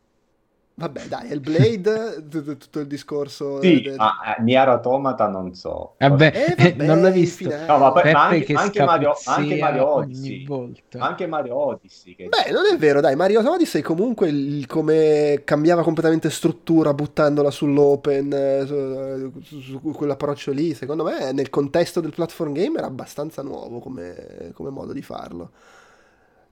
Vabbè, 0.79 1.01
dai, 1.07 1.29
Hellblade, 1.31 2.23
t- 2.29 2.41
t- 2.43 2.57
tutto 2.57 2.79
il 2.79 2.87
discorso. 2.87 3.59
Sì, 3.61 3.81
del- 3.81 3.95
ma 3.97 4.35
eh, 4.37 4.41
Nier 4.41 4.69
Automata 4.69 5.27
non 5.27 5.53
so. 5.53 5.95
Vabbè, 5.97 6.31
Eh, 6.33 6.55
vabbè, 6.71 6.85
non 6.85 7.01
l'ho 7.01 7.11
visto. 7.11 7.49
No, 7.49 7.77
ma 7.77 7.91
poi- 7.91 8.01
Peppe 8.03 8.17
anche- 8.17 8.43
che 8.45 8.53
anche 8.53 8.83
Mario- 8.85 9.17
anche 9.25 9.57
Mario 9.57 9.87
ogni 9.93 10.03
Odyssey. 10.05 10.45
volta. 10.45 10.99
Anche 10.99 11.27
Mario 11.27 11.55
Odyssey. 11.57 12.15
Che... 12.15 12.29
Beh, 12.29 12.51
non 12.51 12.63
è 12.73 12.77
vero, 12.77 13.01
dai, 13.01 13.15
Mario 13.17 13.41
Odyssey 13.51 13.81
comunque 13.81 14.29
il- 14.29 14.65
come 14.67 15.41
cambiava 15.43 15.83
completamente 15.83 16.29
struttura 16.29 16.93
buttandola 16.93 17.51
sull'open, 17.51 18.31
eh, 18.33 18.63
su, 18.65 19.41
su- 19.43 19.59
su 19.61 19.81
quell'approccio 19.81 20.51
lì, 20.51 20.73
secondo 20.73 21.03
me 21.03 21.31
nel 21.33 21.49
contesto 21.49 21.99
del 21.99 22.13
platform 22.13 22.53
game 22.53 22.77
era 22.77 22.87
abbastanza 22.87 23.41
nuovo 23.41 23.79
come, 23.79 24.51
come 24.53 24.69
modo 24.69 24.93
di 24.93 25.01
farlo. 25.01 25.51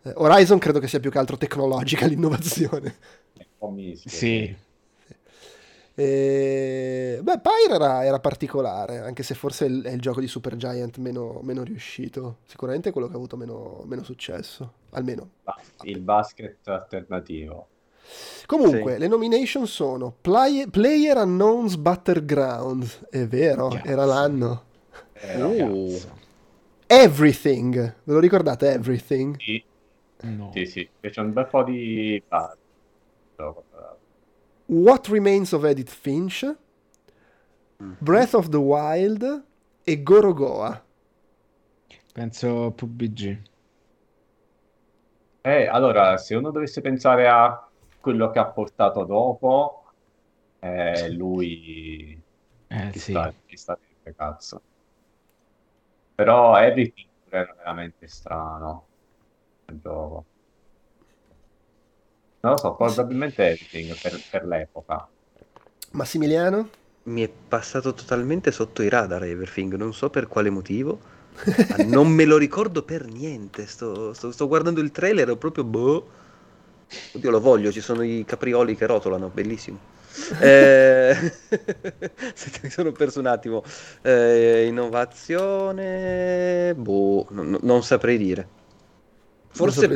Eh, 0.03 0.11
Horizon 0.15 0.57
credo 0.59 0.79
che 0.79 0.87
sia 0.87 0.99
più 0.99 1.09
che 1.11 1.17
altro 1.17 1.37
tecnologica 1.37 2.05
l'innovazione. 2.07 2.95
Un 3.59 3.69
po' 3.69 3.69
mischio. 3.71 4.09
Sì, 4.09 4.55
E... 5.95 7.19
Beh, 7.23 7.39
Pyre 7.39 7.73
era, 7.75 8.05
era 8.05 8.19
particolare, 8.19 8.99
anche 8.99 9.23
se 9.23 9.33
forse 9.33 9.65
è 9.65 9.69
il, 9.69 9.83
è 9.83 9.91
il 9.91 9.99
gioco 10.01 10.19
di 10.19 10.27
Supergiant 10.27 10.97
meno, 10.97 11.39
meno 11.43 11.63
riuscito. 11.63 12.37
Sicuramente 12.45 12.89
è 12.89 12.91
quello 12.91 13.07
che 13.07 13.13
ha 13.13 13.17
avuto 13.17 13.35
meno, 13.37 13.81
meno 13.85 14.03
successo, 14.03 14.73
almeno. 14.91 15.31
Il 15.81 16.01
basket 16.01 16.67
alternativo. 16.67 17.67
Comunque, 18.45 18.93
Sì. 18.93 18.99
le 18.99 19.07
nomination 19.07 19.67
sono 19.67 20.15
Play- 20.21 20.69
Player 20.69 21.17
Unknown's 21.17 21.75
Battlegrounds, 21.77 23.05
è 23.09 23.25
vero, 23.27 23.69
Cazzo. 23.69 23.87
era 23.91 24.05
l'anno. 24.05 24.63
Eh, 25.13 25.41
Uh. 25.41 25.99
Everything, 26.87 27.75
ve 28.03 28.13
lo 28.13 28.19
ricordate 28.19 28.71
Everything? 28.71 29.35
Sì, 29.37 29.63
no. 30.21 30.51
sì, 30.53 30.65
sì. 30.65 30.89
C'è 30.99 31.21
un 31.21 31.33
bel 31.33 31.47
po' 31.47 31.63
di... 31.63 32.21
ah. 32.29 32.55
What 34.67 35.07
Remains 35.09 35.53
of 35.53 35.63
Edith 35.65 35.93
Finch, 35.93 36.43
Mm. 37.79 37.93
Breath 38.01 38.33
of 38.33 38.49
the 38.49 38.59
Wild 38.59 39.43
e 39.85 39.95
Gorogoa. 40.03 40.81
Penso 42.13 42.71
PUBG. 42.75 43.37
Eh, 45.43 45.67
allora, 45.67 46.17
se 46.17 46.35
uno 46.35 46.51
dovesse 46.51 46.81
pensare 46.81 47.27
a 47.29 47.69
quello 48.01 48.29
che 48.31 48.39
ha 48.39 48.45
portato 48.47 49.03
dopo, 49.05 49.83
eh, 50.59 51.09
lui 51.11 52.21
Eh 52.69 52.89
chi 52.91 52.99
sì. 52.99 53.11
sta, 53.11 53.33
chi 53.45 53.55
sta 53.55 53.77
che 54.03 54.13
cazzo. 54.15 54.61
Però 56.15 56.57
Everything 56.57 57.07
pure 57.23 57.37
era 57.37 57.53
veramente 57.55 58.07
strano 58.07 58.87
il 59.67 59.79
gioco. 59.79 60.25
Non 62.41 62.51
lo 62.53 62.57
so, 62.57 62.75
probabilmente 62.75 63.45
editing 63.47 63.95
per, 63.99 64.25
per 64.29 64.45
l'epoca. 64.45 65.07
Massimiliano? 65.91 66.69
Mi 67.03 67.23
è 67.23 67.29
passato 67.29 67.93
totalmente 67.95 68.51
sotto 68.51 68.83
i 68.83 68.89
radar 68.89 69.23
Everthing, 69.23 69.73
non 69.75 69.93
so 69.93 70.09
per 70.11 70.27
quale 70.27 70.49
motivo. 70.49 70.99
ma 71.67 71.77
non 71.77 72.07
me 72.09 72.25
lo 72.25 72.37
ricordo 72.37 72.83
per 72.83 73.05
niente. 73.07 73.65
Sto, 73.67 74.13
sto- 74.13 74.31
sto 74.31 74.47
guardando 74.47 74.81
il 74.81 74.91
trailer 74.91 75.29
e 75.29 75.37
proprio 75.37 75.63
boh. 75.63 76.07
Oddio, 77.13 77.29
lo 77.31 77.39
voglio, 77.41 77.71
ci 77.71 77.81
sono 77.81 78.03
i 78.03 78.23
caprioli 78.25 78.75
che 78.75 78.85
rotolano, 78.85 79.29
bellissimo. 79.29 79.79
Eh, 80.37 81.15
mi 82.63 82.69
sono 82.69 82.91
perso 82.91 83.19
un 83.19 83.27
attimo. 83.27 83.63
Eh, 84.01 84.65
innovazione, 84.67 86.73
boh, 86.75 87.27
non, 87.31 87.57
non 87.61 87.83
saprei 87.83 88.17
dire. 88.17 88.47
Forse, 89.49 89.89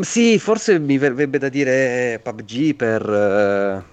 sì, 0.00 0.38
forse 0.38 0.78
mi 0.78 0.96
verrebbe 0.96 1.38
da 1.38 1.48
dire 1.50 2.20
PUBG 2.22 2.74
per, 2.74 3.02
eh, 3.08 3.84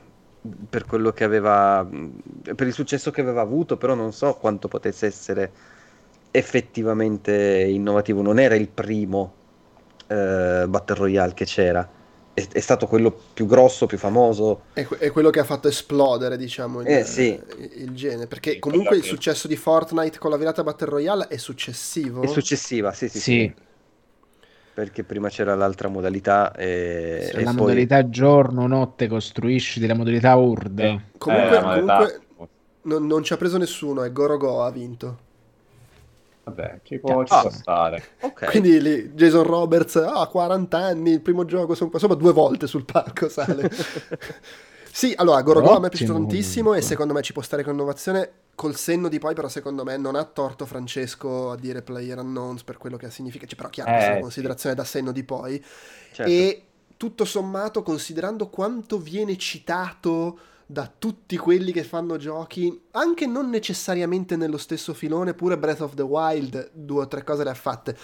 per 0.70 0.86
quello 0.86 1.12
che 1.12 1.24
aveva, 1.26 1.86
per 2.56 2.68
il 2.68 2.74
successo 2.74 3.12
che 3.12 3.22
aveva 3.22 3.42
avuto, 3.42 3.78
però 3.78 3.94
non 3.94 4.14
so 4.14 4.36
quanto 4.36 4.68
potesse 4.68 5.06
essere 5.08 5.52
effettivamente 6.32 7.66
innovativo. 7.70 8.22
Non 8.22 8.40
era 8.40 8.56
il 8.56 8.70
primo 8.70 9.34
eh, 10.08 10.66
Battle 10.68 10.96
Royale 10.96 11.34
che 11.34 11.46
c'era, 11.46 11.88
è, 12.34 12.48
è 12.52 12.60
stato 12.60 12.88
quello 12.88 13.12
più 13.34 13.46
grosso, 13.46 13.86
più 13.86 13.98
famoso. 13.98 14.62
È, 14.74 14.86
è 15.00 15.12
quello 15.12 15.30
che 15.30 15.40
ha 15.40 15.46
fatto 15.46 15.68
esplodere, 15.68 16.38
diciamo, 16.38 16.82
il, 16.82 16.88
Eh, 16.88 17.04
sì. 17.06 17.40
il 17.76 17.92
genere. 17.94 18.28
Perché 18.28 18.54
Sì, 18.54 18.60
comunque 18.60 18.98
il 18.98 19.04
successo 19.04 19.48
di 19.48 19.56
Fortnite 19.56 20.18
con 20.20 20.32
la 20.32 20.38
virata 20.38 20.64
Battle 20.64 20.90
Royale 20.90 21.28
è 21.28 21.38
successivo. 21.38 22.24
È 22.24 22.28
successiva, 22.28 22.92
sì, 22.92 23.08
sì, 23.10 23.20
sì, 23.20 23.22
Sì, 23.22 23.54
perché 24.76 25.04
prima 25.06 25.30
c'era 25.30 25.56
l'altra 25.56 25.88
modalità 25.88 26.54
e, 26.54 27.30
se 27.32 27.38
e 27.38 27.44
la 27.44 27.52
poi- 27.52 27.62
modalità 27.62 28.10
giorno-notte 28.10 29.08
costruisci 29.08 29.80
della 29.80 29.94
modalità 29.96 30.38
Horde. 30.38 31.06
Comunque, 31.18 31.58
Eh, 31.58 31.62
modalità- 31.62 31.96
comunque 31.96 32.50
non, 32.82 33.08
non 33.08 33.24
ci 33.24 33.32
ha 33.34 33.38
preso 33.38 33.58
nessuno, 33.58 34.04
è 34.04 34.12
Gorogo 34.12 34.62
ha 34.64 34.70
vinto. 34.72 35.24
Vabbè, 36.44 36.80
ci 36.84 37.00
può, 37.00 37.24
ci 37.24 37.34
Ah. 37.34 37.42
può 37.42 37.50
stare. 37.50 38.04
Ok. 38.20 38.46
Quindi 38.52 38.80
lì 38.82 39.10
Jason 39.14 39.44
Roberts 39.44 39.96
ha 39.96 40.28
40 40.28 40.78
anni, 40.78 41.12
il 41.14 41.22
primo 41.22 41.46
gioco, 41.46 41.74
sono 41.74 41.90
insomma 41.94 42.14
due 42.16 42.34
volte 42.34 42.68
sul 42.68 42.84
palco 42.86 43.30
sale. 43.30 43.72
sì, 44.92 45.14
allora 45.16 45.42
Gorogo 45.42 45.72
a 45.72 45.80
me 45.80 45.88
è 45.88 45.90
piaciuto 45.90 46.12
tantissimo 46.14 46.74
e 46.74 46.82
secondo 46.82 47.14
me 47.14 47.22
ci 47.22 47.34
può 47.34 47.42
stare 47.42 47.64
con 47.64 47.74
innovazione. 47.74 48.30
Col 48.56 48.76
senno 48.78 49.10
di 49.10 49.20
poi, 49.20 49.36
però, 49.36 49.50
secondo 49.50 49.84
me 49.84 49.98
non 49.98 50.16
ha 50.16 50.24
torto 50.24 50.66
Francesco 50.66 51.52
a 51.52 51.58
dire 51.58 51.82
player 51.82 52.18
unknowns 52.20 52.64
per 52.64 52.78
quello 52.78 52.96
che 52.96 53.10
significa. 53.12 53.46
Cioè, 53.46 53.58
però, 53.58 53.70
chiaro, 53.70 53.92
Eh, 53.92 54.00
è 54.00 54.06
una 54.08 54.16
sì. 54.16 54.22
considerazione 54.22 54.76
da 54.76 54.84
senno 54.86 55.12
di 55.12 55.24
poi. 55.24 55.64
Certo. 56.14 56.32
E 56.32 56.64
tutto 56.96 57.26
sommato, 57.26 57.84
considerando 57.84 58.48
quanto 58.48 58.98
viene 58.98 59.38
citato 59.38 60.40
da 60.66 60.92
tutti 60.98 61.38
quelli 61.38 61.72
che 61.72 61.84
fanno 61.84 62.18
giochi, 62.18 62.82
anche 62.92 63.28
non 63.28 63.50
necessariamente 63.50 64.36
nello 64.36 64.58
stesso 64.58 64.94
filone, 64.94 65.34
pure 65.34 65.58
Breath 65.58 65.82
of 65.82 65.94
the 65.94 66.02
Wild, 66.02 66.72
due 66.74 67.04
o 67.04 67.08
tre 67.08 67.24
cose 67.24 67.44
le 67.44 67.50
ha 67.50 67.54
fatte. 67.54 67.98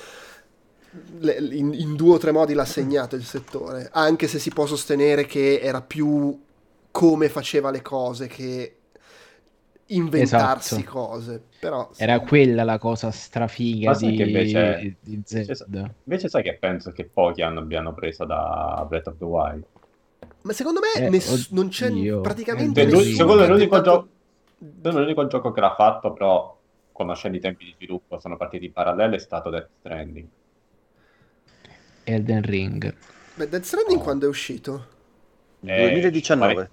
Le- 1.19 1.37
in, 1.55 1.73
in 1.73 1.95
due 1.95 2.15
o 2.15 2.17
tre 2.17 2.33
modi 2.33 2.53
l'ha 2.53 2.65
segnato 2.65 3.15
il 3.15 3.23
settore, 3.23 3.89
anche 3.93 4.27
se 4.27 4.39
si 4.39 4.49
può 4.49 4.65
sostenere 4.65 5.25
che 5.25 5.59
era 5.61 5.81
più 5.81 6.37
come 6.91 7.29
faceva 7.29 7.71
le 7.71 7.81
cose 7.81 8.27
che 8.27 8.75
inventarsi 9.95 10.75
Esatto. 10.75 10.89
cose. 10.91 11.43
Però 11.59 11.89
sì. 11.91 12.03
Era 12.03 12.19
quella 12.19 12.63
la 12.63 12.77
cosa 12.77 13.11
strafiga 13.11 13.93
di, 13.95 14.19
invece- 14.21 14.95
di 15.01 15.13
invece- 15.13 15.55
Zelda. 15.55 15.93
Invece 16.03 16.29
sai 16.29 16.43
che 16.43 16.57
penso 16.59 16.91
che 16.91 17.05
pochi 17.05 17.41
hanno, 17.41 17.59
abbiano 17.59 17.93
preso 17.93 18.25
da 18.25 18.85
Breath 18.87 19.07
of 19.07 19.17
the 19.17 19.23
Wild. 19.25 19.63
Ma 20.43 20.53
secondo 20.53 20.79
me 20.79 21.05
Eh, 21.05 21.09
ness- 21.09 21.49
non 21.51 21.67
c'è 21.69 21.91
praticamente 22.21 22.81
Cioè, 22.81 22.89
lui- 22.91 22.99
nessuno 23.05 23.15
secondo 23.17 23.41
me 23.41 23.47
l'unico 23.47 23.81
gioco- 23.81 24.07
l'unico 24.81 25.27
gioco 25.27 25.51
che 25.51 25.61
l'ha 25.61 25.75
fatto, 25.75 26.13
però, 26.13 26.57
conoscendo 26.91 27.37
i 27.37 27.39
tempi 27.39 27.65
di 27.65 27.73
sviluppo, 27.75 28.19
sono 28.19 28.37
partiti 28.37 28.65
in 28.65 28.71
parallelo, 28.73 29.15
è 29.15 29.19
stato 29.19 29.49
Death 29.49 29.69
Stranding. 29.79 30.27
Elden 32.03 32.41
Ring. 32.41 32.93
Beh, 33.35 33.49
Death 33.49 33.63
Stranding 33.63 33.97
No. 33.97 34.03
quando 34.03 34.25
è 34.25 34.29
uscito? 34.29 34.85
Eh, 35.63 35.89
2019, 35.91 36.53
pare- 36.53 36.69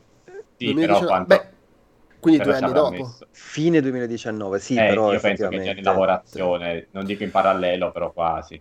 Sì, 0.57 0.64
2019? 0.73 0.87
però 0.87 1.07
quanto... 1.07 1.27
Beh, 1.37 1.57
quindi 2.21 2.41
però 2.41 2.51
due 2.51 2.57
anni 2.57 2.73
dopo. 2.73 2.91
messo. 2.91 3.29
fine 3.31 3.81
2019, 3.81 4.59
sì, 4.59 4.81
Eh, 4.81 4.83
però 4.83 5.12
io 5.12 5.21
penso 5.21 5.47
che 5.49 5.61
già 5.61 5.73
effettivamente... 5.73 5.81
in 5.81 5.83
lavorazione, 5.85 6.89
non 6.93 7.05
dico 7.05 7.23
in 7.25 7.31
parallelo, 7.31 7.91
però 7.93 8.12
quasi. 8.12 8.61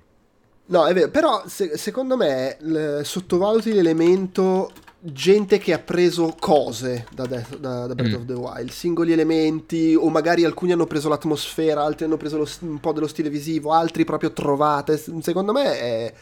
No, 0.70 0.86
è 0.86 0.93
vero, 0.93 1.10
però 1.10 1.43
se- 1.47 1.78
secondo 1.78 2.18
me 2.18 2.58
l- 2.60 2.99
sottovaluti 3.03 3.72
l'elemento 3.72 4.72
gente 4.99 5.60
che 5.60 5.72
ha 5.72 5.80
preso 5.80 6.36
cose 6.38 7.05
da, 7.14 7.26
Death- 7.26 7.58
da- 7.58 7.86
da 7.88 7.95
Breath 7.95 8.12
Mm. 8.12 8.14
of 8.16 8.26
the 8.26 8.34
Wild, 8.34 8.70
singoli 8.72 9.14
elementi, 9.14 9.95
o 9.95 10.10
magari 10.10 10.43
alcuni 10.43 10.74
hanno 10.74 10.86
preso 10.86 11.08
l'atmosfera, 11.08 11.84
altri 11.84 12.03
hanno 12.05 12.18
preso 12.18 12.38
lo 12.38 12.47
un 12.62 12.80
po' 12.82 12.91
dello 12.91 13.08
stile 13.08 13.30
visivo, 13.30 13.72
altri 13.72 14.03
proprio 14.03 14.34
trovate. 14.34 14.97
Secondo 14.97 15.53
me 15.53 15.80
è- 15.80 16.14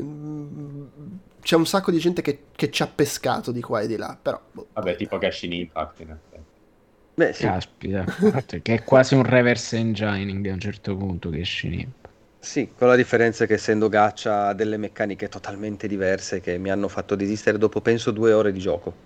mm, 0.00 0.84
c'è 1.40 1.56
un 1.56 1.66
sacco 1.66 1.90
di 1.90 1.98
gente 1.98 2.22
che, 2.22 2.44
che 2.54 2.70
ci 2.70 2.82
ha 2.82 2.86
pescato 2.86 3.50
di 3.50 3.60
qua 3.60 3.80
e 3.80 3.86
di 3.88 3.96
là, 3.96 4.16
però... 4.20 4.40
boh. 4.52 4.66
Vabbè, 4.72 4.96
tipo 4.96 5.18
Genshin 5.18 5.52
Impact, 5.52 6.00
in 6.00 6.10
effetti. 6.10 6.37
Beh, 7.18 7.32
sì, 7.34 7.50
Caspita, 7.50 8.06
che 8.62 8.74
è 8.74 8.84
quasi 8.84 9.14
un 9.14 9.22
reverse 9.24 9.76
engineering 9.76 10.46
a 10.48 10.52
un 10.54 10.60
certo 10.60 10.96
punto 10.96 11.30
che 11.30 11.44
Shinip. 11.44 12.10
sì, 12.40 12.72
con 12.74 12.88
la 12.88 12.96
differenza 12.96 13.46
che 13.46 13.54
essendo 13.54 13.88
gacha 13.88 14.48
ha 14.48 14.52
delle 14.52 14.76
meccaniche 14.76 15.28
totalmente 15.28 15.86
diverse 15.86 16.40
che 16.40 16.58
mi 16.58 16.68
hanno 16.70 16.88
fatto 16.88 17.14
desistere 17.14 17.58
dopo 17.58 17.80
penso 17.80 18.10
due 18.10 18.32
ore 18.32 18.50
di 18.52 18.58
gioco. 18.58 19.02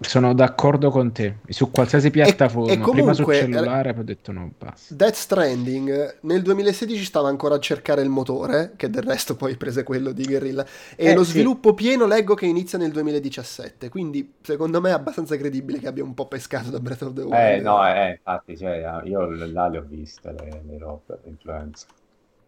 Sono 0.00 0.32
d'accordo 0.32 0.90
con 0.90 1.10
te. 1.10 1.38
Su 1.48 1.72
qualsiasi 1.72 2.10
piattaforma, 2.10 2.70
e 2.72 2.78
prima 2.78 3.12
sul 3.14 3.24
comunque- 3.24 3.34
cellulare, 3.38 3.92
poi 3.92 4.02
ho 4.02 4.04
detto 4.04 4.30
no, 4.30 4.52
basta. 4.56 4.94
Death 4.94 5.14
Stranding 5.14 6.18
nel 6.20 6.42
2016 6.42 7.04
stava 7.04 7.28
ancora 7.28 7.56
a 7.56 7.58
cercare 7.58 8.02
il 8.02 8.08
motore, 8.08 8.74
che 8.76 8.88
del 8.90 9.02
resto 9.02 9.34
poi 9.34 9.56
prese 9.56 9.82
quello 9.82 10.12
di 10.12 10.24
Guerrilla, 10.24 10.64
e 10.94 11.06
Eh, 11.08 11.14
lo 11.14 11.24
sì. 11.24 11.32
sviluppo 11.32 11.74
pieno 11.74 12.06
leggo 12.06 12.34
che 12.34 12.46
inizia 12.46 12.78
nel 12.78 12.92
2017, 12.92 13.88
quindi 13.88 14.34
secondo 14.40 14.80
me 14.80 14.90
è 14.90 14.92
abbastanza 14.92 15.36
credibile 15.36 15.78
che 15.80 15.88
abbia 15.88 16.04
un 16.04 16.14
po' 16.14 16.28
pescato 16.28 16.70
da 16.70 16.78
Breath 16.78 17.02
of 17.02 17.12
the 17.14 17.22
Wild. 17.22 17.34
Eh, 17.34 17.60
no, 17.60 17.84
eh, 17.86 18.10
infatti, 18.10 18.56
cioè, 18.56 19.00
io 19.04 19.28
là 19.46 19.66
le 19.66 19.78
ho 19.78 19.84
viste, 19.84 20.30
le, 20.32 20.62
le 20.64 20.78
robe, 20.78 21.18
le 21.24 21.28
influenze. 21.30 21.86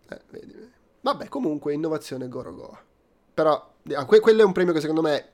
Eh, 0.08 0.20
vedi, 0.30 0.52
vedi. 0.52 0.70
Vabbè, 1.00 1.26
comunque 1.28 1.72
innovazione 1.72 2.28
Gorogoa. 2.28 2.78
Però 3.34 3.72
que- 4.06 4.20
quello 4.20 4.42
è 4.42 4.44
un 4.44 4.52
premio 4.52 4.72
che 4.72 4.80
secondo 4.80 5.02
me 5.02 5.24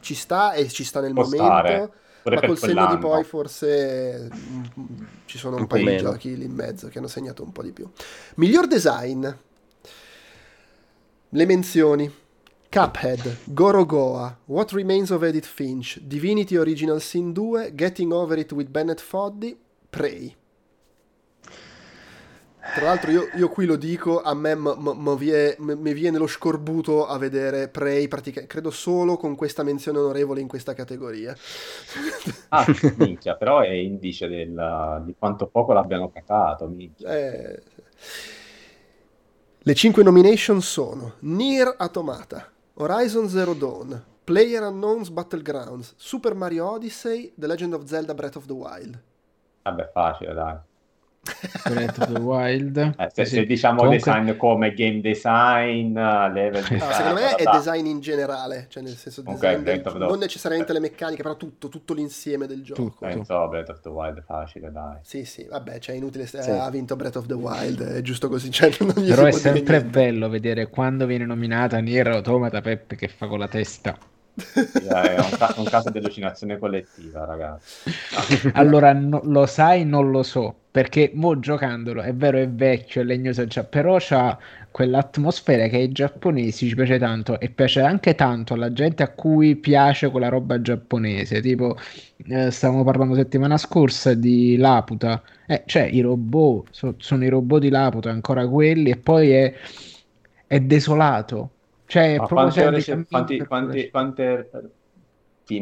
ci 0.00 0.14
sta 0.14 0.52
e 0.52 0.68
ci 0.68 0.84
sta 0.84 1.00
nel 1.00 1.12
Può 1.12 1.22
momento. 1.24 1.44
stare, 1.44 1.90
pure 2.22 2.34
Ma 2.36 2.46
col 2.46 2.58
senno 2.58 2.86
di 2.94 2.98
poi 2.98 3.24
forse 3.24 4.28
mm, 4.32 5.02
ci 5.26 5.38
sono 5.38 5.56
un, 5.56 5.62
Un 5.62 5.66
po' 5.66 5.76
paio 5.76 5.90
di 5.90 5.96
giochi 5.96 6.36
lì 6.36 6.44
in 6.44 6.52
mezzo 6.52 6.88
che 6.88 6.98
hanno 6.98 7.08
segnato 7.08 7.42
un 7.42 7.52
po' 7.52 7.62
di 7.62 7.72
più. 7.72 7.88
Miglior 8.36 8.66
design. 8.66 9.26
Le 11.32 11.46
menzioni. 11.46 12.12
Cuphead, 12.70 13.38
Gorogoa, 13.46 14.38
What 14.44 14.70
Remains 14.70 15.10
of 15.10 15.24
Edith 15.24 15.44
Finch, 15.46 15.98
Divinity 16.00 16.54
Original 16.56 17.00
Sin 17.00 17.32
2, 17.32 17.74
Getting 17.74 18.12
Over 18.12 18.38
It 18.38 18.52
with 18.52 18.68
Bennett 18.68 19.00
Foddy, 19.00 19.58
Prey. 19.90 20.36
Tra 22.74 22.84
l'altro 22.84 23.10
io, 23.10 23.28
io 23.34 23.48
qui 23.48 23.64
lo 23.64 23.76
dico, 23.76 24.20
a 24.20 24.34
me 24.34 24.54
m- 24.54 24.74
m- 24.78 25.08
m- 25.08 25.16
vie- 25.16 25.56
mi 25.58 25.92
viene 25.92 26.18
lo 26.18 26.26
scorbuto 26.26 27.06
a 27.06 27.16
vedere 27.18 27.68
Prey, 27.68 28.06
pratica- 28.06 28.46
credo 28.46 28.70
solo 28.70 29.16
con 29.16 29.34
questa 29.34 29.62
menzione 29.62 29.98
onorevole 29.98 30.40
in 30.40 30.46
questa 30.46 30.74
categoria. 30.74 31.34
Ah, 32.50 32.64
minchia, 32.98 33.34
però 33.36 33.60
è 33.60 33.70
indice 33.70 34.28
del- 34.28 35.02
di 35.04 35.14
quanto 35.18 35.46
poco 35.46 35.72
l'abbiano 35.72 36.10
cacato, 36.12 36.66
minchia. 36.68 37.08
Eh, 37.16 37.62
Le 39.62 39.74
5 39.74 40.02
nomination 40.02 40.60
sono 40.62 41.14
Nier 41.20 41.74
Automata, 41.78 42.46
Horizon 42.74 43.28
Zero 43.28 43.52
Dawn, 43.54 44.04
Player 44.24 44.62
Unknown's 44.62 45.10
Battlegrounds, 45.10 45.94
Super 45.96 46.34
Mario 46.34 46.70
Odyssey, 46.70 47.32
The 47.36 47.46
Legend 47.46 47.74
of 47.74 47.84
Zelda 47.84 48.14
Breath 48.14 48.36
of 48.36 48.46
the 48.46 48.52
Wild. 48.52 48.98
Vabbè, 49.62 49.90
facile, 49.92 50.32
dai. 50.34 50.56
Breath 51.68 51.98
of 51.98 52.12
the 52.12 52.18
Wild. 52.18 52.76
Eh, 52.98 53.10
se, 53.12 53.24
Sì, 53.26 53.34
se 53.36 53.44
diciamo 53.46 53.82
comunque- 53.82 53.98
design 54.12 54.36
come 54.36 54.72
game 54.72 55.00
design, 55.00 55.96
uh, 55.96 56.32
level 56.32 56.62
design, 56.62 56.78
No, 56.78 56.92
secondo 56.92 57.20
me 57.20 57.34
è 57.34 57.44
design 57.44 57.86
in 57.86 58.00
generale, 58.00 58.66
cioè 58.68 58.82
nel 58.82 58.96
senso 58.96 59.20
Ok, 59.24 59.32
design 59.34 59.62
del- 59.62 59.82
the- 59.82 59.98
non 59.98 60.18
necessariamente 60.18 60.72
le 60.72 60.80
meccaniche, 60.80 61.22
però 61.22 61.36
tutto, 61.36 61.68
tutto 61.68 61.92
l'insieme 61.94 62.46
del 62.46 62.62
gioco. 62.62 62.82
Tutto. 62.82 63.06
Penso 63.06 63.48
Breath 63.48 63.68
of 63.68 63.80
the 63.80 63.88
Wild 63.90 64.22
facile, 64.24 64.72
dai. 64.72 64.96
Sì, 65.02 65.24
sì, 65.24 65.46
vabbè, 65.48 65.78
cioè 65.78 65.94
inutile, 65.94 66.26
se- 66.26 66.42
Sì. 66.42 66.50
ha 66.50 66.70
vinto 66.70 66.96
Breath 66.96 67.16
of 67.16 67.26
the 67.26 67.34
Wild, 67.34 67.82
è 67.82 68.00
giusto 68.00 68.28
così, 68.28 68.50
cioè 68.50 68.70
non 68.80 68.94
gli 68.96 69.06
si 69.08 69.14
Però 69.14 69.26
è 69.26 69.32
sempre 69.32 69.84
bello 69.84 70.28
vedere 70.28 70.68
quando 70.68 71.06
viene 71.06 71.26
nominata 71.26 71.78
Nier 71.80 72.08
Automata 72.08 72.60
Peppe 72.60 72.96
che 72.96 73.08
fa 73.08 73.26
con 73.26 73.38
la 73.38 73.48
testa. 73.48 73.96
È 74.82 75.18
un, 75.20 75.34
ca- 75.36 75.54
un 75.58 75.66
caso 75.68 75.90
di 75.90 75.98
allucinazione 75.98 76.58
collettiva, 76.58 77.24
ragazzi. 77.24 77.90
Allora, 78.54 78.92
no- 78.92 79.20
lo 79.24 79.46
sai, 79.46 79.84
non 79.84 80.10
lo 80.10 80.22
so. 80.22 80.54
perché 80.70 81.10
mo 81.14 81.38
giocandolo 81.40 82.00
è 82.02 82.14
vero 82.14 82.38
è 82.38 82.48
vecchio, 82.48 83.00
è 83.02 83.04
legnoso 83.04 83.46
già, 83.46 83.64
però 83.64 83.96
c'ha 83.98 84.38
quell'atmosfera 84.70 85.66
che 85.66 85.76
ai 85.78 85.90
giapponesi 85.92 86.68
ci 86.68 86.74
piace 86.76 86.98
tanto 86.98 87.40
e 87.40 87.50
piace 87.50 87.80
anche 87.80 88.14
tanto 88.14 88.54
alla 88.54 88.72
gente 88.72 89.02
a 89.02 89.08
cui 89.12 89.56
piace 89.56 90.10
quella 90.10 90.28
roba 90.28 90.60
giapponese, 90.60 91.40
tipo 91.40 91.76
eh, 92.28 92.50
stavamo 92.50 92.84
parlando 92.84 93.14
settimana 93.14 93.56
scorsa 93.58 94.14
di 94.14 94.56
Laputa, 94.56 95.22
eh, 95.46 95.62
cioè 95.66 95.82
i 95.84 96.00
robot, 96.00 96.68
so, 96.70 96.94
sono 96.98 97.24
i 97.24 97.28
robot 97.28 97.60
di 97.60 97.68
Laputa, 97.68 98.10
ancora 98.10 98.46
quelli 98.48 98.90
e 98.90 98.96
poi 98.96 99.30
è, 99.32 99.52
è 100.46 100.60
desolato, 100.60 101.50
cioè 101.90 102.16
Ma 102.16 102.26
proprio 102.26 102.50
quante 102.50 102.64
ore 102.64 102.84
cammini 102.84 103.06
quanti, 103.08 103.36
per 103.36 103.46
quante, 103.46 103.88
quante 103.90 104.50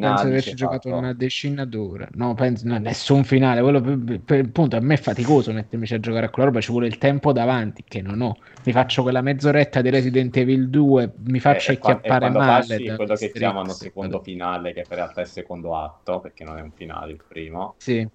Penso 0.00 0.26
di 0.26 0.30
finali 0.30 0.30
averci 0.30 0.55
giocato 0.55 0.88
fatto? 0.88 0.96
una 0.96 1.12
decina 1.12 1.64
d'ore. 1.64 2.09
No, 2.12 2.34
penso, 2.34 2.66
no, 2.68 2.78
nessun 2.78 3.24
finale. 3.24 3.60
Quello 3.62 3.80
per, 3.80 4.20
per- 4.22 4.44
appunto, 4.44 4.76
a 4.76 4.80
me 4.80 4.94
è 4.94 4.96
faticoso 4.96 5.52
mettermi 5.52 5.86
a 5.90 5.98
giocare 5.98 6.26
a 6.26 6.30
quella 6.30 6.48
roba. 6.48 6.60
Ci 6.60 6.70
vuole 6.70 6.86
il 6.86 6.98
tempo 6.98 7.32
davanti, 7.32 7.82
che 7.82 8.00
non 8.00 8.20
ho. 8.20 8.36
Mi 8.62 8.72
faccio 8.72 9.02
quella 9.02 9.22
mezz'oretta 9.22 9.80
di 9.82 9.90
Resident 9.90 10.36
Evil 10.36 10.70
2. 10.70 11.14
Mi 11.24 11.40
faccio 11.40 11.72
e 11.72 11.78
qua- 11.78 12.00
e 12.00 12.16
acchiappare 12.16 12.28
male 12.30 12.44
passi 12.44 12.84
quello 12.94 13.16
che 13.16 13.32
chiamano 13.32 13.72
secondo 13.74 14.20
finale, 14.22 14.72
che 14.72 14.80
in 14.80 14.86
realtà 14.88 15.20
è 15.20 15.24
il 15.24 15.30
secondo 15.30 15.76
atto, 15.76 16.20
perché 16.20 16.44
non 16.44 16.59
è 16.59 16.60
un 16.60 16.72
finale 16.72 17.12
il 17.12 17.24
primo, 17.26 17.76
Sì, 17.76 18.06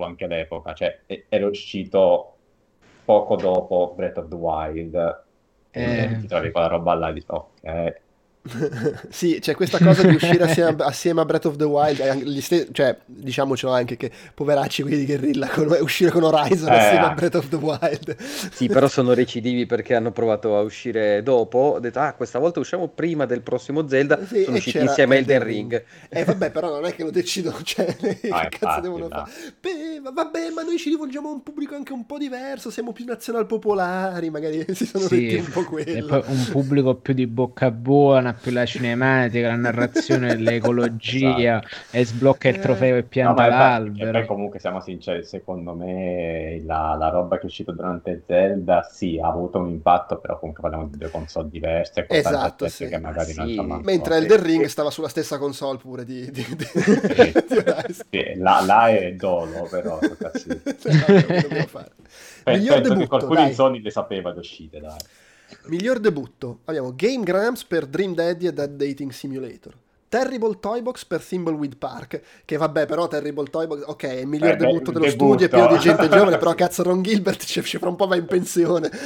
fu 0.00 0.06
anche 0.06 0.26
l'epoca, 0.26 0.72
cioè 0.74 1.02
e- 1.06 1.26
era 1.28 1.46
uscito 1.46 2.38
poco 3.04 3.36
dopo 3.36 3.94
Breath 3.96 4.18
of 4.18 4.28
the 4.28 4.34
Wild, 4.34 5.24
e 5.70 6.16
Eh. 6.16 6.18
ti 6.18 6.26
trovi 6.26 6.50
quella 6.50 6.68
roba 6.68 6.94
là 6.94 7.08
e 7.10 7.12
dici, 7.14 7.26
ok, 7.28 8.02
sì, 9.10 9.38
c'è 9.38 9.54
questa 9.54 9.78
cosa 9.78 10.02
di 10.06 10.14
uscire 10.14 10.44
assieme 10.44 10.70
a, 10.70 10.86
assieme 10.86 11.20
a 11.20 11.24
Breath 11.26 11.44
of 11.44 11.56
the 11.56 11.64
Wild, 11.64 12.38
ste- 12.38 12.68
cioè, 12.72 12.96
diciamocelo 13.04 13.70
anche 13.72 13.96
che 13.98 14.10
poveracci 14.34 14.80
quelli 14.82 14.96
di 14.98 15.04
Guerrilla, 15.06 15.46
con- 15.48 15.76
uscire 15.80 16.10
con 16.10 16.22
Horizon 16.22 16.68
Eh, 16.72 16.76
assieme 16.76 17.04
a. 17.04 17.10
Breath 17.14 17.34
of 17.34 17.48
the 17.48 17.56
Wild. 17.56 18.16
Sì, 18.20 18.66
però 18.68 18.88
sono 18.88 19.12
recidivi 19.12 19.66
perché 19.66 19.94
hanno 19.94 20.10
provato 20.10 20.56
a 20.56 20.62
uscire 20.62 21.22
dopo. 21.22 21.58
Ho 21.58 21.80
detto, 21.80 21.98
ah, 22.00 22.14
questa 22.14 22.38
volta 22.38 22.60
usciamo 22.60 22.88
prima 22.88 23.26
del 23.26 23.42
prossimo 23.42 23.86
Zelda. 23.86 24.24
Sì, 24.24 24.44
sono 24.44 24.56
usciti 24.56 24.78
insieme 24.78 25.16
a 25.16 25.18
Elden 25.18 25.36
Elden 25.42 25.46
Ring. 25.48 25.84
Eh 26.08 26.24
vabbè, 26.24 26.50
però 26.50 26.70
non 26.70 26.86
è 26.86 26.94
che 26.94 27.02
lo 27.04 27.10
decidono, 27.10 27.58
cioè, 27.62 27.84
che 27.94 28.18
Ah, 28.30 28.48
cazzo 28.48 28.56
infatti, 28.64 28.80
devono 28.80 29.08
là. 29.08 29.24
fare? 29.26 29.30
Beh, 29.60 30.00
va- 30.02 30.12
vabbè, 30.12 30.50
ma 30.50 30.62
noi 30.62 30.78
ci 30.78 30.88
rivolgiamo 30.88 31.28
a 31.28 31.32
un 31.32 31.42
pubblico 31.42 31.74
anche 31.74 31.92
un 31.92 32.06
po' 32.06 32.16
diverso, 32.16 32.70
siamo 32.70 32.92
più 32.92 33.04
nazional 33.04 33.46
popolari, 33.46 34.30
magari 34.30 34.64
si 34.74 34.86
sono 34.86 35.06
Sì, 35.06 35.26
detti 35.26 35.34
un 35.36 35.48
po' 35.50 35.64
quello. 35.64 36.24
un 36.26 36.46
pubblico 36.50 36.94
più 36.96 37.12
di 37.14 37.26
bocca 37.26 37.70
buona, 37.70 38.29
più 38.34 38.50
la 38.52 38.64
cinematica, 38.66 39.48
la 39.48 39.56
narrazione, 39.56 40.36
l'ecologia, 40.36 41.62
e 41.90 42.04
sblocca 42.04 42.48
il 42.48 42.56
Eh. 42.56 42.58
trofeo 42.58 42.96
e 42.96 43.02
No, 43.02 43.08
pianta 43.08 43.46
e 43.46 43.52
poi, 43.56 43.92
e 43.96 44.06
l'albero. 44.06 44.10
poi 44.10 44.26
comunque 44.26 44.58
siamo 44.58 44.80
sinceri, 44.80 45.24
secondo 45.24 45.74
me 45.74 46.60
la, 46.64 46.94
la 46.98 47.08
roba 47.08 47.36
che 47.36 47.42
è 47.42 47.46
uscita 47.46 47.72
durante 47.72 48.22
Zelda 48.26 48.82
sì, 48.82 49.18
ha 49.22 49.28
avuto 49.28 49.58
un 49.58 49.68
impatto, 49.68 50.18
però 50.18 50.38
comunque 50.38 50.62
parliamo 50.62 50.88
di 50.88 50.96
due 50.98 51.10
console 51.10 51.48
diverse, 51.50 52.06
con 52.06 52.16
Esatto, 52.16 52.66
sì. 52.68 52.88
che 52.88 52.98
magari 52.98 53.34
non 53.34 53.46
Sì. 53.46 53.56
manco- 53.56 53.84
Mentre 53.84 54.16
sì. 54.16 54.20
Elden 54.22 54.42
Ring 54.42 54.64
stava 54.66 54.90
sulla 54.90 55.08
stessa 55.08 55.38
console 55.38 55.78
pure 55.78 56.04
di, 56.04 56.30
di, 56.30 56.44
di, 56.56 56.64
Sì. 56.64 57.32
di. 57.46 57.94
Sì, 58.10 58.34
là, 58.36 58.60
là 58.62 58.88
è 58.88 59.12
dolo, 59.14 59.68
però 59.70 59.98
cazzo. 60.18 60.48
Esatto, 60.64 61.48
che? 61.48 61.68
Pe- 62.42 62.52
Miglior 62.52 62.76
penso 62.76 62.80
che 62.82 62.88
debutto, 62.88 63.06
qualcuno 63.06 63.40
dai. 63.40 63.48
in 63.48 63.54
Sony 63.54 63.80
le 63.82 63.90
sapeva 63.90 64.32
le 64.32 64.38
uscite, 64.38 64.80
dai. 64.80 64.98
Miglior 65.66 65.98
debutto. 66.00 66.60
Abbiamo 66.64 66.92
Game 66.94 67.22
Grumps 67.24 67.64
per 67.64 67.86
Dream 67.86 68.14
Daddy 68.14 68.46
e 68.46 68.52
Dead 68.52 68.70
Dating 68.70 69.10
Simulator. 69.12 69.74
Terrible 70.08 70.58
Toybox 70.58 71.04
per 71.04 71.22
Thimbleweed 71.24 71.76
Park, 71.76 72.20
che 72.44 72.56
vabbè 72.56 72.84
però 72.86 73.06
Terrible 73.06 73.44
Toybox, 73.48 73.82
ok, 73.86 74.02
è 74.02 74.12
il 74.20 74.26
miglior 74.26 74.54
Eh, 74.54 74.56
debutto 74.56 74.90
dello 74.90 75.04
debutto. 75.04 75.24
studio, 75.38 75.46
è 75.46 75.48
pieno 75.48 75.68
di 75.68 75.78
gente 75.78 76.08
giovane, 76.10 76.36
però 76.36 76.52
cazzo 76.54 76.82
Ron 76.82 77.00
Gilbert 77.02 77.44
ci, 77.44 77.62
ci 77.62 77.78
fra 77.78 77.88
un 77.90 77.94
po' 77.96 78.08
va 78.08 78.16
in 78.16 78.26
pensione. 78.26 78.90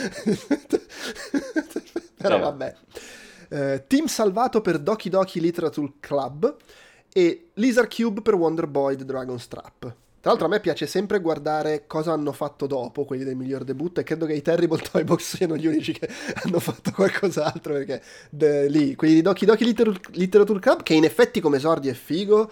però 2.16 2.36
Eh. 2.36 2.40
vabbè. 2.40 2.74
Eh, 3.50 3.84
team 3.86 4.06
salvato 4.06 4.60
per 4.62 4.78
Doki 4.78 5.10
Doki 5.10 5.40
Literature 5.40 5.92
Club 6.00 6.56
e 7.12 7.50
Lizard 7.54 7.94
Cube 7.94 8.22
per 8.22 8.34
Wonder 8.34 8.66
Boy 8.66 8.96
The 8.96 9.04
Dragon's 9.04 9.46
Trap. 9.46 9.94
Tra 10.24 10.32
l'altro 10.32 10.46
a 10.48 10.50
me 10.54 10.60
piace 10.60 10.86
sempre 10.86 11.20
guardare 11.20 11.84
cosa 11.86 12.12
hanno 12.12 12.32
fatto 12.32 12.66
dopo 12.66 13.04
quelli 13.04 13.24
del 13.24 13.36
miglior 13.36 13.62
debutto 13.62 14.00
e 14.00 14.04
credo 14.04 14.24
che 14.24 14.32
i 14.32 14.40
Terrible 14.40 14.78
Toy 14.90 15.04
Box 15.04 15.36
siano 15.36 15.54
gli 15.54 15.66
unici 15.66 15.92
che 15.92 16.08
hanno 16.44 16.60
fatto 16.60 16.92
qualcos'altro 16.92 17.74
perché 17.74 18.00
de- 18.30 18.68
lì, 18.68 18.94
quelli 18.94 19.12
di 19.12 19.20
Doki 19.20 19.44
Doki 19.44 19.64
Liter- 19.64 20.00
Literature 20.12 20.60
Club 20.60 20.82
che 20.82 20.94
in 20.94 21.04
effetti 21.04 21.40
come 21.40 21.58
esordi 21.58 21.90
è 21.90 21.92
figo 21.92 22.50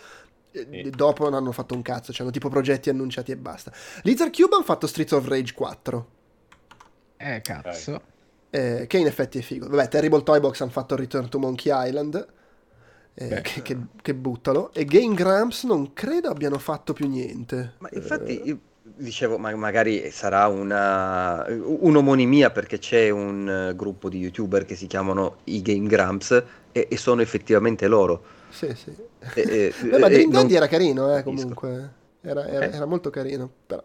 eh, 0.50 0.66
Sì. 0.70 0.90
dopo 0.90 1.24
non 1.24 1.32
hanno 1.32 1.50
fatto 1.50 1.74
un 1.74 1.80
cazzo, 1.80 2.12
hanno 2.20 2.30
tipo 2.30 2.50
progetti 2.50 2.90
annunciati 2.90 3.32
e 3.32 3.38
basta. 3.38 3.72
Lizard 4.02 4.30
Cube 4.36 4.54
hanno 4.54 4.64
fatto 4.64 4.86
Streets 4.86 5.12
of 5.12 5.26
Rage 5.26 5.54
4 5.54 6.08
Eh, 7.16 7.40
cazzo. 7.40 8.02
eh, 8.50 8.84
che 8.86 8.98
in 8.98 9.06
effetti 9.06 9.38
è 9.38 9.40
figo. 9.40 9.66
Vabbè, 9.68 9.88
Terrible 9.88 10.22
Toy 10.22 10.40
Box 10.40 10.60
hanno 10.60 10.70
fatto 10.72 10.94
Return 10.94 11.30
to 11.30 11.38
Monkey 11.38 11.72
Island, 11.88 12.26
eh, 13.14 13.40
che, 13.42 13.62
che- 13.62 13.78
che 14.02 14.14
buttalo. 14.14 14.72
E 14.74 14.84
Game 14.84 15.14
Grumps 15.14 15.64
non 15.64 15.92
credo 15.92 16.28
abbiano 16.30 16.58
fatto 16.58 16.92
più 16.92 17.08
niente. 17.08 17.74
Ma 17.78 17.88
infatti, 17.92 18.40
Eh, 18.40 18.42
io 18.44 18.58
dicevo, 18.82 19.38
ma 19.38 19.54
magari 19.56 20.10
sarà 20.10 20.46
una, 20.46 21.44
un'omonimia 21.48 22.50
perché 22.50 22.78
c'è 22.78 23.10
un 23.10 23.48
eh, 23.70 23.74
gruppo 23.76 24.08
di 24.08 24.18
youtuber 24.18 24.64
che 24.64 24.76
si 24.76 24.86
chiamano 24.86 25.38
i 25.44 25.62
Game 25.62 25.88
Grumps 25.88 26.42
e, 26.70 26.86
e 26.90 26.96
sono 26.96 27.22
effettivamente 27.22 27.88
loro. 27.88 28.22
sì, 28.48 28.74
sì. 28.74 28.94
E- 29.34 29.46
e- 29.48 29.74
Beh, 29.88 29.98
ma 29.98 30.08
Dream 30.08 30.30
non 30.30 30.30
Daddy 30.30 30.54
era 30.54 30.66
carino, 30.66 31.16
eh, 31.16 31.22
comunque. 31.22 32.00
Era, 32.20 32.46
era- 32.46 32.66
Ok. 32.66 32.72
era 32.72 32.86
molto 32.86 33.10
carino, 33.10 33.50
però. 33.66 33.82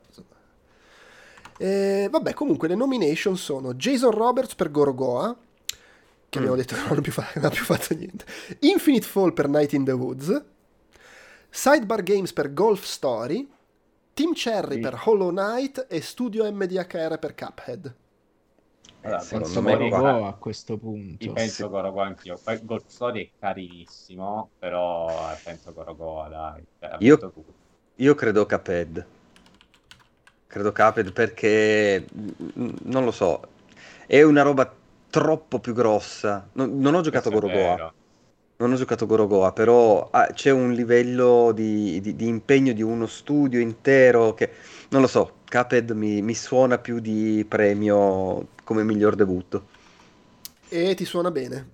Eh, 1.59 2.07
vabbè, 2.11 2.33
comunque 2.33 2.67
le 2.67 2.75
nomination 2.75 3.35
sono 3.35 3.73
Jason 3.73 4.11
Roberts 4.11 4.53
per 4.55 4.69
Gorogoa, 4.69 5.35
che 6.29 6.37
abbiamo 6.39 6.55
Mm. 6.55 6.59
detto 6.59 6.75
che 6.75 6.81
non, 6.81 6.89
hanno 6.91 7.01
più 7.01 7.11
fa- 7.11 7.29
non 7.35 7.45
ha 7.45 7.49
più 7.49 7.63
fatto 7.63 7.93
niente. 7.93 8.25
Infinite 8.61 9.05
Fall 9.05 9.33
per 9.33 9.47
Night 9.47 9.73
in 9.73 9.83
the 9.85 9.91
Woods. 9.91 10.43
Sidebar 11.49 12.03
Games 12.03 12.33
per 12.33 12.53
Golf 12.53 12.83
Story. 12.83 13.49
Team 14.13 14.33
Cherry 14.33 14.75
Sì. 14.75 14.79
per 14.81 14.99
Hollow 15.05 15.29
Knight 15.29 15.85
e 15.89 16.01
Studio 16.01 16.51
MDHR 16.51 17.19
per 17.19 17.35
Cuphead. 17.35 17.95
Allora, 19.01 19.19
secondo 19.21 19.45
Senza 19.45 19.61
me- 19.61 19.89
Goro 19.89 20.25
a 20.25 20.33
questo 20.33 20.77
punto. 20.77 21.23
Io 21.23 21.33
penso 21.33 21.69
Gorogoa 21.69 22.05
anch'io. 22.07 22.37
Poi 22.43 22.59
Golf 22.65 22.83
Story 22.87 23.25
è 23.27 23.29
carinissimo, 23.39 24.49
però 24.57 25.31
eh, 25.31 25.37
penso 25.43 25.71
Gorogoa, 25.71 26.27
dai. 26.27 26.63
Cioè, 26.79 26.95
Io-. 26.99 27.33
Io 27.95 28.15
credo 28.15 28.45
Cuphead. 28.45 29.05
Credo 30.47 30.71
Cuphead 30.71 31.11
perché 31.13 32.05
mm, 32.59 32.69
non 32.83 33.03
lo 33.05 33.11
so, 33.11 33.41
è 34.07 34.21
una 34.23 34.41
roba 34.41 34.73
troppo 35.09 35.59
più 35.59 35.73
grossa. 35.73 36.47
Non, 36.53 36.79
non 36.79 36.95
ho 36.95 37.01
giocato 37.01 37.29
Questo 37.29 37.31
Gorogoa. 37.31 37.81
Non 38.57 38.71
ho 38.71 38.75
giocato 38.75 39.05
Gorogoa, 39.05 39.51
però 39.53 40.09
ah, 40.11 40.27
c'è 40.33 40.49
un 40.51 40.73
livello 40.73 41.51
di, 41.53 42.01
di- 42.01 42.15
di 42.15 42.27
impegno 42.27 42.73
di 42.73 42.81
uno 42.81 43.05
studio 43.05 43.59
intero 43.59 44.33
che, 44.33 44.51
non 44.89 45.01
lo 45.01 45.07
so, 45.07 45.37
Cuphead 45.49 45.91
mi, 45.91 46.21
mi 46.23 46.33
suona 46.33 46.79
più 46.79 46.99
di 46.99 47.45
premio 47.47 48.47
come 48.63 48.83
miglior 48.83 49.15
debutto. 49.15 49.67
E 50.69 50.95
ti 50.95 51.05
suona 51.05 51.31
bene. 51.31 51.69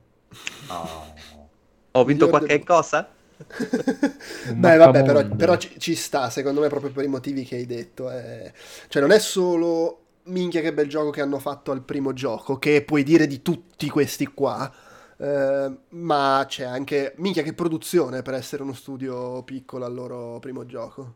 No. 0.70 1.14
Ho 1.94 2.04
vinto 2.06 2.28
Miglior 2.28 2.30
qualche 2.30 2.64
debutto. 2.64 2.64
cosa? 2.64 3.16
Beh, 4.58 4.78
vabbè, 4.78 5.04
però, 5.04 5.26
però 5.36 5.58
ci, 5.58 5.80
ci 5.80 5.96
sta, 5.96 6.30
secondo 6.30 6.62
me, 6.62 6.68
proprio 6.70 6.92
per 6.92 7.04
i 7.06 7.08
motivi 7.08 7.44
che 7.44 7.56
hai 7.56 7.66
detto. 7.66 8.10
eh. 8.12 8.54
Cioè, 8.88 9.02
non 9.02 9.12
è 9.12 9.20
solo 9.20 10.03
minchia 10.26 10.62
che 10.62 10.74
bel 10.74 10.88
gioco 10.88 11.10
che 11.10 11.22
hanno 11.22 11.40
fatto 11.40 11.72
al 11.72 11.82
primo 11.84 12.14
gioco, 12.14 12.58
che 12.58 12.84
puoi 12.84 13.04
dire 13.04 13.28
di 13.28 13.42
tutti 13.42 13.90
questi 13.90 14.26
qua, 14.28 14.72
eh, 15.18 15.78
ma 15.90 16.46
c'è 16.48 16.64
anche 16.64 17.14
minchia 17.18 17.44
che 17.44 17.54
produzione 17.54 18.22
per 18.22 18.34
essere 18.34 18.64
uno 18.64 18.74
studio 18.74 19.44
piccolo 19.44 19.86
al 19.86 19.94
loro 19.94 20.40
primo 20.40 20.66
gioco. 20.66 21.16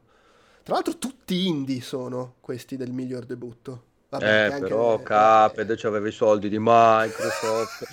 Tra 0.64 0.76
l'altro, 0.76 0.98
tutti 0.98 1.48
indie 1.48 1.82
sono 1.82 2.36
questi 2.42 2.76
del 2.76 2.92
miglior 2.92 3.26
debutto. 3.26 3.84
Vabbè, 4.10 4.24
eh, 4.24 4.48
che 4.48 4.54
anche- 4.54 4.68
però 4.68 4.98
Cuphead 4.98 5.76
c'aveva 5.78 6.08
i 6.08 6.12
soldi 6.12 6.50
di 6.50 6.58
Microsoft. 6.60 7.88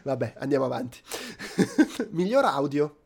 Vabbè, 0.04 0.34
andiamo 0.38 0.64
avanti. 0.66 0.98
Miglior 2.10 2.44
audio. 2.44 2.96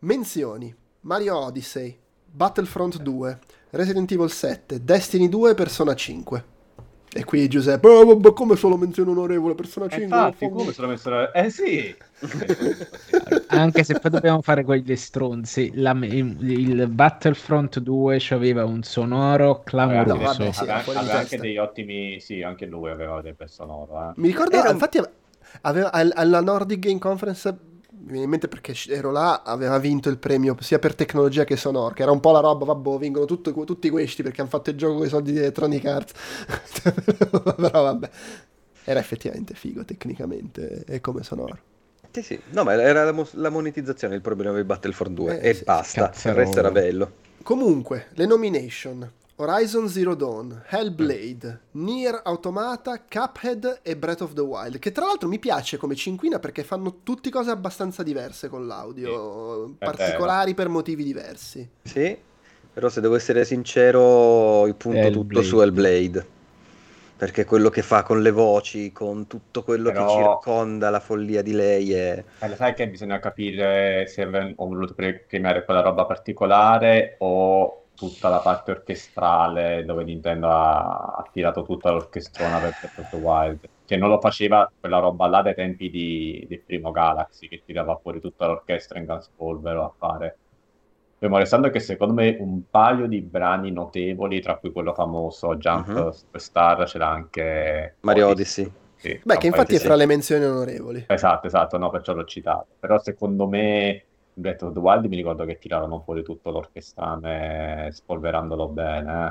Menzioni. 0.00 0.74
Mario 1.02 1.38
Odyssey, 1.38 1.96
Battlefront 2.26 2.98
2, 2.98 3.38
Resident 3.70 4.10
Evil 4.12 4.30
7, 4.30 4.82
Destiny 4.84 5.28
2 5.28 5.50
e 5.50 5.54
Persona 5.54 5.94
5. 5.94 6.44
E 7.10 7.24
qui 7.24 7.48
Giuseppe, 7.48 7.88
oh, 7.88 8.04
vabbè, 8.04 8.32
come 8.34 8.54
solo 8.54 8.76
menzione 8.76 9.10
onorevole 9.10 9.54
Persona 9.54 9.86
Eh, 9.86 9.90
5? 9.90 10.04
Infatti, 10.04 10.30
vaffanculo." 10.46 10.72
come 10.74 10.88
messo... 10.88 11.10
la- 11.10 11.30
Eh 11.32 11.50
sì! 11.50 11.96
Anche 13.48 13.84
se 13.84 13.98
poi 13.98 14.10
dobbiamo 14.10 14.42
fare 14.42 14.62
quegli 14.62 14.94
stronzi, 14.94 15.70
la- 15.74 15.96
il, 16.02 16.36
il 16.50 16.86
Battlefront 16.88 17.78
2 17.78 18.20
aveva 18.30 18.64
un 18.64 18.82
sonoro 18.82 19.62
clamoroso. 19.64 20.14
No, 20.16 20.22
vabbè, 20.22 20.52
sì, 20.52 20.60
aveva, 20.60 20.82
aveva 21.00 21.18
anche 21.18 21.38
degli 21.38 21.56
ottimi... 21.56 22.20
Sì, 22.20 22.42
anche 22.42 22.66
lui 22.66 22.90
aveva 22.90 23.20
del 23.22 23.34
bel 23.34 23.48
sonoro, 23.48 24.10
eh. 24.10 24.12
Mi 24.16 24.26
ricordo, 24.28 24.56
Era 24.56 24.70
infatti 24.70 25.00
aveva, 25.62 25.90
al- 25.90 26.12
alla 26.14 26.40
Nordic 26.42 26.78
Game 26.78 26.98
Conference 26.98 27.56
mi 28.08 28.18
viene 28.18 28.24
in 28.24 28.30
mente 28.30 28.48
perché 28.48 28.74
ero 28.88 29.10
là, 29.10 29.42
aveva 29.42 29.78
vinto 29.78 30.08
il 30.08 30.18
premio 30.18 30.56
sia 30.60 30.78
per 30.78 30.94
tecnologia 30.94 31.44
che 31.44 31.56
sonor, 31.56 31.92
che 31.94 32.02
era 32.02 32.10
un 32.10 32.20
po' 32.20 32.32
la 32.32 32.40
roba, 32.40 32.64
vabbè, 32.64 32.98
vincono 32.98 33.24
tutto- 33.24 33.52
tutti 33.64 33.90
questi 33.90 34.22
perché 34.22 34.40
hanno 34.40 34.50
fatto 34.50 34.70
il 34.70 34.76
gioco 34.76 34.96
con 34.96 35.06
i 35.06 35.08
soldi 35.08 35.32
di 35.32 35.38
Electronic 35.38 35.84
Arts. 35.84 36.12
Però 37.56 37.82
vabbè, 37.82 38.10
era 38.84 39.00
effettivamente 39.00 39.54
figo 39.54 39.84
tecnicamente 39.84 40.84
e 40.86 41.00
come 41.00 41.22
sonoro. 41.22 41.58
Sì, 42.10 42.22
sì. 42.22 42.40
No, 42.50 42.64
ma 42.64 42.72
era 42.80 43.04
la, 43.04 43.12
mo- 43.12 43.28
la 43.32 43.50
monetizzazione 43.50 44.14
il 44.14 44.20
problema 44.20 44.56
di 44.56 44.64
Battlefront 44.64 45.14
2 45.14 45.40
Eh, 45.40 45.50
e 45.50 45.54
sì, 45.54 45.64
basta. 45.64 46.10
Il 46.24 46.32
resto 46.34 46.58
era 46.58 46.70
bello. 46.70 47.12
Comunque, 47.42 48.08
le 48.14 48.26
nomination. 48.26 49.12
Horizon 49.40 49.86
Zero 49.86 50.16
Dawn, 50.16 50.64
Hellblade, 50.66 51.60
Nier 51.72 52.22
Automata, 52.24 53.00
Cuphead 53.08 53.80
e 53.82 53.96
Breath 53.96 54.22
of 54.22 54.32
the 54.32 54.40
Wild, 54.40 54.80
che 54.80 54.90
tra 54.90 55.06
l'altro 55.06 55.28
mi 55.28 55.38
piace 55.38 55.76
come 55.76 55.94
cinquina 55.94 56.40
perché 56.40 56.64
fanno 56.64 57.02
tutte 57.04 57.30
cose 57.30 57.52
abbastanza 57.52 58.02
diverse 58.02 58.48
con 58.48 58.66
l'audio, 58.66 59.66
è 59.66 59.70
particolari 59.78 60.54
per 60.54 60.68
motivi 60.68 61.04
diversi. 61.04 61.68
Sì, 61.82 62.18
però 62.72 62.88
se 62.88 63.00
devo 63.00 63.14
essere 63.14 63.44
sincero, 63.44 64.66
il 64.66 64.74
punto 64.74 65.08
tutto 65.10 65.38
Hellblade. 65.38 65.46
su 65.46 65.60
Hellblade. 65.60 66.26
Perché 67.16 67.44
quello 67.44 67.68
che 67.68 67.82
fa 67.82 68.02
con 68.02 68.20
le 68.22 68.30
voci, 68.32 68.90
con 68.90 69.28
tutto 69.28 69.62
quello 69.62 69.90
Però- 69.92 70.06
che 70.06 70.12
circonda 70.14 70.90
la 70.90 71.00
follia 71.00 71.42
di 71.42 71.52
lei 71.52 71.92
è... 71.92 72.24
Eh, 72.40 72.48
lo 72.48 72.54
sai 72.56 72.74
che 72.74 72.88
bisogna 72.88 73.20
capire 73.20 74.06
se 74.08 74.24
ho 74.24 74.66
voluto 74.66 74.94
pre- 74.94 75.24
premiare 75.28 75.64
quella 75.64 75.80
roba 75.80 76.06
particolare 76.06 77.16
o 77.18 77.82
tutta 77.98 78.28
la 78.28 78.40
parte 78.40 78.70
orchestrale 78.70 79.84
dove 79.84 80.04
Nintendo 80.04 80.48
ha, 80.50 81.14
ha 81.16 81.28
tirato 81.32 81.62
tutta 81.64 81.90
l'orchestrona 81.90 82.60
per 82.60 82.76
Breath 82.78 83.12
Wild. 83.14 83.70
Che 83.84 83.96
non 83.96 84.08
lo 84.08 84.20
faceva 84.20 84.70
quella 84.78 84.98
roba 85.00 85.26
là 85.26 85.42
dai 85.42 85.54
tempi 85.54 85.90
di- 85.90 86.46
del 86.48 86.62
primo 86.64 86.92
Galaxy, 86.92 87.48
che 87.48 87.62
tirava 87.64 87.96
fuori 87.98 88.20
tutta 88.20 88.46
l'orchestra 88.46 88.98
in 88.98 89.06
Ganspolvero 89.06 89.84
a 89.84 89.94
fare. 89.98 90.38
Fermo 91.18 91.38
restando 91.38 91.68
che 91.70 91.80
secondo 91.80 92.14
me 92.14 92.36
un 92.38 92.62
paio 92.70 93.08
di 93.08 93.20
brani 93.22 93.72
notevoli, 93.72 94.40
tra 94.40 94.56
cui 94.58 94.70
quello 94.70 94.94
famoso 94.94 95.56
Jump 95.56 95.88
Mhm. 95.88 96.10
Superstar, 96.12 96.84
c'era 96.84 97.08
anche 97.08 97.96
Mario 98.02 98.28
Odyssey. 98.28 98.70
Sì, 98.94 99.20
Beh, 99.24 99.36
che 99.38 99.46
infatti 99.48 99.74
è 99.74 99.78
fra 99.78 99.94
le 99.96 100.06
menzioni 100.06 100.44
onorevoli. 100.44 101.04
Esatto, 101.08 101.46
esatto, 101.46 101.76
no, 101.78 101.90
perciò 101.90 102.14
l'ho 102.14 102.24
citato. 102.24 102.68
Però 102.78 102.98
secondo 103.00 103.48
me 103.48 104.07
Breath 104.38 104.62
of 104.62 104.72
the 104.72 104.78
Wild 104.80 105.04
mi 105.06 105.16
ricordo 105.16 105.44
che 105.44 105.58
tirarono 105.58 106.00
fuori 106.00 106.22
tutto 106.22 106.50
l'orchestrame 106.50 107.88
spolverandolo 107.92 108.68
bene. 108.68 109.26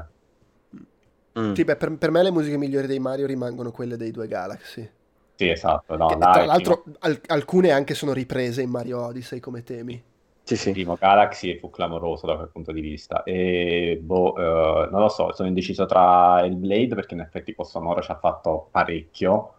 eh. 1.35 1.39
Mm. 1.39 1.53
Sì, 1.53 1.63
beh, 1.65 1.75
per, 1.77 1.97
per 1.97 2.11
me 2.11 2.23
le 2.23 2.31
musiche 2.31 2.57
migliori 2.57 2.87
dei 2.87 2.99
Mario 2.99 3.25
rimangono 3.25 3.71
quelle 3.71 3.97
dei 3.97 4.11
due 4.11 4.27
Galaxy. 4.27 4.89
Sì, 5.35 5.49
esatto, 5.49 5.95
no, 5.95 6.17
Che, 6.17 6.17
tra 6.29 6.43
l'altro 6.43 6.83
al- 6.99 7.21
alcune 7.27 7.69
anche 7.71 7.93
sono 7.93 8.13
riprese 8.13 8.61
in 8.63 8.69
Mario 8.71 8.99
Odyssey 9.05 9.39
come 9.39 9.63
temi. 9.63 10.03
Sì, 10.43 10.55
primo, 10.55 10.63
il 10.63 10.69
sì. 10.69 10.71
primo 10.71 10.95
Galaxy 10.95 11.57
fu 11.59 11.69
clamoroso 11.69 12.25
da 12.25 12.37
quel 12.37 12.49
punto 12.49 12.71
di 12.71 12.79
vista. 12.81 13.23
E 13.23 13.99
boh, 14.01 14.85
eh, 14.85 14.89
non 14.89 15.01
lo 15.01 15.09
so, 15.09 15.33
sono 15.33 15.47
indeciso 15.49 15.85
tra 15.85 16.41
il 16.45 16.55
Blade 16.55 16.95
perché 16.95 17.15
in 17.15 17.19
effetti 17.19 17.53
con 17.53 17.65
sonoro 17.65 18.01
ci 18.01 18.11
ha 18.11 18.17
fatto 18.17 18.69
parecchio 18.71 19.55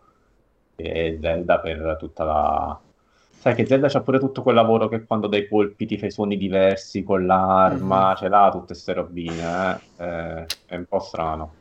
e 0.77 1.19
Zelda 1.20 1.61
per 1.61 1.97
tutta 1.99 2.25
la... 2.25 2.81
Sai 3.40 3.55
che 3.55 3.66
Zelda 3.66 3.89
c'ha 3.89 4.01
pure 4.01 4.19
tutto 4.19 4.43
quel 4.43 4.55
lavoro 4.56 4.89
che 4.89 5.05
quando 5.05 5.27
dai 5.28 5.47
colpi 5.48 5.86
ti 5.86 5.97
fai 5.97 6.10
suoni 6.10 6.36
diversi 6.36 7.05
con 7.05 7.24
l'arma, 7.24 8.10
Mhm. 8.10 8.16
ce 8.16 8.28
l'ha 8.28 8.48
tutte 8.51 8.66
queste 8.66 8.93
robine, 8.94 9.81
eh. 9.97 10.05
Eh, 10.05 10.47
è 10.66 10.77
un 10.77 10.85
po' 10.89 10.98
strano. 11.01 11.52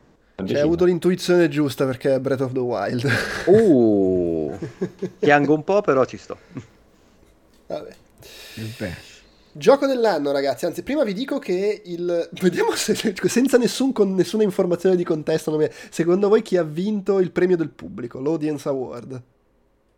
Cioè, 0.44 0.56
hai 0.56 0.62
avuto 0.62 0.84
l'intuizione 0.84 1.48
giusta 1.48 1.84
perché 1.84 2.14
è 2.14 2.20
Breath 2.20 2.40
of 2.42 2.52
the 2.52 2.60
Wild. 2.60 3.08
Uh, 3.46 4.56
piango 5.18 5.54
un 5.54 5.64
po', 5.64 5.80
però 5.80 6.04
ci 6.04 6.16
sto. 6.16 6.36
Vabbè. 7.66 7.90
Beh, 8.78 8.94
Gioco 9.52 9.86
dell'anno, 9.86 10.30
ragazzi. 10.30 10.66
Anzi, 10.66 10.82
prima 10.84 11.02
vi 11.02 11.12
dico 11.12 11.38
che 11.40 11.82
il. 11.84 12.28
Vediamo 12.40 12.70
se 12.76 12.94
senza 12.94 13.56
nessun 13.58 13.92
con- 13.92 14.14
nessuna 14.14 14.44
informazione 14.44 14.94
di 14.94 15.02
contesto. 15.04 15.58
Secondo 15.90 16.28
voi 16.28 16.42
chi 16.42 16.56
ha 16.56 16.62
vinto 16.62 17.18
il 17.18 17.32
premio 17.32 17.56
del 17.56 17.70
pubblico, 17.70 18.20
l'Audience 18.20 18.68
Award? 18.68 19.22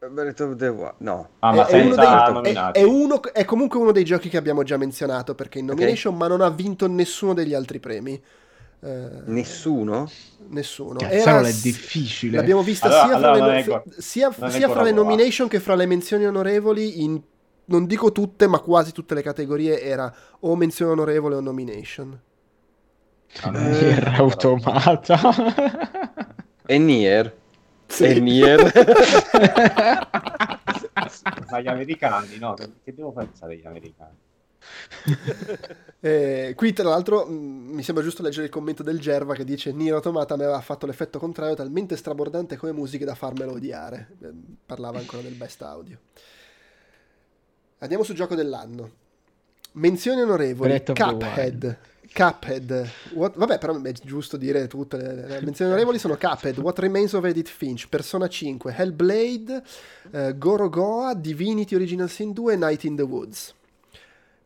Breath 0.09 0.41
of 0.41 0.57
the 0.57 0.69
Wild- 0.69 0.95
No. 0.99 1.29
Ah, 1.41 1.53
ma 1.53 1.67
è, 1.67 1.73
è 1.73 1.83
uno 1.83 1.95
senza 1.95 2.41
dei- 2.41 2.55
è- 2.55 2.71
è 2.73 2.83
uno- 2.83 3.23
è 3.33 3.45
comunque 3.45 3.79
uno 3.79 3.93
dei 3.93 4.05
giochi 4.05 4.29
che 4.31 4.37
abbiamo 4.39 4.63
già 4.63 4.77
menzionato 4.79 5.35
perché 5.35 5.59
in 5.59 5.67
nomination, 5.67 6.17
ma 6.17 6.27
non 6.27 6.41
ha 6.41 6.49
vinto 6.49 6.87
nessuno 6.89 7.35
degli 7.35 7.53
altri 7.55 7.81
premi. 7.81 8.21
Eh, 8.83 9.09
Nessuno? 9.27 10.09
nessuno. 10.49 10.97
cazzarola 10.99 11.49
è 11.49 11.53
s- 11.53 11.61
difficile. 11.63 12.39
L'abbiamo 12.39 12.63
vista 12.63 12.87
Allora- 12.87 13.05
sia, 13.07 13.15
allora 13.17 13.35
fra, 13.37 13.47
le, 13.55 13.63
f- 13.63 13.99
sia- 13.99 14.33
sia 14.49 14.69
fra 14.71 14.83
le 14.83 14.93
nomination 14.93 15.49
che 15.49 15.61
fra 15.61 15.75
le 15.75 15.85
menzioni 15.85 16.25
onorevoli 16.25 17.03
in 17.03 17.21
non 17.67 17.87
dico 17.87 18.11
tutte, 18.11 18.47
ma 18.49 18.59
quasi 18.59 18.91
tutte 18.93 19.15
le 19.15 19.23
categorie 19.23 19.81
era 19.83 20.13
o 20.41 20.57
menzione 20.57 20.93
onorevole 20.93 21.35
o 21.37 21.41
nomination. 21.41 22.19
Ah. 23.43 23.51
Nier 23.51 24.15
automata. 24.17 25.19
E 26.67 26.79
Nier? 26.79 27.37
Sì. 27.91 28.05
E 28.05 28.21
Nier? 28.21 28.73
Ma 31.51 31.61
gli 31.61 31.67
americani, 31.67 32.39
no? 32.39 32.55
Che 32.55 32.95
devo 32.95 33.13
pensare 33.13 33.55
agli 33.55 33.67
americani? 33.67 34.17
Eh, 36.01 36.53
qui 36.57 36.73
tra 36.73 36.89
l'altro 36.89 37.27
mh, 37.27 37.33
mi 37.33 37.83
sembra 37.83 38.05
giusto 38.05 38.23
leggere 38.23 38.47
il 38.47 38.51
commento 38.51 38.83
del 38.83 39.01
Gerva 39.01 39.35
che 39.35 39.45
dice 39.45 39.73
Nier 39.73 39.95
Automata 39.95 40.37
mi 40.37 40.45
aveva 40.45 40.61
fatto 40.61 40.87
l'effetto 40.87 41.19
contrario 41.19 41.55
talmente 41.55 41.97
strabordante 41.97 42.57
come 42.57 42.73
musiche 42.73 43.05
da 43.05 43.15
farmelo 43.15 43.53
odiare. 43.53 44.09
Eh, 44.23 44.31
parlava 44.65 44.99
ancora 44.99 45.23
del 45.23 45.35
best 45.35 45.61
audio. 45.63 45.99
Andiamo 47.79 48.05
sul 48.05 48.15
gioco 48.15 48.35
dell'anno. 48.35 48.91
Menzioni 49.73 50.21
onorevoli. 50.21 50.71
Breath 50.71 50.91
of 50.91 50.97
the 50.97 51.03
Cuphead. 51.03 51.79
Cuphead. 52.13 52.89
What- 53.13 53.37
vabbè, 53.37 53.59
però 53.59 53.81
è 53.81 53.93
giusto 53.93 54.37
dire 54.37 54.67
tutte 54.67 54.97
le, 54.97 55.27
le 55.27 55.41
menzioni 55.43 55.71
onorevoli 55.71 55.99
sono 55.99 56.17
Cuphead, 56.17 56.59
What 56.59 56.79
Remains 56.79 57.13
of 57.13 57.25
Edith 57.25 57.49
Finch, 57.49 57.89
Persona 57.89 58.29
5, 58.29 58.75
Hellblade, 58.77 59.63
eh, 60.11 60.37
Gorogoa, 60.37 61.15
Divinity 61.15 61.75
Original 61.75 62.09
Sin 62.09 62.33
2 62.33 62.53
e 62.53 62.57
Night 62.57 62.85
in 62.85 62.97
the 62.97 63.03
Woods. 63.03 63.55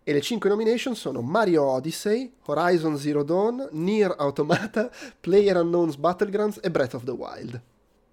E 0.06 0.12
le 0.12 0.20
5 0.20 0.50
nomination 0.50 0.94
sono 0.94 1.22
Mario 1.22 1.62
Odyssey, 1.64 2.30
Horizon 2.44 2.98
Zero 2.98 3.22
Dawn, 3.22 3.68
Nier 3.72 4.14
Automata, 4.18 4.90
Player 5.18 5.56
Unknown's 5.56 5.96
Battlegrounds 5.96 6.60
e 6.62 6.70
Breath 6.70 6.92
of 6.94 7.04
the 7.04 7.12
Wild. 7.12 7.60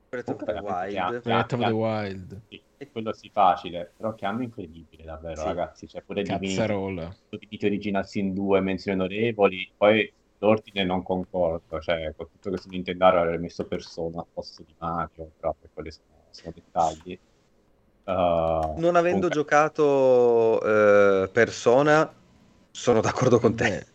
Breath 0.09 0.29
of 0.29 0.43
the 0.45 0.59
Wild. 0.61 1.21
Breath 1.21 1.53
of 1.53 1.65
the 1.65 1.71
Wild. 1.71 2.41
Quello 2.89 3.13
sì 3.13 3.29
facile, 3.29 3.91
però 3.95 4.15
che 4.15 4.25
anno 4.25 4.43
incredibile 4.43 5.03
davvero 5.03 5.41
Sì. 5.41 5.47
ragazzi, 5.47 5.85
c'è 5.87 6.01
pure 6.01 6.23
Cazzarola. 6.23 7.13
Divinity 7.29 7.65
Original 7.67 8.07
Sin 8.07 8.33
2, 8.33 8.59
menzioni 8.61 8.99
onorevoli, 8.99 9.71
poi 9.75 10.11
l'ordine 10.39 10.83
non 10.83 11.03
concordo, 11.03 11.79
cioè 11.79 12.13
con 12.15 12.27
tutto 12.31 12.49
questo 12.49 12.69
Nintendo 12.69 13.05
avrei 13.05 13.37
messo 13.37 13.65
Persona 13.65 14.19
al 14.19 14.25
posto 14.33 14.63
di 14.63 14.73
Mario, 14.79 15.31
però 15.39 15.55
per 15.59 15.69
quelli 15.73 15.91
sono, 15.91 16.23
sono 16.31 16.51
dettagli. 16.55 17.19
Uh, 18.03 18.11
Non 18.79 18.95
avendo 18.95 19.27
comunque- 19.27 19.29
giocato 19.29 20.61
eh, 20.63 21.29
Persona, 21.31 22.11
sono 22.71 22.99
d'accordo 23.01 23.39
con 23.39 23.55
te. 23.55 23.85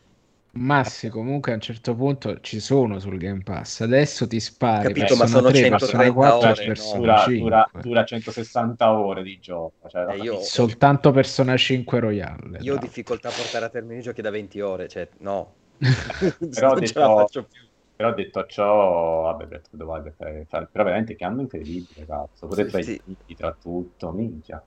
Beh, 0.57 0.62
Massi 0.62 1.09
comunque 1.09 1.53
a 1.53 1.55
un 1.57 1.61
certo 1.61 1.95
punto 1.95 2.41
ci 2.41 2.61
sono 2.61 2.99
sul 2.99 3.19
Game 3.19 3.43
Pass. 3.43 3.81
Adesso 3.81 4.27
ti 4.27 4.41
spari 4.41 4.89
Capito, 4.89 5.16
ma 5.16 5.27
sono 5.27 5.51
3, 5.51 5.53
130 5.53 5.77
Persona 5.77 6.12
4 6.12 6.49
ore, 6.49 6.66
no? 6.66 6.97
Dura, 6.97 7.16
5. 7.16 7.39
dura, 7.41 7.70
dura 7.83 8.05
160 8.05 8.93
ore 8.93 9.23
di 9.23 9.39
gioco, 9.39 9.89
cioè, 9.89 10.12
Eh, 10.12 10.19
io- 10.19 10.41
Soltanto 10.41 11.11
Persona 11.11 11.57
5 11.57 11.99
Royale. 12.01 12.59
Io 12.61 12.73
ho 12.74 12.77
tra 12.77 12.87
difficoltà 12.87 13.28
a 13.28 13.33
portare 13.33 13.65
a 13.66 13.69
termine 13.69 14.01
i 14.01 14.03
giochi 14.03 14.23
da 14.23 14.31
20 14.31 14.61
ore, 14.61 14.89
cioè 14.89 15.09
no. 15.19 15.55
Però 15.78 16.70
non 16.74 16.85
ce 16.85 16.99
la 16.99 17.07
detto- 17.07 17.16
faccio 17.16 17.45
più. 17.45 17.61
Però 17.97 18.12
detto 18.12 18.45
ciò, 18.47 19.23
vabbè, 19.23 19.47
Breath 19.47 19.69
of 19.73 19.78
the 19.78 19.85
Wild 19.85 20.15
è- 20.19 20.45
fa- 20.47 20.66
però 20.70 20.85
veramente 20.85 21.15
che 21.16 21.24
anno 21.24 21.41
incredibile, 21.41 22.05
cazzo. 22.07 22.47
Pure 22.47 22.65
Sì, 22.65 22.70
tra 22.70 22.83
sì. 22.83 23.03
tra 23.37 23.53
tutto, 23.59 24.12
minchia. 24.12 24.62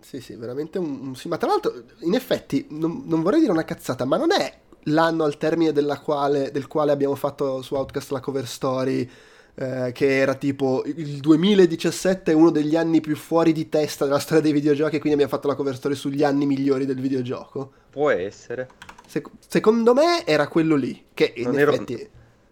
Sì, 0.00 0.20
sì, 0.20 0.36
veramente 0.36 0.78
un... 0.78 1.08
un- 1.08 1.14
sì, 1.16 1.26
ma 1.28 1.36
tra 1.38 1.48
l'altro, 1.48 1.72
in 2.02 2.14
effetti, 2.14 2.66
non, 2.70 3.02
non 3.06 3.22
vorrei 3.22 3.40
dire 3.40 3.50
una 3.52 3.64
cazzata, 3.64 4.04
ma 4.04 4.16
non 4.16 4.30
è 4.32 4.60
l'anno 4.84 5.24
al 5.24 5.36
termine 5.36 5.72
della 5.72 5.98
quale, 6.00 6.50
del 6.50 6.66
quale 6.66 6.92
abbiamo 6.92 7.14
fatto 7.14 7.62
su 7.62 7.74
Outcast 7.74 8.10
la 8.10 8.20
cover 8.20 8.46
story, 8.46 9.08
eh, 9.54 9.90
che 9.92 10.18
era 10.18 10.34
tipo 10.34 10.82
il 10.86 11.18
2017 11.18 12.30
è 12.32 12.34
uno 12.34 12.50
degli 12.50 12.76
anni 12.76 13.00
più 13.00 13.16
fuori 13.16 13.52
di 13.52 13.68
testa 13.68 14.04
della 14.04 14.18
storia 14.20 14.42
dei 14.42 14.52
videogiochi 14.52 14.96
e 14.96 15.00
quindi 15.00 15.20
abbiamo 15.20 15.32
fatto 15.32 15.48
la 15.48 15.54
cover 15.54 15.74
story 15.76 15.94
sugli 15.94 16.22
anni 16.22 16.46
migliori 16.46 16.86
del 16.86 17.00
videogioco. 17.00 17.72
Può 17.90 18.10
essere. 18.10 18.68
Sec- 19.06 19.30
secondo 19.46 19.94
me 19.94 20.24
era 20.26 20.48
quello 20.48 20.76
lì, 20.76 21.06
che 21.14 21.32
in 21.36 21.46
Non 21.46 21.58
ero- 21.58 21.72
effetti... 21.72 22.10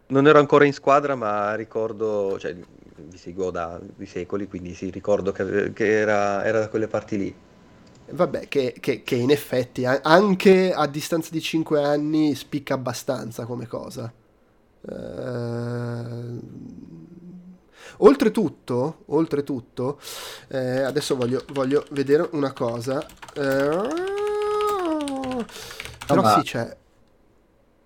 Non 0.09 0.27
ero 0.27 0.39
ancora 0.39 0.65
in 0.65 0.73
squadra, 0.73 1.17
ma 1.17 1.55
ricordo, 1.55 2.39
cioè 2.39 2.55
vi 2.55 3.19
seguo 3.19 3.51
da 3.51 3.81
secoli, 4.05 4.47
quindi 4.47 4.73
sì, 4.75 4.91
ricordo 4.91 5.33
che, 5.33 5.73
che 5.73 5.99
era, 5.99 6.45
era 6.45 6.61
da 6.61 6.69
quelle 6.69 6.87
parti 6.89 7.19
lì. 7.19 7.35
Vabbè, 8.11 8.49
che, 8.49 8.75
che- 8.81 9.03
che 9.03 9.15
in 9.17 9.31
effetti 9.31 9.85
anche 9.85 10.73
a 10.73 10.87
distanza 10.87 11.31
di 11.31 11.41
5 11.41 11.83
anni 11.83 12.35
spicca 12.35 12.75
abbastanza 12.75 13.45
come 13.45 13.67
cosa. 13.67 14.13
Eh, 14.89 16.41
Oltretutto, 17.99 19.05
oltretutto 19.07 19.99
eh, 20.49 20.81
adesso 20.83 21.17
voglio, 21.17 21.43
voglio, 21.53 21.85
vedere 21.91 22.29
una 22.33 22.53
cosa. 22.53 23.05
Eh, 23.35 23.89
però 26.07 26.23
ma... 26.23 26.35
sì, 26.35 26.43
c'è 26.43 26.77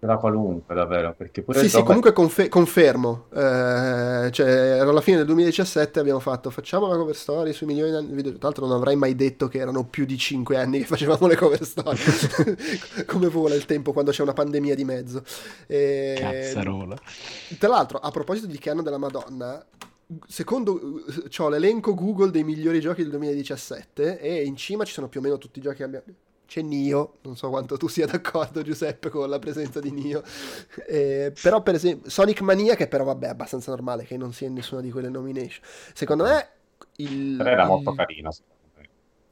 da 0.06 0.16
qualunque 0.16 0.74
davvero 0.74 1.14
perché 1.14 1.42
pure 1.42 1.60
sì 1.60 1.68
sì 1.68 1.82
comunque 1.82 2.12
confe- 2.12 2.48
confermo. 2.48 3.26
Eh, 3.32 4.30
cioè 4.30 4.48
era 4.48 4.88
alla 4.88 5.02
fine 5.02 5.18
del 5.18 5.26
2017 5.26 6.00
abbiamo 6.00 6.20
fatto 6.20 6.50
facciamo 6.50 6.86
la 6.86 6.96
cover 6.96 7.14
story 7.14 7.52
sui 7.52 7.66
milioni 7.66 8.06
di 8.06 8.14
video 8.14 8.32
tra 8.32 8.48
l'altro 8.48 8.66
non 8.66 8.76
avrei 8.76 8.96
mai 8.96 9.14
detto 9.14 9.48
che 9.48 9.58
erano 9.58 9.84
più 9.84 10.06
di 10.06 10.16
5 10.16 10.56
anni 10.56 10.78
che 10.78 10.86
facevamo 10.86 11.26
le 11.26 11.36
cover 11.36 11.64
story. 11.64 11.98
Come 13.06 13.28
vola 13.28 13.54
il 13.54 13.66
tempo 13.66 13.92
quando 13.92 14.10
c'è 14.10 14.22
una 14.22 14.32
pandemia 14.32 14.74
di 14.74 14.84
mezzo. 14.84 15.22
E... 15.66 16.16
cazzarola. 16.18 16.96
tra 17.58 17.68
l'altro 17.68 17.98
a 17.98 18.10
proposito 18.10 18.46
di 18.46 18.58
che 18.58 18.70
anno 18.70 18.82
della 18.82 18.98
madonna 18.98 19.62
secondo 20.26 20.80
ho 21.38 21.48
l'elenco 21.48 21.94
Google 21.94 22.30
dei 22.30 22.42
migliori 22.42 22.80
giochi 22.80 23.02
del 23.02 23.10
2017 23.10 24.18
e 24.18 24.42
in 24.44 24.56
cima 24.56 24.84
ci 24.84 24.92
sono 24.92 25.08
più 25.08 25.20
o 25.20 25.22
meno 25.22 25.38
tutti 25.38 25.58
i 25.58 25.62
giochi 25.62 25.76
che 25.76 25.84
abbiamo 25.84 26.04
c'è 26.50 26.62
Nio, 26.62 27.18
non 27.22 27.36
so 27.36 27.48
quanto 27.48 27.76
tu 27.76 27.86
sia 27.86 28.06
d'accordo 28.06 28.62
Giuseppe 28.62 29.08
con 29.08 29.30
la 29.30 29.38
presenza 29.38 29.78
di 29.78 29.92
Nio, 29.92 30.24
eh, 30.88 31.32
però 31.40 31.62
per 31.62 31.76
esempio 31.76 32.10
Sonic 32.10 32.40
Mania 32.40 32.74
che 32.74 32.88
però 32.88 33.04
vabbè 33.04 33.26
è 33.26 33.30
abbastanza 33.30 33.70
normale 33.70 34.02
che 34.02 34.16
non 34.16 34.32
sia 34.32 34.48
in 34.48 34.54
nessuna 34.54 34.80
di 34.80 34.90
quelle 34.90 35.08
nomination, 35.08 35.62
secondo 35.94 36.24
me 36.24 36.48
il... 36.96 37.36
Però 37.36 37.48
era 37.48 37.66
molto 37.66 37.92
carino 37.92 38.30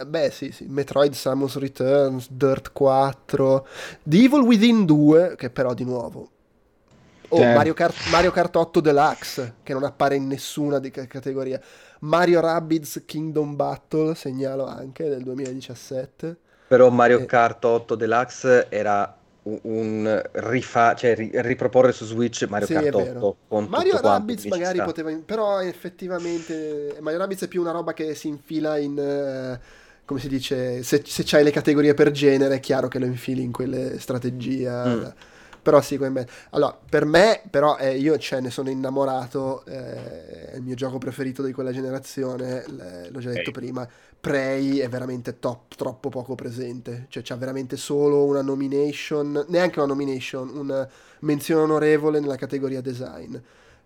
Beh 0.07 0.31
sì, 0.31 0.53
sì, 0.53 0.67
Metroid 0.69 1.13
Samus 1.13 1.59
Returns, 1.59 2.31
Dirt 2.31 2.71
4, 2.71 3.67
The 4.05 4.17
Evil 4.17 4.43
Within 4.43 4.85
2 4.85 5.35
che 5.37 5.51
però 5.51 5.75
di 5.75 5.83
nuovo 5.83 6.31
Oh, 7.31 7.45
Mario 7.45 7.75
Kart, 7.75 8.09
Mario 8.11 8.31
Kart 8.31 8.57
8 8.57 8.81
Deluxe, 8.81 9.57
che 9.63 9.75
non 9.75 9.85
appare 9.85 10.17
in 10.17 10.27
nessuna 10.27 10.79
di 10.79 10.91
categoria. 10.91 11.61
Mario 12.01 12.41
Rabbids 12.41 13.03
Kingdom 13.05 13.55
Battle, 13.55 14.15
segnalo 14.15 14.65
anche, 14.65 15.07
del 15.11 15.23
2017. 15.25 16.39
Però 16.69 16.91
Mario 16.91 17.25
Kart 17.25 17.65
8 17.65 17.95
Deluxe 17.95 18.67
era 18.69 19.19
un, 19.63 20.23
rifa- 20.33 20.95
cioè 20.95 21.15
ri- 21.15 21.31
riproporre 21.35 21.93
su 21.93 22.05
Switch 22.05 22.47
Mario 22.49 22.67
sì, 22.67 22.75
Kart 22.75 22.95
8 22.95 23.37
con 23.49 23.67
Mario 23.69 24.01
Rabbids 24.01 24.45
magari 24.45 24.83
poteva 24.83 25.11
però 25.25 25.63
effettivamente 25.63 26.97
Mario 27.01 27.19
Rabbids 27.19 27.45
è 27.45 27.49
più 27.49 27.63
una 27.63 27.71
roba 27.71 27.95
che 27.95 28.15
si 28.15 28.29
infila 28.29 28.77
in 28.77 28.99
uh, 28.99 29.59
come 30.05 30.21
si 30.21 30.29
dice 30.29 30.83
se, 30.83 31.03
se 31.05 31.23
c'hai 31.25 31.45
le 31.45 31.51
categorie 31.51 31.95
per 31.95 32.11
genere 32.11 32.57
è 32.57 32.61
chiaro 32.61 32.89
che 32.89 32.99
lo 32.99 33.07
infili 33.07 33.43
in 33.43 33.53
quelle 33.53 33.99
strategie. 33.99 34.69
Mm. 34.69 35.05
però 35.63 35.81
sì 35.81 35.99
allora 36.51 36.79
per 36.89 37.05
me 37.05 37.43
però 37.51 37.77
eh, 37.79 37.97
io 37.97 38.17
ce 38.19 38.41
ne 38.41 38.51
sono 38.51 38.71
innamorato 38.71 39.65
eh, 39.67 40.51
è 40.51 40.57
il 40.57 40.63
mio 40.63 40.75
gioco 40.75 40.99
preferito 40.99 41.43
di 41.43 41.53
quella 41.53 41.73
generazione 41.73 42.65
l'ho 42.67 43.21
già 43.21 43.31
detto 43.31 43.51
okay. 43.51 43.53
prima 43.53 43.89
Prey 44.21 44.79
è 44.79 44.89
veramente 44.89 45.39
top, 45.39 45.75
troppo 45.77 46.09
poco 46.09 46.35
presente, 46.35 47.07
cioè 47.09 47.23
c'ha 47.23 47.37
veramente 47.37 47.77
solo 47.77 48.25
una 48.25 48.43
nomination, 48.43 49.45
neanche 49.49 49.79
una 49.79 49.89
nomination, 49.89 50.57
una 50.57 50.89
menzione 51.21 51.63
onorevole 51.63 52.19
nella 52.19 52.37
categoria 52.37 52.81
design. 52.81 53.37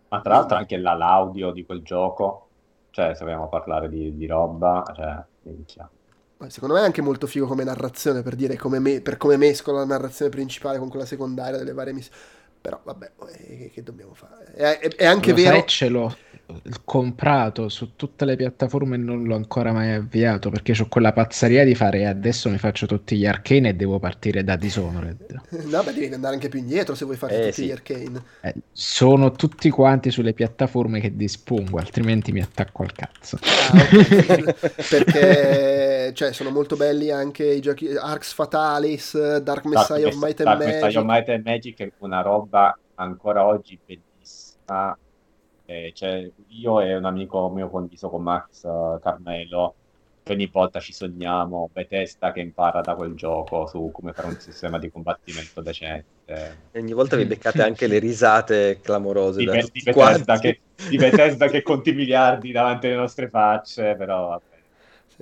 Ma 0.09 0.21
tra 0.21 0.35
l'altro 0.35 0.57
anche 0.57 0.79
la, 0.79 0.95
l'audio 0.95 1.53
di 1.53 1.65
quel 1.65 1.83
gioco, 1.83 2.49
cioè 2.91 3.15
se 3.15 3.25
vogliamo 3.25 3.49
parlare 3.49 3.89
di, 3.89 4.17
di 4.17 4.27
roba, 4.27 4.83
cioè, 4.95 5.23
minchia. 5.43 5.89
Secondo 6.49 6.75
me 6.75 6.81
è 6.81 6.85
anche 6.85 7.03
molto 7.03 7.27
figo 7.27 7.47
come 7.47 7.63
narrazione, 7.63 8.23
per 8.23 8.35
dire 8.35 8.57
come, 8.57 8.79
me, 8.79 9.01
per 9.01 9.17
come 9.17 9.37
mescola 9.37 9.79
la 9.79 9.85
narrazione 9.85 10.31
principale 10.31 10.79
con 10.79 10.89
quella 10.89 11.07
secondaria 11.07 11.59
delle 11.59 11.73
varie 11.73 11.93
missioni. 11.93 12.17
Però 12.61 12.81
vabbè, 12.83 13.13
che, 13.37 13.71
che 13.73 13.83
dobbiamo 13.83 14.15
fare? 14.15 14.53
È, 14.55 14.79
è, 14.79 14.89
è 14.97 15.05
anche 15.05 15.33
vero... 15.33 15.57
Faccelo 15.57 16.17
comprato 16.85 17.69
su 17.69 17.97
tutte 17.97 18.25
le 18.25 18.37
piattaforme 18.37 18.97
e 18.97 18.99
non 18.99 19.25
l'ho 19.25 19.35
ancora 19.35 19.73
mai 19.73 19.93
avviato 19.93 20.51
perché 20.51 20.75
ho 20.79 20.87
quella 20.89 21.13
pazzeria 21.13 21.65
di 21.65 21.75
fare 21.75 22.07
adesso 22.07 22.49
mi 22.49 22.59
faccio 22.59 22.87
tutti 22.87 23.17
gli 23.17 23.27
arcane 23.27 23.71
e 23.71 23.75
devo 23.75 23.99
partire 23.99 24.45
da 24.45 24.57
Dishonored. 24.57 25.41
No, 25.73 25.83
beh, 25.83 25.93
devi 25.93 26.13
andare 26.13 26.35
anche 26.35 26.49
più 26.49 26.59
indietro 26.59 26.95
se 26.95 27.05
vuoi 27.05 27.17
fare 27.17 27.35
eh, 27.35 27.41
tutti 27.47 27.53
sì. 27.53 27.67
gli 27.67 27.71
arcane. 27.71 28.23
Eh, 28.43 28.55
sono 28.73 29.33
tutti 29.33 29.71
quanti 29.71 30.11
sulle 30.11 30.35
piattaforme 30.35 31.01
che 31.01 31.17
dispongo, 31.17 31.79
altrimenti 31.79 32.33
mi 32.33 32.41
attacco 32.41 32.83
al 32.83 32.93
cazzo. 32.93 33.39
Ah, 33.43 33.77
okay. 33.77 34.45
perché 34.91 36.13
cioè, 36.15 36.33
sono 36.33 36.51
molto 36.51 36.77
belli 36.77 37.11
anche 37.11 37.45
i 37.45 37.61
giochi 37.61 37.89
Arx 37.95 38.33
Fatalis, 38.35 39.39
Dark 39.39 39.65
Messiah 39.65 40.01
Dark 40.01 40.15
of 40.15 40.23
Might 40.23 40.41
and 40.41 40.49
Dark 40.49 40.59
Magic. 40.59 40.83
Messiah 40.83 41.01
of 41.01 41.07
Might 41.07 41.29
and 41.29 41.45
Magic 41.45 41.81
è 41.81 41.93
una 41.99 42.21
roba 42.21 42.79
ancora 42.97 43.47
oggi 43.47 43.79
bellissima 43.85 44.93
eh, 44.93 45.02
cioè, 45.95 46.31
io 46.49 46.81
e 46.81 46.95
un 46.95 47.05
amico 47.05 47.49
mio 47.51 47.69
condiviso 47.69 48.09
con 48.09 48.23
Max 48.23 48.63
uh, 48.65 48.99
Carmelo, 49.01 49.75
ogni 50.29 50.47
volta 50.47 50.79
ci 50.81 50.93
sogniamo 50.93 51.69
Bethesda 51.73 52.33
che 52.33 52.41
impara 52.41 52.81
da 52.81 52.95
quel 52.95 53.15
gioco 53.15 53.67
su 53.67 53.91
come 53.93 54.13
fare 54.13 54.29
un 54.29 54.39
sistema 54.39 54.79
di 54.79 54.91
combattimento 54.91 55.61
decente. 55.61 56.55
E 56.71 56.79
ogni 56.79 56.93
volta 56.93 57.17
vi 57.17 57.25
beccate 57.25 57.63
anche 57.63 57.87
le 57.87 57.99
risate 57.99 58.79
clamorose 58.81 59.41
di, 59.41 59.45
da 59.47 59.53
be- 59.53 59.69
di 59.73 59.83
Bethesda, 59.83 60.39
che, 60.39 60.61
di 60.89 60.97
Bethesda 60.97 61.49
che 61.49 61.63
conti 61.63 61.93
miliardi 61.93 62.53
davanti 62.53 62.87
alle 62.87 62.97
nostre 62.97 63.29
facce, 63.29 63.95
però 63.97 64.41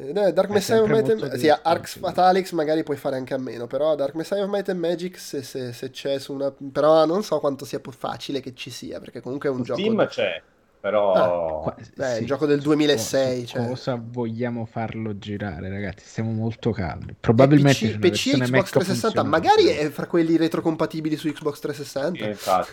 vabbè. 0.07 0.33
Dark 0.33 0.51
Messiah 0.51 0.83
of 0.83 0.89
Might 0.89 1.09
and 1.11 1.35
Sì, 1.35 1.49
Arx 1.49 1.99
Fatalix 1.99 2.53
magari 2.53 2.83
puoi 2.83 2.97
fare 2.97 3.17
anche 3.17 3.35
a 3.35 3.39
meno, 3.39 3.67
però 3.67 3.95
Dark 3.95 4.15
Messiah 4.15 4.43
of 4.43 4.51
Might 4.51 4.69
and 4.69 4.79
Magic 4.79 5.19
se, 5.19 5.43
se, 5.43 5.73
se, 5.73 5.91
c'è 5.91 6.19
su 6.19 6.33
una... 6.33 6.53
Però 6.73 7.05
non 7.07 7.23
so 7.23 7.39
quanto 7.41 7.65
sia 7.65 7.81
facile 7.91 8.41
che 8.41 8.55
ci 8.55 8.71
sia, 8.71 8.99
perché 9.01 9.21
comunque 9.21 9.49
è 9.49 9.53
un 9.53 9.59
su 9.59 9.65
gioco... 9.65 9.81
Steam 9.81 10.07
c'è, 10.07 10.43
però... 10.81 11.65
Ah, 11.65 11.75
beh, 11.95 12.15
sì, 12.15 12.21
il 12.21 12.27
gioco 12.27 12.47
del 12.47 12.61
2006. 12.61 13.47
Cioè... 13.47 13.67
Cosa 13.67 14.01
vogliamo 14.03 14.65
farlo 14.65 15.19
girare, 15.19 15.69
ragazzi? 15.69 16.07
Siamo 16.07 16.33
molto 16.33 16.71
calmi. 16.71 17.15
Probabilmente... 17.19 17.99
PC, 17.99 17.99
PC 17.99 18.39
Xbox 18.39 18.71
360, 18.71 19.23
magari 19.25 19.67
è 19.67 19.89
fra 19.91 20.07
quelli 20.07 20.37
retrocompatibili 20.37 21.17
su 21.17 21.31
Xbox 21.31 21.59
360. 21.59 22.25
Sì, 22.25 22.31
infatti, 22.31 22.71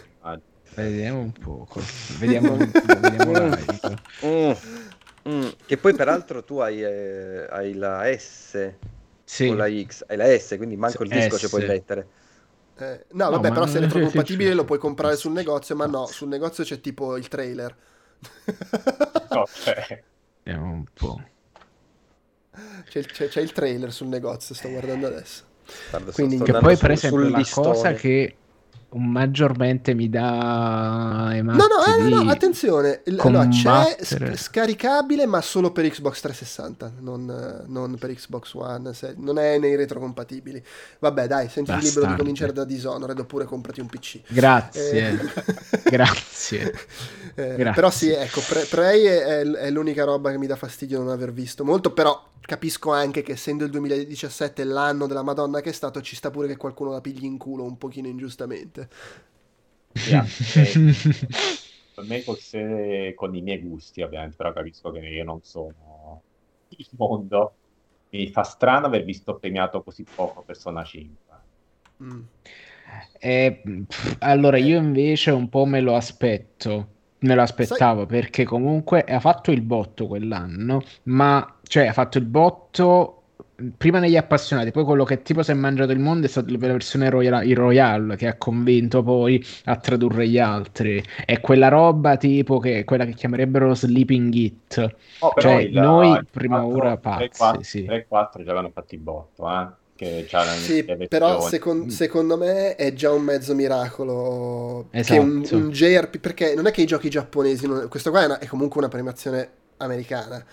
Vediamo 0.77 1.21
un 1.21 1.31
po'. 1.31 1.67
Vediamo, 2.19 2.55
vediamo 2.55 3.31
live. 3.49 4.57
Mm. 5.27 5.47
Che 5.65 5.77
poi 5.77 5.93
peraltro 5.93 6.43
tu 6.43 6.59
hai, 6.59 6.81
eh, 6.81 7.47
hai 7.49 7.73
la 7.73 8.05
S 8.17 8.73
sì. 9.23 9.47
o 9.47 9.55
la 9.55 9.67
X, 9.69 10.05
hai 10.07 10.15
la 10.15 10.37
S, 10.37 10.55
quindi 10.57 10.77
manco 10.77 11.03
il 11.03 11.09
disco 11.09 11.37
S. 11.37 11.39
ci 11.39 11.49
puoi 11.49 11.65
mettere. 11.65 12.07
Eh, 12.77 13.05
no, 13.11 13.29
vabbè, 13.31 13.47
no, 13.47 13.53
però 13.53 13.67
se 13.67 13.79
è 13.79 13.81
retrocompatibile 13.81 14.53
lo 14.55 14.63
puoi 14.63 14.77
comprare 14.79 15.15
sul 15.15 15.31
negozio, 15.31 15.75
ma 15.75 15.85
no, 15.85 16.05
sul 16.05 16.27
negozio 16.27 16.63
c'è 16.63 16.79
tipo 16.79 17.17
il 17.17 17.27
trailer. 17.27 17.75
ok. 19.29 20.03
Vediamo 20.43 20.71
un 20.71 20.85
po'. 20.93 21.21
C'è, 22.89 23.03
c'è, 23.03 23.27
c'è, 23.27 23.41
il 23.41 23.51
trailer 23.51 23.91
sul 23.91 24.07
negozio, 24.07 24.55
sto 24.55 24.69
guardando 24.69 25.07
adesso. 25.07 25.43
Guarda, 25.89 26.11
Quindi, 26.11 26.39
che 26.41 26.53
poi 26.53 26.77
per 26.77 26.91
esempio 26.91 27.29
la 27.29 27.45
cosa 27.51 27.93
che 27.93 28.35
maggiormente 28.97 29.93
mi 29.93 30.09
dà 30.09 31.39
no 31.41 31.53
no, 31.53 31.85
eh, 31.87 32.09
no, 32.09 32.23
no 32.23 32.31
attenzione. 32.31 33.01
Allora, 33.17 33.47
c'è 33.47 34.35
scaricabile 34.35 35.25
ma 35.25 35.41
solo 35.41 35.71
per 35.71 35.87
Xbox 35.89 36.21
360 36.21 36.93
non, 36.99 37.63
non 37.67 37.95
per 37.97 38.13
Xbox 38.13 38.53
One 38.53 38.93
se, 38.93 39.13
non 39.17 39.39
è 39.39 39.57
nei 39.57 39.75
retrocompatibili. 39.75 40.63
Vabbè 40.99 41.27
dai 41.27 41.49
senti 41.49 41.75
libero 41.77 42.07
di 42.07 42.15
cominciare 42.15 42.53
da 42.53 42.63
Dishonored 42.63 43.17
oppure 43.19 43.45
comprati 43.45 43.79
un 43.79 43.87
PC 43.87 44.21
grazie. 44.27 45.09
Eh, 45.09 45.17
grazie. 45.89 46.73
eh, 47.35 47.55
grazie. 47.55 47.71
però 47.73 47.89
sì 47.89 48.09
ecco 48.09 48.41
Pre- 48.47 48.65
Prey 48.65 49.05
è, 49.05 49.41
è 49.41 49.69
l'unica 49.69 50.03
roba 50.03 50.31
che 50.31 50.37
mi 50.37 50.47
dà 50.47 50.55
fastidio 50.55 50.99
non 50.99 51.09
aver 51.09 51.31
visto 51.31 51.63
molto 51.63 51.91
però 51.91 52.21
capisco 52.41 52.91
anche 52.91 53.21
che 53.21 53.33
essendo 53.33 53.63
il 53.63 53.71
2017 53.71 54.63
l'anno 54.63 55.07
della 55.07 55.23
Madonna 55.23 55.61
che 55.61 55.69
è 55.69 55.73
stato, 55.73 56.01
ci 56.01 56.15
sta 56.15 56.29
pure 56.31 56.47
che 56.47 56.57
qualcuno 56.57 56.91
la 56.91 57.01
pigli 57.01 57.25
in 57.25 57.37
culo 57.37 57.63
un 57.63 57.77
pochino 57.77 58.07
ingiustamente. 58.07 58.89
Yeah, 60.07 60.25
eh, 60.55 60.95
per 61.93 62.03
me 62.05 62.21
forse 62.21 63.13
con 63.15 63.35
i 63.35 63.41
miei 63.41 63.59
gusti, 63.59 64.01
ovviamente, 64.01 64.35
però 64.35 64.53
capisco 64.53 64.91
che 64.91 64.99
io 64.99 65.23
non 65.23 65.39
sono 65.41 66.21
il 66.69 66.87
mondo. 66.91 67.53
Mi 68.09 68.29
fa 68.29 68.43
strano 68.43 68.85
aver 68.85 69.03
visto 69.03 69.35
premiato 69.35 69.81
così 69.83 70.05
poco 70.15 70.41
Persona 70.43 70.83
5. 70.83 71.35
Mm. 72.03 72.21
Eh, 73.19 73.61
allora, 74.19 74.57
io 74.57 74.77
invece 74.77 75.31
un 75.31 75.49
po' 75.49 75.65
me 75.65 75.81
lo 75.81 75.95
aspetto 75.95 76.95
Me 77.19 77.35
lo 77.35 77.41
aspettavo 77.41 77.99
Sai... 78.01 78.07
perché 78.07 78.43
comunque 78.43 79.03
ha 79.03 79.19
fatto 79.19 79.51
il 79.51 79.61
botto 79.61 80.07
quell'anno, 80.07 80.83
ma 81.03 81.55
cioè 81.63 81.87
ha 81.87 81.93
fatto 81.93 82.17
il 82.17 82.25
botto 82.25 83.17
prima 83.75 83.97
negli 83.97 84.15
appassionati, 84.15 84.71
poi 84.71 84.83
quello 84.83 85.03
che 85.03 85.23
tipo 85.23 85.41
si 85.41 85.49
è 85.51 85.53
mangiato 85.55 85.91
il 85.91 85.99
mondo 85.99 86.27
è 86.27 86.29
stata 86.29 86.51
la 86.51 86.57
versione 86.57 87.09
Royal, 87.09 87.45
il 87.45 87.55
Royal 87.55 88.15
che 88.15 88.27
ha 88.27 88.35
convinto 88.35 89.01
poi 89.01 89.43
a 89.65 89.75
tradurre 89.77 90.27
gli 90.27 90.37
altri. 90.37 91.03
È 91.25 91.39
quella 91.39 91.67
roba 91.67 92.17
tipo 92.17 92.59
che 92.59 92.83
quella 92.83 93.05
che 93.05 93.13
chiamerebbero 93.13 93.73
Sleeping 93.73 94.33
It. 94.33 94.95
Oh, 95.19 95.33
cioè, 95.37 95.55
il, 95.55 95.73
noi 95.79 96.19
prima 96.29 96.61
4, 96.61 96.77
ora 96.77 96.97
pazzi, 96.97 97.27
3, 97.27 97.29
4, 97.37 97.61
sì. 97.63 97.85
3-4 97.85 98.05
già 98.43 98.51
avevano 98.51 98.69
fatto 98.69 98.93
il 98.93 99.01
botto, 99.01 99.49
eh. 99.49 99.67
Che 99.97 100.25
c'ha 100.29 100.45
la 100.45 100.53
Sì, 100.53 100.85
però 101.09 101.41
secon- 101.41 101.89
secondo 101.89 102.37
me 102.37 102.75
è 102.75 102.93
già 102.93 103.11
un 103.11 103.23
mezzo 103.23 103.53
miracolo 103.53 104.87
che 104.91 104.99
Esatto. 104.99 105.19
un, 105.21 105.45
un 105.51 105.69
JRP, 105.71 106.19
perché 106.19 106.53
non 106.55 106.67
è 106.67 106.71
che 106.71 106.81
i 106.81 106.85
giochi 106.85 107.09
giapponesi, 107.09 107.67
non- 107.67 107.87
questo 107.89 108.11
qua 108.11 108.21
è, 108.21 108.25
una- 108.25 108.39
è 108.39 108.45
comunque 108.45 108.79
una 108.79 108.87
premiazione 108.89 109.49
americana. 109.77 110.45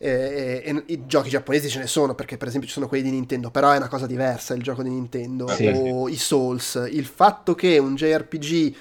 E, 0.00 0.62
e- 0.64 0.70
e 0.76 0.82
i 0.86 1.06
giochi 1.06 1.28
giapponesi 1.28 1.68
ce 1.68 1.80
ne 1.80 1.86
sono 1.88 2.14
perché 2.14 2.36
per 2.36 2.46
esempio 2.46 2.68
ci 2.68 2.74
sono 2.74 2.86
quelli 2.86 3.02
di 3.02 3.10
Nintendo 3.10 3.50
però 3.50 3.72
è 3.72 3.78
una 3.78 3.88
cosa 3.88 4.06
diversa 4.06 4.54
il 4.54 4.62
gioco 4.62 4.84
di 4.84 4.90
Nintendo 4.90 5.48
Sì. 5.48 5.66
o 5.66 6.08
i 6.08 6.14
Souls 6.14 6.86
il 6.88 7.04
fatto 7.04 7.56
che 7.56 7.78
un 7.78 7.96
JRPG 7.96 8.74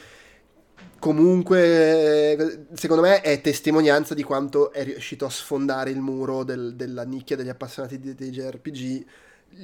comunque 0.99 2.68
secondo 2.73 3.02
me 3.02 3.22
è 3.22 3.41
testimonianza 3.41 4.14
di 4.14 4.23
quanto 4.23 4.72
è 4.72 4.84
riuscito 4.84 5.26
a 5.26 5.30
sfondare 5.30 5.89
il 5.89 5.99
muro 5.99 6.44
del- 6.44 6.76
della 6.76 7.03
nicchia 7.03 7.35
degli 7.35 7.49
appassionati 7.49 7.99
di- 7.99 8.14
dei 8.15 8.30
JRPG 8.30 9.06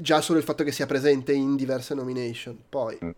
già 0.02 0.22
solo 0.22 0.40
il 0.40 0.44
fatto 0.46 0.64
che 0.64 0.72
sia 0.72 0.86
presente 0.86 1.34
in 1.34 1.56
diverse 1.56 1.94
nomination 1.96 2.58
poi 2.70 2.98
Mm. 3.04 3.10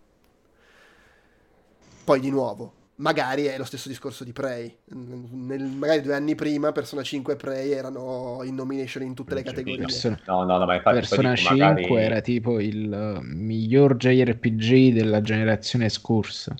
poi 2.03 2.19
di 2.19 2.30
nuovo 2.30 2.73
magari 2.97 3.43
è 3.45 3.57
lo 3.57 3.65
stesso 3.65 3.89
discorso 3.89 4.23
di 4.23 4.31
Prey 4.31 4.73
Nel- 4.85 5.64
magari 5.65 6.02
due 6.02 6.14
anni 6.14 6.34
prima 6.35 6.72
Persona 6.72 7.03
5 7.03 7.34
e 7.34 7.35
Prey 7.35 7.72
erano 7.72 8.39
in 8.43 8.56
nomination 8.56 9.03
in 9.03 9.14
tutte 9.14 9.34
le 9.35 9.43
categorie 9.43 9.80
Persona, 9.80 10.19
No, 10.27 10.43
no, 10.43 10.57
no, 10.60 10.65
ma 10.65 10.76
infatti 10.76 10.95
Persona 10.99 11.34
dico, 11.34 11.47
5 11.47 11.57
magari- 11.57 11.95
era 11.95 12.22
tipo 12.22 12.60
il 12.60 12.93
eh, 12.93 13.19
miglior 13.22 13.95
JRPG 13.97 14.93
della 14.93 15.19
generazione 15.22 15.89
scorsa, 15.89 16.56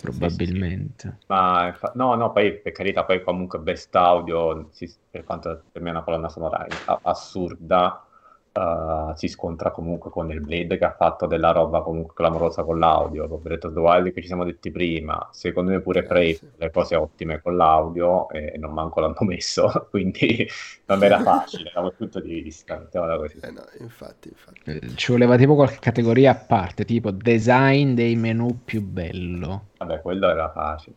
probabilmente. 0.00 1.18
Ma 1.26 1.68
infa- 1.68 1.92
no, 1.94 2.14
no, 2.16 2.32
poi 2.32 2.58
per 2.58 2.72
carità, 2.72 3.04
poi 3.04 3.22
comunque 3.22 3.60
best 3.60 3.94
audio, 3.94 4.70
per 5.10 5.22
quanto 5.24 5.62
per 5.70 5.82
me 5.82 5.88
è 5.90 5.92
una 5.92 6.02
colonna 6.02 6.28
sonora 6.28 6.66
assurda, 7.02 8.04
eh, 8.52 9.12
si 9.14 9.28
scontra 9.28 9.70
comunque 9.70 10.10
con 10.10 10.30
il 10.30 10.40
Blade 10.40 10.76
che 10.78 10.84
ha 10.84 10.94
fatto 10.96 11.26
della 11.26 11.52
roba 11.52 11.82
comunque 11.82 12.14
clamorosa 12.14 12.62
con 12.64 12.78
l'audio, 12.78 13.28
con 13.28 13.40
Breath 13.42 13.64
of 13.66 13.72
the 13.74 13.78
Wild 13.80 14.12
che 14.12 14.20
ci 14.20 14.26
siamo 14.26 14.44
detti 14.44 14.70
prima, 14.70 15.28
secondo 15.32 15.70
me 15.70 15.80
pure 15.80 16.00
Eh, 16.00 16.02
Prey 16.04 16.34
sì. 16.34 16.48
le 16.56 16.70
cose 16.70 16.96
ottime 16.96 17.40
con 17.40 17.56
l'audio 17.56 18.28
e 18.30 18.56
non 18.58 18.72
manco 18.72 19.00
l'hanno 19.00 19.14
messo, 19.20 19.86
quindi 19.90 20.48
non 20.86 21.02
era 21.04 21.20
facile 21.20 21.70
da 21.74 21.80
quel 21.80 21.94
punto 21.96 22.20
di 22.20 22.42
così. 22.42 23.38
Eh 23.42 23.50
no, 23.50 23.64
infatti, 23.78 24.28
infatti. 24.28 24.60
Eh, 24.64 24.94
Ci 24.96 25.12
voleva 25.12 25.36
tipo 25.36 25.54
qualche 25.54 25.78
categoria 25.78 26.32
a 26.32 26.34
parte, 26.34 26.84
tipo 26.84 27.10
design 27.10 27.94
dei 27.94 28.16
menu 28.16 28.60
più 28.64 28.82
bello. 28.82 29.66
Vabbè, 29.78 30.00
quello 30.00 30.28
era 30.28 30.50
facile. 30.50 30.96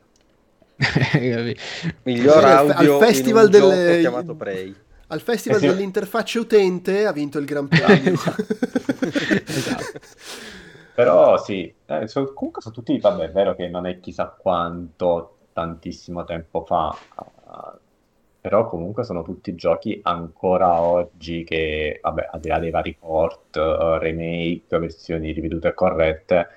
Miglior 2.04 2.40
Sì, 2.40 2.46
al- 2.46 2.70
al 2.70 2.72
audio 2.72 3.00
festival 3.00 3.48
in 3.54 3.62
un 3.62 3.70
delle- 3.70 3.86
gioco 3.86 4.00
chiamato 4.00 4.36
Prey. 4.36 4.76
Al 5.08 5.22
Festival 5.22 5.60
Eh 5.60 5.62
sì. 5.62 5.68
dell'interfaccia 5.68 6.40
utente 6.40 7.06
ha 7.06 7.12
vinto 7.14 7.38
il 7.38 7.46
Gran 7.46 7.68
Premio. 7.70 8.20
Esatto. 9.46 10.00
Però 10.94 11.38
sì, 11.38 11.74
eh, 11.86 12.08
so- 12.08 12.34
comunque 12.34 12.62
sono 12.62 12.74
tutti, 12.76 13.00
vabbè, 13.00 13.26
è 13.26 13.32
vero 13.32 13.56
che 13.56 13.68
non 13.68 13.88
è 13.88 14.00
chissà 14.00 14.28
quanto, 14.30 15.38
tantissimo 15.52 16.24
tempo 16.24 16.64
fa, 16.66 17.04
eh, 17.20 17.80
però 18.40 18.68
comunque 18.68 19.04
sono 19.04 19.24
tutti 19.24 19.56
giochi 19.56 20.00
ancora 20.04 20.82
oggi 20.82 21.44
che, 21.44 22.00
vabbè, 22.02 22.30
al 22.32 22.40
di 22.40 22.48
là 22.50 22.60
dei 22.60 22.70
vari 22.70 22.96
port, 22.96 23.56
eh, 23.58 23.98
remake, 24.00 24.78
versioni 24.78 25.32
rivedute 25.32 25.70
e 25.70 25.74
corrette, 25.74 26.50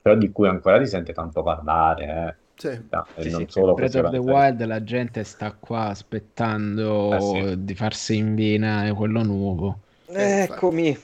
però 0.00 0.14
di 0.16 0.30
cui 0.32 0.48
ancora 0.48 0.78
si 0.82 0.86
sente 0.90 1.12
tanto 1.12 1.42
parlare, 1.42 2.04
eh. 2.38 2.42
Da- 2.88 3.08
e 3.14 3.24
Sì, 3.24 3.30
non 3.30 3.48
sì. 3.48 3.48
solo 3.48 3.74
Breath 3.74 3.94
of 3.96 4.08
the 4.08 4.18
Wild 4.18 4.64
la 4.64 4.82
gente 4.82 5.24
sta 5.24 5.52
qua 5.56 5.86
aspettando 5.88 7.16
Eh 7.16 7.20
sì. 7.20 7.44
di 7.58 7.74
farsi 7.74 8.16
in 8.16 8.34
vena 8.34 8.92
quello 8.94 9.22
nuovo. 9.22 9.80
Eccomi. 10.08 10.96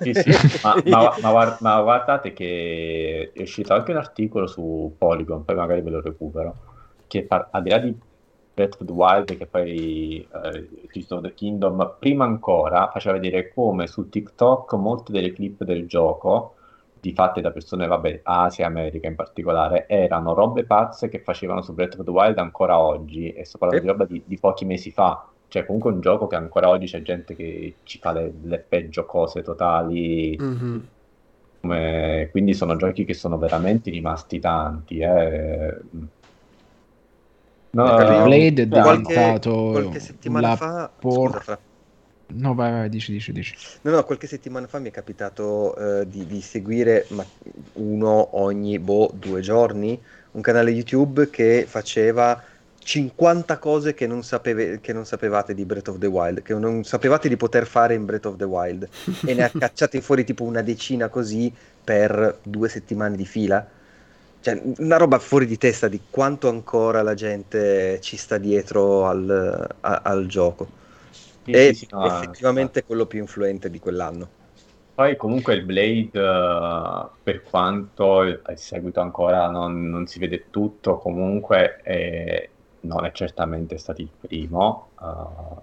Sì, 0.00 0.12
sì, 0.14 0.38
ma, 0.60 0.82
ma- 0.84 1.16
ma 1.22 1.56
ma 1.60 1.80
guardate 1.82 2.34
che 2.34 3.32
è 3.34 3.40
uscito 3.40 3.72
anche 3.72 3.90
un 3.92 3.96
articolo 3.96 4.46
su 4.46 4.94
Polygon, 4.98 5.44
poi 5.44 5.54
magari 5.56 5.80
ve 5.80 5.90
lo 5.90 6.00
recupero, 6.02 6.58
che 7.06 7.24
par- 7.26 7.48
al 7.52 7.62
di 7.62 7.70
là 7.70 7.78
di 7.78 7.98
Breath 8.52 8.74
of 8.80 8.86
the 8.86 8.92
Wild, 8.92 9.36
che 9.38 9.46
poi 9.46 10.20
eh, 10.30 10.88
Tears 10.90 11.10
of 11.10 11.22
the 11.22 11.32
Kingdom, 11.32 11.96
prima 11.98 12.24
ancora 12.26 12.90
faceva 12.90 13.18
vedere 13.18 13.50
come 13.54 13.86
su 13.86 14.08
TikTok 14.10 14.74
molte 14.74 15.10
delle 15.12 15.32
clip 15.32 15.64
del 15.64 15.86
gioco, 15.86 16.56
di 17.04 17.12
fatte 17.12 17.42
da 17.42 17.50
persone, 17.50 17.86
vabbè, 17.86 18.20
Asia 18.22 18.64
e 18.64 18.68
America 18.68 19.06
in 19.06 19.14
particolare, 19.14 19.86
erano 19.86 20.32
robe 20.32 20.64
pazze 20.64 21.08
che 21.10 21.20
facevano 21.20 21.60
su 21.60 21.74
Breath 21.74 21.98
of 21.98 22.04
the 22.04 22.10
Wild 22.10 22.38
ancora 22.38 22.78
oggi, 22.78 23.30
e 23.30 23.44
sto 23.44 23.58
parlando 23.58 23.84
di 23.84 23.90
roba 23.90 24.04
di, 24.06 24.22
di 24.24 24.38
pochi 24.38 24.64
mesi 24.64 24.90
fa. 24.90 25.28
Cioè, 25.48 25.66
comunque 25.66 25.92
un 25.92 26.00
gioco 26.00 26.26
che 26.26 26.36
ancora 26.36 26.70
oggi 26.70 26.86
c'è 26.86 27.02
gente 27.02 27.36
che 27.36 27.76
ci 27.82 27.98
fa 27.98 28.12
le, 28.12 28.32
le 28.42 28.58
peggio 28.58 29.04
cose 29.04 29.42
totali. 29.42 30.34
Mhm. 30.38 30.88
come- 31.60 32.28
Quindi 32.30 32.54
sono 32.54 32.76
giochi 32.76 33.04
che 33.04 33.14
sono 33.14 33.36
veramente 33.36 33.90
rimasti 33.90 34.38
tanti. 34.40 34.98
Eh. 35.00 35.78
No, 37.70 37.84
Blade 37.84 38.62
è 38.62 38.66
beh, 38.66 38.80
diventato 38.80 39.50
qualche, 39.50 39.70
qualche 39.82 40.00
settimana 40.00 40.48
la 40.48 40.56
fa 40.56 40.92
por- 40.98 41.30
scusa, 41.30 41.40
Fra. 41.40 41.58
No, 42.28 42.54
vai, 42.54 42.70
vai, 42.72 42.88
dici, 42.90 43.12
dici, 43.12 43.32
dici. 43.32 43.54
No, 43.82 43.90
no, 43.92 44.04
qualche 44.04 44.26
settimana 44.26 44.66
fa 44.66 44.78
mi 44.78 44.88
è 44.88 44.92
capitato 44.92 46.00
eh, 46.00 46.08
di, 46.08 46.26
di 46.26 46.40
seguire 46.40 47.06
ma 47.10 47.28
uno 47.74 48.36
ogni 48.40 48.78
boh, 48.80 49.10
due 49.14 49.40
giorni 49.40 50.02
un 50.32 50.40
canale 50.40 50.70
YouTube 50.70 51.30
che 51.30 51.66
faceva 51.68 52.42
50 52.78 53.58
cose 53.58 53.94
che 53.94 54.06
non, 54.06 54.22
sapeve- 54.24 54.80
che 54.80 54.92
non 54.92 55.06
sapevate 55.06 55.54
di 55.54 55.64
Breath 55.64 55.88
of 55.88 55.98
the 55.98 56.06
Wild, 56.06 56.42
che 56.42 56.54
non 56.54 56.82
sapevate 56.84 57.28
di 57.28 57.36
poter 57.36 57.66
fare 57.66 57.94
in 57.94 58.04
Breath 58.04 58.26
of 58.26 58.36
the 58.36 58.44
Wild 58.44 58.88
e 59.22 59.34
ne 59.34 59.42
ha 59.44 59.54
cacciati 59.54 60.00
fuori 60.00 60.24
tipo 60.24 60.44
una 60.44 60.62
decina 60.62 61.08
così 61.08 61.54
per 61.82 62.40
due 62.42 62.68
settimane 62.68 63.16
di 63.16 63.26
fila. 63.26 63.66
Cioè, 64.40 64.60
una 64.78 64.96
roba 64.98 65.18
fuori 65.18 65.46
di 65.46 65.56
testa 65.56 65.88
di 65.88 66.06
quanto 66.10 66.48
ancora 66.48 67.00
la 67.02 67.14
gente 67.14 67.98
ci 68.02 68.16
sta 68.18 68.36
dietro 68.38 69.06
al, 69.06 69.76
a- 69.80 70.02
al 70.04 70.26
gioco. 70.26 70.74
Sì, 71.44 71.56
È 71.56 71.72
sì, 71.72 71.86
no, 71.90 72.00
effettivamente 72.00 72.84
quello 72.84 73.06
più 73.06 73.20
influente 73.20 73.70
di 73.70 73.78
quell'anno. 73.78 74.32
Poi 74.94 75.16
comunque 75.16 75.54
il 75.54 75.64
Blade, 75.64 76.10
eh, 76.12 77.10
per 77.22 77.42
quanto 77.42 78.22
il 78.22 78.42
seguito 78.54 79.00
ancora 79.00 79.48
non, 79.50 79.88
non 79.88 80.06
si 80.06 80.20
vede 80.20 80.50
tutto, 80.50 80.98
comunque 80.98 81.76
è- 81.82 82.52
non 82.80 83.04
è 83.04 83.10
certamente 83.12 83.76
stato 83.78 84.02
il 84.02 84.12
primo, 84.20 84.92
eh, 85.00 85.62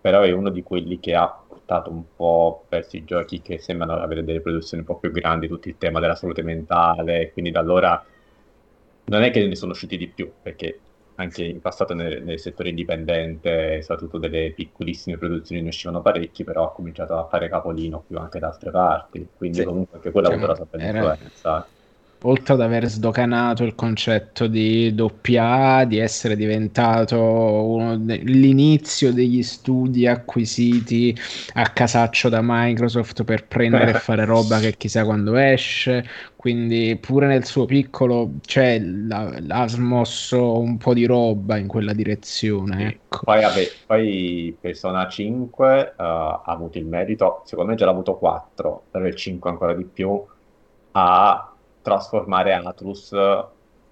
però 0.00 0.22
è 0.22 0.30
uno 0.32 0.50
di 0.50 0.62
quelli 0.62 0.98
che 1.00 1.14
ha 1.14 1.28
portato 1.46 1.90
un 1.92 2.14
po' 2.14 2.66
verso 2.68 2.96
i 2.96 3.04
giochi 3.04 3.40
che 3.42 3.58
sembrano 3.58 3.94
avere 3.94 4.24
delle 4.24 4.40
produzioni 4.40 4.82
un 4.86 4.88
po' 4.92 4.98
più 4.98 5.10
grandi, 5.12 5.46
tutto 5.48 5.68
il 5.68 5.76
tema 5.78 6.00
della 6.00 6.14
salute 6.16 6.42
mentale, 6.42 7.32
quindi 7.32 7.50
da 7.52 7.60
allora 7.60 8.04
non 9.04 9.22
è 9.22 9.30
che 9.30 9.46
ne 9.46 9.54
sono 9.54 9.72
usciti 9.72 9.96
di 9.96 10.12
più, 10.12 10.36
perché 10.40 10.85
anche 11.16 11.44
in 11.44 11.60
passato 11.60 11.94
nel, 11.94 12.22
nel 12.24 12.38
settore 12.40 12.68
indipendente, 12.70 13.82
soprattutto 13.82 14.18
delle 14.18 14.52
piccolissime 14.52 15.18
produzioni 15.18 15.62
ne 15.62 15.68
uscivano 15.68 16.02
parecchi, 16.02 16.44
però 16.44 16.66
ha 16.66 16.72
cominciato 16.72 17.16
a 17.18 17.26
fare 17.28 17.48
capolino 17.48 18.02
più 18.02 18.18
anche 18.18 18.38
da 18.38 18.48
altre 18.48 18.70
parti, 18.70 19.32
quindi 19.34 19.60
Sì. 19.60 19.64
comunque 19.64 19.96
anche 19.96 20.10
quello 20.10 20.28
ha 20.28 20.30
avuto 20.30 20.46
la 20.46 20.54
sua 20.54 20.68
influenza. 20.72 21.70
Oltre 22.22 22.54
ad 22.54 22.60
aver 22.60 22.86
sdoganato 22.86 23.62
il 23.62 23.74
concetto 23.74 24.46
di 24.46 24.94
doppia 24.94 25.76
A, 25.76 25.84
di 25.84 25.98
essere 25.98 26.34
diventato 26.34 27.96
de- 27.98 28.16
l'inizio 28.24 29.12
degli 29.12 29.42
studi 29.42 30.06
acquisiti 30.06 31.16
a 31.54 31.70
casaccio 31.70 32.28
da 32.28 32.40
Microsoft 32.42 33.22
per 33.24 33.46
prendere 33.46 33.90
e 33.90 33.94
fare 33.94 34.24
roba 34.24 34.58
che 34.58 34.76
chissà 34.76 35.04
quando 35.04 35.36
esce, 35.36 36.04
quindi 36.36 36.96
pure 37.00 37.26
nel 37.26 37.44
suo 37.44 37.64
piccolo 37.64 38.34
cioè, 38.42 38.78
l'ha, 38.80 39.38
l'ha 39.40 39.68
smosso 39.68 40.58
un 40.58 40.78
po' 40.78 40.94
di 40.94 41.04
roba 41.04 41.56
in 41.56 41.66
quella 41.66 41.92
direzione. 41.92 42.76
Sì. 42.78 42.82
Ecco. 42.84 43.20
Poi, 43.24 43.40
vabbè, 43.42 43.72
poi 43.86 44.56
Persona 44.60 45.08
5 45.08 45.80
eh, 45.80 45.94
ha 45.96 46.42
avuto 46.44 46.78
il 46.78 46.86
merito, 46.86 47.42
secondo 47.44 47.70
me 47.72 47.76
già 47.76 47.84
l'ha 47.84 47.90
avuto 47.92 48.16
4, 48.16 48.86
però 48.90 49.04
il 49.06 49.14
5 49.14 49.50
ancora 49.50 49.74
di 49.74 49.84
più, 49.84 50.22
a 50.92 51.55
trasformare 51.86 52.52
Atlus 52.52 53.14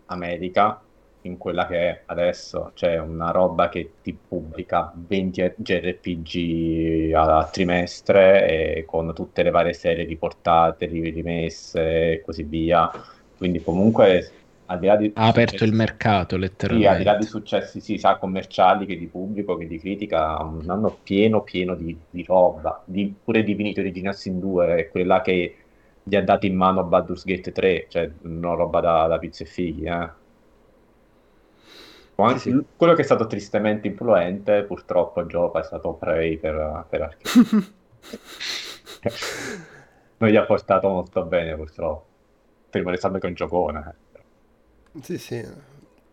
America 0.07 0.81
in 1.23 1.39
quella 1.39 1.67
che 1.67 1.77
è 1.91 2.03
adesso, 2.07 2.73
cioè 2.75 2.99
una 2.99 3.31
roba 3.31 3.69
che 3.69 3.95
ti 4.03 4.13
pubblica 4.15 4.93
20 4.95 5.55
JRPG 5.57 7.13
a 7.15 7.49
trimestre 7.51 8.79
e 8.79 8.85
con 8.85 9.15
tutte 9.15 9.43
le 9.45 9.51
varie 9.51 9.73
serie 9.75 10.05
riportate, 10.05 10.87
ri- 10.87 11.11
rimesse 11.11 12.13
e 12.15 12.21
così 12.23 12.43
via. 12.43 12.91
Quindi 13.37 13.63
comunque 13.63 14.29
al 14.67 14.79
di 14.81 14.87
là 14.87 14.97
di 14.97 15.13
Ha 15.15 15.27
aperto 15.29 15.65
successi- 15.65 15.65
il 15.65 15.73
mercato 15.73 16.37
sì, 16.67 16.85
al 16.87 16.97
di 16.97 17.03
letteralmente. 17.03 17.05
là 17.05 17.15
di 17.17 17.27
successi 17.27 17.81
sì, 17.81 17.99
sia 17.99 18.17
commerciali 18.19 18.87
che 18.87 18.97
di 18.97 19.07
pubblico 19.09 19.57
che 19.57 19.67
di 19.67 19.79
critica, 19.79 20.43
un 20.43 20.69
anno 20.69 20.99
pieno 21.03 21.43
pieno 21.43 21.75
di, 21.75 21.97
di 22.11 22.25
roba, 22.25 22.83
di, 22.87 23.15
pure 23.23 23.43
Divinity 23.45 23.81
Original 23.81 24.15
Sin 24.15 24.41
2, 24.41 24.77
è 24.77 24.91
quella 24.91 25.21
che 25.21 25.64
gli 26.05 26.15
ha 26.17 26.23
dato 26.23 26.47
in 26.47 26.55
mano 26.57 26.85
Baldur's 26.85 27.25
Gate 27.25 27.51
3, 27.53 27.87
cioè 27.89 28.11
una 28.23 28.55
roba 28.55 28.81
da, 28.81 29.07
da 29.09 29.19
pizza 29.19 29.43
e 29.45 29.47
figli, 29.47 29.87
eh. 29.89 30.11
Qua- 32.15 32.39
Sì. 32.39 32.53
Quello 32.77 32.95
che 32.95 33.03
è 33.03 33.05
stato 33.05 33.27
tristemente 33.27 33.89
influente, 33.89 34.65
purtroppo, 34.65 35.27
Giopa 35.27 35.61
è 35.61 35.65
stato 35.65 35.95
Prey 35.95 36.39
per, 36.39 36.87
per 36.89 37.03
Arcane. 37.03 37.73
non 40.19 40.31
gli 40.31 40.37
ha 40.37 40.45
portato 40.45 40.89
molto 40.89 41.25
bene 41.25 41.55
purtroppo. 41.57 42.07
Prima 42.71 42.91
di 42.91 42.99
sempre 42.99 43.21
con 43.21 43.35
giocone. 43.35 43.95
Sì, 45.03 45.19
sì. 45.19 45.45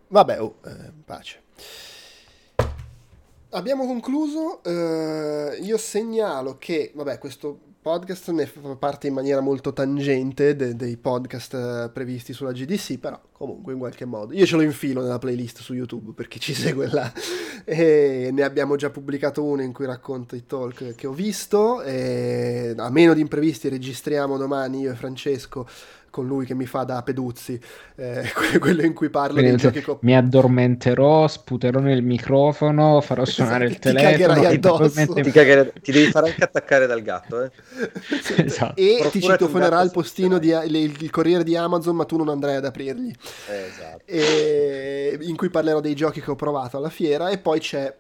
Vabbè, 0.08 0.42
oh, 0.42 0.58
eh, 0.66 0.92
pace. 1.06 1.42
Abbiamo 3.54 3.86
concluso. 3.86 4.64
eh, 4.64 5.58
io 5.62 5.78
segnalo 5.78 6.58
che, 6.58 6.92
vabbè, 6.96 7.18
questo 7.18 7.60
podcast 7.82 8.30
ne 8.30 8.46
fa 8.46 8.76
parte 8.76 9.08
in 9.08 9.14
maniera 9.14 9.42
molto 9.42 9.74
tangente 9.74 10.56
de- 10.56 10.76
dei 10.76 10.98
podcast 10.98 11.54
eh, 11.56 11.90
previsti 11.92 12.32
sulla 12.32 12.52
GDC, 12.52 13.00
però 13.00 13.20
comunque 13.32 13.74
in 13.74 13.80
qualche 13.80 14.06
modo. 14.06 14.34
Io 14.34 14.46
ce 14.46 14.56
lo 14.56 14.62
infilo 14.62 15.02
nella 15.02 15.18
playlist 15.18 15.62
su 15.62 15.74
YouTube 15.74 16.12
per 16.14 16.28
chi 16.28 16.40
ci 16.40 16.54
segue 16.54 16.88
là. 16.88 17.12
E 17.66 18.30
ne 18.32 18.44
abbiamo 18.44 18.76
già 18.76 18.90
pubblicato 18.90 19.44
uno 19.44 19.62
in 19.62 19.74
cui 19.74 19.86
racconto 19.86 20.36
i 20.36 20.46
talk 20.46 20.96
che 20.96 21.08
ho 21.08 21.12
visto. 21.12 21.80
A 21.80 22.90
meno 22.90 23.14
di 23.14 23.22
imprevisti 23.22 23.70
registriamo 23.70 24.38
domani 24.38 24.82
io 24.82 24.92
e 24.92 24.96
Francesco 24.96 25.68
con 26.12 26.28
lui 26.28 26.46
che 26.46 26.54
mi 26.54 26.68
fa 26.68 26.84
da 26.84 27.02
Peduzzi, 27.02 27.60
eh, 27.96 28.30
que- 28.36 28.60
quello 28.60 28.84
in 28.84 28.94
cui 28.94 29.10
parlo 29.10 29.40
Quindi, 29.40 29.58
giochi 29.58 29.82
co- 29.82 29.98
mi 30.04 30.16
addormenterò, 30.16 31.28
sputerò 31.28 31.80
nel 31.80 32.04
microfono, 32.04 33.02
farò 33.02 33.26
suonare 33.26 33.66
il 33.66 33.72
Esatto, 33.72 33.90
ti 33.90 33.96
cagherai 33.96 34.18
telefono 34.18 34.48
addosso. 34.48 34.76
probabilmente- 34.78 35.22
Ti, 35.24 35.32
caghere- 35.32 35.74
ti 35.82 35.92
devi 35.92 36.12
fare 36.12 36.28
anche 36.30 36.44
attaccare 36.44 36.86
dal 36.86 37.02
gatto, 37.02 37.44
eh. 37.44 37.52
Esatto. 38.46 38.76
e 38.80 38.98
Procurati 39.00 39.20
ti 39.20 39.22
citofonerà 39.26 39.82
il 39.82 39.92
postino 39.92 40.38
di, 40.38 40.50
il, 40.50 40.76
il 40.76 41.10
corriere 41.10 41.44
di 41.44 41.56
Amazon 41.56 41.96
ma 41.96 42.06
tu 42.06 42.18
non 42.18 42.30
andrai 42.30 42.58
ad 42.58 42.66
aprirgli 42.66 43.12
esatto. 43.48 44.04
e- 44.06 45.18
in 45.22 45.36
cui 45.36 45.50
parlerò 45.50 45.80
dei 45.80 45.96
giochi 45.96 46.22
che 46.22 46.30
ho 46.30 46.36
provato 46.36 46.78
alla 46.78 46.90
fiera 46.90 47.30
e 47.30 47.38
poi 47.38 47.60
c'è 47.60 47.94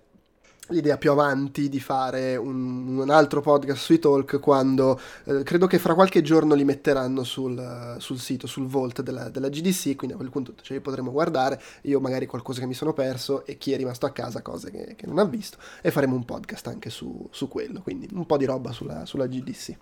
l'idea 0.71 0.97
più 0.97 1.11
avanti 1.11 1.69
di 1.69 1.79
fare 1.79 2.35
un, 2.35 2.97
un 2.97 3.09
altro 3.09 3.41
podcast 3.41 3.83
sui 3.83 3.99
talk 3.99 4.39
quando 4.39 4.99
eh, 5.25 5.43
credo 5.43 5.67
che 5.67 5.77
fra 5.77 5.93
qualche 5.93 6.21
giorno 6.21 6.53
li 6.53 6.63
metteranno 6.63 7.23
sul, 7.23 7.95
sul 7.99 8.19
sito, 8.19 8.47
sul 8.47 8.67
vault 8.67 9.01
della, 9.01 9.29
della 9.29 9.49
GDC, 9.49 9.95
quindi 9.95 10.13
a 10.13 10.17
quel 10.17 10.29
punto 10.29 10.53
ce 10.61 10.73
li 10.73 10.79
potremo 10.79 11.11
guardare, 11.11 11.61
io 11.83 11.99
magari 11.99 12.25
qualcosa 12.25 12.59
che 12.59 12.65
mi 12.65 12.73
sono 12.73 12.93
perso 12.93 13.45
e 13.45 13.57
chi 13.57 13.73
è 13.73 13.77
rimasto 13.77 14.05
a 14.05 14.11
casa 14.11 14.41
cose 14.41 14.71
che, 14.71 14.95
che 14.95 15.05
non 15.05 15.19
ha 15.19 15.25
visto 15.25 15.57
e 15.81 15.91
faremo 15.91 16.15
un 16.15 16.25
podcast 16.25 16.67
anche 16.67 16.89
su, 16.89 17.27
su 17.31 17.47
quello, 17.47 17.81
quindi 17.81 18.07
un 18.13 18.25
po' 18.25 18.37
di 18.37 18.45
roba 18.45 18.71
sulla, 18.71 19.05
sulla 19.05 19.27
GDC. 19.27 19.75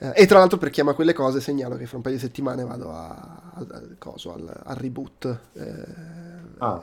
Eh, 0.00 0.12
e 0.14 0.26
tra 0.26 0.38
l'altro 0.38 0.58
per 0.58 0.70
chi 0.70 0.80
ama 0.80 0.94
quelle 0.94 1.12
cose 1.12 1.40
segnalo 1.40 1.76
che 1.76 1.86
fra 1.86 1.96
un 1.96 2.02
paio 2.02 2.14
di 2.14 2.20
settimane 2.20 2.64
vado 2.64 2.92
a, 2.92 3.52
al, 3.54 3.66
al 3.70 3.96
coso, 3.98 4.32
al, 4.32 4.60
al 4.64 4.76
reboot 4.76 5.38
eh, 5.54 6.38
Ah, 6.58 6.82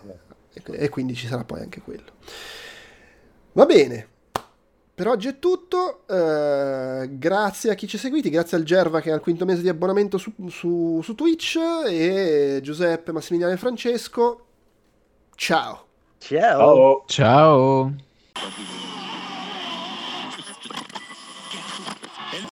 e, 0.54 0.64
e 0.64 0.90
quindi 0.90 1.16
ci 1.16 1.28
sarà 1.28 1.44
poi 1.44 1.62
anche 1.62 1.82
quello. 1.82 2.12
Va 3.56 3.66
bene. 3.66 4.08
Per 4.96 5.08
oggi 5.08 5.28
è 5.30 5.40
tutto. 5.40 6.06
eh, 6.08 7.08
grazie 7.12 7.72
a 7.72 7.74
chi 7.76 7.88
ci 7.88 7.96
ha 7.96 8.00
seguiti. 8.00 8.30
Grazie 8.30 8.58
al 8.58 8.64
Gerva 8.64 9.00
che 9.00 9.12
ha 9.12 9.16
il 9.16 9.22
quinto 9.22 9.46
mese 9.46 9.62
di 9.62 9.70
abbonamento 9.70 10.18
su, 10.18 10.34
su- 10.50 11.00
su 11.02 11.16
Twitch. 11.16 11.58
E 11.88 12.60
Giuseppe, 12.62 13.12
Massimiliano 13.14 13.54
e 13.54 13.58
Francesco. 13.58 14.46
Ciao. 15.36 15.86
Ciao. 16.18 17.04
Ciao. 17.08 17.94
Ciao. 18.34 19.05